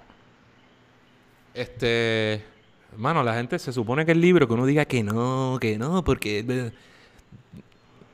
Este, 1.55 2.45
hermano, 2.93 3.25
la 3.25 3.35
gente 3.35 3.59
se 3.59 3.73
supone 3.73 4.07
que 4.07 4.13
el 4.13 4.21
libro, 4.21 4.47
que 4.47 4.55
uno 4.55 4.65
diga 4.65 4.85
que 4.85 5.03
no, 5.03 5.59
que 5.61 5.77
no, 5.77 6.05
porque 6.05 6.45
eh, 6.49 6.73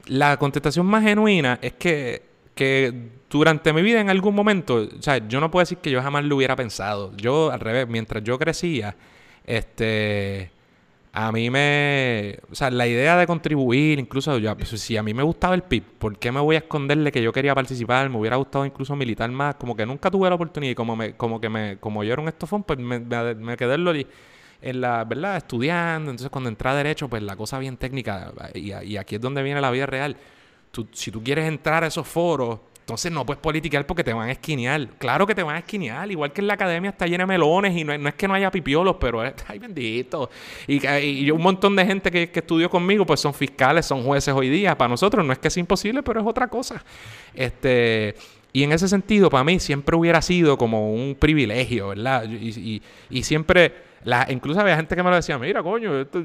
la 0.07 0.39
contestación 0.39 0.87
más 0.87 1.03
genuina 1.03 1.59
es 1.61 1.75
que, 1.75 2.23
que 2.55 3.11
durante 3.37 3.73
mi 3.73 3.83
vida 3.83 4.01
en 4.01 4.11
algún 4.11 4.35
momento, 4.35 4.89
o 4.99 5.03
sea, 5.03 5.27
yo 5.29 5.41
no 5.41 5.51
puedo 5.51 5.63
decir 5.63 5.79
que 5.79 5.91
yo 5.91 6.03
jamás 6.03 6.25
lo 6.25 6.37
hubiera 6.37 6.57
pensado. 6.57 7.13
Yo, 7.17 7.51
al 7.51 7.61
revés, 7.61 7.87
mientras 7.89 8.25
yo 8.25 8.39
crecía, 8.39 8.97
este, 9.45 10.51
a 11.13 11.33
mí 11.33 11.49
me, 11.49 12.39
o 12.51 12.55
sea, 12.55 12.71
la 12.71 12.87
idea 12.87 13.17
de 13.17 13.27
contribuir, 13.27 13.99
incluso 13.99 14.37
yo, 14.37 14.55
si 14.65 14.99
a 14.99 15.03
mí 15.03 15.15
me 15.15 15.23
gustaba 15.23 15.55
el 15.55 15.63
PIB, 15.63 15.83
¿por 15.99 16.19
qué 16.19 16.31
me 16.31 16.41
voy 16.41 16.57
a 16.57 16.59
esconderle 16.59 17.11
que 17.11 17.23
yo 17.23 17.33
quería 17.33 17.55
participar? 17.55 18.11
Me 18.11 18.19
hubiera 18.19 18.37
gustado 18.37 18.67
incluso 18.67 18.95
militar 18.95 19.31
más, 19.31 19.55
como 19.55 19.75
que 19.75 19.87
nunca 19.87 20.11
tuve 20.11 20.29
la 20.29 20.35
oportunidad 20.35 20.73
y 20.73 20.75
como 20.75 20.95
me, 20.95 21.17
como 21.17 21.41
que 21.41 21.49
me, 21.49 21.79
como 21.79 22.05
yo 22.05 22.13
era 22.13 22.21
un 22.21 22.29
estofón, 22.29 22.65
pues 22.65 22.79
me, 22.79 23.01
me, 23.01 23.57
quedé 23.57 23.75
en, 23.77 24.07
en 24.61 24.81
la, 24.83 25.05
¿verdad? 25.05 25.39
Estudiando, 25.39 26.11
entonces 26.11 26.29
cuando 26.29 26.51
entré 26.51 26.69
a 26.69 26.75
Derecho, 26.75 27.09
pues 27.09 27.23
la 27.23 27.35
cosa 27.35 27.59
bien 27.59 27.79
técnica, 27.79 28.33
y, 28.53 28.75
y 28.75 28.97
aquí 28.99 29.15
es 29.15 29.21
donde 29.21 29.43
viene 29.43 29.61
la 29.63 29.71
vida 29.71 29.87
real. 29.87 30.19
Tú, 30.71 30.87
si 30.93 31.11
tú 31.11 31.23
quieres 31.23 31.47
entrar 31.47 31.83
a 31.83 31.87
esos 31.87 32.07
foros, 32.07 32.61
entonces 32.87 33.11
no 33.11 33.27
puedes 33.27 33.41
politiquear 33.41 33.85
porque 33.85 34.05
te 34.05 34.13
van 34.13 34.29
a 34.29 34.31
esquinear. 34.31 34.87
Claro 34.99 35.27
que 35.27 35.35
te 35.35 35.43
van 35.43 35.57
a 35.57 35.59
esquinear. 35.59 36.09
Igual 36.09 36.33
que 36.33 36.41
en 36.41 36.47
la 36.47 36.55
academia 36.55 36.91
está 36.91 37.05
llena 37.09 37.25
de 37.25 37.27
melones 37.27 37.77
y 37.77 37.83
no, 37.83 37.93
es 37.93 38.15
que 38.15 38.29
no 38.29 38.35
haya 38.35 38.49
pipiolos, 38.49 38.95
pero 39.01 39.25
es, 39.25 39.35
ay 39.49 39.59
bendito. 39.59 40.31
Y, 40.69 40.87
y, 40.87 41.29
un 41.33 41.43
montón 41.43 41.75
de 41.75 41.85
gente 41.85 42.13
que, 42.13 42.31
estudió 42.33 42.71
conmigo 42.71 43.05
pues 43.05 43.19
son 43.19 43.35
fiscales, 43.35 43.87
son 43.87 44.05
jueces 44.05 44.33
hoy 44.33 44.49
día. 44.49 44.79
Para 44.79 44.91
nosotros 44.91 45.27
no 45.27 45.33
es 45.33 45.41
que 45.41 45.51
sea 45.51 45.61
imposible, 45.61 46.05
pero 46.05 46.21
es 46.21 46.27
otra 46.27 46.47
cosa. 46.47 46.85
Este... 47.35 48.15
Y 48.53 48.63
en 48.63 48.71
ese 48.71 48.87
sentido, 48.87 49.31
para 49.31 49.43
mí 49.43 49.59
siempre 49.59 49.97
hubiera 49.97 50.23
sido 50.23 50.57
como 50.57 50.95
un 50.95 51.17
privilegio, 51.17 51.89
¿verdad? 51.89 52.25
Y, 52.31 52.81
siempre, 53.25 53.75
incluso 54.29 54.61
había 54.61 54.77
gente 54.77 54.95
que 54.95 55.03
me 55.03 55.11
lo 55.11 55.17
decía, 55.17 55.37
mira, 55.39 55.61
coño, 55.63 56.01
esto, 56.01 56.23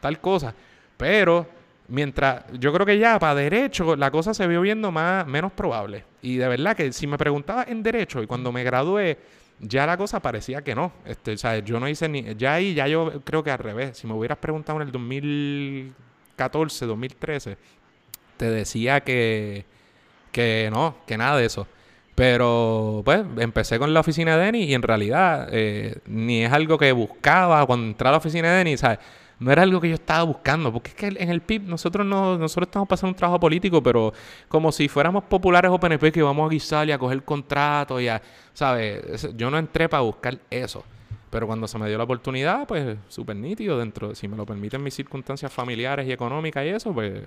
tal 0.00 0.20
cosa. 0.20 0.54
Pero 0.96 1.46
Mientras, 1.88 2.44
yo 2.58 2.72
creo 2.72 2.84
que 2.84 2.98
ya 2.98 3.18
para 3.18 3.36
derecho 3.36 3.94
la 3.94 4.10
cosa 4.10 4.34
se 4.34 4.46
vio 4.46 4.60
viendo 4.60 4.90
más, 4.90 5.26
menos 5.26 5.52
probable. 5.52 6.04
Y 6.20 6.36
de 6.36 6.48
verdad 6.48 6.76
que 6.76 6.92
si 6.92 7.06
me 7.06 7.16
preguntaba 7.16 7.64
en 7.68 7.82
derecho 7.82 8.22
y 8.22 8.26
cuando 8.26 8.50
me 8.50 8.64
gradué, 8.64 9.18
ya 9.60 9.86
la 9.86 9.96
cosa 9.96 10.20
parecía 10.20 10.62
que 10.62 10.74
no. 10.74 10.92
Este, 11.04 11.32
o 11.32 11.38
sea, 11.38 11.58
yo 11.60 11.78
no 11.78 11.88
hice 11.88 12.08
ni. 12.08 12.34
Ya 12.34 12.54
ahí, 12.54 12.74
ya 12.74 12.88
yo 12.88 13.22
creo 13.24 13.42
que 13.44 13.50
al 13.50 13.58
revés. 13.58 13.98
Si 13.98 14.06
me 14.06 14.14
hubieras 14.14 14.38
preguntado 14.38 14.80
en 14.80 14.86
el 14.88 14.92
2014, 14.92 16.86
2013, 16.86 17.56
te 18.36 18.50
decía 18.50 19.00
que, 19.00 19.64
que 20.32 20.68
no, 20.72 20.96
que 21.06 21.16
nada 21.16 21.36
de 21.36 21.46
eso. 21.46 21.66
Pero 22.16 23.02
pues 23.04 23.24
empecé 23.38 23.78
con 23.78 23.92
la 23.92 24.00
oficina 24.00 24.36
de 24.36 24.44
Denny 24.46 24.64
y 24.64 24.74
en 24.74 24.82
realidad 24.82 25.48
eh, 25.52 25.98
ni 26.06 26.44
es 26.44 26.52
algo 26.52 26.78
que 26.78 26.90
buscaba 26.92 27.64
cuando 27.66 27.88
entré 27.88 28.08
a 28.08 28.12
la 28.12 28.16
oficina 28.16 28.50
de 28.50 28.56
Denny, 28.56 28.76
¿sabes? 28.78 28.98
No 29.38 29.52
era 29.52 29.62
algo 29.62 29.80
que 29.80 29.88
yo 29.88 29.94
estaba 29.94 30.22
buscando, 30.22 30.72
porque 30.72 30.90
es 30.90 30.94
que 30.94 31.06
en 31.06 31.30
el 31.30 31.42
PIB 31.42 31.62
nosotros 31.62 32.06
no, 32.06 32.38
nosotros 32.38 32.68
estamos 32.68 32.88
pasando 32.88 33.10
un 33.10 33.16
trabajo 33.16 33.38
político, 33.38 33.82
pero 33.82 34.12
como 34.48 34.72
si 34.72 34.88
fuéramos 34.88 35.24
populares 35.24 35.70
o 35.70 35.78
PNP 35.78 36.10
que 36.12 36.20
íbamos 36.20 36.48
a 36.48 36.50
guisar 36.50 36.88
y 36.88 36.92
a 36.92 36.98
coger 36.98 37.22
contratos 37.22 38.00
y 38.00 38.08
a, 38.08 38.22
¿sabes? 38.54 39.28
Yo 39.36 39.50
no 39.50 39.58
entré 39.58 39.88
para 39.88 40.02
buscar 40.02 40.38
eso. 40.50 40.84
Pero 41.28 41.46
cuando 41.46 41.68
se 41.68 41.78
me 41.78 41.88
dio 41.88 41.98
la 41.98 42.04
oportunidad, 42.04 42.66
pues 42.66 42.96
súper 43.08 43.36
nítido 43.36 43.78
dentro, 43.78 44.14
si 44.14 44.26
me 44.26 44.36
lo 44.36 44.46
permiten 44.46 44.82
mis 44.82 44.94
circunstancias 44.94 45.52
familiares 45.52 46.06
y 46.06 46.12
económicas 46.12 46.64
y 46.64 46.68
eso, 46.68 46.94
pues, 46.94 47.22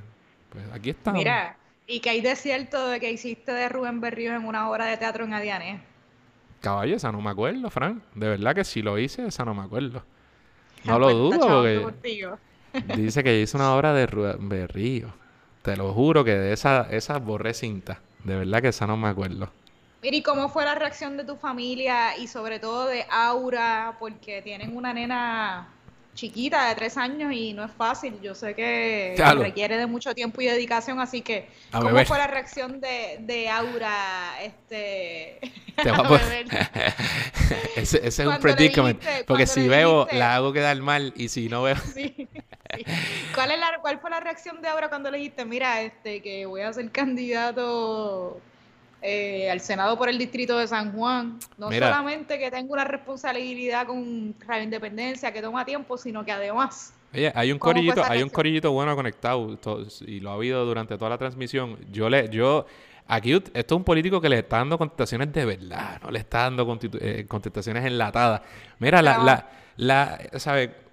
pues 0.49 0.65
aquí 0.73 0.89
estamos. 0.89 1.19
Mira, 1.19 1.57
¿y 1.85 1.99
qué 1.99 2.09
hay 2.11 2.21
de 2.21 2.35
cierto 2.35 2.87
de 2.87 2.99
que 2.99 3.11
hiciste 3.11 3.51
de 3.51 3.69
Rubén 3.69 4.01
Berrío 4.01 4.35
en 4.35 4.45
una 4.45 4.67
obra 4.69 4.85
de 4.85 4.97
teatro 4.97 5.25
en 5.25 5.33
Adiane? 5.33 5.81
Caballo, 6.59 6.95
esa 6.95 7.11
no 7.11 7.21
me 7.21 7.29
acuerdo, 7.29 7.69
Frank. 7.69 8.01
De 8.15 8.29
verdad 8.29 8.55
que 8.55 8.63
si 8.63 8.81
lo 8.81 8.97
hice, 8.97 9.27
esa 9.27 9.45
no 9.45 9.53
me 9.53 9.61
acuerdo. 9.61 10.03
No 10.83 10.99
lo 10.99 11.13
dudo 11.13 11.63
porque 11.83 12.29
dice 12.95 13.23
que 13.23 13.41
hizo 13.41 13.57
una 13.57 13.73
obra 13.75 13.93
de 13.93 14.07
Berrío. 14.39 15.13
Te 15.61 15.75
lo 15.75 15.93
juro 15.93 16.23
que 16.23 16.35
de 16.35 16.53
esa, 16.53 16.87
esa 16.89 17.17
borré 17.19 17.53
cinta. 17.53 17.99
De 18.23 18.35
verdad 18.35 18.61
que 18.61 18.69
esa 18.69 18.87
no 18.87 18.97
me 18.97 19.07
acuerdo. 19.07 19.49
Mira, 20.01 20.15
¿y 20.15 20.23
cómo 20.23 20.47
fue 20.47 20.63
la 20.63 20.75
reacción 20.75 21.17
de 21.17 21.25
tu 21.25 21.35
familia 21.35 22.17
y 22.17 22.27
sobre 22.27 22.59
todo 22.59 22.87
de 22.87 23.05
Aura? 23.11 23.97
Porque 23.99 24.41
tienen 24.41 24.75
una 24.75 24.93
nena 24.93 25.67
chiquita 26.19 26.67
de 26.67 26.75
tres 26.75 26.97
años 26.97 27.31
y 27.33 27.53
no 27.53 27.63
es 27.63 27.71
fácil. 27.71 28.19
Yo 28.21 28.35
sé 28.35 28.53
que 28.53 29.15
requiere 29.37 29.77
de 29.77 29.85
mucho 29.85 30.13
tiempo 30.13 30.41
y 30.41 30.47
dedicación, 30.47 30.99
así 30.99 31.21
que 31.21 31.47
¿cómo 31.71 32.03
fue 32.05 32.17
la 32.17 32.27
reacción 32.27 32.81
de, 32.81 33.19
de 33.21 33.49
Aura? 33.49 34.33
Este, 34.41 35.39
Te 35.81 35.89
a 35.89 36.03
ese, 37.77 38.05
ese 38.05 38.07
es 38.07 38.19
un 38.19 38.37
predicament, 38.39 39.01
porque 39.25 39.47
si 39.47 39.67
veo 39.69 40.07
la 40.11 40.35
hago 40.35 40.51
quedar 40.51 40.75
mal 40.81 41.13
y 41.15 41.29
si 41.29 41.47
no 41.47 41.63
veo. 41.63 41.77
¿Cuál, 43.33 43.51
es 43.51 43.59
la, 43.59 43.79
¿Cuál 43.81 43.99
fue 43.99 44.09
la 44.09 44.19
reacción 44.19 44.61
de 44.61 44.67
Aura 44.67 44.89
cuando 44.89 45.09
le 45.09 45.17
dijiste, 45.19 45.45
mira, 45.45 45.81
este, 45.81 46.21
que 46.21 46.45
voy 46.45 46.61
a 46.61 46.73
ser 46.73 46.91
candidato 46.91 48.41
eh, 49.01 49.49
al 49.49 49.61
Senado 49.61 49.97
por 49.97 50.09
el 50.09 50.17
Distrito 50.17 50.57
de 50.57 50.67
San 50.67 50.91
Juan. 50.93 51.39
No 51.57 51.71
solamente 51.71 52.37
que 52.37 52.51
tengo 52.51 52.73
una 52.73 52.83
responsabilidad 52.83 53.87
con 53.87 54.35
Radio 54.47 54.63
Independencia 54.63 55.31
que 55.31 55.41
toma 55.41 55.65
tiempo, 55.65 55.97
sino 55.97 56.23
que 56.25 56.31
además... 56.31 56.93
Oye, 57.13 57.31
hay 57.33 57.51
un 57.51 57.57
corillito, 57.57 58.03
hay 58.03 58.21
un 58.21 58.29
corillito 58.29 58.71
bueno 58.71 58.95
conectado 58.95 59.57
y 60.05 60.19
lo 60.19 60.29
ha 60.29 60.33
habido 60.35 60.63
durante 60.65 60.95
toda 60.97 61.09
la 61.09 61.17
transmisión. 61.17 61.77
Yo 61.91 62.07
le, 62.07 62.29
yo, 62.29 62.67
aquí 63.07 63.33
esto 63.33 63.51
es 63.53 63.71
un 63.71 63.83
político 63.83 64.21
que 64.21 64.29
le 64.29 64.39
está 64.39 64.57
dando 64.57 64.77
contestaciones 64.77 65.33
de 65.33 65.45
verdad, 65.45 65.99
no 66.03 66.11
le 66.11 66.19
está 66.19 66.43
dando 66.43 66.77
eh, 67.01 67.25
contestaciones 67.27 67.83
enlatadas. 67.85 68.41
Mira, 68.77 69.01
la, 69.01 69.17
la, 69.17 69.49
la, 69.77 70.19
¿sabe? 70.37 70.88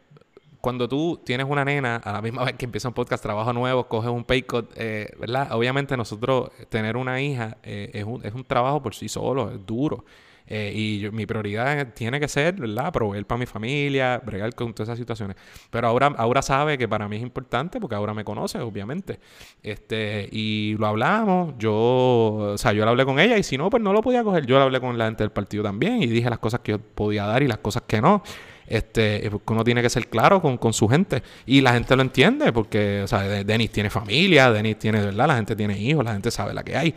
Cuando 0.67 0.89
tú 0.89 1.21
tienes 1.25 1.47
una 1.49 1.65
nena, 1.65 1.95
a 1.95 2.11
la 2.11 2.21
misma 2.21 2.43
vez 2.47 2.57
que 2.57 2.65
empieza 2.65 2.89
un 2.89 2.95
podcast, 2.95 3.23
trabajo 3.23 3.53
nuevo, 3.53 3.87
coges 3.87 4.11
un 4.11 4.25
pay 4.25 4.43
cut, 4.43 4.73
eh, 4.75 5.15
¿verdad? 5.17 5.53
Obviamente 5.53 5.97
nosotros, 5.97 6.51
tener 6.69 6.97
una 6.97 7.21
hija 7.21 7.59
eh, 7.63 7.93
es, 7.95 8.03
un, 8.03 8.27
es, 8.27 8.35
un, 8.35 8.43
trabajo 8.43 8.83
por 8.83 8.93
sí 8.93 9.09
solo, 9.09 9.53
es 9.53 9.65
duro. 9.65 10.05
Eh, 10.49 10.73
y 10.75 11.09
mi 11.13 11.25
prioridad 11.25 11.95
tiene 11.95 12.19
que 12.19 12.27
ser, 12.27 12.57
¿verdad? 12.57 12.93
Proveer 12.93 13.25
para 13.27 13.39
mi 13.39 13.47
familia, 13.47 14.21
bregar 14.27 14.53
con 14.57 14.75
todas 14.75 14.89
esas 14.89 14.99
situaciones. 14.99 15.37
Pero 15.71 15.87
ahora, 15.87 16.09
ahora 16.19 16.43
sabe 16.43 16.77
que 16.77 16.89
para 16.89 17.07
mí 17.07 17.15
es 17.15 17.23
importante 17.23 17.79
porque 17.79 17.95
ahora 17.95 18.13
me 18.13 18.25
conoce, 18.25 18.59
obviamente. 18.59 19.21
Este, 19.63 20.29
y 20.33 20.75
lo 20.81 20.89
hablamos, 20.89 21.55
yo, 21.59 21.75
o 21.75 22.59
sea, 22.59 22.73
yo 22.73 22.85
lo 22.85 22.91
hablé 22.91 23.05
con 23.05 23.21
ella 23.21 23.39
y 23.39 23.45
si 23.45 23.57
no, 23.57 23.71
pues 23.71 23.81
no 23.85 23.93
lo 23.93 24.03
podía 24.03 24.25
coger. 24.25 24.47
Yo 24.47 24.57
lo 24.57 24.65
hablé 24.65 24.81
con 24.81 24.99
la 24.99 25.05
gente 25.05 25.23
del 25.23 25.31
partido 25.31 25.63
también 25.63 26.03
y 26.03 26.09
dije 26.09 26.29
las 26.29 26.41
cosas 26.41 26.59
que 26.59 26.73
yo 26.73 26.81
podía 26.81 27.25
dar 27.25 27.45
y 27.45 27.47
las 27.47 27.59
cosas 27.59 27.85
que 27.87 28.01
no. 28.01 28.25
Este, 28.67 29.31
uno 29.47 29.65
tiene 29.65 29.83
que 29.83 29.91
ser 29.91 30.09
claro 30.09 30.41
con, 30.43 30.59
con, 30.59 30.73
su 30.73 30.89
gente. 30.89 31.23
Y 31.47 31.61
la 31.61 31.73
gente 31.73 31.95
lo 31.97 32.03
entiende, 32.03 32.53
porque, 32.53 33.03
o 33.03 33.07
sea, 33.07 33.23
Denis 33.23 33.71
tiene 33.71 33.91
familia, 33.91 34.51
Denis 34.51 34.79
tiene, 34.79 35.01
¿verdad? 35.01 35.29
La 35.29 35.37
gente 35.37 35.55
tiene 35.57 35.79
hijos, 35.79 36.05
la 36.05 36.13
gente 36.13 36.31
sabe 36.31 36.55
la 36.55 36.65
que 36.65 36.77
hay. 36.77 36.95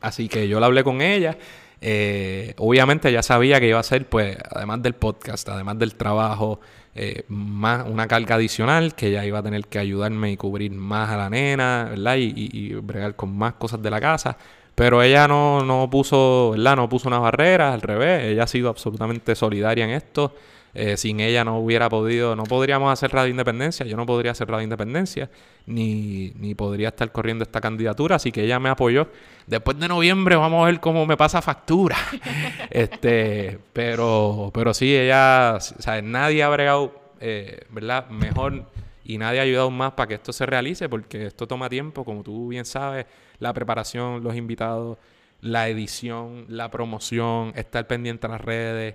Así 0.00 0.28
que 0.28 0.46
yo 0.48 0.60
le 0.60 0.66
hablé 0.66 0.84
con 0.84 1.00
ella. 1.00 1.36
Eh, 1.80 2.54
obviamente 2.58 3.12
ya 3.12 3.22
sabía 3.22 3.60
que 3.60 3.68
iba 3.68 3.78
a 3.78 3.82
ser, 3.82 4.06
pues, 4.06 4.36
además 4.50 4.82
del 4.82 4.94
podcast, 4.94 5.48
además 5.48 5.78
del 5.78 5.94
trabajo, 5.94 6.60
eh, 6.94 7.24
más 7.28 7.86
una 7.88 8.06
carga 8.06 8.36
adicional, 8.36 8.94
que 8.94 9.08
ella 9.08 9.24
iba 9.24 9.40
a 9.40 9.42
tener 9.42 9.66
que 9.66 9.78
ayudarme 9.78 10.32
y 10.32 10.36
cubrir 10.36 10.70
más 10.72 11.10
a 11.10 11.16
la 11.16 11.30
nena, 11.30 11.88
¿verdad? 11.90 12.16
Y, 12.16 12.32
y, 12.36 12.74
bregar 12.74 13.16
con 13.16 13.36
más 13.36 13.54
cosas 13.54 13.82
de 13.82 13.90
la 13.90 14.00
casa. 14.00 14.36
Pero 14.74 15.02
ella 15.02 15.28
no, 15.28 15.62
no 15.64 15.88
puso, 15.90 16.50
¿verdad? 16.52 16.76
No 16.76 16.88
puso 16.88 17.08
unas 17.08 17.20
barreras, 17.20 17.74
al 17.74 17.82
revés. 17.82 18.24
Ella 18.24 18.44
ha 18.44 18.46
sido 18.46 18.68
absolutamente 18.68 19.34
solidaria 19.34 19.84
en 19.84 19.90
esto. 19.90 20.34
Eh, 20.74 20.96
sin 20.96 21.20
ella 21.20 21.44
no 21.44 21.58
hubiera 21.58 21.88
podido, 21.88 22.34
no 22.34 22.42
podríamos 22.42 22.92
hacer 22.92 23.12
Radio 23.12 23.30
Independencia, 23.30 23.86
yo 23.86 23.96
no 23.96 24.06
podría 24.06 24.32
hacer 24.32 24.48
Radio 24.48 24.64
Independencia, 24.64 25.30
ni, 25.66 26.32
ni 26.34 26.56
podría 26.56 26.88
estar 26.88 27.12
corriendo 27.12 27.44
esta 27.44 27.60
candidatura, 27.60 28.16
así 28.16 28.32
que 28.32 28.42
ella 28.42 28.58
me 28.58 28.68
apoyó. 28.68 29.08
Después 29.46 29.78
de 29.78 29.86
noviembre 29.86 30.34
vamos 30.34 30.64
a 30.64 30.66
ver 30.66 30.80
cómo 30.80 31.06
me 31.06 31.16
pasa 31.16 31.40
factura. 31.40 31.96
este, 32.70 33.60
pero, 33.72 34.50
pero 34.52 34.74
sí, 34.74 34.96
ella, 34.96 35.58
o 35.58 35.60
sea, 35.60 36.02
nadie 36.02 36.42
ha 36.42 36.48
bregado, 36.48 36.92
eh, 37.20 37.60
¿verdad? 37.70 38.08
Mejor 38.10 38.64
y 39.04 39.18
nadie 39.18 39.38
ha 39.38 39.42
ayudado 39.42 39.70
más 39.70 39.92
para 39.92 40.08
que 40.08 40.14
esto 40.14 40.32
se 40.32 40.44
realice, 40.44 40.88
porque 40.88 41.26
esto 41.26 41.46
toma 41.46 41.68
tiempo, 41.68 42.04
como 42.04 42.24
tú 42.24 42.48
bien 42.48 42.64
sabes, 42.64 43.06
la 43.38 43.52
preparación, 43.52 44.24
los 44.24 44.34
invitados, 44.34 44.98
la 45.40 45.68
edición, 45.68 46.46
la 46.48 46.70
promoción, 46.70 47.52
estar 47.54 47.86
pendiente 47.86 48.26
a 48.26 48.30
las 48.30 48.40
redes. 48.40 48.94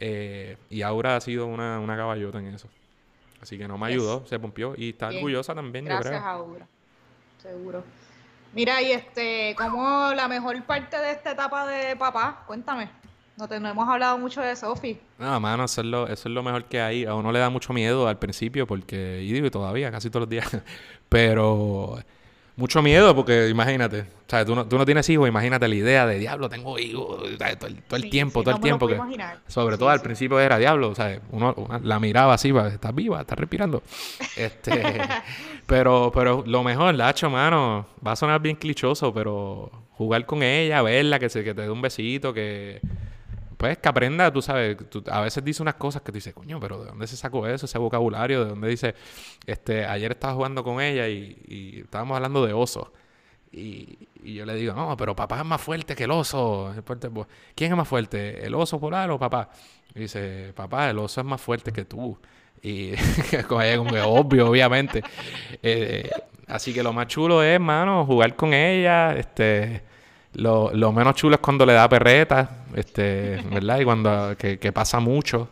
Eh, 0.00 0.56
y 0.70 0.80
Aura 0.82 1.16
ha 1.16 1.20
sido 1.20 1.46
una, 1.46 1.78
una, 1.78 1.96
caballota 1.96 2.38
en 2.38 2.46
eso. 2.46 2.68
Así 3.40 3.58
que 3.58 3.68
no 3.68 3.78
me 3.78 3.86
ayudó, 3.86 4.26
se 4.26 4.38
pompió 4.38 4.74
y 4.76 4.90
está 4.90 5.08
orgullosa 5.08 5.54
también, 5.54 5.84
Gracias, 5.84 6.14
yo 6.14 6.20
creo. 6.20 6.26
Aura. 6.26 6.66
Seguro. 7.42 7.84
Mira, 8.52 8.82
y 8.82 8.92
este, 8.92 9.54
como 9.56 10.12
la 10.14 10.26
mejor 10.26 10.60
parte 10.64 10.98
de 10.98 11.12
esta 11.12 11.32
etapa 11.32 11.66
de 11.66 11.94
papá, 11.96 12.42
cuéntame. 12.46 12.90
No, 13.36 13.48
te, 13.48 13.60
no 13.60 13.68
hemos 13.68 13.88
hablado 13.88 14.18
mucho 14.18 14.40
de 14.40 14.54
Sofi. 14.56 14.98
No, 15.18 15.38
mano, 15.40 15.64
eso 15.64 15.80
es, 15.80 15.86
lo, 15.86 16.06
eso 16.06 16.28
es 16.28 16.34
lo 16.34 16.42
mejor 16.42 16.64
que 16.64 16.80
hay. 16.80 17.04
A 17.04 17.14
uno 17.14 17.32
le 17.32 17.38
da 17.38 17.48
mucho 17.48 17.72
miedo 17.72 18.08
al 18.08 18.18
principio, 18.18 18.66
porque, 18.66 19.22
y 19.22 19.32
digo, 19.32 19.50
todavía, 19.50 19.90
casi 19.90 20.10
todos 20.10 20.22
los 20.22 20.28
días. 20.28 20.50
Pero 21.08 21.98
mucho 22.60 22.82
miedo 22.82 23.16
porque 23.16 23.48
imagínate, 23.48 24.00
o 24.00 24.28
sea, 24.28 24.44
tú 24.44 24.54
no, 24.54 24.66
tú 24.66 24.76
no 24.76 24.84
tienes 24.84 25.08
hijos, 25.08 25.26
imagínate 25.26 25.66
la 25.66 25.74
idea 25.74 26.06
de 26.06 26.18
diablo, 26.18 26.50
tengo 26.50 26.78
hijos 26.78 27.20
todo 27.58 27.66
el, 27.66 27.82
todo 27.82 27.96
el 27.96 28.10
tiempo, 28.10 28.42
todo 28.42 28.54
el 28.54 28.60
tiempo. 28.60 28.86
Que, 28.86 29.00
sobre 29.48 29.78
todo 29.78 29.88
al 29.88 30.02
principio 30.02 30.38
era 30.38 30.58
diablo, 30.58 30.90
o 30.90 30.94
sea, 30.94 31.18
uno, 31.30 31.56
la 31.82 31.98
miraba 31.98 32.34
así, 32.34 32.52
estás 32.72 32.94
viva, 32.94 33.22
estás 33.22 33.38
respirando. 33.38 33.82
Este, 34.36 35.00
pero, 35.66 36.12
pero 36.14 36.44
lo 36.46 36.62
mejor, 36.62 36.94
la 36.94 37.10
hecho, 37.10 37.30
mano, 37.30 37.86
va 38.06 38.12
a 38.12 38.16
sonar 38.16 38.42
bien 38.42 38.56
clichoso, 38.56 39.12
pero 39.14 39.70
jugar 39.92 40.26
con 40.26 40.42
ella, 40.42 40.82
verla, 40.82 41.18
que, 41.18 41.30
se, 41.30 41.42
que 41.42 41.54
te 41.54 41.62
dé 41.62 41.70
un 41.70 41.80
besito, 41.80 42.34
que 42.34 42.80
pues 43.60 43.76
que 43.76 43.90
aprenda, 43.90 44.32
tú 44.32 44.40
sabes, 44.40 44.78
a 45.10 45.20
veces 45.20 45.44
dice 45.44 45.60
unas 45.60 45.74
cosas 45.74 46.00
que 46.00 46.10
tú 46.10 46.16
dices, 46.16 46.32
coño, 46.32 46.58
pero 46.58 46.78
¿de 46.82 46.86
dónde 46.86 47.06
se 47.06 47.14
sacó 47.14 47.46
eso, 47.46 47.66
ese 47.66 47.76
vocabulario? 47.76 48.44
¿De 48.44 48.48
dónde 48.48 48.68
dice, 48.68 48.94
este, 49.44 49.84
ayer 49.84 50.12
estaba 50.12 50.32
jugando 50.32 50.64
con 50.64 50.80
ella 50.80 51.06
y, 51.08 51.82
estábamos 51.84 52.16
hablando 52.16 52.46
de 52.46 52.54
oso. 52.54 52.90
Y, 53.52 53.98
yo 54.24 54.46
le 54.46 54.54
digo, 54.54 54.72
no, 54.72 54.96
pero 54.96 55.14
papá 55.14 55.40
es 55.40 55.44
más 55.44 55.60
fuerte 55.60 55.94
que 55.94 56.04
el 56.04 56.10
oso. 56.10 56.74
¿Quién 57.54 57.72
es 57.72 57.76
más 57.76 57.86
fuerte, 57.86 58.46
el 58.46 58.54
oso 58.54 58.80
polar 58.80 59.10
o 59.10 59.18
papá? 59.18 59.50
Y 59.94 60.00
dice, 60.00 60.54
papá, 60.56 60.88
el 60.88 60.98
oso 60.98 61.20
es 61.20 61.26
más 61.26 61.40
fuerte 61.42 61.70
que 61.70 61.84
tú. 61.84 62.18
Y 62.62 62.92
como 63.46 63.90
que 63.90 64.00
obvio, 64.00 64.48
obviamente. 64.48 65.02
Eh, 65.62 66.10
así 66.46 66.72
que 66.72 66.82
lo 66.82 66.94
más 66.94 67.08
chulo 67.08 67.42
es, 67.42 67.60
mano, 67.60 68.06
jugar 68.06 68.34
con 68.36 68.54
ella, 68.54 69.14
este 69.18 69.89
lo, 70.34 70.72
lo, 70.72 70.92
menos 70.92 71.14
chulo 71.14 71.34
es 71.34 71.40
cuando 71.40 71.66
le 71.66 71.72
da 71.72 71.88
perreta, 71.88 72.64
este, 72.74 73.42
¿verdad? 73.50 73.80
Y 73.80 73.84
cuando 73.84 74.36
que, 74.36 74.72
pasa 74.72 75.00
mucho. 75.00 75.48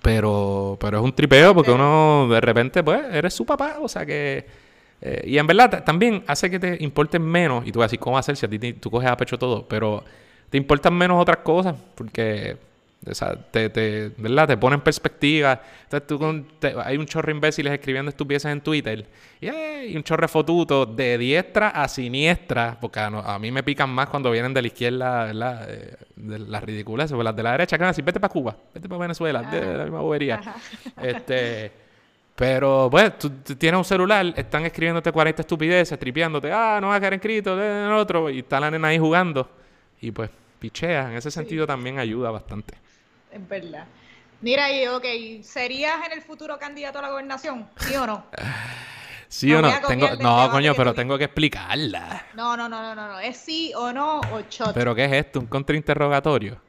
Pero, 0.00 0.76
pero 0.80 0.98
es 0.98 1.04
un 1.04 1.12
tripeo 1.12 1.54
porque 1.54 1.72
uno 1.72 2.28
de 2.30 2.40
repente, 2.40 2.82
pues, 2.82 3.00
eres 3.12 3.34
su 3.34 3.44
papá, 3.44 3.76
o 3.80 3.88
sea 3.88 4.06
que... 4.06 4.62
Eh, 5.00 5.24
y 5.26 5.38
en 5.38 5.46
verdad 5.48 5.82
también 5.84 6.22
hace 6.28 6.48
que 6.48 6.60
te 6.60 6.76
importen 6.80 7.22
menos, 7.22 7.66
y 7.66 7.72
tú 7.72 7.80
vas 7.80 7.86
a 7.86 7.88
decir, 7.88 7.98
¿cómo 7.98 8.16
hacer 8.16 8.36
si 8.36 8.46
a 8.46 8.48
ti 8.48 8.72
tú 8.74 8.88
coges 8.88 9.10
a 9.10 9.16
pecho 9.16 9.36
todo? 9.36 9.66
Pero 9.66 10.04
te 10.48 10.56
importan 10.58 10.94
menos 10.94 11.20
otras 11.20 11.38
cosas, 11.38 11.74
porque 11.96 12.56
o 13.04 13.14
sea, 13.14 13.34
te, 13.34 13.68
te, 13.68 14.12
¿verdad? 14.16 14.46
te 14.46 14.56
pone 14.56 14.74
en 14.74 14.80
perspectiva. 14.80 15.60
Entonces 15.84 16.06
tú 16.06 16.80
hay 16.84 16.96
un 16.96 17.06
chorro 17.06 17.32
imbéciles 17.32 17.72
escribiendo 17.72 18.10
estupideces 18.10 18.52
en 18.52 18.60
Twitter 18.60 19.06
y, 19.40 19.96
un 19.96 20.04
chorro 20.04 20.28
fotuto 20.28 20.86
de 20.86 21.18
diestra 21.18 21.70
a 21.70 21.88
siniestra, 21.88 22.78
porque 22.80 23.00
a, 23.00 23.38
mí 23.40 23.50
me 23.50 23.64
pican 23.64 23.90
más 23.90 24.08
cuando 24.08 24.30
vienen 24.30 24.54
de 24.54 24.62
la 24.62 24.68
izquierda, 24.68 25.24
¿verdad? 25.24 25.66
Eh, 25.68 25.96
de 26.14 26.38
las 26.38 26.62
ridiculeces, 26.62 27.12
o 27.12 27.22
las 27.22 27.34
de 27.34 27.42
la 27.42 27.52
derecha 27.52 27.76
que 27.76 27.82
van 27.82 27.88
a 27.88 27.90
decir, 27.90 28.04
vete 28.04 28.20
para 28.20 28.32
Cuba, 28.32 28.56
vete 28.72 28.88
para 28.88 29.00
Venezuela, 29.00 29.42
de, 29.42 29.76
la 29.76 29.84
misma 29.84 30.00
bobería. 30.00 30.40
Este, 31.02 31.72
pero, 32.36 32.88
pues, 32.88 33.18
tú, 33.18 33.30
tienes 33.58 33.78
un 33.78 33.84
celular, 33.84 34.32
están 34.36 34.64
escribiéndote 34.64 35.10
40 35.10 35.42
estupideces, 35.42 35.98
tripeándote, 35.98 36.52
ah, 36.52 36.78
no 36.80 36.88
va 36.88 36.94
a 36.94 37.00
quedar 37.00 37.14
escrito, 37.14 37.56
de, 37.56 37.88
otro, 37.88 38.30
y 38.30 38.38
está 38.38 38.60
la 38.60 38.70
nena 38.70 38.88
ahí 38.88 38.98
jugando. 38.98 39.50
Y 40.00 40.12
pues, 40.12 40.30
pichea, 40.60 41.10
en 41.10 41.16
ese 41.16 41.32
sentido 41.32 41.66
también 41.66 41.98
ayuda 41.98 42.30
bastante 42.30 42.81
es 43.32 43.48
verdad. 43.48 43.86
Mira, 44.40 44.72
y 44.72 44.86
ok, 44.88 45.04
¿serías 45.42 46.04
en 46.06 46.12
el 46.12 46.22
futuro 46.22 46.58
candidato 46.58 46.98
a 46.98 47.02
la 47.02 47.10
gobernación? 47.10 47.68
¿Sí 47.76 47.94
o 47.94 48.06
no? 48.06 48.26
¿Sí 49.28 49.54
o 49.54 49.62
no? 49.62 49.70
no, 50.20 50.50
coño, 50.50 50.74
pero 50.74 50.92
tengo 50.92 51.16
que 51.16 51.24
explicarla. 51.24 52.26
No, 52.34 52.56
no, 52.56 52.68
no, 52.68 52.82
no, 52.82 52.94
no, 52.94 53.18
Es 53.20 53.38
sí 53.38 53.72
o 53.74 53.92
no 53.92 54.20
o 54.20 54.42
shot. 54.50 54.74
¿Pero 54.74 54.94
qué 54.94 55.04
es 55.06 55.12
esto? 55.12 55.40
¿Un 55.40 55.46
contrainterrogatorio? 55.46 56.60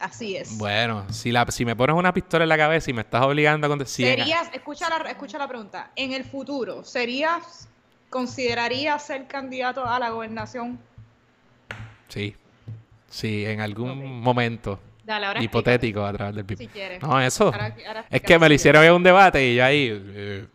Así 0.00 0.36
es. 0.36 0.58
Bueno, 0.58 1.06
si, 1.10 1.32
la, 1.32 1.46
si 1.50 1.64
me 1.64 1.74
pones 1.76 1.96
una 1.96 2.12
pistola 2.12 2.44
en 2.44 2.48
la 2.50 2.58
cabeza 2.58 2.90
y 2.90 2.94
me 2.94 3.02
estás 3.02 3.22
obligando 3.22 3.66
a 3.66 3.70
contestar... 3.70 4.06
¿Serías, 4.06 4.50
escucha 4.52 4.88
la, 4.90 5.10
escucha 5.10 5.38
la 5.38 5.48
pregunta, 5.48 5.92
en 5.96 6.12
el 6.12 6.24
futuro, 6.24 6.84
¿serías, 6.84 7.68
considerarías 8.10 9.06
ser 9.06 9.26
candidato 9.26 9.86
a 9.86 9.98
la 9.98 10.10
gobernación? 10.10 10.78
Sí, 12.08 12.36
sí, 13.08 13.46
en 13.46 13.60
algún 13.60 14.20
momento 14.20 14.78
hipotético 15.40 16.04
a 16.04 16.12
través 16.12 16.34
del 16.34 16.44
PIB. 16.44 16.68
No, 17.02 17.20
eso. 17.20 17.52
es 18.10 18.22
que 18.22 18.38
me 18.38 18.48
lo 18.48 18.54
hicieron 18.54 18.84
en 18.84 18.92
un 18.92 19.02
debate 19.02 19.46
y 19.46 19.56
yo 19.56 19.64
ahí, 19.64 19.88
eh, 19.92 20.46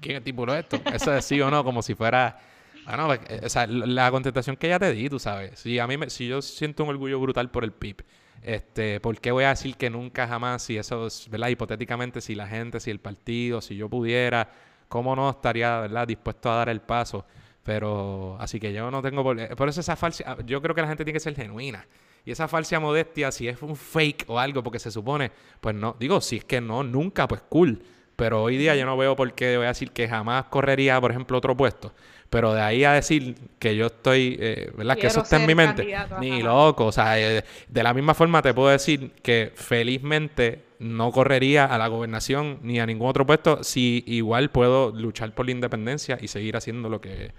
¿quién 0.00 0.22
tipo 0.22 0.46
esto? 0.54 0.80
Eso 0.92 1.14
es 1.14 1.24
sí 1.24 1.40
o 1.40 1.50
no, 1.50 1.64
como 1.64 1.82
si 1.82 1.94
fuera... 1.94 2.38
Bueno, 2.86 3.06
pues, 3.06 3.20
eh, 3.28 3.40
o 3.44 3.48
sea, 3.48 3.66
la 3.66 4.10
contestación 4.12 4.56
que 4.56 4.68
ya 4.68 4.78
te 4.78 4.92
di, 4.92 5.08
tú 5.08 5.18
sabes. 5.18 5.58
Si 5.58 5.78
a 5.78 5.86
mí 5.88 5.96
me, 5.96 6.08
si 6.08 6.28
yo 6.28 6.40
siento 6.40 6.84
un 6.84 6.90
orgullo 6.90 7.18
brutal 7.18 7.50
por 7.50 7.64
el 7.64 7.72
PIB, 7.72 8.04
este, 8.42 9.00
¿por 9.00 9.18
qué 9.20 9.32
voy 9.32 9.42
a 9.42 9.48
decir 9.48 9.76
que 9.76 9.90
nunca 9.90 10.28
jamás, 10.28 10.62
si 10.62 10.78
eso 10.78 11.08
es, 11.08 11.28
¿verdad? 11.28 11.48
Hipotéticamente, 11.48 12.20
si 12.20 12.36
la 12.36 12.46
gente, 12.46 12.78
si 12.78 12.92
el 12.92 13.00
partido, 13.00 13.60
si 13.60 13.76
yo 13.76 13.88
pudiera, 13.88 14.48
¿cómo 14.88 15.16
no 15.16 15.28
estaría, 15.30 15.80
¿verdad? 15.80 16.06
Dispuesto 16.06 16.52
a 16.52 16.56
dar 16.56 16.68
el 16.68 16.80
paso. 16.80 17.26
Pero, 17.64 18.36
así 18.38 18.60
que 18.60 18.72
yo 18.72 18.88
no 18.92 19.02
tengo 19.02 19.24
por, 19.24 19.56
por 19.56 19.68
eso 19.68 19.80
esa 19.80 19.96
falsa, 19.96 20.36
yo 20.44 20.62
creo 20.62 20.72
que 20.72 20.82
la 20.82 20.86
gente 20.86 21.04
tiene 21.04 21.16
que 21.16 21.20
ser 21.20 21.34
genuina. 21.34 21.84
Y 22.26 22.32
esa 22.32 22.48
falsa 22.48 22.80
modestia, 22.80 23.30
si 23.30 23.46
es 23.46 23.62
un 23.62 23.76
fake 23.76 24.24
o 24.26 24.40
algo, 24.40 24.60
porque 24.64 24.80
se 24.80 24.90
supone, 24.90 25.30
pues 25.60 25.76
no, 25.76 25.96
digo, 26.00 26.20
si 26.20 26.38
es 26.38 26.44
que 26.44 26.60
no, 26.60 26.82
nunca, 26.82 27.28
pues 27.28 27.40
cool. 27.48 27.80
Pero 28.16 28.42
hoy 28.42 28.56
día 28.56 28.74
yo 28.74 28.84
no 28.84 28.96
veo 28.96 29.14
por 29.14 29.32
qué 29.32 29.56
voy 29.56 29.66
a 29.66 29.68
decir 29.68 29.92
que 29.92 30.08
jamás 30.08 30.46
correría, 30.46 31.00
por 31.00 31.12
ejemplo, 31.12 31.38
otro 31.38 31.56
puesto. 31.56 31.92
Pero 32.28 32.52
de 32.52 32.62
ahí 32.62 32.82
a 32.82 32.92
decir 32.94 33.36
que 33.60 33.76
yo 33.76 33.86
estoy, 33.86 34.36
eh, 34.40 34.72
¿verdad? 34.76 34.96
que 34.96 35.06
eso 35.06 35.20
está 35.20 35.36
en 35.36 35.46
mi 35.46 35.54
mente. 35.54 35.86
Ni 36.18 36.42
loco. 36.42 36.86
O 36.86 36.92
sea, 36.92 37.16
eh, 37.20 37.44
de 37.68 37.82
la 37.84 37.94
misma 37.94 38.12
forma 38.12 38.42
te 38.42 38.52
puedo 38.52 38.70
decir 38.70 39.12
que 39.22 39.52
felizmente 39.54 40.64
no 40.80 41.12
correría 41.12 41.66
a 41.66 41.78
la 41.78 41.86
gobernación 41.86 42.58
ni 42.62 42.80
a 42.80 42.86
ningún 42.86 43.08
otro 43.08 43.24
puesto 43.24 43.62
si 43.62 44.02
igual 44.08 44.50
puedo 44.50 44.90
luchar 44.90 45.32
por 45.32 45.46
la 45.46 45.52
independencia 45.52 46.18
y 46.20 46.26
seguir 46.26 46.56
haciendo 46.56 46.88
lo 46.88 47.00
que, 47.00 47.30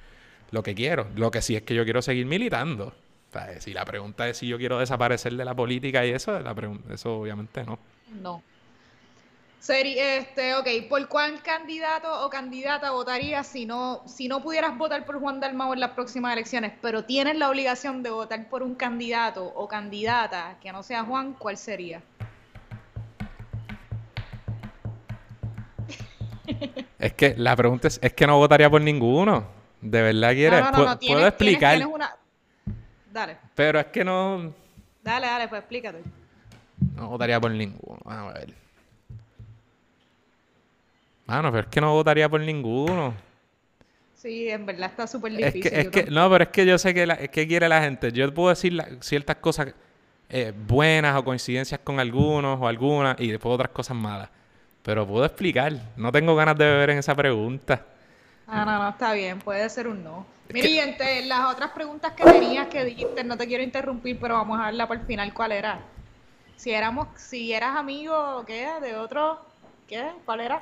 lo 0.51 0.63
que 0.63 0.73
quiero. 0.75 1.07
Lo 1.17 1.29
que 1.29 1.41
sí 1.41 1.57
es 1.57 1.63
que 1.63 1.75
yo 1.75 1.83
quiero 1.83 2.01
seguir 2.01 2.25
militando 2.25 2.93
si 3.59 3.73
la 3.73 3.85
pregunta 3.85 4.27
es 4.27 4.37
si 4.37 4.47
yo 4.47 4.57
quiero 4.57 4.79
desaparecer 4.79 5.33
de 5.35 5.45
la 5.45 5.55
política 5.55 6.05
y 6.05 6.11
eso, 6.11 6.39
la 6.39 6.55
eso 6.91 7.19
obviamente 7.19 7.63
no. 7.63 7.79
No. 8.21 8.41
Seri, 9.59 9.99
este, 9.99 10.55
ok, 10.55 10.67
¿por 10.87 11.07
cuál 11.07 11.41
candidato 11.41 12.25
o 12.25 12.29
candidata 12.29 12.91
votarías 12.91 13.45
si 13.47 13.65
no, 13.65 14.01
si 14.05 14.27
no 14.27 14.41
pudieras 14.41 14.77
votar 14.77 15.05
por 15.05 15.19
Juan 15.19 15.39
Dalmau 15.39 15.73
en 15.73 15.79
las 15.79 15.91
próximas 15.91 16.31
elecciones, 16.33 16.71
pero 16.81 17.03
tienes 17.03 17.35
la 17.37 17.49
obligación 17.49 18.03
de 18.03 18.11
votar 18.11 18.47
por 18.49 18.63
un 18.63 18.75
candidato 18.75 19.43
o 19.43 19.67
candidata 19.67 20.55
que 20.61 20.71
no 20.71 20.83
sea 20.83 21.03
Juan, 21.03 21.33
¿cuál 21.33 21.57
sería? 21.57 22.01
Es 26.99 27.13
que 27.13 27.35
la 27.37 27.55
pregunta 27.55 27.87
es, 27.87 27.99
es 28.01 28.13
que 28.13 28.25
no 28.25 28.37
votaría 28.37 28.69
por 28.69 28.81
ninguno. 28.81 29.45
¿De 29.81 30.01
verdad 30.01 30.33
quieres? 30.33 30.65
¿Puedo, 31.05 31.27
explicar? 31.27 31.79
Dale. 33.17 33.35
Pero 33.55 33.79
es 33.79 33.87
que 33.87 34.03
no. 34.05 34.53
Dale, 35.01 35.25
dale, 35.25 35.47
pues 35.47 35.59
explícate. 35.61 36.03
No 36.95 37.07
votaría 37.09 37.39
por 37.41 37.49
ninguno. 37.49 37.97
Vamos 38.03 38.35
a 38.35 38.37
ver. 38.37 38.53
Mano, 41.25 41.49
pero 41.51 41.63
es 41.63 41.67
que 41.69 41.81
no 41.81 41.93
votaría 41.93 42.29
por 42.29 42.39
ninguno. 42.41 43.15
Sí, 44.13 44.49
en 44.49 44.67
verdad 44.67 44.91
está 44.91 45.07
súper 45.07 45.31
Es 45.33 45.51
difícil. 45.51 45.71
que, 45.71 45.79
es 45.81 45.87
que, 45.89 46.11
no, 46.11 46.29
pero 46.29 46.43
es 46.43 46.49
que 46.51 46.65
yo 46.67 46.77
sé 46.77 46.93
que, 46.93 47.07
la, 47.07 47.15
es 47.15 47.29
que 47.29 47.47
quiere 47.47 47.67
la 47.67 47.81
gente. 47.81 48.11
Yo 48.11 48.31
puedo 48.31 48.49
decir 48.49 48.73
la- 48.73 48.87
ciertas 49.01 49.37
cosas 49.37 49.73
eh, 50.29 50.53
buenas 50.55 51.17
o 51.17 51.23
coincidencias 51.23 51.79
con 51.83 51.99
algunos 51.99 52.59
o 52.61 52.67
algunas 52.67 53.19
y 53.19 53.31
después 53.31 53.51
otras 53.55 53.69
cosas 53.71 53.97
malas. 53.97 54.29
Pero 54.83 55.07
puedo 55.07 55.25
explicar. 55.25 55.73
No 55.95 56.11
tengo 56.11 56.35
ganas 56.35 56.55
de 56.55 56.65
beber 56.65 56.91
en 56.91 56.99
esa 56.99 57.15
pregunta. 57.15 57.83
Ah, 58.47 58.63
no, 58.65 58.79
no, 58.83 58.89
está 58.89 59.13
bien, 59.13 59.39
puede 59.39 59.69
ser 59.69 59.87
un 59.87 60.03
no. 60.03 60.25
Mira, 60.53 60.67
y 60.67 60.79
entre 60.79 61.25
las 61.25 61.51
otras 61.53 61.71
preguntas 61.71 62.13
que 62.13 62.23
tenías 62.23 62.67
que 62.67 62.85
dijiste, 62.85 63.23
no 63.23 63.35
te 63.37 63.45
quiero 63.45 63.63
interrumpir, 63.63 64.17
pero 64.19 64.35
vamos 64.35 64.59
a 64.59 64.67
verla 64.67 64.87
por 64.87 64.97
el 64.97 65.05
final, 65.05 65.33
¿cuál 65.33 65.51
era? 65.51 65.79
Si 66.55 66.71
éramos, 66.71 67.07
si 67.17 67.53
eras 67.53 67.75
amigo, 67.75 68.43
¿qué? 68.47 68.67
De 68.81 68.95
otro, 68.95 69.39
¿qué? 69.87 70.05
¿Cuál 70.25 70.39
era? 70.39 70.59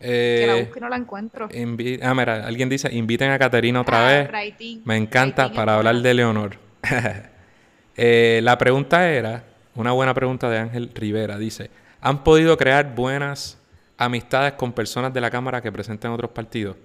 Que 0.00 0.46
la 0.46 0.54
Eh, 0.54 0.62
busque 0.64 0.78
y 0.78 0.82
no 0.82 0.88
la 0.88 0.96
encuentro. 0.96 1.48
ah, 2.02 2.14
mira, 2.14 2.46
alguien 2.46 2.68
dice, 2.68 2.92
inviten 2.92 3.30
a 3.30 3.38
Caterina 3.38 3.82
otra 3.82 4.04
Ah, 4.06 4.10
vez. 4.10 4.52
Me 4.84 4.96
encanta 4.96 5.52
para 5.52 5.76
hablar 5.76 5.96
de 5.96 6.14
Leonor. 6.14 6.56
Eh, 7.94 8.40
la 8.42 8.56
pregunta 8.56 9.10
era, 9.10 9.44
una 9.74 9.92
buena 9.92 10.14
pregunta 10.14 10.48
de 10.48 10.58
Ángel 10.58 10.90
Rivera, 10.94 11.36
dice, 11.36 11.70
¿han 12.00 12.24
podido 12.24 12.56
crear 12.56 12.94
buenas 12.94 13.58
amistades 14.04 14.54
con 14.54 14.72
personas 14.72 15.12
de 15.12 15.20
la 15.20 15.30
Cámara 15.30 15.60
que 15.60 15.72
presenten 15.72 16.10
otros 16.10 16.30
partidos? 16.30 16.76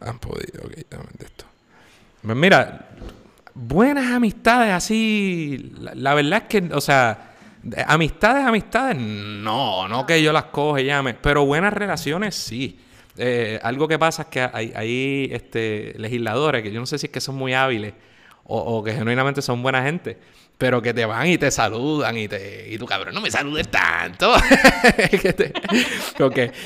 Han 0.00 0.18
podido, 0.18 0.64
ok, 0.64 0.74
de 0.74 1.24
esto. 1.24 1.44
Pues 2.22 2.36
mira, 2.36 2.88
buenas 3.54 4.12
amistades 4.12 4.72
así, 4.72 5.72
la, 5.78 6.14
verdad 6.14 6.42
es 6.42 6.48
que, 6.48 6.72
o 6.72 6.80
sea, 6.80 7.32
de- 7.62 7.84
amistades, 7.86 8.46
amistades, 8.46 8.96
no, 8.96 9.88
no 9.88 10.06
que 10.06 10.22
yo 10.22 10.32
las 10.32 10.44
coge 10.44 10.84
llame, 10.84 11.14
pero 11.14 11.44
buenas 11.44 11.72
relaciones 11.72 12.34
sí. 12.34 12.80
Eh, 13.16 13.58
algo 13.64 13.88
que 13.88 13.98
pasa 13.98 14.22
es 14.22 14.28
que 14.28 14.40
hay, 14.40 15.28
este, 15.32 15.94
legisladores 15.96 16.62
que 16.62 16.70
yo 16.70 16.78
no 16.78 16.86
sé 16.86 16.98
si 16.98 17.06
es 17.06 17.12
que 17.12 17.20
son 17.20 17.34
muy 17.34 17.52
hábiles 17.52 17.94
o 18.50 18.82
que 18.82 18.94
genuinamente 18.94 19.42
son 19.42 19.62
buena 19.62 19.82
gente, 19.82 20.16
pero 20.58 20.82
que 20.82 20.92
te 20.92 21.06
van 21.06 21.28
y 21.28 21.38
te 21.38 21.50
saludan 21.52 22.18
y 22.18 22.26
te 22.28 22.66
y 22.68 22.76
tú 22.78 22.84
cabrón 22.84 23.14
no 23.14 23.20
me 23.20 23.30
saludes 23.30 23.68
tanto 23.70 24.32
Que 25.22 25.32
te- 25.32 25.52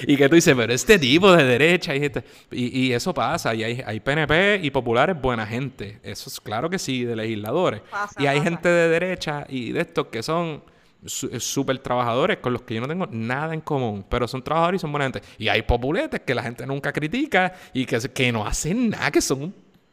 y 0.07 0.17
que 0.17 0.29
tú 0.29 0.35
dices 0.35 0.55
pero 0.57 0.73
este 0.73 0.99
tipo 0.99 1.31
de 1.37 1.45
derecha 1.45 1.95
y, 1.95 2.05
este- 2.05 2.25
y, 2.51 2.87
y 2.87 2.93
eso 2.95 3.13
pasa 3.13 3.55
y 3.55 3.63
hay, 3.63 3.83
hay 3.87 4.01
PNP 4.01 4.61
y 4.63 4.71
populares 4.71 5.21
buena 5.21 5.47
gente 5.47 6.01
eso 6.03 6.31
es 6.31 6.41
claro 6.41 6.71
que 6.71 6.79
sí 6.79 7.05
de 7.05 7.15
legisladores 7.17 7.83
Pasa, 7.91 8.21
y 8.23 8.27
hay 8.27 8.39
pasa. 8.39 8.51
gente 8.51 8.69
de 8.69 8.89
derecha 8.89 9.47
y 9.49 9.73
de 9.73 9.81
estos 9.83 10.07
que 10.07 10.23
son 10.23 10.63
su- 11.05 11.39
súper 11.41 11.79
trabajadores 11.81 12.39
con 12.39 12.53
los 12.53 12.63
que 12.63 12.75
yo 12.77 12.81
no 12.81 12.89
tengo 12.89 13.07
nada 13.11 13.53
en 13.55 13.61
común, 13.61 14.05
pero 14.09 14.27
son 14.29 14.41
trabajadores 14.43 14.79
y 14.79 14.83
son 14.83 14.93
buena 14.93 15.07
gente. 15.07 15.21
Y 15.37 15.49
hay 15.49 15.63
populetes 15.63 16.21
que 16.21 16.33
la 16.33 16.45
gente 16.45 16.65
nunca 16.65 16.93
critica 16.93 17.53
y 17.73 17.85
que, 17.87 17.99
que 18.15 18.31
no 18.31 18.47
hacen 18.47 18.91
nada, 18.91 19.11
que 19.11 19.21
son 19.21 19.53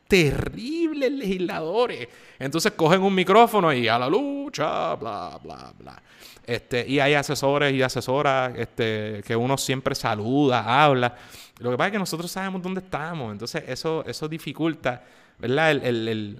terribles 0.09 1.11
legisladores. 1.11 2.07
Entonces 2.37 2.73
cogen 2.73 3.01
un 3.01 3.15
micrófono 3.15 3.71
y 3.71 3.87
a 3.87 3.97
la 3.97 4.09
lucha, 4.09 4.95
bla, 4.95 5.39
bla, 5.41 5.71
bla. 5.79 6.01
Este, 6.45 6.85
y 6.87 6.99
hay 6.99 7.13
asesores 7.13 7.71
y 7.73 7.81
asesoras 7.83 8.53
este, 8.57 9.21
que 9.25 9.35
uno 9.35 9.57
siempre 9.57 9.93
saluda, 9.95 10.83
habla. 10.83 11.15
Lo 11.59 11.69
que 11.71 11.77
pasa 11.77 11.87
es 11.87 11.91
que 11.93 11.99
nosotros 11.99 12.31
sabemos 12.31 12.61
dónde 12.61 12.81
estamos, 12.81 13.31
entonces 13.31 13.63
eso, 13.67 14.03
eso 14.07 14.27
dificulta, 14.27 15.03
¿verdad? 15.37 15.71
El, 15.71 15.81
el- 15.83 16.07
el- 16.07 16.39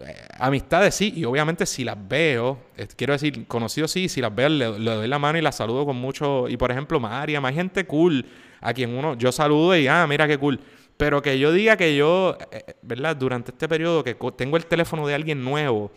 eh, 0.00 0.14
amistades 0.38 0.94
sí, 0.94 1.12
y 1.16 1.24
obviamente 1.24 1.66
si 1.66 1.82
las 1.82 1.96
veo, 2.08 2.56
quiero 2.96 3.14
decir, 3.14 3.48
conocidos 3.48 3.90
sí, 3.90 4.08
si 4.08 4.20
las 4.20 4.32
veo 4.32 4.48
le, 4.48 4.78
le 4.78 4.90
doy 4.94 5.08
la 5.08 5.18
mano 5.18 5.38
y 5.38 5.42
las 5.42 5.56
saludo 5.56 5.84
con 5.84 5.96
mucho, 5.96 6.48
y 6.48 6.56
por 6.56 6.70
ejemplo 6.70 7.00
María, 7.00 7.40
más 7.40 7.52
gente 7.52 7.84
cool, 7.84 8.24
a 8.60 8.72
quien 8.72 8.94
uno, 8.96 9.16
yo 9.16 9.32
saludo 9.32 9.76
y 9.76 9.88
ah, 9.88 10.06
mira 10.08 10.28
qué 10.28 10.38
cool, 10.38 10.60
pero 10.98 11.22
que 11.22 11.38
yo 11.38 11.52
diga 11.52 11.76
que 11.78 11.96
yo, 11.96 12.36
eh, 12.50 12.64
eh, 12.66 12.74
¿verdad? 12.82 13.16
Durante 13.16 13.52
este 13.52 13.66
periodo 13.68 14.04
que 14.04 14.14
tengo 14.36 14.56
el 14.58 14.66
teléfono 14.66 15.06
de 15.06 15.14
alguien 15.14 15.42
nuevo, 15.42 15.90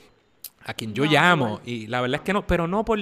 a 0.64 0.74
quien 0.74 0.94
yo 0.94 1.06
No, 1.06 1.12
llamo, 1.12 1.60
y 1.66 1.88
la 1.88 2.00
verdad 2.02 2.16
es 2.18 2.22
que 2.22 2.32
no, 2.34 2.46
pero 2.48 2.68
no 2.68 2.86
por, 2.86 3.00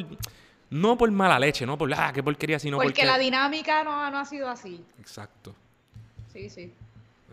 no 0.71 0.97
por 0.97 1.11
mala 1.11 1.37
leche, 1.37 1.65
no 1.65 1.77
por, 1.77 1.93
ah, 1.93 2.11
qué 2.13 2.23
porquería, 2.23 2.57
sino 2.57 2.77
Porque 2.77 2.89
porque... 2.91 3.05
la 3.05 3.17
dinámica 3.17 3.83
no, 3.83 4.09
no 4.09 4.17
ha 4.17 4.25
sido 4.25 4.49
así. 4.49 4.81
Exacto, 4.99 5.53
Sí, 6.31 6.49
sí. 6.49 6.71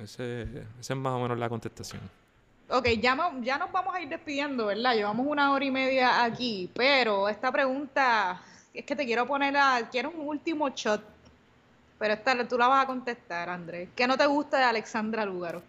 ese, 0.03 0.43
esa 0.81 0.95
es 0.95 0.97
más 0.99 1.13
o 1.13 1.21
menos 1.21 1.39
la 1.39 1.49
contestación. 1.49 2.01
Ok, 2.69 2.89
ya, 3.01 3.17
ya 3.43 3.59
nos 3.59 3.71
vamos 3.71 3.95
a 3.95 4.01
ir 4.01 4.09
despidiendo, 4.09 4.67
¿verdad? 4.67 4.95
Llevamos 4.95 5.25
una 5.29 5.53
hora 5.53 5.65
y 5.65 5.71
media 5.71 6.25
aquí, 6.25 6.69
pero 6.75 7.29
esta 7.29 7.53
pregunta 7.53 8.43
es 8.75 8.85
que 8.85 8.97
te 8.97 9.07
quiero 9.07 9.27
poner 9.27 9.57
a... 9.57 9.89
Quiero 9.93 10.11
un 10.11 10.27
último 10.27 10.69
shot, 10.71 11.01
pero 11.99 12.15
esta 12.15 12.47
tú 12.47 12.59
la 12.59 12.69
vas 12.69 12.85
a 12.85 12.87
contestar, 12.87 13.49
Andrés. 13.49 13.89
¿Qué 13.95 14.07
no 14.07 14.17
te 14.17 14.27
gusta 14.27 14.59
de 14.59 14.65
Alexandra 14.65 15.25
Lúgaro? 15.25 15.63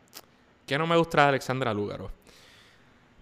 ¿Qué 0.66 0.78
no 0.78 0.86
me 0.88 0.98
gusta 0.98 1.24
de 1.24 1.28
Alexandra 1.30 1.74
Lúgaro? 1.74 2.12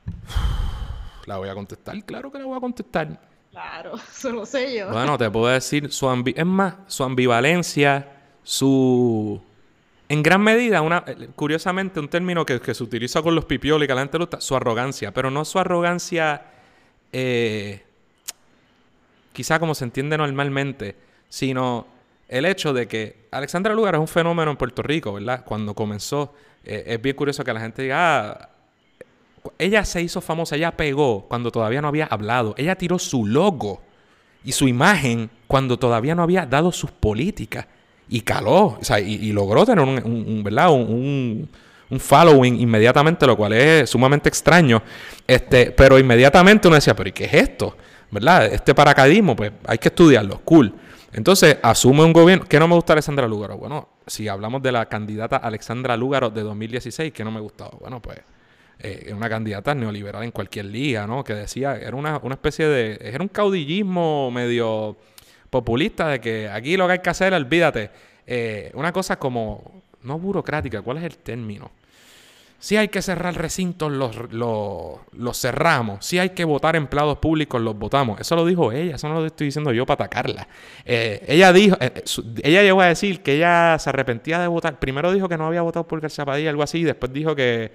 La 1.25 1.37
voy 1.37 1.49
a 1.49 1.55
contestar, 1.55 2.03
claro 2.03 2.31
que 2.31 2.37
la 2.37 2.45
voy 2.45 2.55
a 2.57 2.59
contestar. 2.59 3.19
Claro, 3.51 3.95
eso 4.11 4.29
lo 4.31 4.45
sé 4.45 4.77
yo. 4.77 4.91
Bueno, 4.91 5.17
te 5.17 5.29
puedo 5.31 5.47
decir, 5.47 5.91
su 5.91 6.05
ambi- 6.07 6.35
es 6.37 6.45
más, 6.45 6.75
su 6.87 7.03
ambivalencia, 7.03 8.11
su... 8.43 9.41
En 10.07 10.21
gran 10.21 10.41
medida, 10.43 10.81
una, 10.83 11.03
eh, 11.07 11.29
curiosamente, 11.35 11.99
un 11.99 12.07
término 12.09 12.45
que, 12.45 12.61
que 12.61 12.75
se 12.75 12.83
utiliza 12.83 13.23
con 13.23 13.33
los 13.33 13.45
pipiolos 13.45 13.85
y 13.85 13.87
que 13.87 13.95
la 13.95 14.01
gente 14.01 14.19
gusta, 14.19 14.39
su 14.39 14.55
arrogancia, 14.55 15.11
pero 15.11 15.31
no 15.31 15.43
su 15.45 15.57
arrogancia, 15.57 16.43
eh, 17.11 17.83
quizá 19.33 19.57
como 19.57 19.73
se 19.73 19.85
entiende 19.85 20.15
normalmente, 20.15 20.95
sino 21.27 21.87
el 22.27 22.45
hecho 22.45 22.73
de 22.73 22.87
que 22.87 23.27
Alexandra 23.31 23.73
Lugar 23.73 23.95
es 23.95 24.01
un 24.01 24.07
fenómeno 24.07 24.51
en 24.51 24.57
Puerto 24.57 24.81
Rico, 24.81 25.13
¿verdad? 25.13 25.43
Cuando 25.45 25.73
comenzó, 25.73 26.33
eh, 26.63 26.83
es 26.87 27.01
bien 27.01 27.15
curioso 27.15 27.43
que 27.43 27.53
la 27.53 27.59
gente 27.59 27.83
diga, 27.83 28.31
ah, 28.31 28.49
ella 29.59 29.85
se 29.85 30.01
hizo 30.01 30.21
famosa, 30.21 30.55
ella 30.55 30.75
pegó 30.75 31.25
cuando 31.27 31.51
todavía 31.51 31.81
no 31.81 31.87
había 31.87 32.05
hablado. 32.05 32.55
Ella 32.57 32.75
tiró 32.75 32.97
su 32.97 33.25
logo 33.25 33.81
y 34.43 34.51
su 34.51 34.67
imagen 34.67 35.29
cuando 35.47 35.77
todavía 35.77 36.15
no 36.15 36.23
había 36.23 36.45
dado 36.45 36.71
sus 36.71 36.91
políticas. 36.91 37.67
Y 38.09 38.21
caló, 38.21 38.77
o 38.79 38.83
sea, 38.83 38.99
y, 38.99 39.31
logró 39.31 39.65
tener 39.65 39.83
un, 39.83 39.97
un- 40.03 40.25
un, 40.27 40.43
¿verdad? 40.43 40.71
Un, 40.71 40.81
un- 40.81 41.49
un 41.89 41.99
following 41.99 42.59
inmediatamente, 42.59 43.25
lo 43.27 43.35
cual 43.37 43.53
es 43.53 43.89
sumamente 43.89 44.29
extraño. 44.29 44.81
Este, 45.27 45.71
pero 45.71 45.99
inmediatamente 45.99 46.67
uno 46.67 46.75
decía, 46.75 46.95
pero 46.95 47.09
¿y 47.09 47.11
qué 47.11 47.25
es 47.25 47.33
esto? 47.33 47.77
¿Verdad? 48.11 48.45
Este 48.47 48.73
paracaidismo, 48.73 49.35
pues 49.35 49.51
hay 49.67 49.77
que 49.77 49.89
estudiarlo, 49.89 50.39
cool. 50.43 50.73
Entonces, 51.15 51.57
asume 51.63 52.03
un 52.03 52.11
gobierno. 52.11 52.45
¿Qué 52.45 52.59
no 52.59 52.67
me 52.67 52.75
gusta 52.75 52.91
Alexandra 52.91 53.25
Lúgaro? 53.25 53.57
Bueno, 53.57 53.87
si 54.05 54.27
hablamos 54.27 54.61
de 54.61 54.73
la 54.73 54.87
candidata 54.87 55.37
Alexandra 55.37 55.95
Lúgaro 55.95 56.29
de 56.29 56.41
2016, 56.41 57.13
¿qué 57.13 57.23
no 57.23 57.31
me 57.31 57.39
gustaba? 57.39 57.71
Bueno, 57.79 58.01
pues 58.01 58.19
eh, 58.79 59.13
una 59.15 59.29
candidata 59.29 59.73
neoliberal 59.73 60.25
en 60.25 60.31
cualquier 60.31 60.65
liga, 60.65 61.07
¿no? 61.07 61.23
Que 61.23 61.33
decía, 61.33 61.77
era 61.77 61.95
una, 61.95 62.17
una 62.17 62.35
especie 62.35 62.67
de, 62.67 62.99
era 63.01 63.23
un 63.23 63.29
caudillismo 63.29 64.29
medio 64.29 64.97
populista 65.49 66.09
de 66.09 66.19
que 66.19 66.49
aquí 66.49 66.75
lo 66.75 66.85
que 66.85 66.91
hay 66.91 66.99
que 66.99 67.09
hacer, 67.09 67.33
olvídate, 67.33 67.91
eh, 68.27 68.71
una 68.73 68.91
cosa 68.91 69.17
como, 69.17 69.83
no 70.03 70.19
burocrática, 70.19 70.81
¿cuál 70.81 70.97
es 70.97 71.05
el 71.05 71.17
término? 71.19 71.71
Si 72.65 72.77
hay 72.77 72.87
que 72.87 73.03
cerrar 73.03 73.35
recintos, 73.35 73.91
los, 73.91 74.31
los, 74.33 74.97
los 75.11 75.39
cerramos. 75.39 76.03
Si 76.03 76.17
hay 76.17 76.31
que 76.31 76.43
votar 76.45 76.75
empleados 76.75 77.19
públicos, 77.19 77.61
los 77.61 77.77
votamos. 77.77 78.19
Eso 78.19 78.35
lo 78.35 78.43
dijo 78.43 78.71
ella, 78.71 78.95
eso 78.95 79.07
no 79.07 79.19
lo 79.19 79.25
estoy 79.27 79.45
diciendo 79.45 79.71
yo 79.71 79.85
para 79.85 80.05
atacarla. 80.05 80.47
Eh, 80.83 81.23
ella 81.27 81.53
dijo, 81.53 81.77
eh, 81.79 82.01
su- 82.05 82.25
ella 82.41 82.63
llegó 82.63 82.81
a 82.81 82.87
decir 82.87 83.21
que 83.21 83.33
ella 83.33 83.77
se 83.77 83.89
arrepentía 83.91 84.39
de 84.39 84.47
votar. 84.47 84.79
Primero 84.79 85.13
dijo 85.13 85.29
que 85.29 85.37
no 85.37 85.45
había 85.45 85.61
votado 85.61 85.87
por 85.87 86.01
García 86.01 86.25
Padilla, 86.25 86.49
algo 86.49 86.63
así, 86.63 86.79
y 86.79 86.83
después 86.85 87.13
dijo 87.13 87.35
que, 87.35 87.71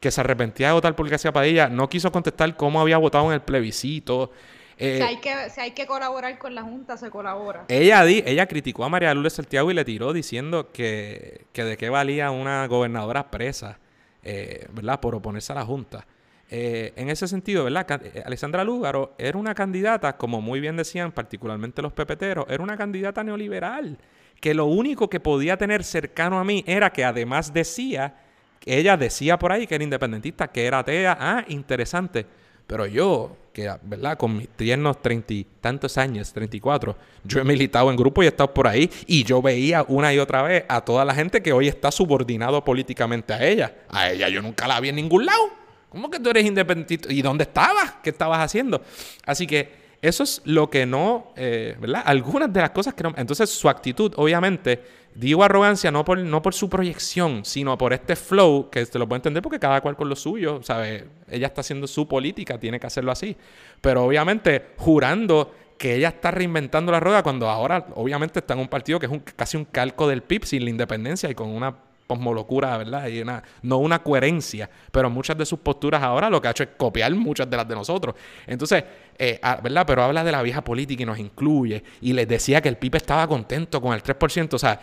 que 0.00 0.10
se 0.10 0.22
arrepentía 0.22 0.68
de 0.68 0.72
votar 0.72 0.96
por 0.96 1.06
García 1.06 1.32
Padilla. 1.32 1.68
No 1.68 1.90
quiso 1.90 2.10
contestar 2.10 2.56
cómo 2.56 2.80
había 2.80 2.96
votado 2.96 3.26
en 3.26 3.32
el 3.32 3.42
plebiscito. 3.42 4.32
Eh, 4.78 4.96
si, 4.96 5.02
hay 5.02 5.16
que, 5.18 5.50
si 5.50 5.60
hay 5.60 5.70
que 5.72 5.86
colaborar 5.86 6.38
con 6.38 6.54
la 6.54 6.62
Junta, 6.62 6.96
se 6.96 7.10
colabora. 7.10 7.66
ella, 7.68 8.02
di- 8.06 8.22
ella 8.24 8.46
criticó 8.46 8.84
a 8.86 8.88
María 8.88 9.12
Lourdes 9.12 9.34
Santiago 9.34 9.70
y 9.70 9.74
le 9.74 9.84
tiró 9.84 10.14
diciendo 10.14 10.70
que, 10.72 11.42
que 11.52 11.62
de 11.64 11.76
qué 11.76 11.90
valía 11.90 12.30
una 12.30 12.66
gobernadora 12.68 13.30
presa, 13.30 13.78
eh, 14.22 14.66
¿verdad? 14.72 15.00
Por 15.00 15.14
oponerse 15.14 15.52
a 15.52 15.56
la 15.56 15.64
Junta. 15.64 16.06
Eh, 16.52 16.92
en 16.96 17.08
ese 17.10 17.28
sentido, 17.28 17.64
¿verdad? 17.64 18.00
Eh, 18.04 18.22
Alexandra 18.26 18.64
Lúgaro 18.64 19.14
era 19.18 19.38
una 19.38 19.54
candidata, 19.54 20.16
como 20.16 20.40
muy 20.40 20.58
bien 20.58 20.76
decían, 20.76 21.12
particularmente 21.12 21.80
los 21.80 21.92
pepeteros, 21.92 22.46
era 22.48 22.62
una 22.62 22.76
candidata 22.76 23.22
neoliberal, 23.22 23.98
que 24.40 24.52
lo 24.52 24.66
único 24.66 25.08
que 25.08 25.20
podía 25.20 25.56
tener 25.56 25.84
cercano 25.84 26.40
a 26.40 26.44
mí 26.44 26.64
era 26.66 26.90
que 26.90 27.04
además 27.04 27.52
decía, 27.52 28.16
ella 28.64 28.96
decía 28.96 29.38
por 29.38 29.52
ahí 29.52 29.66
que 29.66 29.76
era 29.76 29.84
independentista, 29.84 30.48
que 30.48 30.66
era 30.66 30.80
atea, 30.80 31.16
ah, 31.20 31.44
interesante. 31.46 32.26
Pero 32.66 32.86
yo, 32.86 33.36
que, 33.52 33.70
¿verdad? 33.82 34.16
Con 34.16 34.36
mis 34.36 34.48
tiernos 34.48 35.00
treinta 35.02 35.32
y 35.34 35.46
tantos 35.60 35.98
años, 35.98 36.32
34, 36.32 36.96
yo 37.24 37.40
he 37.40 37.44
militado 37.44 37.90
en 37.90 37.96
grupo 37.96 38.22
y 38.22 38.26
he 38.26 38.28
estado 38.28 38.52
por 38.54 38.66
ahí 38.66 38.90
y 39.06 39.24
yo 39.24 39.42
veía 39.42 39.84
una 39.88 40.12
y 40.12 40.18
otra 40.18 40.42
vez 40.42 40.64
a 40.68 40.80
toda 40.80 41.04
la 41.04 41.14
gente 41.14 41.42
que 41.42 41.52
hoy 41.52 41.68
está 41.68 41.90
subordinado 41.90 42.64
políticamente 42.64 43.32
a 43.32 43.44
ella. 43.44 43.74
A 43.88 44.10
ella 44.10 44.28
yo 44.28 44.40
nunca 44.42 44.66
la 44.68 44.80
vi 44.80 44.90
en 44.90 44.96
ningún 44.96 45.26
lado. 45.26 45.50
¿Cómo 45.88 46.08
que 46.08 46.20
tú 46.20 46.30
eres 46.30 46.46
independiente? 46.46 47.12
¿Y 47.12 47.20
dónde 47.20 47.44
estabas? 47.44 47.94
¿Qué 48.02 48.10
estabas 48.10 48.38
haciendo? 48.38 48.80
Así 49.26 49.46
que 49.46 49.80
eso 50.02 50.22
es 50.22 50.40
lo 50.44 50.70
que 50.70 50.86
no, 50.86 51.32
eh, 51.36 51.76
¿verdad? 51.78 52.02
Algunas 52.06 52.52
de 52.52 52.60
las 52.60 52.70
cosas 52.70 52.94
que 52.94 53.02
no... 53.02 53.12
Entonces 53.16 53.50
su 53.50 53.68
actitud, 53.68 54.12
obviamente, 54.16 54.82
digo 55.20 55.44
arrogancia 55.44 55.90
no 55.90 56.02
por, 56.02 56.18
no 56.18 56.40
por 56.40 56.54
su 56.54 56.70
proyección, 56.70 57.44
sino 57.44 57.76
por 57.76 57.92
este 57.92 58.16
flow, 58.16 58.70
que 58.70 58.84
se 58.86 58.98
lo 58.98 59.06
puede 59.06 59.18
entender 59.18 59.42
porque 59.42 59.58
cada 59.58 59.82
cual 59.82 59.94
con 59.94 60.08
lo 60.08 60.16
suyo, 60.16 60.60
¿sabes? 60.62 61.04
Ella 61.28 61.48
está 61.48 61.60
haciendo 61.60 61.86
su 61.86 62.08
política, 62.08 62.58
tiene 62.58 62.80
que 62.80 62.86
hacerlo 62.86 63.12
así. 63.12 63.36
Pero 63.82 64.04
obviamente 64.04 64.70
jurando 64.78 65.54
que 65.76 65.96
ella 65.96 66.08
está 66.08 66.30
reinventando 66.30 66.90
la 66.90 67.00
rueda 67.00 67.22
cuando 67.22 67.50
ahora 67.50 67.86
obviamente 67.94 68.38
está 68.38 68.54
en 68.54 68.60
un 68.60 68.68
partido 68.68 68.98
que 68.98 69.06
es 69.06 69.12
casi 69.36 69.58
un 69.58 69.66
calco 69.66 70.08
del 70.08 70.22
PIB 70.22 70.44
sin 70.44 70.64
la 70.64 70.70
independencia 70.70 71.28
y 71.28 71.34
con 71.34 71.50
una 71.50 71.74
posmolocura, 72.06 72.76
¿verdad? 72.78 73.06
Y 73.06 73.20
una, 73.20 73.42
no 73.62 73.76
una 73.76 74.02
coherencia, 74.02 74.68
pero 74.90 75.10
muchas 75.10 75.36
de 75.36 75.46
sus 75.46 75.58
posturas 75.60 76.02
ahora 76.02 76.30
lo 76.30 76.40
que 76.40 76.48
ha 76.48 76.50
hecho 76.50 76.64
es 76.64 76.70
copiar 76.76 77.14
muchas 77.14 77.48
de 77.48 77.56
las 77.56 77.68
de 77.68 77.74
nosotros. 77.74 78.14
Entonces, 78.46 78.82
eh, 79.16 79.38
ah, 79.42 79.60
¿verdad? 79.62 79.84
Pero 79.86 80.02
habla 80.02 80.24
de 80.24 80.32
la 80.32 80.42
vieja 80.42 80.64
política 80.64 81.02
y 81.02 81.06
nos 81.06 81.18
incluye. 81.18 81.84
Y 82.00 82.14
les 82.14 82.26
decía 82.26 82.60
que 82.60 82.68
el 82.68 82.78
PIB 82.78 82.96
estaba 82.96 83.28
contento 83.28 83.80
con 83.80 83.94
el 83.94 84.02
3%. 84.02 84.54
O 84.54 84.58
sea, 84.58 84.80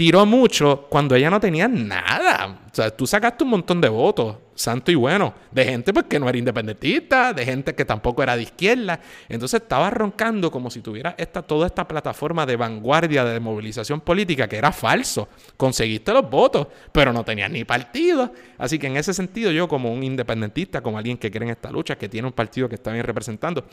tiró 0.00 0.24
mucho 0.24 0.86
cuando 0.88 1.14
ella 1.14 1.28
no 1.28 1.38
tenía 1.38 1.68
nada. 1.68 2.60
O 2.72 2.74
sea, 2.74 2.88
tú 2.88 3.06
sacaste 3.06 3.44
un 3.44 3.50
montón 3.50 3.82
de 3.82 3.90
votos, 3.90 4.34
santo 4.54 4.90
y 4.90 4.94
bueno, 4.94 5.34
de 5.50 5.62
gente 5.62 5.92
pues, 5.92 6.06
que 6.06 6.18
no 6.18 6.26
era 6.26 6.38
independentista, 6.38 7.34
de 7.34 7.44
gente 7.44 7.74
que 7.74 7.84
tampoco 7.84 8.22
era 8.22 8.34
de 8.34 8.44
izquierda. 8.44 8.98
Entonces 9.28 9.60
estaba 9.60 9.90
roncando 9.90 10.50
como 10.50 10.70
si 10.70 10.80
tuviera 10.80 11.14
esta, 11.18 11.42
toda 11.42 11.66
esta 11.66 11.86
plataforma 11.86 12.46
de 12.46 12.56
vanguardia 12.56 13.26
de 13.26 13.40
movilización 13.40 14.00
política 14.00 14.48
que 14.48 14.56
era 14.56 14.72
falso. 14.72 15.28
Conseguiste 15.58 16.14
los 16.14 16.30
votos, 16.30 16.68
pero 16.92 17.12
no 17.12 17.22
tenías 17.22 17.50
ni 17.50 17.64
partido. 17.64 18.32
Así 18.56 18.78
que 18.78 18.86
en 18.86 18.96
ese 18.96 19.12
sentido 19.12 19.50
yo 19.50 19.68
como 19.68 19.92
un 19.92 20.02
independentista, 20.02 20.80
como 20.80 20.96
alguien 20.96 21.18
que 21.18 21.30
cree 21.30 21.44
en 21.44 21.50
esta 21.50 21.70
lucha, 21.70 21.98
que 21.98 22.08
tiene 22.08 22.26
un 22.26 22.32
partido 22.32 22.70
que 22.70 22.76
está 22.76 22.90
bien 22.90 23.04
representando, 23.04 23.66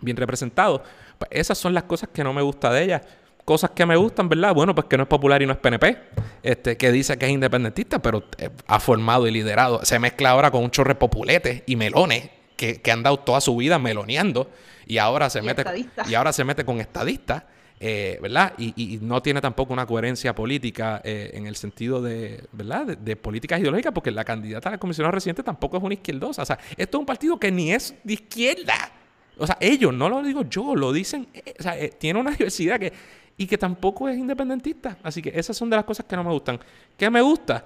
bien 0.00 0.16
representado, 0.16 0.82
pues 1.16 1.30
esas 1.30 1.56
son 1.56 1.74
las 1.74 1.84
cosas 1.84 2.08
que 2.12 2.24
no 2.24 2.32
me 2.32 2.42
gusta 2.42 2.72
de 2.72 2.82
ella 2.82 3.02
cosas 3.44 3.70
que 3.70 3.86
me 3.86 3.96
gustan, 3.96 4.28
¿verdad? 4.28 4.54
Bueno, 4.54 4.74
pues 4.74 4.86
que 4.86 4.96
no 4.96 5.04
es 5.04 5.08
popular 5.08 5.42
y 5.42 5.46
no 5.46 5.52
es 5.52 5.58
PNP, 5.58 5.98
este, 6.42 6.76
que 6.76 6.92
dice 6.92 7.18
que 7.18 7.26
es 7.26 7.32
independentista, 7.32 8.00
pero 8.00 8.24
eh, 8.38 8.50
ha 8.66 8.80
formado 8.80 9.26
y 9.26 9.30
liderado. 9.30 9.84
Se 9.84 9.98
mezcla 9.98 10.30
ahora 10.30 10.50
con 10.50 10.64
un 10.64 10.70
chorre 10.70 10.94
populetes 10.94 11.62
y 11.66 11.76
melones 11.76 12.30
que, 12.56 12.80
han 12.90 13.02
dado 13.02 13.18
toda 13.18 13.40
su 13.40 13.56
vida 13.56 13.78
meloneando 13.78 14.50
y 14.86 14.98
ahora 14.98 15.30
se, 15.30 15.40
mete, 15.40 15.64
y 16.08 16.14
ahora 16.14 16.32
se 16.32 16.44
mete 16.44 16.64
con 16.64 16.80
estadistas. 16.80 17.44
Eh, 17.82 18.18
¿verdad? 18.20 18.52
Y, 18.58 18.98
no 19.00 19.22
tiene 19.22 19.40
tampoco 19.40 19.72
una 19.72 19.86
coherencia 19.86 20.34
política 20.34 21.00
eh, 21.02 21.30
en 21.32 21.46
el 21.46 21.56
sentido 21.56 22.02
de, 22.02 22.44
¿verdad? 22.52 22.98
De, 22.98 23.16
políticas 23.16 23.58
ideológicas, 23.58 23.94
porque 23.94 24.10
la 24.10 24.22
candidata 24.22 24.68
a 24.68 24.72
la 24.72 24.78
comisión 24.78 25.10
residente 25.10 25.42
tampoco 25.42 25.78
es 25.78 25.82
una 25.82 25.94
izquierdosa. 25.94 26.42
O 26.42 26.44
sea, 26.44 26.58
esto 26.76 26.98
es 26.98 27.00
un 27.00 27.06
partido 27.06 27.40
que 27.40 27.50
ni 27.50 27.72
es 27.72 27.94
de 28.04 28.12
izquierda. 28.12 28.92
O 29.38 29.46
sea, 29.46 29.56
ellos, 29.60 29.94
no 29.94 30.10
lo 30.10 30.22
digo 30.22 30.42
yo, 30.42 30.76
lo 30.76 30.92
dicen, 30.92 31.28
o 31.58 31.62
sea, 31.62 31.74
tiene 31.98 32.20
una 32.20 32.30
diversidad 32.36 32.78
que 32.78 32.92
y 33.40 33.46
que 33.46 33.56
tampoco 33.56 34.06
es 34.06 34.18
independentista. 34.18 34.98
Así 35.02 35.22
que 35.22 35.32
esas 35.34 35.56
son 35.56 35.70
de 35.70 35.76
las 35.76 35.86
cosas 35.86 36.04
que 36.04 36.14
no 36.14 36.22
me 36.22 36.30
gustan. 36.30 36.60
¿Qué 36.94 37.08
me 37.08 37.22
gusta? 37.22 37.64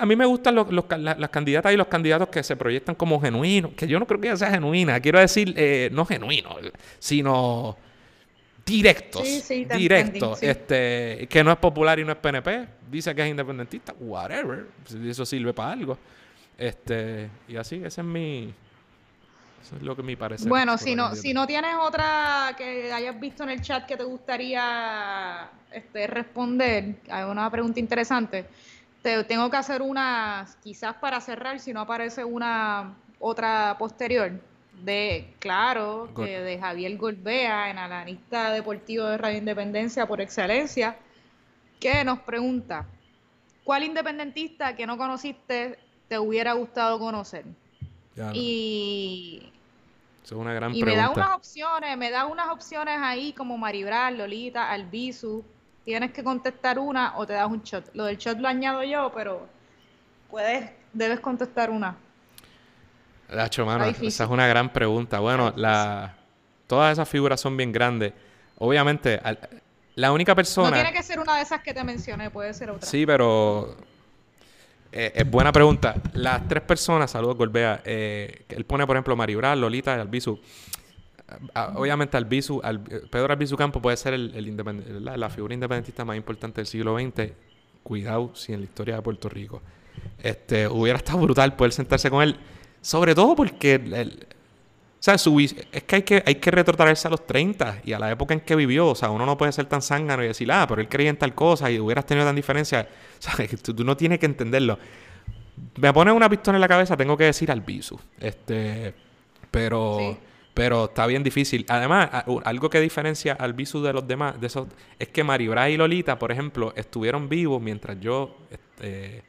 A 0.00 0.04
mí 0.04 0.16
me 0.16 0.26
gustan 0.26 0.56
las, 0.56 1.30
candidatas 1.30 1.72
y 1.72 1.76
los 1.76 1.86
candidatos 1.86 2.28
que 2.28 2.42
se 2.42 2.56
proyectan 2.56 2.96
como 2.96 3.20
genuinos, 3.20 3.70
que 3.74 3.86
yo 3.86 4.00
no 4.00 4.06
creo 4.08 4.20
que 4.20 4.26
ella 4.26 4.36
sea 4.36 4.50
genuina, 4.50 4.98
quiero 4.98 5.20
decir, 5.20 5.54
eh, 5.56 5.90
no 5.92 6.04
genuino, 6.04 6.56
sino 6.98 7.76
directos. 8.66 9.22
Sí, 9.24 9.40
sí, 9.40 9.64
directos. 9.64 10.42
Este, 10.42 11.28
que 11.30 11.44
no 11.44 11.52
es 11.52 11.58
popular 11.58 12.00
y 12.00 12.04
no 12.04 12.10
es 12.10 12.18
PNP, 12.18 12.66
dice 12.90 13.14
que 13.14 13.22
es 13.22 13.30
independentista, 13.30 13.94
whatever, 14.00 14.66
si 14.84 15.08
eso 15.08 15.24
sirve 15.24 15.54
para 15.54 15.70
algo. 15.70 15.98
Este, 16.58 17.30
y 17.46 17.54
así, 17.54 17.76
ese 17.76 18.00
es 18.00 18.06
mi, 18.06 18.52
eso 19.62 19.76
es 19.76 19.82
lo 19.82 19.94
que 19.94 20.02
me 20.02 20.16
parece. 20.16 20.48
Bueno, 20.48 20.76
si 20.76 20.94
no, 20.94 21.14
si 21.14 21.32
no 21.32 21.46
tienes 21.46 21.76
otra 21.80 22.54
que 22.56 22.92
hayas 22.92 23.18
visto 23.18 23.44
en 23.44 23.50
el 23.50 23.62
chat 23.62 23.86
que 23.86 23.96
te 23.96 24.04
gustaría 24.04 25.48
este, 25.70 26.06
responder, 26.06 26.96
hay 27.08 27.24
una 27.24 27.48
pregunta 27.50 27.78
interesante. 27.78 28.46
Te, 29.02 29.22
tengo 29.24 29.50
que 29.50 29.56
hacer 29.56 29.80
una, 29.82 30.46
quizás 30.62 30.94
para 30.96 31.20
cerrar, 31.20 31.60
si 31.60 31.72
no 31.72 31.80
aparece 31.80 32.24
una 32.24 32.94
otra 33.20 33.76
posterior, 33.78 34.32
de, 34.82 35.32
claro, 35.38 36.10
que 36.16 36.40
de 36.40 36.58
Javier 36.58 36.96
Golbea, 36.96 37.70
en 37.70 37.78
analista 37.78 38.50
deportivo 38.50 39.06
de 39.06 39.18
Radio 39.18 39.38
Independencia 39.38 40.06
por 40.06 40.20
excelencia, 40.20 40.96
que 41.78 42.04
nos 42.04 42.18
pregunta, 42.20 42.86
¿cuál 43.62 43.84
independentista 43.84 44.74
que 44.74 44.86
no 44.86 44.96
conociste 44.96 45.78
te 46.08 46.18
hubiera 46.18 46.54
gustado 46.54 46.98
conocer? 46.98 47.44
Y 48.34 49.51
es 50.24 50.32
una 50.32 50.54
gran 50.54 50.74
y 50.74 50.82
me 50.82 50.96
da 50.96 51.10
unas 51.10 51.30
opciones, 51.30 51.96
me 51.96 52.10
da 52.10 52.26
unas 52.26 52.48
opciones 52.48 52.98
ahí 53.00 53.32
como 53.32 53.58
Maribral, 53.58 54.18
Lolita, 54.18 54.70
Albizu. 54.70 55.44
Tienes 55.84 56.12
que 56.12 56.22
contestar 56.22 56.78
una 56.78 57.16
o 57.18 57.26
te 57.26 57.32
das 57.32 57.46
un 57.46 57.62
shot. 57.62 57.90
Lo 57.94 58.04
del 58.04 58.16
shot 58.16 58.38
lo 58.38 58.46
añado 58.46 58.84
yo, 58.84 59.10
pero 59.12 59.48
puedes, 60.30 60.70
debes 60.92 61.18
contestar 61.20 61.70
una. 61.70 61.96
Lacho, 63.28 63.66
mano, 63.66 63.84
esa 63.86 64.24
es 64.24 64.30
una 64.30 64.46
gran 64.46 64.72
pregunta. 64.72 65.18
Bueno, 65.18 65.52
la, 65.56 66.14
todas 66.66 66.92
esas 66.92 67.08
figuras 67.08 67.40
son 67.40 67.56
bien 67.56 67.72
grandes. 67.72 68.12
Obviamente, 68.58 69.20
la 69.96 70.12
única 70.12 70.34
persona. 70.34 70.70
No 70.70 70.74
tiene 70.74 70.92
que 70.92 71.02
ser 71.02 71.18
una 71.18 71.36
de 71.36 71.42
esas 71.42 71.62
que 71.62 71.74
te 71.74 71.82
mencioné, 71.82 72.30
puede 72.30 72.54
ser 72.54 72.70
otra. 72.70 72.88
Sí, 72.88 73.04
pero 73.04 73.76
eh, 74.92 75.12
es 75.14 75.30
buena 75.30 75.52
pregunta. 75.52 75.94
Las 76.12 76.46
tres 76.46 76.62
personas, 76.62 77.10
saludos 77.10 77.36
Golbea, 77.36 77.80
eh, 77.84 78.44
él 78.50 78.64
pone, 78.64 78.86
por 78.86 78.96
ejemplo, 78.96 79.16
Maribral, 79.16 79.60
Lolita 79.60 79.96
y 79.96 80.00
Albizu. 80.00 80.38
Ah, 81.54 81.72
obviamente 81.76 82.18
Albizu, 82.18 82.60
Pedro 83.10 83.32
Albizu 83.32 83.56
Campo 83.56 83.80
puede 83.80 83.96
ser 83.96 84.18
la, 84.18 85.30
figura 85.30 85.54
independentista 85.54 86.04
más 86.04 86.16
importante 86.16 86.60
del 86.60 86.66
siglo 86.66 86.98
XX. 86.98 87.32
Cuidado 87.82 88.32
si 88.34 88.52
en 88.52 88.60
la 88.60 88.64
historia 88.66 88.96
de 88.96 89.02
Puerto 89.02 89.30
Rico. 89.30 89.62
Este, 90.22 90.68
hubiera 90.68 90.98
estado 90.98 91.20
brutal 91.20 91.56
poder 91.56 91.72
sentarse 91.72 92.10
con 92.10 92.22
él. 92.22 92.36
Sobre 92.82 93.14
todo 93.14 93.34
porque 93.34 93.74
el, 93.74 94.26
sea, 95.02 95.14
es 95.14 95.82
que 95.82 95.96
hay, 95.96 96.02
que 96.02 96.22
hay 96.24 96.36
que 96.36 96.50
retrotraerse 96.52 97.08
a 97.08 97.10
los 97.10 97.26
30 97.26 97.80
y 97.84 97.92
a 97.92 97.98
la 97.98 98.12
época 98.12 98.34
en 98.34 98.40
que 98.40 98.54
vivió. 98.54 98.86
O 98.86 98.94
sea, 98.94 99.10
uno 99.10 99.26
no 99.26 99.36
puede 99.36 99.50
ser 99.50 99.66
tan 99.66 99.82
zángano 99.82 100.22
y 100.22 100.28
decir, 100.28 100.50
ah, 100.52 100.64
pero 100.68 100.80
él 100.80 100.88
creía 100.88 101.10
en 101.10 101.16
tal 101.16 101.34
cosa 101.34 101.68
y 101.72 101.80
hubieras 101.80 102.06
tenido 102.06 102.24
tan 102.26 102.36
diferencia. 102.36 102.88
O 103.18 103.22
sea, 103.22 103.46
tú, 103.62 103.74
tú 103.74 103.84
no 103.84 103.96
tienes 103.96 104.18
que 104.18 104.26
entenderlo. 104.26 104.78
Me 105.76 105.92
pone 105.92 106.10
una 106.10 106.28
pistola 106.28 106.56
en 106.56 106.60
la 106.60 106.68
cabeza, 106.68 106.96
tengo 106.96 107.16
que 107.16 107.24
decir 107.24 107.50
al 107.52 107.60
Bisu. 107.60 107.98
Este, 108.18 108.94
pero, 109.50 110.18
pero 110.54 110.84
está 110.84 111.06
bien 111.06 111.22
difícil. 111.22 111.64
Además, 111.68 112.10
algo 112.44 112.68
que 112.70 112.80
diferencia 112.80 113.34
al 113.34 113.54
Bisu 113.54 113.82
de 113.82 113.92
los 113.92 114.06
demás, 114.06 114.40
de 114.40 114.48
esos, 114.48 114.68
es 114.98 115.08
que 115.08 115.22
Maribra 115.22 115.70
y 115.70 115.76
Lolita, 115.76 116.18
por 116.18 116.32
ejemplo, 116.32 116.72
estuvieron 116.76 117.28
vivos 117.28 117.62
mientras 117.62 118.00
yo 118.00 118.38
este, 118.50 119.22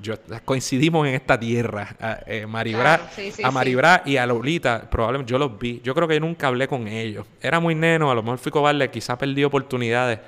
yo, 0.00 0.14
coincidimos 0.44 1.06
en 1.06 1.14
esta 1.14 1.38
tierra. 1.38 1.96
A, 2.00 2.18
eh, 2.26 2.46
Maribra, 2.46 3.10
a 3.42 3.50
Maribra 3.50 4.02
y 4.04 4.16
a 4.16 4.26
Lolita, 4.26 4.88
probablemente 4.90 5.30
yo 5.30 5.38
los 5.38 5.58
vi. 5.58 5.80
Yo 5.82 5.94
creo 5.94 6.06
que 6.06 6.14
yo 6.14 6.20
nunca 6.20 6.48
hablé 6.48 6.68
con 6.68 6.86
ellos. 6.88 7.26
Era 7.40 7.60
muy 7.60 7.74
neno, 7.74 8.10
a 8.10 8.14
lo 8.14 8.22
mejor 8.22 8.38
fui 8.38 8.52
cobarde, 8.52 8.90
quizá 8.90 9.16
perdí 9.16 9.44
oportunidades. 9.44 10.18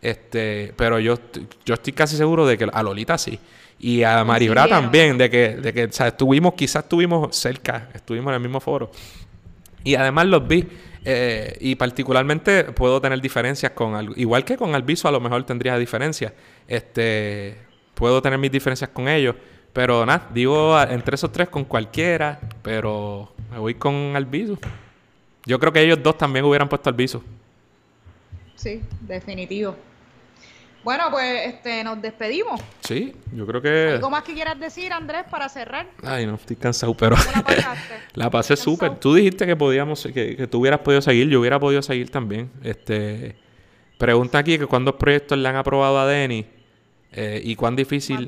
Este, 0.00 0.74
pero 0.76 0.98
yo, 0.98 1.16
yo 1.64 1.74
estoy 1.74 1.92
casi 1.92 2.16
seguro 2.16 2.46
de 2.46 2.58
que 2.58 2.66
a 2.72 2.82
Lolita 2.82 3.16
sí. 3.16 3.38
Y 3.78 4.02
a 4.02 4.24
Maribra 4.24 4.68
también, 4.68 5.18
de 5.18 5.28
que, 5.28 5.48
de 5.56 5.72
que 5.72 5.82
estuvimos, 5.84 6.54
quizás 6.54 6.84
estuvimos 6.84 7.34
cerca, 7.36 7.88
estuvimos 7.94 8.30
en 8.30 8.34
el 8.34 8.40
mismo 8.40 8.60
foro. 8.60 8.90
Y 9.84 9.94
además 9.94 10.26
los 10.26 10.46
vi. 10.46 10.66
Eh, 11.04 11.56
y 11.60 11.74
particularmente 11.74 12.62
puedo 12.64 13.00
tener 13.00 13.20
diferencias 13.20 13.72
con 13.72 14.12
igual 14.14 14.44
que 14.44 14.56
con 14.56 14.72
Alviso 14.72 15.08
a 15.08 15.10
lo 15.10 15.18
mejor 15.18 15.44
tendría 15.44 15.76
diferencias. 15.76 16.32
Este, 16.68 17.56
puedo 18.02 18.20
tener 18.20 18.36
mis 18.36 18.50
diferencias 18.50 18.90
con 18.90 19.06
ellos. 19.06 19.36
Pero 19.72 20.04
nada, 20.04 20.28
digo 20.34 20.76
entre 20.82 21.14
esos 21.14 21.30
tres 21.30 21.48
con 21.48 21.64
cualquiera, 21.64 22.40
pero 22.60 23.32
me 23.48 23.60
voy 23.60 23.76
con 23.76 24.16
Albizu. 24.16 24.58
Yo 25.46 25.60
creo 25.60 25.72
que 25.72 25.82
ellos 25.82 26.02
dos 26.02 26.18
también 26.18 26.44
hubieran 26.44 26.68
puesto 26.68 26.90
Albizu. 26.90 27.22
Sí, 28.56 28.82
definitivo. 29.02 29.76
Bueno, 30.82 31.04
pues 31.12 31.46
este, 31.46 31.84
nos 31.84 32.02
despedimos. 32.02 32.60
Sí, 32.80 33.14
yo 33.32 33.46
creo 33.46 33.62
que. 33.62 33.90
¿Algo 33.92 34.10
más 34.10 34.24
que 34.24 34.34
quieras 34.34 34.58
decir, 34.58 34.92
Andrés, 34.92 35.22
para 35.30 35.48
cerrar? 35.48 35.86
Ay, 36.02 36.26
no, 36.26 36.34
estoy 36.34 36.56
cansado, 36.56 36.96
pero. 36.96 37.14
la 37.14 37.42
pasaste? 37.44 37.94
la 38.14 38.30
pasé 38.30 38.56
súper. 38.56 38.96
Tú 38.96 39.14
dijiste 39.14 39.46
que 39.46 39.54
podíamos, 39.54 40.02
que, 40.12 40.34
que 40.34 40.46
tú 40.48 40.58
hubieras 40.58 40.80
podido 40.80 41.02
seguir, 41.02 41.28
yo 41.28 41.38
hubiera 41.38 41.60
podido 41.60 41.82
seguir 41.82 42.10
también. 42.10 42.50
Este. 42.64 43.36
Pregunta 43.96 44.38
aquí 44.38 44.58
que 44.58 44.66
cuántos 44.66 44.96
proyectos 44.96 45.38
le 45.38 45.48
han 45.48 45.54
aprobado 45.54 46.00
a 46.00 46.06
Denny. 46.08 46.61
Eh, 47.14 47.40
y 47.44 47.54
cuán 47.56 47.76
difícil 47.76 48.26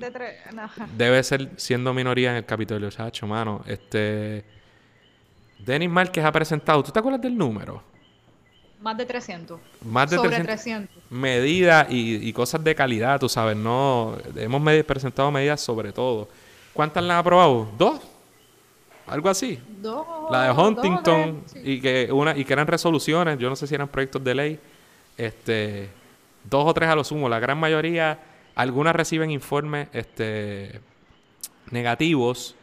debe 0.96 1.22
ser 1.22 1.50
siendo 1.56 1.94
minoría 1.94 2.30
en 2.30 2.36
el 2.36 2.44
Capitolio. 2.44 2.90
Sacho, 2.90 3.26
mano. 3.26 3.62
Este. 3.66 4.44
Denis 5.58 5.88
Márquez 5.88 6.24
ha 6.24 6.32
presentado. 6.32 6.82
¿Tú 6.82 6.92
te 6.92 6.98
acuerdas 6.98 7.22
del 7.22 7.36
número? 7.36 7.82
Más 8.80 8.98
de 8.98 9.06
300. 9.06 9.60
Más 9.86 10.10
de 10.10 10.16
Sobre 10.16 10.40
300. 10.40 11.02
Medidas 11.08 11.86
y, 11.88 12.30
cosas 12.34 12.62
de 12.62 12.74
calidad, 12.74 13.18
tú 13.18 13.28
sabes. 13.28 13.56
No. 13.56 14.16
Hemos 14.36 14.84
presentado 14.84 15.30
medidas 15.30 15.60
sobre 15.60 15.90
todo. 15.92 16.28
¿Cuántas 16.74 17.02
le 17.02 17.12
han 17.12 17.18
aprobado? 17.18 17.70
¿Dos? 17.78 18.00
algo 19.06 19.28
así. 19.28 19.58
Dos, 19.80 20.06
La 20.30 20.44
de 20.44 20.50
o 20.50 20.68
Huntington 20.68 21.42
sí. 21.46 21.60
y 21.62 21.80
que 21.80 22.10
una 22.10 22.36
y 22.36 22.44
que 22.44 22.52
eran 22.52 22.66
resoluciones, 22.66 23.38
yo 23.38 23.48
no 23.48 23.56
sé 23.56 23.66
si 23.66 23.74
eran 23.74 23.88
proyectos 23.88 24.22
de 24.24 24.34
ley, 24.34 24.60
este 25.16 25.88
dos 26.44 26.64
o 26.66 26.74
tres 26.74 26.88
a 26.88 26.94
lo 26.94 27.04
sumo, 27.04 27.28
la 27.28 27.38
gran 27.38 27.58
mayoría, 27.58 28.18
algunas 28.54 28.94
reciben 28.94 29.30
informes 29.30 29.88
este 29.92 30.80
negativos. 31.70 32.56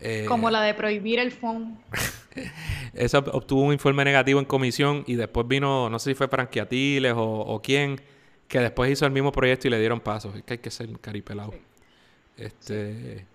eh, 0.00 0.24
Como 0.28 0.50
la 0.50 0.62
de 0.62 0.74
prohibir 0.74 1.18
el 1.18 1.32
phone. 1.32 1.78
esa 2.94 3.18
obtuvo 3.18 3.62
un 3.62 3.72
informe 3.72 4.04
negativo 4.04 4.38
en 4.40 4.46
comisión 4.46 5.04
y 5.06 5.14
después 5.16 5.46
vino, 5.48 5.88
no 5.90 5.98
sé 5.98 6.10
si 6.10 6.14
fue 6.14 6.28
Franquiatiles 6.28 7.12
o, 7.14 7.22
o 7.22 7.62
quién, 7.62 8.00
que 8.48 8.60
después 8.60 8.90
hizo 8.90 9.06
el 9.06 9.12
mismo 9.12 9.32
proyecto 9.32 9.68
y 9.68 9.70
le 9.70 9.78
dieron 9.80 10.00
pasos. 10.00 10.34
Es 10.36 10.42
que 10.44 10.54
hay 10.54 10.58
que 10.58 10.70
ser 10.70 10.88
caripelado. 11.00 11.56
Sí. 12.60 12.84
Este, 13.16 13.26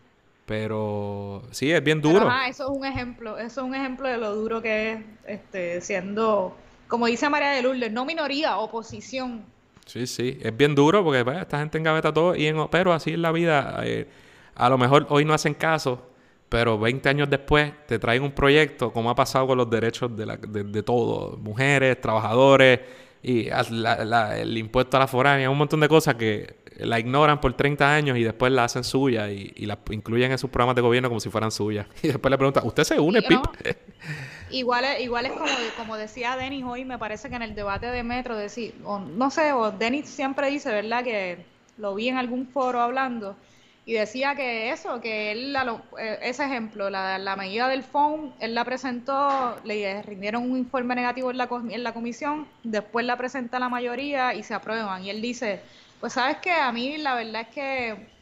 pero 0.45 1.43
sí, 1.51 1.71
es 1.71 1.83
bien 1.83 2.01
Pero, 2.01 2.19
duro. 2.19 2.27
ajá, 2.27 2.47
eso 2.49 2.63
es 2.71 2.77
un 2.77 2.85
ejemplo, 2.85 3.37
eso 3.37 3.61
es 3.61 3.67
un 3.67 3.75
ejemplo 3.75 4.07
de 4.07 4.17
lo 4.17 4.35
duro 4.35 4.61
que 4.61 4.93
es 4.93 4.99
este, 5.27 5.81
siendo, 5.81 6.57
como 6.87 7.07
dice 7.07 7.29
María 7.29 7.51
de 7.51 7.61
Lourdes, 7.63 7.91
no 7.91 8.05
minoría, 8.05 8.57
oposición. 8.57 9.45
Sí, 9.89 10.05
sí, 10.05 10.37
es 10.39 10.55
bien 10.55 10.75
duro 10.75 11.03
porque 11.03 11.23
pues, 11.25 11.39
esta 11.39 11.57
gente 11.57 11.79
engaveta 11.79 12.13
todo, 12.13 12.35
y 12.35 12.45
en, 12.45 12.67
pero 12.69 12.93
así 12.93 13.11
es 13.13 13.17
la 13.19 13.31
vida. 13.31 13.81
eh, 13.83 14.07
a 14.53 14.69
lo 14.69 14.77
mejor 14.77 15.07
hoy 15.09 15.25
no 15.25 15.33
hacen 15.33 15.55
caso, 15.55 15.99
pero 16.47 16.77
20 16.77 17.09
años 17.09 17.27
después 17.29 17.73
te 17.87 17.97
traen 17.97 18.21
un 18.21 18.31
proyecto, 18.31 18.93
como 18.93 19.09
ha 19.09 19.15
pasado 19.15 19.47
con 19.47 19.57
los 19.57 19.67
derechos 19.69 20.15
de, 20.15 20.25
la, 20.27 20.37
de, 20.37 20.63
de 20.63 20.83
todo, 20.83 21.37
mujeres, 21.37 21.99
trabajadores, 22.01 22.79
y 23.21 23.45
la- 23.71 24.03
la- 24.05 24.37
el 24.39 24.57
impuesto 24.57 24.97
a 24.97 25.01
la 25.01 25.07
foránea, 25.07 25.49
un 25.49 25.57
montón 25.57 25.79
de 25.79 25.87
cosas 25.89 26.15
que 26.15 26.55
la 26.77 26.97
ignoran 26.97 27.41
por 27.41 27.53
30 27.53 27.93
años 27.93 28.17
y 28.17 28.23
después 28.23 28.51
la 28.53 28.63
hacen 28.63 28.85
suya 28.85 29.29
y, 29.29 29.51
y 29.57 29.65
la 29.65 29.77
incluyen 29.91 30.31
en 30.31 30.37
sus 30.37 30.49
programas 30.49 30.75
de 30.77 30.81
gobierno 30.81 31.09
como 31.09 31.19
si 31.19 31.29
fueran 31.29 31.51
suyas. 31.51 31.85
Y 32.03 32.07
después 32.07 32.29
le 32.31 32.37
preguntan, 32.37 32.65
¿usted 32.65 32.83
se 32.85 32.99
une, 32.99 33.21
Pip? 33.21 33.31
¿no? 33.31 33.51
Igual 34.51 34.83
es, 34.85 35.01
igual 35.01 35.25
es 35.27 35.33
como, 35.33 35.51
como 35.77 35.95
decía 35.97 36.35
Denis 36.35 36.63
hoy, 36.65 36.83
me 36.85 36.97
parece 36.97 37.29
que 37.29 37.35
en 37.35 37.43
el 37.43 37.53
debate 37.53 37.85
de 37.85 38.01
Metro, 38.01 38.35
decir, 38.35 38.73
o 38.83 38.97
no 38.97 39.29
sé, 39.29 39.51
o 39.53 39.69
Denis 39.71 40.07
siempre 40.09 40.49
dice, 40.49 40.71
¿verdad? 40.71 41.03
Que 41.03 41.45
lo 41.77 41.93
vi 41.93 42.07
en 42.09 42.17
algún 42.17 42.47
foro 42.47 42.81
hablando, 42.81 43.35
y 43.89 43.93
decía 43.93 44.35
que 44.35 44.71
eso, 44.71 45.01
que 45.01 45.31
él, 45.31 45.55
a 45.55 45.63
lo- 45.63 45.89
eh, 45.99 46.19
ese 46.21 46.45
ejemplo, 46.45 46.89
la, 46.89 47.17
la 47.17 47.35
medida 47.35 47.67
del 47.67 47.83
phone, 47.83 48.35
él 48.39 48.53
la 48.55 48.63
presentó, 48.65 49.61
le 49.63 50.01
rindieron 50.03 50.49
un 50.51 50.57
informe 50.57 50.95
negativo 50.95 51.31
en 51.31 51.37
la, 51.37 51.49
en 51.69 51.83
la 51.83 51.93
comisión, 51.93 52.51
después 52.63 53.05
la 53.05 53.17
presenta 53.17 53.59
la 53.59 53.69
mayoría 53.69 54.33
y 54.35 54.43
se 54.43 54.53
aprueban. 54.53 55.03
Y 55.03 55.09
él 55.09 55.21
dice, 55.21 55.65
pues 55.99 56.13
sabes 56.13 56.37
que 56.37 56.51
a 56.51 56.71
mí 56.71 56.97
la 56.97 57.15
verdad 57.15 57.41
es 57.43 57.47
que 57.49 58.19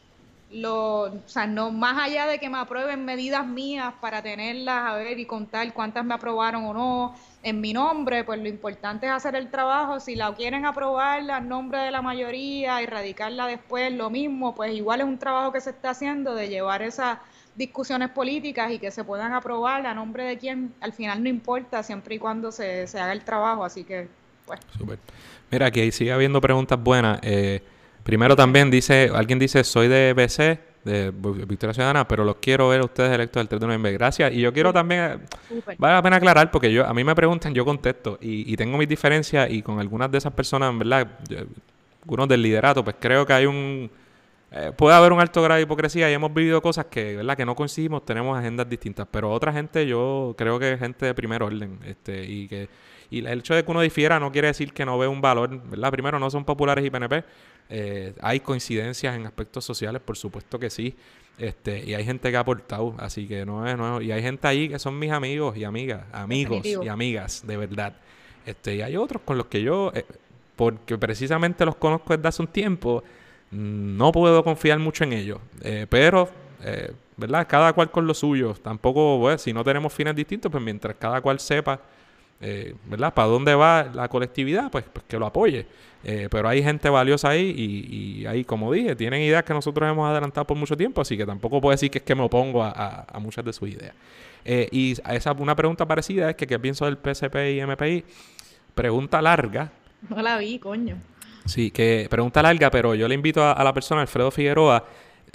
lo, 0.49 1.01
o 1.25 1.27
sea, 1.27 1.45
no 1.47 1.71
más 1.71 1.97
allá 2.01 2.25
de 2.27 2.39
que 2.39 2.49
me 2.49 2.57
aprueben 2.59 3.03
medidas 3.05 3.45
mías 3.45 3.95
para 4.01 4.21
tenerlas, 4.23 4.91
a 4.91 4.95
ver 4.95 5.19
y 5.19 5.27
contar 5.27 5.73
cuántas 5.73 6.05
me 6.05 6.13
aprobaron 6.13 6.63
o 6.65 6.73
no 6.73 7.15
en 7.47 7.61
mi 7.61 7.71
nombre, 7.71 8.23
pues 8.23 8.39
lo 8.41 8.47
importante 8.47 9.05
es 9.05 9.11
hacer 9.11 9.35
el 9.35 9.49
trabajo. 9.49 9.99
Si 9.99 10.15
la 10.15 10.33
quieren 10.35 10.65
aprobar 10.65 11.29
a 11.31 11.39
nombre 11.39 11.79
de 11.79 11.91
la 11.91 12.01
mayoría 12.01 12.81
y 12.81 12.85
radicarla 12.85 13.47
después, 13.47 13.91
lo 13.93 14.09
mismo, 14.09 14.53
pues 14.53 14.73
igual 14.73 14.99
es 14.99 15.07
un 15.07 15.17
trabajo 15.17 15.53
que 15.53 15.61
se 15.61 15.69
está 15.69 15.91
haciendo 15.91 16.35
de 16.35 16.49
llevar 16.49 16.81
esas 16.81 17.19
discusiones 17.55 18.09
políticas 18.09 18.71
y 18.71 18.79
que 18.79 18.91
se 18.91 19.03
puedan 19.03 19.33
aprobar 19.33 19.87
a 19.87 19.93
nombre 19.93 20.25
de 20.25 20.37
quien 20.37 20.73
al 20.81 20.91
final 20.91 21.23
no 21.23 21.29
importa, 21.29 21.83
siempre 21.83 22.15
y 22.15 22.19
cuando 22.19 22.51
se, 22.51 22.85
se 22.85 22.99
haga 22.99 23.13
el 23.13 23.23
trabajo. 23.23 23.63
Así 23.63 23.85
que, 23.85 24.09
pues. 24.45 24.59
Mira, 25.49 25.67
aquí 25.67 25.91
sigue 25.91 26.11
habiendo 26.11 26.41
preguntas 26.41 26.77
buenas. 26.81 27.19
Eh, 27.23 27.63
primero 28.03 28.35
también 28.35 28.69
dice, 28.69 29.09
alguien 29.13 29.39
dice, 29.39 29.63
soy 29.63 29.87
de 29.87 30.13
BC, 30.13 30.59
de 30.87 31.11
Victoria 31.45 31.73
Ciudadana, 31.73 32.07
pero 32.07 32.23
los 32.23 32.37
quiero 32.37 32.69
ver 32.69 32.81
a 32.81 32.85
ustedes 32.85 33.11
electos 33.11 33.41
el 33.41 33.47
3 33.47 33.59
de 33.61 33.67
noviembre. 33.67 33.91
Gracias. 33.93 34.31
Y 34.33 34.41
yo 34.41 34.51
quiero 34.53 34.73
también, 34.73 35.01
eh, 35.01 35.17
vale 35.77 35.93
la 35.95 36.01
pena 36.01 36.15
aclarar, 36.17 36.49
porque 36.51 36.71
yo 36.71 36.85
a 36.87 36.93
mí 36.93 37.03
me 37.03 37.13
preguntan, 37.15 37.53
yo 37.53 37.65
contesto, 37.65 38.17
y, 38.21 38.51
y 38.51 38.55
tengo 38.57 38.77
mis 38.77 38.87
diferencias, 38.89 39.49
y 39.51 39.61
con 39.61 39.79
algunas 39.79 40.11
de 40.11 40.17
esas 40.17 40.33
personas, 40.33 40.71
en 40.71 40.79
verdad, 40.79 41.07
yo- 41.29 41.37
algunos 42.03 42.27
del 42.29 42.41
liderato, 42.41 42.83
pues 42.83 42.95
creo 42.99 43.25
que 43.25 43.33
hay 43.33 43.45
un... 43.45 43.91
eh, 44.51 44.71
puede 44.75 44.95
haber 44.95 45.11
un 45.11 45.19
alto 45.19 45.41
grado 45.41 45.57
de 45.57 45.63
hipocresía 45.63 46.09
y 46.09 46.13
hemos 46.13 46.33
vivido 46.33 46.61
cosas 46.61 46.85
que, 46.85 47.17
¿verdad? 47.17 47.35
que 47.35 47.45
no 47.45 47.53
coincidimos, 47.55 48.05
tenemos 48.05 48.37
agendas 48.37 48.69
distintas, 48.69 49.05
pero 49.11 49.29
otra 49.31 49.51
gente 49.51 49.85
yo 49.85 50.33
creo 50.37 50.57
que 50.57 50.73
es 50.73 50.79
gente 50.79 51.05
de 51.05 51.13
primer 51.13 51.43
orden, 51.43 51.79
este, 51.85 52.23
y 52.23 52.47
que 52.47 52.69
y 53.09 53.19
el 53.19 53.39
hecho 53.39 53.55
de 53.55 53.63
que 53.63 53.71
uno 53.71 53.79
difiera 53.81 54.19
no 54.19 54.31
quiere 54.33 54.49
decir 54.49 54.73
que 54.73 54.85
no 54.85 54.97
ve 54.97 55.07
un 55.07 55.21
valor, 55.21 55.49
¿verdad? 55.69 55.91
Primero, 55.91 56.19
no 56.19 56.29
son 56.29 56.43
populares 56.43 56.83
y 56.85 56.89
PNP. 56.89 57.23
Eh, 57.69 58.13
hay 58.21 58.39
coincidencias 58.39 59.15
en 59.15 59.25
aspectos 59.25 59.65
sociales, 59.65 60.01
por 60.03 60.17
supuesto 60.17 60.57
que 60.59 60.69
sí. 60.69 60.95
Este, 61.37 61.83
y 61.85 61.93
hay 61.93 62.03
gente 62.03 62.31
que 62.31 62.37
ha 62.37 62.39
aportado, 62.39 62.95
así 62.97 63.27
que 63.27 63.45
no 63.45 63.67
es, 63.67 63.73
es- 64.01 64.07
Y 64.07 64.11
hay 64.11 64.21
gente 64.23 64.47
ahí 64.47 64.69
que 64.69 64.79
son 64.79 64.97
mis 64.97 65.11
amigos 65.11 65.55
y 65.55 65.63
amigas, 65.65 66.03
amigos 66.11 66.57
Definitivo. 66.57 66.83
y 66.83 66.87
amigas, 66.87 67.43
de 67.45 67.57
verdad. 67.57 67.93
Este, 68.45 68.75
y 68.77 68.81
hay 68.81 68.95
otros 68.97 69.21
con 69.23 69.37
los 69.37 69.45
que 69.47 69.61
yo, 69.61 69.91
eh, 69.93 70.05
porque 70.55 70.97
precisamente 70.97 71.63
los 71.65 71.75
conozco 71.75 72.15
desde 72.17 72.27
hace 72.27 72.41
un 72.41 72.47
tiempo, 72.47 73.03
no 73.51 74.11
puedo 74.11 74.43
confiar 74.43 74.79
mucho 74.79 75.03
en 75.03 75.13
ellos. 75.13 75.39
Eh, 75.61 75.85
pero, 75.89 76.29
¿verdad? 77.17 77.45
Cada 77.47 77.71
cual 77.73 77.91
con 77.91 78.07
lo 78.07 78.13
suyo. 78.13 78.53
Tampoco, 78.55 79.19
pues, 79.21 79.41
si 79.41 79.53
no 79.53 79.63
tenemos 79.63 79.93
fines 79.93 80.15
distintos, 80.15 80.51
pues 80.51 80.63
mientras 80.63 80.95
cada 80.97 81.21
cual 81.21 81.39
sepa 81.39 81.79
eh, 82.41 82.75
¿verdad? 82.85 83.13
¿Para 83.13 83.27
dónde 83.27 83.55
va 83.55 83.89
la 83.93 84.07
colectividad? 84.07 84.69
Pues, 84.71 84.85
pues 84.91 85.05
que 85.07 85.17
lo 85.17 85.25
apoye. 85.25 85.65
Eh, 86.03 86.27
pero 86.31 86.47
hay 86.47 86.63
gente 86.63 86.89
valiosa 86.89 87.29
ahí 87.29 87.53
y, 87.57 88.21
y 88.21 88.25
ahí, 88.27 88.43
como 88.45 88.71
dije, 88.71 88.95
tienen 88.95 89.21
ideas 89.21 89.43
que 89.43 89.53
nosotros 89.53 89.89
hemos 89.89 90.07
adelantado 90.09 90.45
por 90.45 90.55
mucho 90.55 90.77
tiempo, 90.77 91.01
así 91.01 91.17
que 91.17 91.25
tampoco 91.25 91.59
puedo 91.59 91.71
decir 91.71 91.89
que 91.91 91.97
es 91.97 92.03
que 92.03 92.15
me 92.15 92.21
opongo 92.21 92.63
a, 92.63 92.69
a- 92.69 93.05
a 93.11 93.19
muchas 93.19 93.43
de 93.43 93.51
sus 93.51 93.69
ideas. 93.69 93.93
Eh, 94.45 94.69
y 94.71 94.95
a 95.03 95.15
esa, 95.15 95.33
una 95.33 95.55
pregunta 95.55 95.85
parecida 95.85 96.29
es 96.29 96.35
que 96.35 96.47
qué 96.47 96.57
pienso 96.59 96.85
del 96.85 96.97
PSP 96.97 97.35
y 97.57 97.61
MPI. 97.65 98.05
Pregunta 98.75 99.21
larga, 99.21 99.71
No 100.07 100.21
la 100.21 100.37
vi, 100.37 100.59
coño. 100.59 100.97
Sí, 101.45 101.71
que 101.71 102.07
pregunta 102.09 102.41
larga, 102.43 102.69
pero 102.69 102.93
yo 102.93 103.07
le 103.07 103.15
invito 103.15 103.41
a, 103.43 103.53
a 103.53 103.63
la 103.63 103.73
persona, 103.73 104.01
Alfredo 104.01 104.29
Figueroa. 104.31 104.85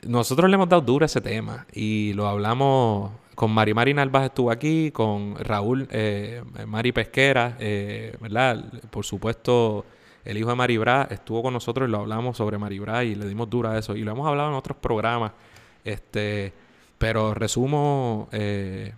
Nosotros 0.07 0.49
le 0.49 0.55
hemos 0.55 0.69
dado 0.69 0.81
duro 0.83 1.05
a 1.05 1.07
ese 1.07 1.21
tema 1.21 1.67
y 1.73 2.13
lo 2.15 2.27
hablamos 2.29 3.11
con 3.35 3.51
Mari 3.51 3.75
Mari 3.75 3.95
Narvas 3.95 4.25
estuvo 4.25 4.51
aquí, 4.51 4.91
con 4.91 5.37
Raúl 5.37 5.89
eh, 5.91 6.43
Mari 6.67 6.93
Pesquera, 6.93 7.57
eh, 7.59 8.17
¿verdad? 8.21 8.65
Por 8.91 9.05
supuesto, 9.05 9.85
el 10.25 10.39
hijo 10.39 10.51
de 10.51 10.57
Mari 10.57 10.77
Bra 10.79 11.09
estuvo 11.11 11.43
con 11.43 11.53
nosotros 11.53 11.89
y 11.89 11.91
lo 11.93 11.99
hablamos 11.99 12.37
sobre 12.37 12.59
Mari 12.59 12.79
Bra 12.79 13.05
y 13.05 13.15
le 13.15 13.27
dimos 13.27 13.49
duro 13.51 13.71
a 13.71 13.79
eso. 13.79 13.97
Y 13.97 14.03
lo 14.03 14.13
hemos 14.13 14.27
hablado 14.27 14.51
en 14.51 14.55
otros 14.55 14.77
programas. 14.77 15.33
Este, 15.85 16.53
pero 16.99 17.35
resumo, 17.35 18.29
eh, 18.33 18.93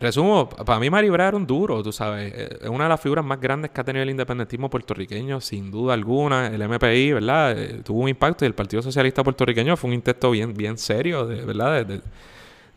Resumo, 0.00 0.48
para 0.48 0.78
mí 0.78 0.88
Mari 0.90 1.10
Bra 1.10 1.26
era 1.28 1.36
un 1.36 1.46
duro, 1.46 1.82
tú 1.82 1.90
sabes. 1.92 2.32
Eh, 2.32 2.58
Es 2.62 2.68
una 2.68 2.84
de 2.84 2.90
las 2.90 3.00
figuras 3.00 3.24
más 3.24 3.40
grandes 3.40 3.72
que 3.72 3.80
ha 3.80 3.84
tenido 3.84 4.04
el 4.04 4.10
independentismo 4.10 4.70
puertorriqueño, 4.70 5.40
sin 5.40 5.72
duda 5.72 5.94
alguna. 5.94 6.46
El 6.46 6.62
MPI, 6.68 7.14
¿verdad? 7.14 7.58
Eh, 7.58 7.82
tuvo 7.84 8.02
un 8.02 8.08
impacto 8.08 8.44
y 8.44 8.48
el 8.48 8.54
Partido 8.54 8.80
Socialista 8.80 9.24
Puertorriqueño 9.24 9.76
fue 9.76 9.88
un 9.88 9.94
intento 9.94 10.30
bien, 10.30 10.54
bien 10.54 10.78
serio, 10.78 11.26
de, 11.26 11.44
¿verdad? 11.44 12.00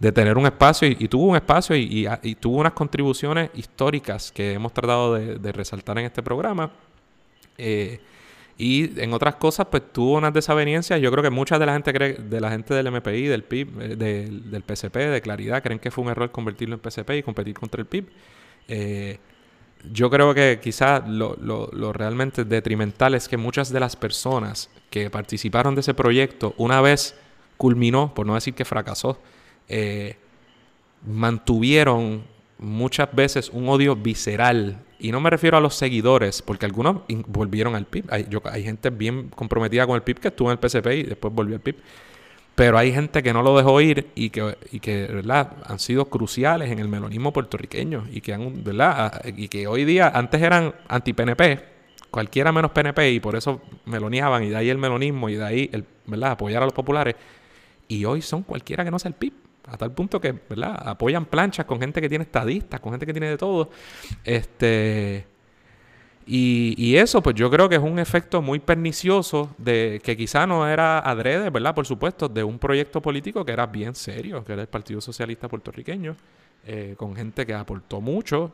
De 0.02 0.12
tener 0.12 0.36
un 0.36 0.48
espacio 0.48 0.88
y, 0.88 1.08
tuvo 1.08 1.26
un 1.28 1.36
espacio 1.36 1.76
y, 1.76 2.08
y- 2.24 2.36
tuvo 2.36 2.58
unas 2.58 2.74
contribuciones 2.74 3.52
históricas 3.54 4.32
que 4.32 4.54
hemos 4.54 4.74
tratado 4.74 5.14
de, 5.14 5.36
de 5.38 5.52
resaltar 5.52 6.00
en 6.00 6.06
este 6.06 6.24
programa. 6.24 6.72
Eh, 7.56 8.00
y 8.58 9.00
en 9.00 9.14
otras 9.14 9.36
cosas, 9.36 9.68
pues 9.70 9.94
tuvo 9.94 10.14
unas 10.18 10.34
desavenencias. 10.34 11.00
Yo 11.00 11.12
creo 11.12 11.24
que 11.24 11.30
mucha 11.30 11.60
de 11.60 11.68
la 11.68 11.74
gente 11.74 11.94
cree, 11.94 12.14
de 12.14 12.42
la 12.42 12.50
gente 12.50 12.74
del 12.74 12.92
MPI, 12.92 13.28
del 13.28 13.44
PIB, 13.44 13.80
eh, 13.80 13.96
del, 13.96 14.64
PCP, 14.64 14.96
de 14.96 15.22
Claridad, 15.22 15.62
creen 15.62 15.78
que 15.78 15.92
fue 15.92 16.04
un 16.04 16.10
error 16.10 16.32
convertirlo 16.32 16.74
en 16.74 16.82
PCP 16.82 17.12
y 17.18 17.22
competir 17.24 17.54
contra 17.54 17.80
el 17.80 17.86
PIB. 17.86 18.08
Eh, 18.70 19.20
yo 19.92 20.10
creo 20.10 20.34
que 20.34 20.60
quizás 20.64 21.08
lo 21.08 21.94
realmente 21.94 22.44
detrimental 22.44 23.14
es 23.14 23.28
que 23.28 23.38
muchas 23.38 23.72
de 23.72 23.80
las 23.80 23.96
personas 23.96 24.72
que 24.90 25.12
participaron 25.12 25.76
de 25.76 25.82
ese 25.82 25.94
proyecto, 25.94 26.56
una 26.58 26.82
vez 26.82 27.16
culminó, 27.58 28.16
por 28.16 28.26
no 28.26 28.34
decir 28.34 28.56
que 28.56 28.66
fracasó, 28.66 29.20
eh, 29.68 30.18
mantuvieron 31.06 32.24
muchas 32.62 33.14
veces 33.14 33.50
un 33.50 33.68
odio 33.68 33.96
visceral. 33.96 34.84
Y 35.00 35.12
no 35.12 35.20
me 35.20 35.30
refiero 35.30 35.58
a 35.58 35.62
los 35.62 35.76
seguidores, 35.76 36.42
porque 36.42 36.66
algunos 36.66 37.02
volvieron 37.28 37.76
al 37.76 37.86
PIB. 37.86 38.06
Hay, 38.12 38.64
gente 38.64 38.92
bien 38.92 39.30
comprometida 39.30 39.86
con 39.88 39.96
el 39.96 40.04
PIB 40.04 40.20
que 40.20 40.28
estuvo 40.30 40.52
en 40.52 40.60
el 40.62 40.70
PSP 40.70 40.88
y 40.88 41.04
después 41.04 41.34
volvió 41.34 41.56
al 41.56 41.62
PIB. 41.62 41.76
Pero 42.54 42.78
hay 42.78 42.94
gente 42.94 43.24
que 43.24 43.34
no 43.34 43.42
lo 43.42 43.58
dejó 43.58 43.82
ir 43.82 44.12
y 44.14 44.30
que, 44.30 44.56
y 44.72 44.80
que 44.80 45.08
¿verdad? 45.08 45.54
han 45.66 45.80
sido 45.80 46.06
cruciales 46.06 46.70
en 46.70 46.80
el 46.80 46.88
melonismo 46.88 47.34
puertorriqueño 47.34 48.06
y 48.12 48.22
que, 48.22 48.34
han, 48.34 48.64
¿verdad? 48.64 48.94
Ah, 48.98 49.22
y 49.26 49.48
que 49.48 49.66
hoy 49.66 49.86
día 49.86 50.12
antes 50.14 50.42
eran 50.42 50.76
anti-PNP, 50.88 51.64
cualquiera 52.12 52.52
menos 52.52 52.72
PNP 52.72 53.14
y 53.14 53.20
por 53.20 53.36
eso 53.36 53.62
meloneaban 53.86 54.44
y 54.44 54.50
de 54.50 54.58
ahí 54.58 54.70
el 54.70 54.78
melonismo 54.78 55.30
y 55.30 55.36
de 55.36 55.44
ahí 55.44 55.86
¿verdad? 56.06 56.32
apoyar 56.32 56.62
a 56.62 56.66
los 56.66 56.74
populares. 56.74 57.16
Y 57.88 58.06
hoy 58.06 58.22
son 58.22 58.44
cualquiera 58.44 58.84
que 58.84 58.92
no 58.92 59.00
sea 59.00 59.10
el 59.10 59.16
PIB. 59.16 59.34
A 59.72 59.78
tal 59.78 59.94
punto 59.94 60.20
que, 60.20 60.34
¿verdad? 60.34 60.76
Apoyan 60.86 61.26
planchas 61.26 61.66
con 61.66 61.80
gente 61.80 62.02
que 62.02 62.10
tiene 62.10 62.24
estadistas, 62.24 62.82
con 62.82 62.92
gente 62.92 63.06
que 63.06 63.14
tiene 63.14 63.30
de 63.30 63.38
todo. 63.38 63.70
Este. 64.26 65.26
Y, 66.26 66.76
y, 66.78 66.98
eso, 66.98 67.24
pues 67.24 67.36
yo 67.36 67.50
creo 67.50 67.70
que 67.70 67.76
es 67.76 67.82
un 67.82 67.98
efecto 67.98 68.42
muy 68.42 68.60
pernicioso 68.60 69.56
de 69.58 70.02
que 70.04 70.18
quizá 70.18 70.46
no 70.46 70.68
era 70.68 71.00
adrede, 71.00 71.50
¿verdad? 71.50 71.74
Por 71.74 71.86
supuesto, 71.86 72.28
de 72.28 72.44
un 72.44 72.60
proyecto 72.60 73.02
político 73.02 73.46
que 73.46 73.54
era 73.54 73.66
bien 73.66 73.96
serio, 73.96 74.44
que 74.44 74.54
era 74.54 74.62
el 74.62 74.68
Partido 74.68 75.00
Socialista 75.00 75.48
Puertorriqueño, 75.48 76.16
eh, 76.66 76.96
con 76.98 77.16
gente 77.16 77.46
que 77.46 77.54
aportó 77.54 78.02
mucho 78.02 78.52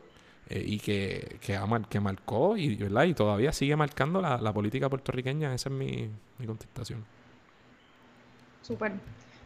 eh, 0.49 0.63
y 0.65 0.79
que, 0.79 1.37
que, 1.41 1.59
que 1.89 1.99
marcó 1.99 2.55
y, 2.55 2.75
¿verdad? 2.75 3.03
y 3.05 3.13
todavía 3.13 3.51
sigue 3.51 3.75
marcando 3.75 4.21
la, 4.21 4.37
la 4.37 4.53
política 4.53 4.87
puertorriqueña. 4.87 5.53
Esa 5.53 5.69
es 5.69 5.75
mi, 5.75 6.09
mi 6.37 6.45
contestación. 6.45 7.03
Súper. 8.61 8.93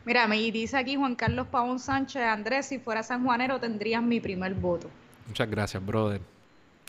Mira, 0.05 0.27
me 0.27 0.37
dice 0.37 0.77
aquí 0.77 0.95
Juan 0.95 1.15
Carlos 1.15 1.47
Pavón 1.47 1.79
Sánchez, 1.79 2.23
Andrés, 2.23 2.65
si 2.65 2.79
fuera 2.79 3.03
sanjuanero 3.03 3.59
tendrías 3.59 4.01
mi 4.01 4.19
primer 4.19 4.53
voto. 4.53 4.89
Muchas 5.27 5.49
gracias, 5.49 5.85
brother. 5.85 6.21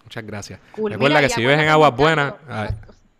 Muchas 0.05 0.25
gracias. 0.25 0.61
Recuerda 0.77 1.21
que 1.21 1.29
si 1.29 1.41
vives 1.41 1.61
en 1.61 1.69
Aguas 1.69 1.95
Buenas... 1.97 2.35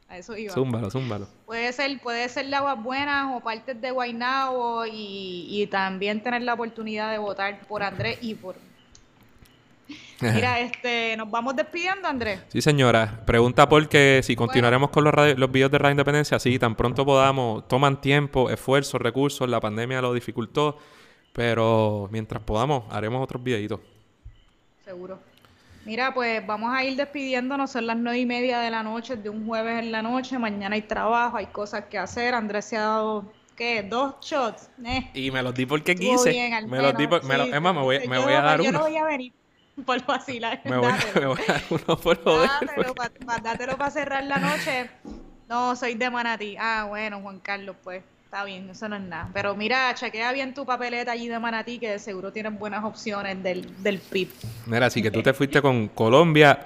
A 0.09 0.19
eso 0.19 0.37
iba. 0.37 0.53
Zúmbalo, 0.53 0.91
zúmbalo. 0.91 1.27
Puede 1.47 1.73
ser, 1.73 1.99
puede 2.01 2.29
ser 2.29 2.47
de 2.47 2.57
Aguas 2.57 2.83
Buenas 2.83 3.35
o 3.35 3.41
partes 3.41 3.81
de 3.81 3.91
Guaynabo 3.91 4.85
y, 4.85 5.47
y 5.49 5.67
también 5.69 6.23
tener 6.23 6.43
la 6.43 6.53
oportunidad 6.53 7.11
de 7.11 7.17
votar 7.17 7.61
por 7.67 7.83
Andrés 7.83 8.19
y 8.21 8.35
por 8.35 8.57
Mira, 10.21 10.61
este, 10.61 11.17
nos 11.17 11.31
vamos 11.31 11.57
despidiendo, 11.57 12.07
Andrés. 12.07 12.41
Sí, 12.49 12.63
señora. 12.63 13.23
Pregunta 13.27 13.69
por 13.69 13.89
qué 13.89 14.21
si 14.23 14.37
continuaremos 14.37 14.91
con 14.91 15.05
los, 15.05 15.15
los 15.37 15.51
videos 15.51 15.71
de 15.71 15.79
Radio 15.79 15.93
Independencia, 15.93 16.39
sí, 16.39 16.59
tan 16.59 16.77
pronto 16.77 17.05
podamos. 17.05 17.67
Toman 17.67 18.01
tiempo, 18.01 18.49
esfuerzo, 18.51 18.99
recursos, 18.99 19.49
la 19.49 19.61
pandemia 19.61 20.01
lo 20.01 20.15
dificultó, 20.15 20.79
pero 21.33 22.09
mientras 22.13 22.43
podamos, 22.43 22.85
haremos 22.91 23.23
otros 23.23 23.43
videitos. 23.43 23.81
Seguro. 24.85 25.19
Mira, 25.85 26.15
pues 26.15 26.47
vamos 26.47 26.73
a 26.73 26.85
ir 26.85 26.97
despidiéndonos. 26.97 27.73
Son 27.73 27.87
las 27.87 27.97
nueve 27.97 28.21
y 28.21 28.27
media 28.27 28.61
de 28.61 28.71
la 28.71 28.85
noche, 28.85 29.17
de 29.17 29.29
un 29.29 29.45
jueves 29.47 29.81
en 29.81 29.91
la 29.91 30.03
noche. 30.03 30.39
Mañana 30.39 30.77
hay 30.77 30.83
trabajo, 30.83 31.37
hay 31.37 31.47
cosas 31.47 31.87
que 31.87 31.99
hacer. 31.99 32.35
Andrés 32.35 32.67
se 32.67 32.77
ha 32.77 32.83
dado 32.83 33.33
¿qué? 33.57 33.83
Dos 33.83 34.15
shots. 34.21 34.71
Eh. 34.85 35.11
Y 35.15 35.33
me 35.33 35.43
los 35.43 35.53
di 35.53 35.67
porque 35.67 35.97
quise. 35.97 36.31
Bien, 36.31 36.71
me 36.71 36.81
los 36.81 36.97
di 36.97 37.09
por, 37.09 37.25
me, 37.25 37.37
lo, 37.37 37.45
es 37.45 37.61
más, 37.61 37.75
me 37.75 37.81
voy, 37.81 38.07
me 38.07 38.19
voy 38.19 38.33
a 38.33 38.43
dar 38.43 38.61
yo 38.61 38.69
uno. 38.69 38.79
Yo 38.79 38.79
no 38.79 38.85
voy 38.85 38.97
a 38.97 39.05
venir 39.05 39.33
por 39.87 40.05
vacilar. 40.05 40.61
Me 40.65 40.77
voy, 40.77 40.93
me 41.15 41.27
voy 41.27 41.41
a 41.49 41.53
dar 41.53 41.63
uno 41.71 41.97
por 41.97 42.23
joder. 42.23 42.51
Dátelo, 43.43 43.77
para 43.77 43.91
cerrar 43.91 44.25
la 44.25 44.39
noche. 44.39 44.91
No, 45.49 45.77
soy 45.77 45.95
de 45.95 46.11
Manatí. 46.11 46.57
Ah, 46.59 46.87
bueno, 46.89 47.21
Juan 47.21 47.41
Carlos, 47.41 47.77
pues. 47.83 48.03
Está 48.25 48.45
bien, 48.45 48.71
eso 48.71 48.89
no 48.89 48.97
es 48.97 49.03
nada. 49.03 49.29
Pero 49.35 49.55
mira, 49.55 49.93
chequea 49.95 50.33
bien 50.33 50.55
tu 50.55 50.65
papeleta 50.65 51.13
allí 51.13 51.29
de 51.29 51.39
Manatí, 51.39 51.79
que 51.79 51.91
de 51.91 51.99
seguro 51.99 52.33
tienes 52.33 52.59
buenas 52.59 52.83
opciones 52.83 53.43
del, 53.43 53.83
del 53.83 53.99
PIB. 53.99 54.31
Mira, 54.65 54.87
así 54.87 55.03
que 55.03 55.11
tú 55.11 55.23
te 55.23 55.35
fuiste 55.35 55.61
con 55.61 55.89
Colombia 55.89 56.59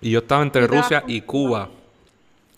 y 0.00 0.10
yo 0.12 0.20
estaba 0.20 0.44
entre 0.44 0.68
Rusia 0.68 1.02
y 1.08 1.22
Cuba. 1.22 1.68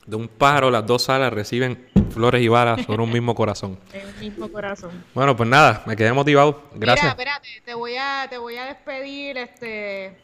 De 0.05 0.16
un 0.16 0.28
pájaro, 0.28 0.70
las 0.70 0.85
dos 0.86 1.05
salas 1.05 1.32
reciben 1.32 1.89
flores 2.11 2.43
y 2.43 2.49
balas 2.49 2.85
sobre 2.85 3.03
un 3.03 3.12
mismo 3.12 3.35
corazón. 3.35 3.78
Un 3.95 4.20
mismo 4.20 4.49
corazón. 4.49 5.05
Bueno, 5.15 5.37
pues 5.37 5.49
nada, 5.49 5.83
me 5.87 5.97
quedé 5.97 6.12
motivado. 6.12 6.62
Gracias. 6.74 7.16
Mira, 7.16 7.33
espérate, 7.33 7.62
te 7.65 7.74
voy 7.74 7.97
a, 7.97 8.27
te 8.28 8.39
voy 8.39 8.57
a 8.57 8.65
despedir, 8.66 9.39
este... 9.39 10.19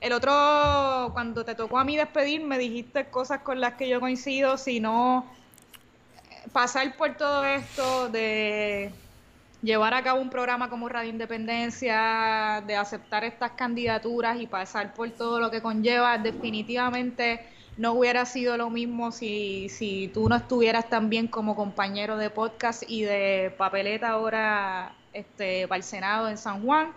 El 0.00 0.12
otro, 0.12 1.10
cuando 1.14 1.46
te 1.46 1.54
tocó 1.54 1.78
a 1.78 1.84
mí 1.84 1.96
despedir, 1.96 2.42
me 2.42 2.58
dijiste 2.58 3.06
cosas 3.06 3.40
con 3.40 3.58
las 3.58 3.74
que 3.74 3.88
yo 3.88 4.00
coincido, 4.00 4.58
si 4.58 4.78
no 4.78 5.24
pasar 6.52 6.94
por 6.96 7.14
todo 7.14 7.44
esto 7.44 8.08
de 8.10 8.92
llevar 9.62 9.94
a 9.94 10.02
cabo 10.02 10.20
un 10.20 10.28
programa 10.28 10.68
como 10.68 10.88
Radio 10.88 11.08
Independencia, 11.08 12.62
de 12.66 12.76
aceptar 12.76 13.24
estas 13.24 13.52
candidaturas 13.52 14.38
y 14.40 14.46
pasar 14.46 14.92
por 14.92 15.10
todo 15.10 15.40
lo 15.40 15.50
que 15.50 15.62
conlleva, 15.62 16.18
definitivamente 16.18 17.46
no 17.76 17.92
hubiera 17.92 18.24
sido 18.26 18.56
lo 18.56 18.70
mismo 18.70 19.10
si, 19.10 19.68
si 19.68 20.08
tú 20.12 20.28
no 20.28 20.36
estuvieras 20.36 20.88
también 20.88 21.26
como 21.26 21.56
compañero 21.56 22.16
de 22.16 22.30
podcast 22.30 22.84
y 22.86 23.02
de 23.02 23.52
papeleta 23.56 24.10
ahora 24.10 24.94
este, 25.12 25.66
para 25.68 25.78
el 25.78 25.84
Senado 25.84 26.28
en 26.28 26.38
San 26.38 26.62
Juan. 26.64 26.92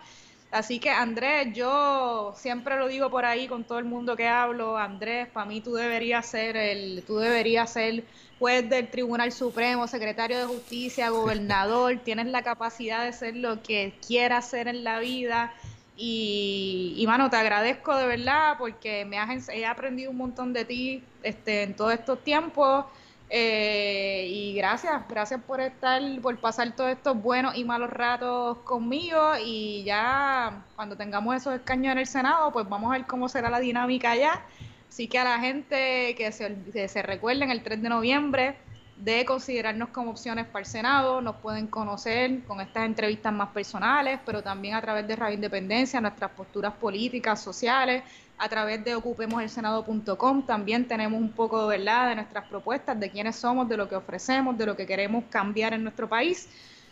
Así 0.50 0.80
que 0.80 0.90
Andrés, 0.90 1.50
yo 1.54 2.34
siempre 2.38 2.78
lo 2.78 2.88
digo 2.88 3.10
por 3.10 3.26
ahí 3.26 3.48
con 3.48 3.66
todo 3.66 3.80
el 3.80 3.86
mundo 3.86 4.16
que 4.16 4.28
hablo, 4.28 4.78
Andrés, 4.78 5.28
para 5.28 5.46
mí 5.46 5.60
tú 5.60 5.74
deberías 5.74 6.26
ser 6.26 6.56
el, 6.56 7.04
tú 7.06 7.18
deberías 7.18 7.70
ser 7.70 8.06
juez 8.40 8.70
del 8.70 8.88
Tribunal 8.90 9.34
Supremo, 9.34 9.88
secretario 9.88 10.38
de 10.38 10.46
Justicia, 10.46 11.10
gobernador, 11.10 12.00
tienes 12.04 12.28
la 12.28 12.44
capacidad 12.44 13.04
de 13.04 13.12
ser 13.12 13.36
lo 13.36 13.62
que 13.62 13.94
quieras 14.06 14.50
ser 14.50 14.70
en 14.70 14.86
la 14.86 15.00
vida. 15.00 15.54
Y, 16.00 16.94
y 16.96 17.08
mano, 17.08 17.30
te 17.30 17.38
agradezco 17.38 17.96
de 17.96 18.06
verdad 18.06 18.56
porque 18.60 19.04
me 19.04 19.18
has 19.18 19.50
he 19.50 19.66
aprendido 19.66 20.12
un 20.12 20.18
montón 20.18 20.54
de 20.54 20.64
ti 20.64 21.04
este, 21.24 21.64
en 21.64 21.76
todos 21.76 21.94
estos 21.94 22.24
tiempos. 22.24 22.86
Eh, 23.30 24.28
y 24.30 24.54
gracias, 24.54 25.02
gracias 25.10 25.42
por 25.42 25.60
estar, 25.60 26.02
por 26.22 26.38
pasar 26.40 26.74
todos 26.76 26.92
estos 26.92 27.22
buenos 27.22 27.58
y 27.58 27.66
malos 27.66 27.90
ratos 27.90 28.60
conmigo. 28.60 29.34
Y 29.44 29.84
ya 29.84 30.64
cuando 30.76 30.96
tengamos 30.96 31.36
esos 31.36 31.56
escaños 31.56 31.92
en 31.94 31.98
el 31.98 32.08
Senado, 32.08 32.52
pues 32.52 32.70
vamos 32.70 32.94
a 32.94 32.98
ver 32.98 33.08
cómo 33.08 33.28
será 33.28 33.50
la 33.50 33.60
dinámica 33.60 34.12
allá. 34.12 34.42
Así 34.88 35.08
que 35.08 35.18
a 35.18 35.24
la 35.24 35.40
gente 35.40 36.16
que 36.16 36.32
se, 36.32 36.56
que 36.72 36.88
se 36.88 37.02
recuerden 37.02 37.50
el 37.50 37.64
3 37.64 37.82
de 37.82 37.90
noviembre 37.90 38.56
de 38.98 39.26
considerarnos 39.26 39.90
como 39.90 40.12
opciones 40.12 40.48
para 40.48 40.60
el 40.60 40.66
Senado, 40.66 41.22
nos 41.22 41.36
pueden 41.38 41.68
conocer 41.68 42.44
con 42.46 42.60
estas 42.62 42.86
entrevistas 42.86 43.32
más 43.32 43.50
personales, 43.50 44.20
pero 44.26 44.42
también 44.42 44.74
a 44.76 44.82
través 44.82 45.08
de 45.08 45.16
Radio 45.16 45.36
Independencia, 45.36 46.02
nuestras 46.02 46.32
posturas 46.32 46.74
políticas, 46.74 47.42
sociales, 47.42 48.04
a 48.40 48.50
través 48.50 48.84
de 48.84 48.96
ocupemoselsenado.com 48.96 50.46
también 50.46 50.88
tenemos 50.88 51.20
un 51.20 51.32
poco 51.32 51.68
¿verdad? 51.68 52.10
de 52.10 52.16
nuestras 52.16 52.46
propuestas, 52.46 53.00
de 53.00 53.10
quiénes 53.10 53.36
somos, 53.36 53.68
de 53.70 53.78
lo 53.78 53.88
que 53.88 53.96
ofrecemos, 53.96 54.58
de 54.58 54.66
lo 54.66 54.76
que 54.76 54.86
queremos 54.86 55.26
cambiar 55.30 55.74
en 55.74 55.84
nuestro 55.84 56.08
país. 56.08 56.50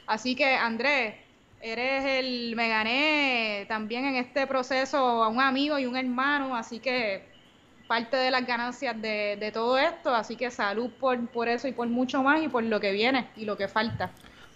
Así 0.08 0.36
que 0.36 0.56
Andrés, 0.56 1.16
eres 1.62 2.06
el, 2.06 2.56
me 2.56 2.70
gané 2.70 3.66
también 3.68 4.06
en 4.06 4.16
este 4.16 4.46
proceso 4.46 4.98
a 5.24 5.28
un 5.28 5.40
amigo 5.40 5.80
y 5.80 5.86
un 5.88 5.96
hermano, 5.96 6.56
así 6.56 6.80
que 6.80 7.35
parte 7.88 8.18
de 8.18 8.32
las 8.32 8.46
ganancias 8.46 9.00
de, 9.02 9.38
de 9.40 9.52
todo 9.52 9.78
esto, 9.78 10.14
así 10.14 10.36
que 10.36 10.50
salud 10.52 10.90
por, 11.00 11.28
por 11.28 11.48
eso 11.48 11.68
y 11.68 11.72
por 11.72 11.88
mucho 11.88 12.24
más 12.24 12.42
y 12.42 12.48
por 12.48 12.64
lo 12.64 12.80
que 12.80 12.92
viene 12.92 13.28
y 13.36 13.46
lo 13.46 13.58
que 13.58 13.68
falta. 13.68 14.12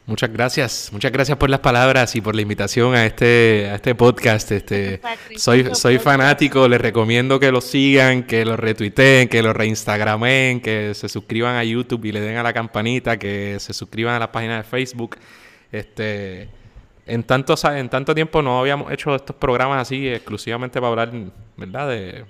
Muchas 0.10 0.34
gracias, 0.34 0.90
muchas 0.92 1.12
gracias 1.12 1.38
por 1.38 1.52
las 1.52 1.60
palabras 1.60 2.16
y 2.16 2.22
por 2.22 2.34
la 2.34 2.42
invitación 2.42 2.96
a 2.96 3.06
este, 3.06 3.70
a 3.72 3.76
este 3.76 3.94
podcast. 3.94 4.52
Este, 4.52 5.00
soy, 5.36 5.76
soy 5.76 6.00
fanático, 6.00 6.68
les 6.68 6.82
recomiendo 6.82 7.40
que 7.40 7.52
lo 7.52 7.62
sigan, 7.62 8.24
que 8.24 8.44
lo 8.44 8.58
retuiteen, 8.58 9.30
que 9.30 9.44
lo 9.44 9.54
reinstagramen, 9.54 10.62
que 10.62 10.96
se 10.96 11.08
suscriban 11.08 11.58
a 11.58 11.64
YouTube 11.64 12.06
y 12.06 12.12
le 12.12 12.22
den 12.22 12.38
a 12.38 12.44
la 12.44 12.54
campanita, 12.54 13.20
que 13.20 13.58
se 13.60 13.72
suscriban 13.72 14.16
a 14.16 14.20
la 14.20 14.32
página 14.32 14.58
de 14.58 14.64
Facebook. 14.64 15.18
Este, 15.72 16.50
en 17.06 17.24
tanto, 17.24 17.54
en 17.72 17.90
tanto 17.90 18.16
tiempo 18.16 18.42
no 18.42 18.60
habíamos 18.60 18.92
hecho 18.92 19.16
estos 19.16 19.36
programas 19.36 19.80
así 19.80 20.10
exclusivamente 20.10 20.82
para 20.82 20.90
hablar, 20.90 21.12
¿verdad? 21.56 21.88
De, 21.88 22.26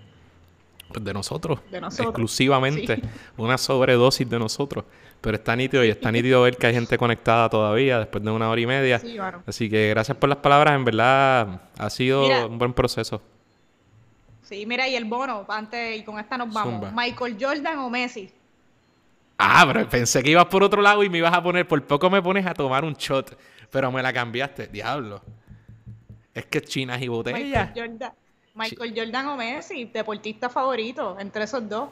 pues, 0.92 1.04
de 1.04 1.14
nosotros, 1.14 1.60
de 1.72 1.80
nosotros. 1.82 2.08
exclusivamente, 2.10 2.96
Sí. 2.96 3.02
una 3.38 3.58
sobredosis 3.58 4.30
de 4.30 4.38
nosotros. 4.40 4.86
Pero 5.22 5.36
está 5.38 5.56
nítido 5.56 5.84
y 5.84 5.90
está 5.90 6.12
nítido 6.12 6.42
ver 6.42 6.58
que 6.58 6.68
hay 6.68 6.74
gente 6.74 6.98
conectada 6.98 7.50
todavía 7.50 8.00
después 8.00 8.24
de 8.24 8.32
una 8.32 8.50
hora 8.50 8.62
y 8.62 8.66
media. 8.68 9.00
Sí, 9.00 9.18
mano. 9.18 9.44
Así 9.46 9.70
que 9.70 9.90
gracias 9.90 10.18
por 10.18 10.30
las 10.30 10.40
palabras, 10.40 10.76
en 10.76 10.86
verdad 10.86 11.62
ha 11.78 11.90
sido 11.90 12.24
Mira. 12.24 12.46
un 12.46 12.58
buen 12.58 12.74
proceso. 12.74 13.22
Sí, 14.44 14.66
mira, 14.66 14.88
y 14.88 14.96
el 14.96 15.06
bono, 15.06 15.46
antes, 15.48 16.00
y 16.00 16.04
con 16.04 16.20
esta 16.20 16.38
nos 16.38 16.52
vamos. 16.54 16.74
Zumba. 16.74 16.92
Michael 16.92 17.38
Jordan 17.40 17.78
o 17.80 17.90
Messi. 17.90 18.32
Ah, 19.38 19.64
pero 19.72 19.88
pensé 19.88 20.24
que 20.24 20.32
ibas 20.32 20.46
por 20.46 20.64
otro 20.64 20.82
lado 20.82 21.04
y 21.04 21.10
me 21.10 21.20
ibas 21.20 21.34
a 21.34 21.42
poner, 21.44 21.68
por 21.68 21.82
poco 21.86 22.10
me 22.10 22.22
pones 22.22 22.46
a 22.46 22.54
tomar 22.54 22.84
un 22.84 22.94
shot, 22.96 23.38
pero 23.70 23.92
me 23.92 24.02
la 24.02 24.12
cambiaste, 24.12 24.68
diablo. 24.68 25.22
Es 26.34 26.46
que 26.48 26.62
chinas 26.62 27.02
y 27.02 27.08
botellas. 27.08 27.40
Michael 27.40 27.72
Jordan. 27.92 28.14
Michael 28.54 28.94
Jordan 28.96 29.28
o 29.28 29.38
Messi, 29.38 29.86
deportista 29.86 30.50
favorito, 30.50 31.18
entre 31.20 31.44
esos 31.44 31.68
dos. 31.68 31.90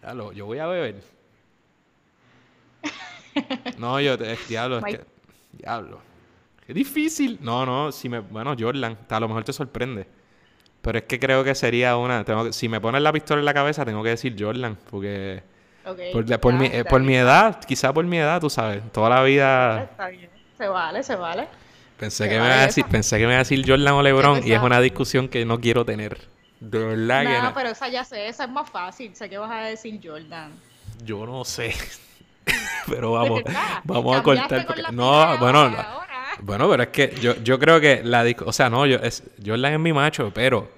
Diablo, 0.00 0.32
yo 0.32 0.46
voy 0.46 0.58
a 0.58 0.66
beber. 0.66 1.02
No, 3.78 4.00
yo, 4.00 4.14
es, 4.14 4.48
diablo, 4.48 4.78
es 4.78 4.84
que, 4.84 5.04
diablo. 5.52 6.00
Qué 6.66 6.74
difícil. 6.74 7.38
No, 7.40 7.64
no, 7.64 7.92
si 7.92 8.08
me, 8.08 8.20
bueno, 8.20 8.54
Jordan, 8.58 8.98
a 9.08 9.20
lo 9.20 9.28
mejor 9.28 9.44
te 9.44 9.52
sorprende. 9.52 10.06
Pero 10.82 10.98
es 10.98 11.04
que 11.04 11.18
creo 11.18 11.44
que 11.44 11.54
sería 11.54 11.96
una, 11.96 12.24
tengo 12.24 12.52
si 12.52 12.68
me 12.68 12.80
pones 12.80 13.02
la 13.02 13.12
pistola 13.12 13.40
en 13.40 13.44
la 13.44 13.54
cabeza, 13.54 13.84
tengo 13.84 14.02
que 14.02 14.10
decir 14.10 14.34
Jordan, 14.38 14.78
porque 14.90 15.42
Ok, 15.84 15.98
por, 16.40 16.54
mi, 16.54 16.66
eh, 16.66 16.84
por 16.84 17.02
mi 17.02 17.16
edad, 17.16 17.62
quizá 17.64 17.92
por 17.92 18.04
mi 18.04 18.18
edad, 18.18 18.40
tú 18.40 18.50
sabes, 18.50 18.82
toda 18.92 19.10
la 19.10 19.22
vida 19.22 19.84
Está 19.84 20.08
bien. 20.08 20.30
Se 20.56 20.68
vale, 20.68 21.02
se 21.02 21.16
vale. 21.16 21.48
Pensé 22.00 22.24
que 22.28 22.40
me 22.40 22.46
iba 22.46 22.62
a 22.62 22.66
decir, 22.66 22.84
pensé 22.86 23.18
que 23.18 23.26
me 23.26 23.32
iba 23.32 23.36
a 23.36 23.44
decir 23.44 23.62
Jordan 23.66 23.94
o 23.94 24.02
LeBron 24.02 24.46
y 24.46 24.52
es 24.52 24.60
una 24.60 24.80
discusión 24.80 25.28
que 25.28 25.44
no 25.44 25.60
quiero 25.60 25.84
tener. 25.84 26.18
De 26.58 26.78
verdad 26.78 27.22
que 27.22 27.28
No, 27.28 27.42
no. 27.42 27.54
pero 27.54 27.68
esa 27.68 27.88
ya 27.88 28.04
sé, 28.04 28.26
esa 28.28 28.44
es 28.44 28.50
más 28.50 28.68
fácil. 28.68 29.14
Sé 29.14 29.28
que 29.28 29.38
vas 29.38 29.50
a 29.50 29.64
decir 29.64 30.00
Jordan. 30.02 30.52
Yo 31.04 31.26
no 31.26 31.44
sé. 31.44 31.74
pero 32.88 33.12
vamos, 33.12 33.42
vamos 33.84 34.16
a 34.16 34.22
cortar 34.22 34.66
porque 34.66 34.82
la 34.82 34.90
no, 34.90 35.38
bueno, 35.38 35.60
ahora. 35.60 36.06
Bueno, 36.40 36.70
pero 36.70 36.84
es 36.84 36.88
que 36.88 37.14
yo, 37.20 37.36
yo 37.42 37.58
creo 37.58 37.80
que 37.80 38.02
la 38.02 38.24
disco, 38.24 38.44
o 38.46 38.52
sea, 38.52 38.70
no, 38.70 38.86
yo 38.86 38.96
es 38.96 39.22
Jordan 39.44 39.74
es 39.74 39.80
mi 39.80 39.92
macho, 39.92 40.32
pero 40.32 40.70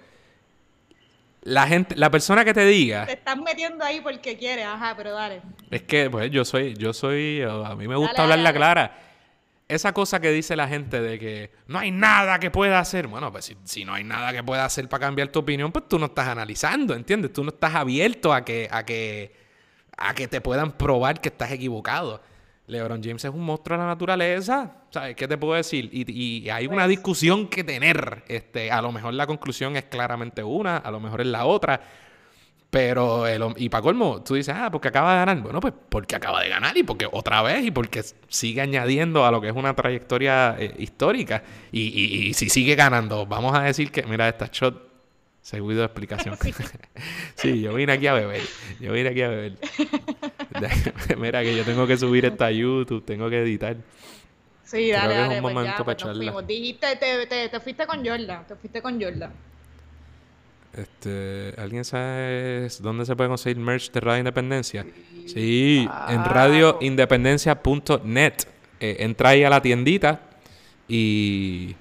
la 1.42 1.66
gente, 1.66 1.94
la 1.96 2.10
persona 2.10 2.44
que 2.44 2.52
te 2.52 2.64
diga. 2.64 3.06
Te 3.06 3.12
estás 3.12 3.36
metiendo 3.36 3.84
ahí 3.84 4.00
porque 4.00 4.36
quieres, 4.36 4.66
ajá, 4.66 4.94
pero 4.96 5.12
dale. 5.12 5.40
Es 5.70 5.82
que, 5.82 6.10
pues, 6.10 6.30
yo 6.30 6.44
soy, 6.44 6.74
yo 6.74 6.92
soy, 6.92 7.42
a 7.42 7.74
mí 7.76 7.86
me 7.86 7.96
gusta 7.96 8.22
hablar 8.22 8.40
la 8.40 8.52
clara. 8.52 8.98
Esa 9.72 9.94
cosa 9.94 10.20
que 10.20 10.30
dice 10.30 10.54
la 10.54 10.68
gente 10.68 11.00
de 11.00 11.18
que 11.18 11.50
no 11.66 11.78
hay 11.78 11.90
nada 11.90 12.38
que 12.38 12.50
pueda 12.50 12.78
hacer. 12.78 13.06
Bueno, 13.06 13.32
pues 13.32 13.46
si, 13.46 13.56
si, 13.64 13.86
no 13.86 13.94
hay 13.94 14.04
nada 14.04 14.30
que 14.30 14.42
pueda 14.42 14.66
hacer 14.66 14.86
para 14.86 15.06
cambiar 15.06 15.28
tu 15.28 15.38
opinión, 15.38 15.72
pues 15.72 15.88
tú 15.88 15.98
no 15.98 16.06
estás 16.06 16.28
analizando, 16.28 16.94
¿entiendes? 16.94 17.32
Tú 17.32 17.42
no 17.42 17.48
estás 17.48 17.74
abierto 17.74 18.34
a 18.34 18.44
que, 18.44 18.68
a 18.70 18.84
que, 18.84 19.34
a 19.96 20.14
que 20.14 20.28
te 20.28 20.42
puedan 20.42 20.72
probar 20.72 21.22
que 21.22 21.30
estás 21.30 21.52
equivocado. 21.52 22.20
LeBron 22.66 23.02
James 23.02 23.24
es 23.24 23.30
un 23.30 23.40
monstruo 23.40 23.78
de 23.78 23.84
la 23.84 23.88
naturaleza. 23.88 24.76
¿Sabes 24.90 25.16
qué 25.16 25.26
te 25.26 25.38
puedo 25.38 25.54
decir? 25.54 25.88
Y, 25.90 26.50
hay 26.50 26.66
una 26.66 26.82
pues 26.82 26.88
discusión 26.88 27.48
que 27.48 27.64
tener. 27.64 28.24
Este, 28.28 28.70
a 28.70 28.82
lo 28.82 28.92
mejor 28.92 29.14
la 29.14 29.26
conclusión 29.26 29.76
es 29.76 29.84
claramente 29.84 30.42
una, 30.42 30.76
a 30.76 30.90
lo 30.90 31.00
mejor 31.00 31.22
es 31.22 31.28
la 31.28 31.46
otra. 31.46 31.80
Pero, 32.72 33.26
y 33.58 33.68
para 33.68 33.82
colmo, 33.82 34.22
tú 34.22 34.32
dices, 34.34 34.54
ah, 34.56 34.70
porque 34.70 34.88
acaba 34.88 35.12
de 35.12 35.18
ganar. 35.18 35.42
Bueno, 35.42 35.60
pues 35.60 35.74
porque 35.90 36.16
acaba 36.16 36.40
de 36.42 36.48
ganar 36.48 36.74
y 36.74 36.82
porque 36.82 37.06
otra 37.12 37.42
vez 37.42 37.66
y 37.66 37.70
porque 37.70 38.02
sigue 38.28 38.62
añadiendo 38.62 39.26
a 39.26 39.30
lo 39.30 39.42
que 39.42 39.48
es 39.48 39.54
una 39.54 39.76
trayectoria 39.76 40.56
eh, 40.58 40.72
histórica. 40.78 41.42
Y, 41.70 41.82
y, 41.82 42.32
si 42.32 42.48
sigue 42.48 42.74
ganando, 42.74 43.26
vamos 43.26 43.54
a 43.54 43.60
decir 43.60 43.92
que, 43.92 44.04
mira, 44.04 44.26
esta 44.26 44.48
shot 44.50 44.90
Seguido 45.42 45.80
de 45.80 45.84
explicación. 45.84 46.38
sí, 47.34 47.60
yo 47.60 47.74
vine 47.74 47.92
aquí 47.92 48.06
a 48.06 48.14
beber. 48.14 48.40
Yo 48.80 48.92
vine 48.94 49.10
aquí 49.10 49.20
a 49.20 49.28
beber. 49.28 49.58
Mira 51.18 51.42
que 51.42 51.54
yo 51.54 51.64
tengo 51.64 51.86
que 51.86 51.98
subir 51.98 52.24
esta 52.24 52.50
YouTube, 52.50 53.04
tengo 53.04 53.28
que 53.28 53.42
editar. 53.42 53.76
Sí, 54.64 54.90
dale, 54.90 55.14
dale, 55.14 55.34
es 55.34 55.36
un 55.36 55.42
pues 55.42 55.54
momento 55.54 55.84
para 55.84 55.98
pues 55.98 56.46
Dijiste, 56.46 56.96
te, 56.96 57.26
te, 57.26 57.48
te, 57.50 57.60
fuiste 57.60 57.86
con 57.86 57.98
Jordan, 58.06 58.46
te 58.46 58.56
fuiste 58.56 58.80
con 58.80 58.98
Jordan. 58.98 59.30
Este, 60.74 61.54
¿alguien 61.58 61.84
sabe 61.84 62.66
dónde 62.80 63.04
se 63.04 63.14
puede 63.14 63.28
conseguir 63.28 63.58
merch 63.58 63.92
de 63.92 64.00
Radio 64.00 64.20
Independencia? 64.20 64.86
Sí, 65.26 65.86
en 66.08 66.24
radioindependencia.net. 66.24 68.32
Eh, 68.80 68.96
entra 69.00 69.28
ahí 69.30 69.44
a 69.44 69.50
la 69.50 69.60
tiendita 69.62 70.20
y 70.88 71.76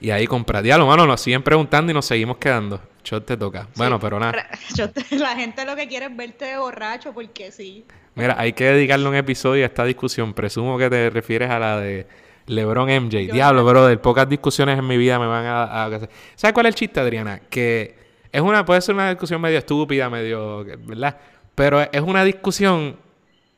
y 0.00 0.10
ahí 0.10 0.26
compra. 0.26 0.62
Diablo, 0.62 0.86
mano, 0.86 1.06
nos 1.06 1.20
siguen 1.20 1.42
preguntando 1.42 1.90
y 1.90 1.94
nos 1.94 2.06
seguimos 2.06 2.38
quedando. 2.38 2.80
Shot 3.02 3.26
te 3.26 3.36
toca. 3.36 3.68
Bueno, 3.74 3.98
pero 3.98 4.20
nada. 4.20 4.48
la 5.10 5.36
gente 5.36 5.64
lo 5.64 5.74
que 5.74 5.88
quiere 5.88 6.06
es 6.06 6.16
verte 6.16 6.56
borracho 6.56 7.12
porque 7.12 7.50
sí. 7.50 7.84
Mira, 8.14 8.36
hay 8.38 8.52
que 8.52 8.64
dedicarle 8.64 9.08
un 9.08 9.14
episodio 9.14 9.64
a 9.64 9.66
esta 9.66 9.84
discusión. 9.84 10.34
Presumo 10.34 10.78
que 10.78 10.90
te 10.90 11.10
refieres 11.10 11.50
a 11.50 11.58
la 11.58 11.80
de 11.80 12.06
LeBron 12.48 12.88
MJ. 12.88 13.32
Diablo, 13.32 13.64
brother, 13.64 14.00
pocas 14.00 14.28
discusiones 14.28 14.78
en 14.78 14.86
mi 14.86 14.96
vida 14.96 15.18
me 15.18 15.26
van 15.26 15.46
a, 15.46 15.84
a... 15.84 15.90
¿Sabes 16.34 16.52
cuál 16.52 16.66
es 16.66 16.70
el 16.70 16.74
chiste, 16.74 17.00
Adriana? 17.00 17.40
Que 17.48 17.96
es 18.32 18.40
una, 18.40 18.64
puede 18.64 18.80
ser 18.80 18.94
una 18.94 19.10
discusión 19.10 19.40
medio 19.40 19.58
estúpida, 19.58 20.10
medio, 20.10 20.64
¿verdad? 20.64 21.16
Pero 21.54 21.80
es 21.80 22.00
una 22.00 22.24
discusión, 22.24 22.96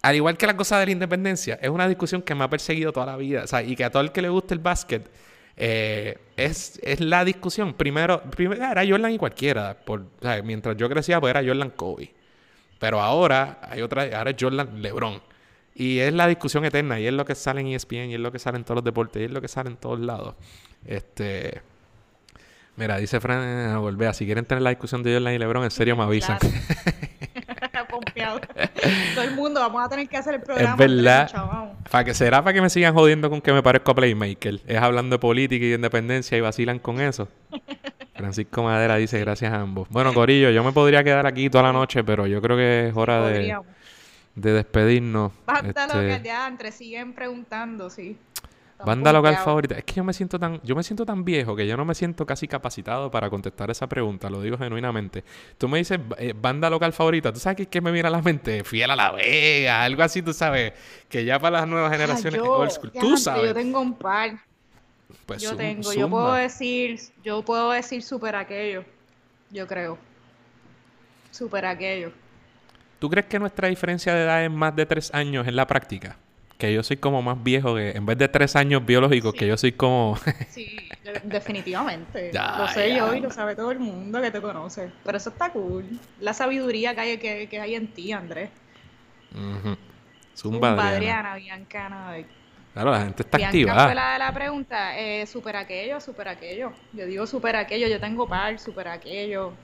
al 0.03 0.17
igual 0.17 0.37
que 0.37 0.47
la 0.47 0.57
cosa 0.57 0.79
de 0.79 0.87
la 0.87 0.93
independencia, 0.93 1.59
es 1.61 1.69
una 1.69 1.89
discusión 1.89 2.23
que 2.23 2.35
me 2.35 2.45
ha 2.45 2.51
perseguido 2.51 2.93
toda 2.93 3.07
la 3.07 3.17
vida. 3.17 3.45
O 3.45 3.47
sea, 3.47 3.63
y 3.63 3.77
que 3.77 3.85
a 3.85 3.91
todo 3.91 4.03
el 4.03 4.13
que 4.13 4.23
le 4.23 4.29
guste 4.29 4.55
el 4.55 4.61
básquet 4.61 5.11
eh, 5.57 6.17
es, 6.37 6.81
la 7.01 7.25
discusión. 7.25 7.75
Primero, 7.75 8.23
primero, 8.23 8.65
era 8.65 8.83
Jordan 8.87 9.13
y 9.13 9.19
cualquiera. 9.19 9.77
Por, 9.85 10.07
mientras 10.45 10.77
yo 10.77 10.89
crecía, 10.89 11.21
pues 11.21 11.31
era 11.31 11.47
Jordan 11.47 11.71
Kobe. 11.71 12.15
Pero 12.79 13.01
ahora 13.01 13.61
hay 13.63 13.83
otra, 13.83 14.05
ahora 14.17 14.31
es 14.31 14.37
Jordan 14.41 14.81
LeBron. 14.81 15.21
Y 15.81 15.99
es 16.01 16.13
la 16.13 16.27
discusión 16.27 16.67
eterna. 16.67 17.01
Y 17.01 17.07
es 17.07 17.13
lo 17.15 17.25
que 17.25 17.35
sale 17.35 17.63
en 17.63 17.69
ESPN, 17.69 18.11
y 18.11 18.15
es 18.15 18.21
lo 18.21 18.31
que 18.31 18.39
sale 18.39 18.59
en 18.59 18.65
todos 18.65 18.77
los 18.77 18.85
deportes, 18.85 19.23
y 19.23 19.25
es 19.25 19.31
lo 19.31 19.41
que 19.41 19.49
sale 19.49 19.71
en 19.71 19.79
todos 19.79 19.99
lados. 19.99 20.35
Este. 20.85 21.63
Mira, 22.77 22.99
dice 22.99 23.19
Fran 23.19 23.81
volver. 23.81 24.13
Si 24.15 24.27
quieren 24.27 24.45
tener 24.45 24.61
la 24.61 24.69
discusión 24.69 25.03
de 25.03 25.15
Jordan 25.15 25.33
y 25.33 25.39
LeBron, 25.39 25.65
en 25.65 25.71
serio 25.71 25.97
me 25.97 26.03
avisan. 26.03 26.39
Todo 29.15 29.25
el 29.25 29.35
mundo, 29.35 29.61
vamos 29.61 29.83
a 29.83 29.89
tener 29.89 30.07
que 30.07 30.19
hacer 30.19 30.35
el 30.35 30.43
programa. 30.43 30.73
Es 30.73 30.77
verdad. 30.77 31.73
Para 31.91 32.05
que 32.05 32.13
será 32.13 32.45
para 32.45 32.53
que 32.53 32.61
me 32.61 32.69
sigan 32.69 32.93
jodiendo 32.93 33.31
con 33.31 33.41
que 33.41 33.53
me 33.53 33.63
parezco 33.63 33.93
a 33.93 33.95
Playmaker. 33.95 34.61
Es 34.67 34.79
hablando 34.79 35.15
de 35.15 35.19
política 35.19 35.65
y 35.65 35.71
de 35.71 35.75
independencia 35.77 36.37
y 36.37 36.43
vacilan 36.43 36.79
con 36.79 37.01
eso. 37.01 37.27
Francisco 38.15 38.63
Madera 38.63 38.97
dice 38.97 39.19
gracias 39.19 39.51
a 39.51 39.63
ambos. 39.63 39.89
Bueno, 39.89 40.13
Corillo, 40.13 40.51
yo 40.51 40.63
me 40.63 40.73
podría 40.73 41.03
quedar 41.03 41.27
aquí 41.27 41.49
toda 41.49 41.65
la 41.65 41.73
noche, 41.73 42.05
pero 42.05 42.27
yo 42.27 42.43
creo 42.43 42.57
que 42.57 42.89
es 42.89 42.97
hora 42.97 43.27
de, 43.27 43.57
de 44.35 44.53
despedirnos. 44.53 45.33
Basta 45.47 45.87
lo 45.87 46.01
que 46.01 46.21
ya 46.25 46.47
entre 46.47 46.73
siguen 46.73 47.13
preguntando, 47.13 47.91
sí. 47.91 48.17
Banda 48.85 49.13
local 49.13 49.37
favorita. 49.37 49.77
Es 49.77 49.85
que 49.85 49.95
yo 49.95 50.05
me 50.05 50.13
siento 50.13 50.39
tan, 50.39 50.61
yo 50.63 50.75
me 50.75 50.83
siento 50.83 51.05
tan 51.05 51.25
viejo 51.25 51.55
que 51.55 51.67
yo 51.67 51.77
no 51.77 51.85
me 51.85 51.95
siento 51.95 52.27
casi 52.27 52.49
capacitado 52.49 53.11
para 53.11 53.29
contestar 53.31 53.71
esa 53.71 53.89
pregunta, 53.89 54.31
lo 54.31 54.41
digo 54.41 54.57
genuinamente. 54.57 55.25
Tú 55.59 55.69
me 55.69 55.79
dices 55.79 56.01
eh, 56.19 56.35
banda 56.35 56.71
local 56.71 56.93
favorita, 56.93 57.33
¿tú 57.33 57.41
sabes 57.41 57.67
qué, 57.69 57.81
me 57.81 57.93
viene 57.93 58.09
a 58.09 58.11
la 58.11 58.23
mente? 58.23 58.65
Fiel 58.65 58.91
a 58.91 58.97
la 58.97 59.13
Vega, 59.13 59.85
algo 59.85 60.03
así, 60.03 60.23
tú 60.23 60.33
sabes, 60.33 60.73
que 61.09 61.25
ya 61.25 61.39
para 61.39 61.61
las 61.61 61.69
nuevas 61.69 61.93
generaciones 61.93 62.41
old 62.41 62.71
school. 62.71 62.93
Tú 62.93 63.17
sabes. 63.17 63.45
Yo 63.45 63.55
tengo 63.55 63.81
un 63.81 63.95
par. 63.95 64.39
Pues 65.27 65.43
yo 65.43 65.57
tengo, 65.57 65.93
yo 65.93 66.09
puedo 66.09 66.33
decir, 66.35 66.99
yo 67.23 67.43
puedo 67.43 67.71
decir 67.73 68.03
super 68.03 68.35
aquello. 68.37 68.85
Yo 69.51 69.67
creo. 69.67 69.99
Super 71.31 71.67
aquello. 71.67 72.13
¿Tú 73.01 73.11
crees 73.11 73.27
que 73.27 73.41
nuestra 73.41 73.67
diferencia 73.67 74.15
de 74.15 74.23
edad 74.23 74.45
es 74.45 74.51
más 74.51 74.77
de 74.77 74.87
tres 74.87 75.13
años 75.13 75.49
en 75.49 75.57
la 75.57 75.67
práctica? 75.67 76.17
que 76.61 76.73
yo 76.73 76.83
soy 76.83 76.99
como 76.99 77.23
más 77.23 77.43
viejo 77.43 77.75
que 77.75 77.93
en 77.93 78.05
vez 78.05 78.19
de 78.19 78.29
tres 78.29 78.55
años 78.55 78.85
biológicos, 78.85 79.35
que 79.35 79.49
yo 79.49 79.57
soy 79.57 79.73
como. 79.73 80.17
sí, 80.51 80.79
definitivamente. 81.25 82.31
lo 82.33 82.69
sé 82.69 82.95
yo 82.95 83.15
y 83.15 83.21
lo 83.21 83.31
sabe 83.31 83.57
todo 83.57 83.73
el 83.73 83.81
mundo 83.81 84.21
que 84.21 84.31
te 84.31 84.41
conoce. 84.41 84.91
Pero 85.03 85.17
eso 85.17 85.31
está 85.31 85.51
cool. 85.51 85.99
La 86.21 86.35
sabiduría 86.35 86.95
que 86.95 87.01
hay, 87.01 87.19
que, 87.49 87.61
hay 87.61 87.75
en 87.75 87.89
ti, 87.89 88.13
Andrés. 88.13 88.51
Uh 89.35 89.75
Zumba, 90.37 90.71
Adriana. 90.73 91.35
Bianca, 91.37 91.89
Claro, 92.73 92.93
la 92.93 93.01
gente 93.01 93.23
está 93.23 93.37
activada. 93.39 93.87
Fue 93.87 93.95
la 93.95 94.13
de 94.13 94.19
la 94.21 94.33
pregunta, 94.33 94.99
eh, 94.99 95.27
super 95.27 95.57
aquello, 95.57 96.01
super 96.01 96.29
aquello. 96.29 96.73
Yo 96.93 97.05
digo 97.05 97.27
super 97.27 97.57
aquello, 97.57 97.89
yo 97.89 97.99
tengo 97.99 98.29
par, 98.29 98.59
super 98.61 98.87
aquello. 98.89 99.55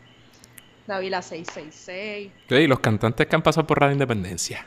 David 0.86 1.10
la 1.10 1.22
666. 1.22 2.30
Sí, 2.48 2.66
los 2.66 2.80
cantantes 2.80 3.26
que 3.26 3.36
han 3.36 3.42
pasado 3.42 3.66
por 3.66 3.80
Radio 3.80 3.92
Independencia. 3.92 4.66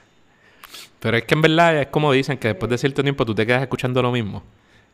Pero 1.00 1.18
es 1.18 1.24
que 1.24 1.34
en 1.34 1.42
verdad 1.42 1.82
es 1.82 1.88
como 1.88 2.12
dicen 2.12 2.38
que 2.38 2.50
después 2.50 2.70
de 2.70 2.78
cierto 2.78 3.02
tiempo 3.04 3.26
tú 3.26 3.34
te 3.34 3.46
quedas 3.46 3.62
escuchando 3.62 4.02
lo 4.02 4.12
mismo. 4.12 4.44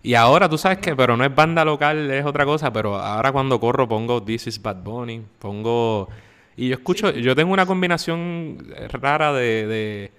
Y 0.03 0.13
ahora 0.13 0.47
tú 0.47 0.57
sabes 0.57 0.77
que, 0.77 0.95
pero 0.95 1.17
no 1.17 1.25
es 1.25 1.33
banda 1.33 1.65
local, 1.65 2.11
es 2.11 2.23
otra 2.25 2.45
cosa, 2.45 2.71
pero 2.71 2.95
ahora 2.95 3.31
cuando 3.31 3.59
corro 3.59 3.87
pongo 3.87 4.21
This 4.21 4.47
is 4.47 4.61
Bad 4.61 4.83
Bunny, 4.83 5.21
pongo... 5.39 6.09
Y 6.57 6.69
yo 6.69 6.75
escucho, 6.75 7.09
yo 7.11 7.35
tengo 7.35 7.51
una 7.51 7.65
combinación 7.65 8.65
rara 8.91 9.33
de, 9.33 9.65
de, 9.67 10.11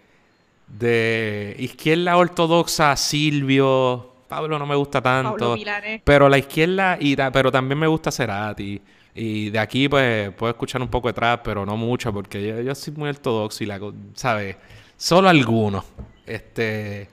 de 0.66 1.56
izquierda 1.60 2.16
ortodoxa, 2.16 2.94
Silvio, 2.96 4.16
Pablo 4.28 4.58
no 4.58 4.66
me 4.66 4.74
gusta 4.74 5.00
tanto, 5.00 5.56
pero 6.04 6.28
la 6.28 6.38
izquierda, 6.38 6.98
y 7.00 7.16
pero 7.32 7.52
también 7.52 7.78
me 7.78 7.86
gusta 7.86 8.10
Cerati. 8.10 8.80
Y 9.18 9.48
de 9.48 9.58
aquí 9.58 9.88
pues 9.88 10.30
puedo 10.34 10.50
escuchar 10.50 10.82
un 10.82 10.88
poco 10.88 11.08
de 11.08 11.14
trap, 11.14 11.42
pero 11.42 11.64
no 11.64 11.74
mucho, 11.74 12.12
porque 12.12 12.46
yo, 12.46 12.60
yo 12.60 12.74
soy 12.74 12.92
muy 12.94 13.08
ortodoxo 13.08 13.64
y 13.64 13.66
la, 13.66 13.80
¿sabes? 14.14 14.56
Solo 14.98 15.30
algunos. 15.30 15.86
Este, 16.26 17.08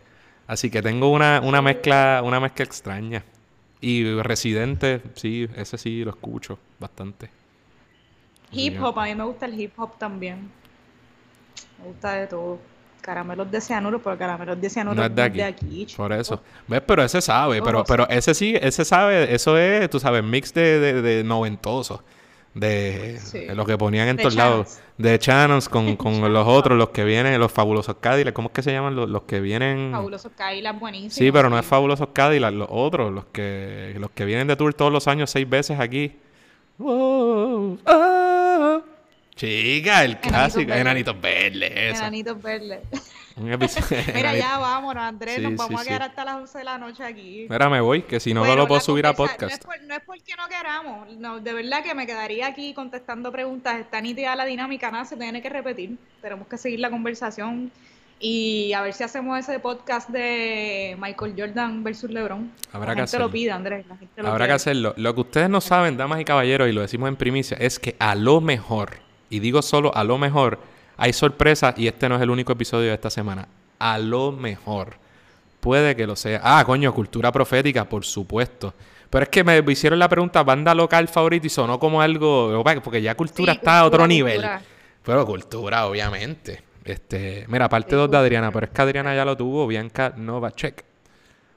así 0.45 0.69
que 0.69 0.81
tengo 0.81 1.09
una, 1.09 1.39
una 1.41 1.61
mezcla, 1.61 2.21
una 2.23 2.41
mezcla 2.41 2.65
extraña. 2.65 3.23
Y 3.79 4.03
Residente, 4.21 5.01
sí, 5.15 5.47
ese 5.55 5.77
sí 5.77 6.03
lo 6.03 6.11
escucho 6.11 6.59
bastante. 6.77 7.29
Hip 8.51 8.81
hop, 8.81 8.99
a 8.99 9.05
mí 9.05 9.15
me 9.15 9.23
gusta 9.23 9.45
el 9.45 9.59
hip 9.59 9.71
hop 9.77 9.97
también. 9.97 10.51
Me 11.79 11.85
gusta 11.85 12.15
de 12.15 12.27
todo. 12.27 12.59
Caramelos 13.03 13.51
de 13.51 13.61
cianuro, 13.61 14.01
pero 14.01 14.17
caramelos 14.17 14.59
de 14.59 14.69
cianuro 14.69 14.95
no 14.95 15.05
es 15.05 15.13
de 15.13 15.43
aquí. 15.43 15.87
por 15.95 16.13
eso. 16.13 16.41
¿Ves? 16.67 16.81
Pero 16.87 17.03
ese 17.03 17.21
sabe, 17.21 17.61
pero, 17.61 17.83
pero 17.83 18.07
ese 18.09 18.33
sí, 18.33 18.55
ese 18.59 18.85
sabe, 18.85 19.33
eso 19.33 19.57
es, 19.57 19.89
tú 19.89 19.99
sabes, 19.99 20.23
mix 20.23 20.53
de, 20.53 20.79
de, 20.79 21.01
de 21.01 21.23
noventoso 21.23 22.01
de, 22.53 23.53
los 23.55 23.65
que 23.65 23.77
ponían 23.77 24.07
en 24.07 24.17
todos 24.17 24.35
lados. 24.35 24.79
De 24.97 25.17
Channels 25.17 25.69
con, 25.69 25.95
con 25.97 26.31
los 26.31 26.47
otros, 26.47 26.77
los 26.77 26.89
que 26.89 27.03
vienen, 27.03 27.39
los 27.39 27.51
fabulosos 27.51 27.95
Cadillac. 27.99 28.33
¿Cómo 28.33 28.49
es 28.49 28.53
que 28.53 28.61
se 28.61 28.71
llaman 28.71 28.95
los, 28.95 29.09
los 29.09 29.23
que 29.23 29.39
vienen? 29.39 29.91
Fabulosos 29.91 30.31
Cadillac, 30.35 30.79
buenísimo. 30.79 31.11
Sí, 31.11 31.31
pero 31.31 31.49
no 31.49 31.57
es 31.57 31.65
fabulosos 31.65 32.09
Cadillac, 32.13 32.53
los 32.53 32.67
otros, 32.69 33.11
los 33.11 33.25
que, 33.25 33.95
los 33.99 34.11
que 34.11 34.25
vienen 34.25 34.47
de 34.47 34.55
tour 34.55 34.73
todos 34.73 34.91
los 34.91 35.07
años, 35.07 35.31
seis 35.31 35.49
veces 35.49 35.79
aquí. 35.79 36.15
Ah. 36.79 38.22
Chica, 39.35 40.03
el 40.03 40.19
clásico. 40.19 40.71
Enanitos 40.71 41.19
verdes. 41.19 41.97
Enanitos 41.97 42.41
verdes. 42.41 42.79
Mira, 43.35 44.35
ya 44.35 44.59
vámonos, 44.59 45.03
Andrés. 45.03 45.41
nos 45.41 45.55
vamos 45.55 45.81
a 45.81 45.83
quedar 45.83 46.03
hasta 46.03 46.23
las 46.23 46.35
11 46.35 46.57
de 46.59 46.63
la 46.63 46.77
noche 46.77 47.03
aquí. 47.03 47.47
Mira, 47.49 47.67
me 47.69 47.81
voy, 47.81 48.03
que 48.03 48.19
si 48.19 48.33
no, 48.33 48.45
no 48.45 48.55
lo 48.55 48.67
puedo 48.67 48.79
subir 48.79 49.07
a 49.07 49.13
podcast. 49.13 49.65
No 49.87 49.95
es, 49.95 50.01
porque 50.05 50.35
no 50.37 50.47
queramos. 50.47 51.15
No, 51.17 51.39
de 51.39 51.53
verdad 51.53 51.83
que 51.83 51.95
me 51.95 52.05
quedaría 52.05 52.47
aquí 52.47 52.73
contestando 52.73 53.31
preguntas. 53.31 53.79
Está 53.79 54.01
nítida 54.01 54.35
la 54.35 54.45
dinámica, 54.45 54.91
nada, 54.91 55.05
se 55.05 55.17
tiene 55.17 55.41
que 55.41 55.49
repetir. 55.49 55.97
Tenemos 56.21 56.47
que 56.47 56.57
seguir 56.57 56.79
la 56.79 56.91
conversación. 56.91 57.71
Y 58.19 58.71
a 58.73 58.81
ver 58.81 58.93
si 58.93 59.03
hacemos 59.03 59.37
ese 59.37 59.59
podcast 59.59 60.09
de 60.09 60.95
Michael 60.99 61.33
Jordan 61.35 61.83
versus 61.83 62.09
LeBron. 62.09 62.51
Habrá 62.71 62.89
la 62.89 62.95
que 62.95 63.01
gente 63.01 63.17
lo 63.17 63.25
hacerlo. 63.25 63.31
pide, 63.31 63.51
Andrés. 63.51 63.85
La 63.87 63.97
gente 63.97 64.21
lo 64.21 64.29
Habrá 64.29 64.47
que 64.47 64.53
hacerlo. 64.53 64.93
Lo 64.95 65.13
que 65.15 65.21
ustedes 65.21 65.49
no 65.49 65.59
saben, 65.59 65.97
damas 65.97 66.21
y 66.21 66.25
caballeros, 66.25 66.69
y 66.69 66.71
lo 66.71 66.81
decimos 66.81 67.09
en 67.09 67.15
primicia, 67.15 67.57
es 67.59 67.79
que 67.79 67.95
a 67.99 68.15
lo 68.15 68.39
mejor, 68.39 68.99
y 69.33 69.39
digo 69.39 69.61
solo 69.61 69.95
a 69.95 70.03
lo 70.03 70.17
mejor, 70.17 70.59
hay 70.97 71.11
sorpresas 71.13 71.73
y 71.77 71.87
este 71.87 72.07
no 72.07 72.15
es 72.17 72.21
el 72.21 72.29
único 72.29 72.53
episodio 72.53 72.89
de 72.89 72.93
esta 72.93 73.09
semana. 73.09 73.47
A 73.79 73.97
lo 73.97 74.31
mejor. 74.31 74.95
Puede 75.59 75.95
que 75.95 76.05
lo 76.05 76.15
sea. 76.15 76.41
Ah, 76.43 76.63
coño, 76.65 76.93
cultura 76.93 77.31
profética, 77.31 77.85
por 77.87 78.05
supuesto. 78.05 78.73
Pero 79.09 79.23
es 79.23 79.29
que 79.29 79.43
me 79.43 79.63
hicieron 79.71 79.97
la 79.97 80.09
pregunta, 80.09 80.43
banda 80.43 80.75
local 80.75 81.07
favorita 81.07 81.47
y 81.47 81.49
sonó 81.49 81.79
como 81.79 82.01
algo, 82.01 82.63
porque 82.83 83.01
ya 83.01 83.15
cultura 83.15 83.53
Sí, 83.53 83.57
está 83.59 83.79
a 83.79 83.85
otro 83.85 84.05
nivel. 84.07 84.35
cultura. 84.35 84.61
Pero 85.03 85.25
cultura, 85.25 85.87
obviamente. 85.87 86.61
Este, 86.83 87.45
mira, 87.47 87.69
parte 87.69 87.91
Sí, 87.91 87.95
2 87.95 88.11
de. 88.11 88.17
Adriana, 88.17 88.51
pero 88.51 88.65
es 88.65 88.71
que 88.71 88.81
Adriana 88.81 89.15
ya 89.15 89.23
lo 89.25 89.37
tuvo, 89.37 89.65
Bianca 89.67 90.13
Novacek. 90.15 90.83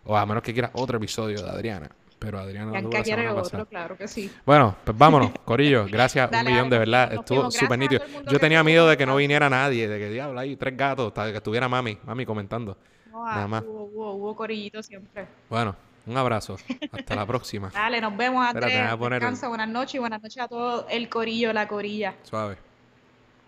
O 0.05 0.17
a 0.17 0.25
menos 0.25 0.43
que 0.43 0.53
quiera 0.53 0.71
otro 0.75 0.99
episodio 0.99 1.43
de 1.43 1.51
Adriana. 1.51 1.91
Pero 2.19 2.39
Adriana 2.39 2.73
la 2.73 2.81
quiere 2.89 3.05
semana 3.05 3.31
otro, 3.33 3.43
pasada. 3.43 3.65
claro 3.67 3.97
que 3.97 4.09
sí. 4.09 4.31
Bueno, 4.45 4.75
pues 4.85 4.97
vámonos, 4.97 5.33
Corillo. 5.45 5.87
Gracias 5.87 6.31
Dale, 6.31 6.49
un 6.49 6.55
millón, 6.55 6.71
de 6.71 6.79
verdad. 6.79 7.13
Estuvo 7.13 7.51
súper 7.51 7.79
nítido. 7.79 8.03
Yo 8.31 8.39
tenía 8.39 8.65
miedo 8.65 8.89
de 8.89 8.97
que 8.97 9.05
no 9.05 9.17
viniera 9.17 9.51
nadie, 9.51 9.87
de 9.87 9.99
que 9.99 10.09
diablo 10.09 10.41
hay 10.41 10.57
tres 10.57 10.77
gatos, 10.77 11.09
hasta 11.09 11.31
que 11.31 11.37
estuviera 11.37 11.69
mami, 11.69 11.99
mami 12.05 12.25
comentando. 12.25 12.77
No, 13.11 13.25
Nada 13.25 13.45
ah, 13.45 13.49
más. 13.49 13.65
Hubo, 13.65 13.85
hubo, 13.85 14.13
hubo 14.15 14.37
corillito 14.37 14.83
siempre. 14.83 15.27
Bueno, 15.51 15.77
un 16.07 16.17
abrazo. 16.17 16.57
Hasta 16.93 17.15
la 17.15 17.27
próxima. 17.27 17.71
Dale, 17.75 18.01
nos 18.01 18.17
vemos, 18.17 18.47
Andrés. 18.47 18.73
Descansa, 19.11 19.49
buenas 19.49 19.69
noches 19.69 19.97
y 19.97 19.99
buenas 19.99 20.23
noches 20.23 20.43
a 20.43 20.49
todo 20.49 20.87
el 20.89 21.09
corillo, 21.09 21.53
la 21.53 21.69
corilla. 21.69 22.15
Suave. 22.23 22.57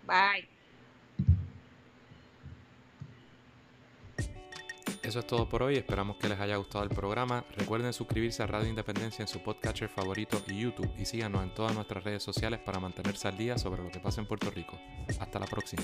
Bye. 0.05 0.48
Eso 5.03 5.19
es 5.19 5.27
todo 5.27 5.47
por 5.47 5.63
hoy. 5.63 5.75
Esperamos 5.75 6.17
que 6.17 6.29
les 6.29 6.39
haya 6.39 6.57
gustado 6.57 6.83
el 6.83 6.89
programa. 6.89 7.45
Recuerden 7.57 7.93
suscribirse 7.93 8.43
a 8.43 8.47
Radio 8.47 8.69
Independencia 8.69 9.23
en 9.23 9.27
su 9.27 9.41
podcatcher 9.41 9.89
favorito 9.89 10.41
y 10.47 10.59
YouTube. 10.59 10.91
Y 10.97 11.05
síganos 11.05 11.43
en 11.43 11.53
todas 11.53 11.73
nuestras 11.73 12.03
redes 12.03 12.23
sociales 12.23 12.59
para 12.59 12.79
mantenerse 12.79 13.27
al 13.27 13.37
día 13.37 13.57
sobre 13.57 13.83
lo 13.83 13.89
que 13.89 13.99
pasa 13.99 14.21
en 14.21 14.27
Puerto 14.27 14.51
Rico. 14.51 14.79
Hasta 15.19 15.39
la 15.39 15.45
próxima. 15.45 15.83